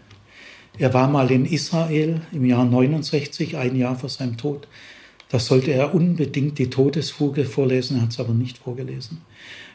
Er 0.79 0.95
war 0.95 1.09
mal 1.09 1.31
in 1.31 1.45
Israel 1.45 2.23
im 2.33 2.45
Jahr 2.45 2.65
69, 2.65 3.57
ein 3.57 3.77
Jahr 3.77 3.99
vor 3.99 4.09
seinem 4.09 4.37
Tod. 4.37 4.69
Da 5.29 5.39
sollte 5.39 5.73
er 5.73 5.95
unbedingt 5.95 6.59
die 6.59 6.71
Todesfuge 6.71 7.45
vorlesen, 7.45 7.97
er 7.97 8.03
hat 8.03 8.11
es 8.11 8.21
aber 8.21 8.35
nicht 8.35 8.59
vorgelesen. 8.59 9.23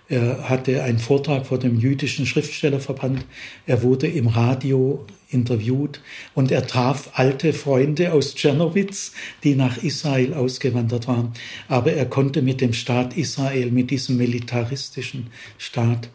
Er 0.09 0.47
hatte 0.49 0.83
einen 0.83 0.99
Vortrag 0.99 1.45
vor 1.45 1.59
dem 1.59 1.77
jüdischen 1.77 2.25
Schriftstellerverband. 2.25 3.25
Er 3.65 3.83
wurde 3.83 4.07
im 4.07 4.27
Radio 4.27 5.05
interviewt 5.29 5.99
und 6.33 6.49
er 6.49 6.65
traf 6.65 7.11
alte 7.13 7.51
Freunde 7.51 8.13
aus 8.13 8.33
Tschernowitz, 8.33 9.11
die 9.43 9.55
nach 9.55 9.83
Israel 9.83 10.33
ausgewandert 10.33 11.09
waren. 11.09 11.33
Aber 11.67 11.91
er 11.91 12.05
konnte 12.05 12.41
mit 12.41 12.61
dem 12.61 12.71
Staat 12.71 13.17
Israel, 13.17 13.71
mit 13.71 13.91
diesem 13.91 14.15
militaristischen 14.15 15.27
Staat 15.57 16.09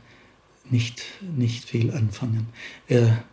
nicht, 0.71 1.03
nicht 1.37 1.65
viel 1.65 1.91
anfangen. 1.91 2.47
Er, 2.89 3.25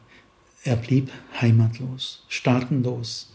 er 0.65 0.75
blieb 0.75 1.09
heimatlos, 1.39 2.25
staatenlos, 2.27 3.31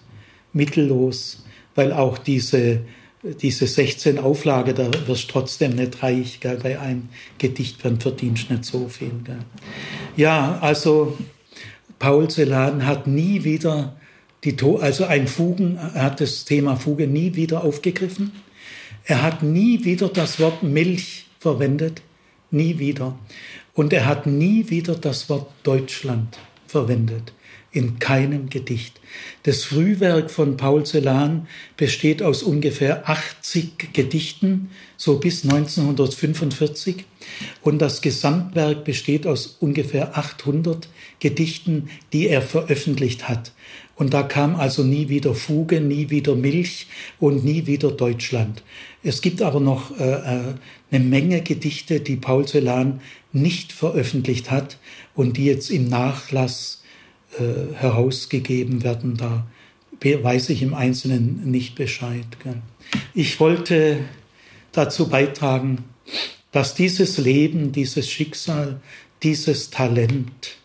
mittellos, 0.52 1.42
weil 1.74 1.90
auch 1.92 2.18
diese 2.18 2.82
diese 3.24 3.66
16 3.66 4.18
Auflage, 4.18 4.74
da 4.74 4.90
wirst 5.06 5.28
du 5.28 5.32
trotzdem 5.32 5.76
nicht 5.76 6.02
reich, 6.02 6.40
gell? 6.40 6.59
bei 6.62 6.78
einem 6.78 7.09
Gedichtband 7.38 8.02
verdienst 8.02 8.51
du 8.51 8.55
nicht 8.55 8.64
so 8.66 8.88
viel. 8.88 9.12
Gell? 9.24 9.38
Ja, 10.16 10.59
also 10.60 11.16
Paul 11.98 12.28
Celan 12.28 12.86
hat 12.86 13.06
nie 13.06 13.44
wieder 13.44 13.96
Die, 14.44 14.55
also 14.78 15.06
ein 15.06 15.26
Fugen, 15.26 15.76
er 15.76 16.02
hat 16.02 16.20
das 16.20 16.44
Thema 16.44 16.76
Fuge 16.76 17.06
nie 17.06 17.34
wieder 17.34 17.64
aufgegriffen. 17.64 18.32
Er 19.05 19.22
hat 19.22 19.42
nie 19.42 19.84
wieder 19.86 20.09
das 20.09 20.38
Wort 20.38 20.62
Milch 20.62 21.24
verwendet. 21.40 22.02
Nie 22.51 22.78
wieder. 22.78 23.18
Und 23.72 23.94
er 23.94 24.05
hat 24.05 24.26
nie 24.26 24.68
wieder 24.68 24.94
das 24.96 25.30
Wort 25.30 25.51
Deutschland 25.62 26.38
verwendet 26.66 27.32
in 27.74 27.98
keinem 27.98 28.48
Gedicht. 28.48 29.01
Das 29.42 29.64
Frühwerk 29.64 30.30
von 30.30 30.56
Paul 30.56 30.86
Celan 30.86 31.48
besteht 31.76 32.22
aus 32.22 32.42
ungefähr 32.42 33.09
80 33.09 33.92
Gedichten, 33.92 34.70
so 34.96 35.18
bis 35.18 35.42
1945. 35.42 37.05
Und 37.62 37.82
das 37.82 38.01
Gesamtwerk 38.01 38.84
besteht 38.84 39.26
aus 39.26 39.56
ungefähr 39.59 40.16
800 40.16 40.88
Gedichten, 41.18 41.90
die 42.12 42.28
er 42.28 42.42
veröffentlicht 42.42 43.28
hat. 43.28 43.52
Und 43.96 44.14
da 44.14 44.22
kam 44.22 44.56
also 44.56 44.82
nie 44.82 45.09
wieder 45.09 45.34
Fuge, 45.34 45.80
nie 45.80 46.10
wieder 46.10 46.36
Milch 46.36 46.86
und 47.18 47.44
nie 47.44 47.66
wieder 47.66 47.90
Deutschland. 47.90 48.62
Es 49.02 49.20
gibt 49.20 49.42
aber 49.42 49.60
noch 49.60 49.98
äh, 49.98 50.05
äh 50.05 50.55
eine 50.90 51.05
Menge 51.05 51.42
Gedichte, 51.42 51.98
die 51.98 52.14
Paul 52.14 52.46
Celan 52.46 53.01
nicht 53.32 53.72
veröffentlicht 53.72 54.52
hat 54.52 54.78
und 55.16 55.36
die 55.36 55.46
jetzt 55.46 55.70
im 55.70 55.88
Nachlass 55.88 56.84
äh, 57.39 57.74
herausgegeben 57.74 58.82
werden. 58.85 59.16
Da 59.16 59.47
weiß 60.02 60.51
ich 60.51 60.62
im 60.62 60.74
Einzelnen 60.74 61.51
nicht 61.51 61.77
Bescheid. 61.77 62.27
Ich 63.15 63.40
wollte 63.40 64.01
dazu 64.73 65.09
beitragen, 65.09 65.85
dass 66.52 66.74
dieses 66.74 67.19
Leben, 67.19 67.73
dieses 67.73 68.09
Schicksal, 68.11 68.81
dieses 69.23 69.70
Talent 69.70 70.56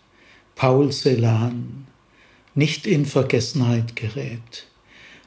Paul 0.55 0.91
Celan 0.91 1.87
nicht 2.53 2.85
in 2.85 3.05
Vergessenheit 3.05 3.95
gerät. 3.95 4.67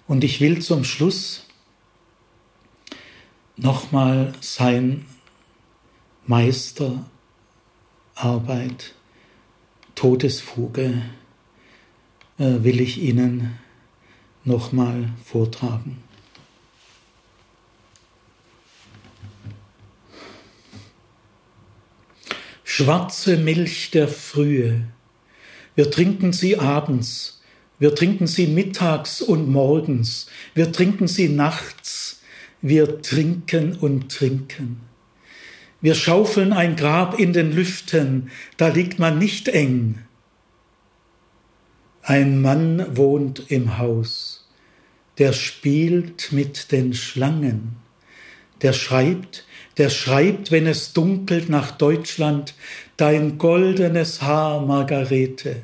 Und 0.06 0.24
ich 0.24 0.40
will 0.40 0.60
zum 0.60 0.84
Schluss 0.84 1.46
nochmal 3.56 4.34
sein 4.40 5.06
Meisterarbeit, 6.26 7.06
Todesfuge, 9.94 11.02
will 12.38 12.80
ich 12.80 13.00
Ihnen 13.00 13.58
nochmal 14.44 15.08
vortragen. 15.24 16.02
Schwarze 22.64 23.36
Milch 23.36 23.90
der 23.90 24.08
Frühe, 24.08 24.84
wir 25.74 25.90
trinken 25.90 26.32
sie 26.32 26.58
abends, 26.58 27.42
wir 27.78 27.94
trinken 27.94 28.26
sie 28.26 28.46
mittags 28.46 29.20
und 29.20 29.50
morgens, 29.50 30.26
wir 30.54 30.72
trinken 30.72 31.06
sie 31.06 31.28
nachts, 31.28 32.22
wir 32.62 33.02
trinken 33.02 33.74
und 33.76 34.10
trinken. 34.10 34.80
Wir 35.82 35.94
schaufeln 35.94 36.52
ein 36.52 36.76
Grab 36.76 37.18
in 37.18 37.32
den 37.32 37.52
Lüften, 37.52 38.30
da 38.56 38.68
liegt 38.68 38.98
man 38.98 39.18
nicht 39.18 39.48
eng, 39.48 39.98
ein 42.02 42.40
Mann 42.40 42.96
wohnt 42.96 43.50
im 43.50 43.78
Haus, 43.78 44.48
der 45.18 45.32
spielt 45.32 46.32
mit 46.32 46.72
den 46.72 46.94
Schlangen, 46.94 47.76
der 48.60 48.72
schreibt, 48.72 49.44
der 49.78 49.88
schreibt, 49.88 50.50
wenn 50.50 50.66
es 50.66 50.92
dunkelt 50.92 51.48
nach 51.48 51.70
Deutschland, 51.70 52.54
dein 52.96 53.38
goldenes 53.38 54.20
Haar, 54.20 54.60
Margarete. 54.60 55.62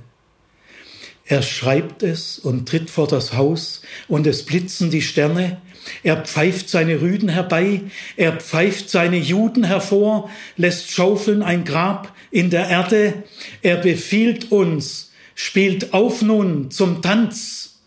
Er 1.27 1.43
schreibt 1.43 2.03
es 2.03 2.39
und 2.39 2.69
tritt 2.69 2.89
vor 2.89 3.07
das 3.07 3.35
Haus, 3.35 3.83
und 4.07 4.27
es 4.27 4.45
blitzen 4.45 4.91
die 4.91 5.03
Sterne. 5.03 5.61
Er 6.03 6.25
pfeift 6.25 6.71
seine 6.71 7.01
Rüden 7.01 7.29
herbei, 7.29 7.83
er 8.17 8.33
pfeift 8.33 8.91
seine 8.91 9.19
Juden 9.19 9.65
hervor, 9.65 10.31
lässt 10.57 10.91
schaufeln 10.91 11.43
ein 11.43 11.65
Grab 11.65 12.15
in 12.31 12.51
der 12.51 12.69
Erde. 12.69 13.25
Er 13.63 13.77
befiehlt 13.77 14.53
uns, 14.53 15.08
spielt 15.39 15.95
auf 15.95 16.21
nun 16.21 16.73
zum 16.73 17.01
Tanz. 17.01 17.79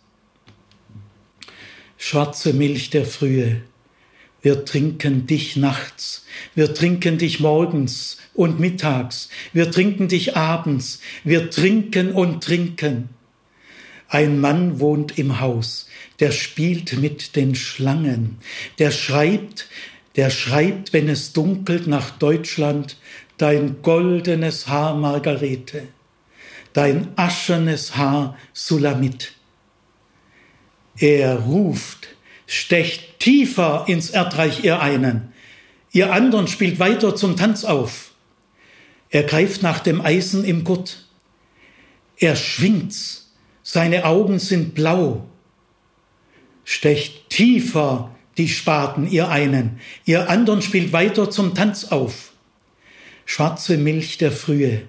Schwarze 1.97 2.53
Milch 2.53 2.91
der 2.91 3.05
Frühe, 3.05 3.61
wir 4.41 4.63
trinken 4.63 5.27
dich 5.27 5.57
nachts, 5.57 6.25
wir 6.55 6.73
trinken 6.73 7.17
dich 7.17 7.41
morgens 7.41 8.19
und 8.33 8.61
mittags, 8.61 9.27
wir 9.51 9.69
trinken 9.69 10.07
dich 10.07 10.37
abends, 10.37 11.01
wir 11.25 11.49
trinken 11.49 12.13
und 12.13 12.41
trinken. 12.41 13.09
Ein 14.07 14.39
Mann 14.39 14.79
wohnt 14.79 15.17
im 15.17 15.41
Haus, 15.41 15.87
der 16.21 16.31
spielt 16.31 16.99
mit 16.99 17.35
den 17.35 17.55
Schlangen, 17.55 18.37
der 18.79 18.91
schreibt, 18.91 19.67
der 20.15 20.29
schreibt, 20.29 20.93
wenn 20.93 21.09
es 21.09 21.33
dunkelt 21.33 21.85
nach 21.85 22.11
Deutschland, 22.11 22.95
dein 23.37 23.81
goldenes 23.81 24.69
Haar 24.69 24.95
Margarete 24.95 25.89
dein 26.73 27.09
aschenes 27.17 27.95
Haar 27.97 28.37
Sulamit. 28.53 29.33
Er 30.97 31.39
ruft, 31.39 32.09
stecht 32.47 33.19
tiefer 33.19 33.85
ins 33.87 34.09
Erdreich 34.09 34.63
ihr 34.63 34.81
einen, 34.81 35.33
ihr 35.91 36.13
anderen 36.13 36.47
spielt 36.47 36.79
weiter 36.79 37.15
zum 37.15 37.37
Tanz 37.37 37.65
auf. 37.65 38.11
Er 39.09 39.23
greift 39.23 39.61
nach 39.61 39.79
dem 39.79 40.01
Eisen 40.01 40.45
im 40.45 40.63
Gurt, 40.63 41.05
er 42.17 42.35
schwingt's, 42.35 43.31
seine 43.63 44.05
Augen 44.05 44.39
sind 44.39 44.75
blau, 44.75 45.25
stecht 46.63 47.29
tiefer 47.29 48.15
die 48.37 48.47
Spaten 48.47 49.09
ihr 49.09 49.29
einen, 49.29 49.79
ihr 50.05 50.29
anderen 50.29 50.61
spielt 50.61 50.93
weiter 50.93 51.29
zum 51.29 51.53
Tanz 51.55 51.85
auf. 51.85 52.31
Schwarze 53.25 53.77
Milch 53.77 54.17
der 54.17 54.31
Frühe, 54.31 54.83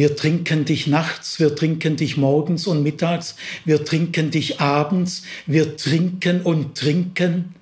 wir 0.00 0.16
trinken 0.16 0.64
dich 0.64 0.86
nachts, 0.86 1.40
wir 1.40 1.54
trinken 1.54 1.96
dich 1.96 2.16
morgens 2.16 2.66
und 2.66 2.82
mittags, 2.82 3.36
wir 3.66 3.84
trinken 3.84 4.30
dich 4.30 4.58
abends, 4.58 5.24
wir 5.44 5.76
trinken 5.76 6.40
und 6.40 6.74
trinken. 6.74 7.54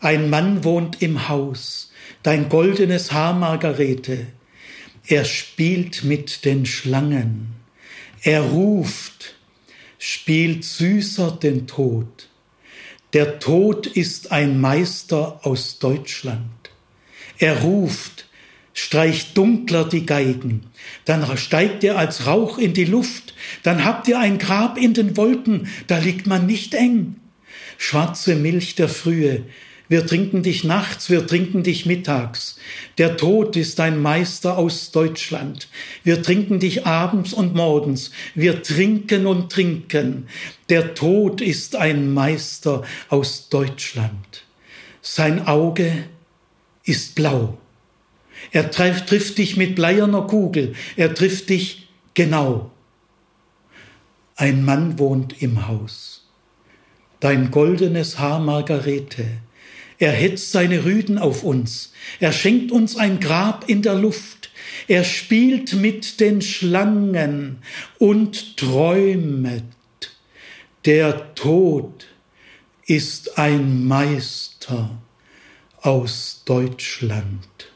Ein 0.00 0.30
Mann 0.30 0.64
wohnt 0.64 1.02
im 1.02 1.28
Haus, 1.28 1.92
dein 2.22 2.48
goldenes 2.48 3.12
Haar, 3.12 3.34
Margarete. 3.34 4.28
Er 5.06 5.26
spielt 5.26 6.04
mit 6.04 6.46
den 6.46 6.64
Schlangen. 6.64 7.48
Er 8.22 8.40
ruft, 8.40 9.34
spielt 9.98 10.64
süßer 10.64 11.32
den 11.32 11.66
Tod. 11.66 12.30
Der 13.12 13.40
Tod 13.40 13.86
ist 13.86 14.32
ein 14.32 14.58
Meister 14.58 15.40
aus 15.42 15.80
Deutschland. 15.80 16.70
Er 17.36 17.60
ruft, 17.60 18.24
streicht 18.72 19.36
dunkler 19.36 19.86
die 19.86 20.06
Geigen, 20.06 20.62
dann 21.04 21.36
steigt 21.36 21.82
ihr 21.84 21.98
als 21.98 22.26
Rauch 22.26 22.58
in 22.58 22.74
die 22.74 22.84
Luft, 22.84 23.34
dann 23.62 23.84
habt 23.84 24.08
ihr 24.08 24.18
ein 24.18 24.38
Grab 24.38 24.78
in 24.78 24.94
den 24.94 25.16
Wolken, 25.16 25.68
da 25.86 25.98
liegt 25.98 26.26
man 26.26 26.46
nicht 26.46 26.74
eng. 26.74 27.16
Schwarze 27.78 28.36
Milch 28.36 28.74
der 28.74 28.88
Frühe, 28.88 29.44
wir 29.86 30.06
trinken 30.06 30.42
dich 30.42 30.64
nachts, 30.64 31.10
wir 31.10 31.26
trinken 31.26 31.62
dich 31.62 31.84
mittags. 31.84 32.56
Der 32.96 33.18
Tod 33.18 33.54
ist 33.54 33.80
ein 33.80 34.00
Meister 34.00 34.56
aus 34.56 34.92
Deutschland. 34.92 35.68
Wir 36.02 36.22
trinken 36.22 36.58
dich 36.58 36.86
abends 36.86 37.34
und 37.34 37.54
morgens. 37.54 38.10
Wir 38.34 38.62
trinken 38.62 39.26
und 39.26 39.52
trinken. 39.52 40.26
Der 40.70 40.94
Tod 40.94 41.42
ist 41.42 41.76
ein 41.76 42.14
Meister 42.14 42.82
aus 43.10 43.50
Deutschland. 43.50 44.44
Sein 45.02 45.46
Auge 45.46 46.06
ist 46.84 47.14
blau. 47.14 47.58
Er 48.54 48.70
trifft, 48.70 49.08
trifft 49.08 49.38
dich 49.38 49.56
mit 49.56 49.74
bleierner 49.74 50.28
Kugel. 50.28 50.76
Er 50.94 51.12
trifft 51.12 51.50
dich 51.50 51.88
genau. 52.14 52.70
Ein 54.36 54.64
Mann 54.64 54.96
wohnt 55.00 55.42
im 55.42 55.66
Haus. 55.66 56.28
Dein 57.18 57.50
goldenes 57.50 58.20
Haar, 58.20 58.38
Margarete. 58.38 59.26
Er 59.98 60.12
hetzt 60.12 60.52
seine 60.52 60.84
Rüden 60.84 61.18
auf 61.18 61.42
uns. 61.42 61.92
Er 62.20 62.30
schenkt 62.30 62.70
uns 62.70 62.96
ein 62.96 63.18
Grab 63.18 63.68
in 63.68 63.82
der 63.82 63.96
Luft. 63.96 64.50
Er 64.86 65.02
spielt 65.02 65.72
mit 65.72 66.20
den 66.20 66.40
Schlangen 66.40 67.58
und 67.98 68.56
träumet. 68.56 69.64
Der 70.84 71.34
Tod 71.34 72.06
ist 72.86 73.36
ein 73.36 73.84
Meister 73.84 75.02
aus 75.80 76.42
Deutschland. 76.44 77.73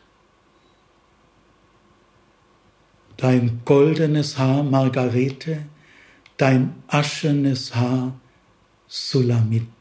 Dein 3.18 3.60
goldenes 3.64 4.38
Haar 4.38 4.62
Margarete, 4.62 5.64
dein 6.38 6.74
aschenes 6.86 7.74
Haar 7.74 8.14
Sulamit. 8.86 9.77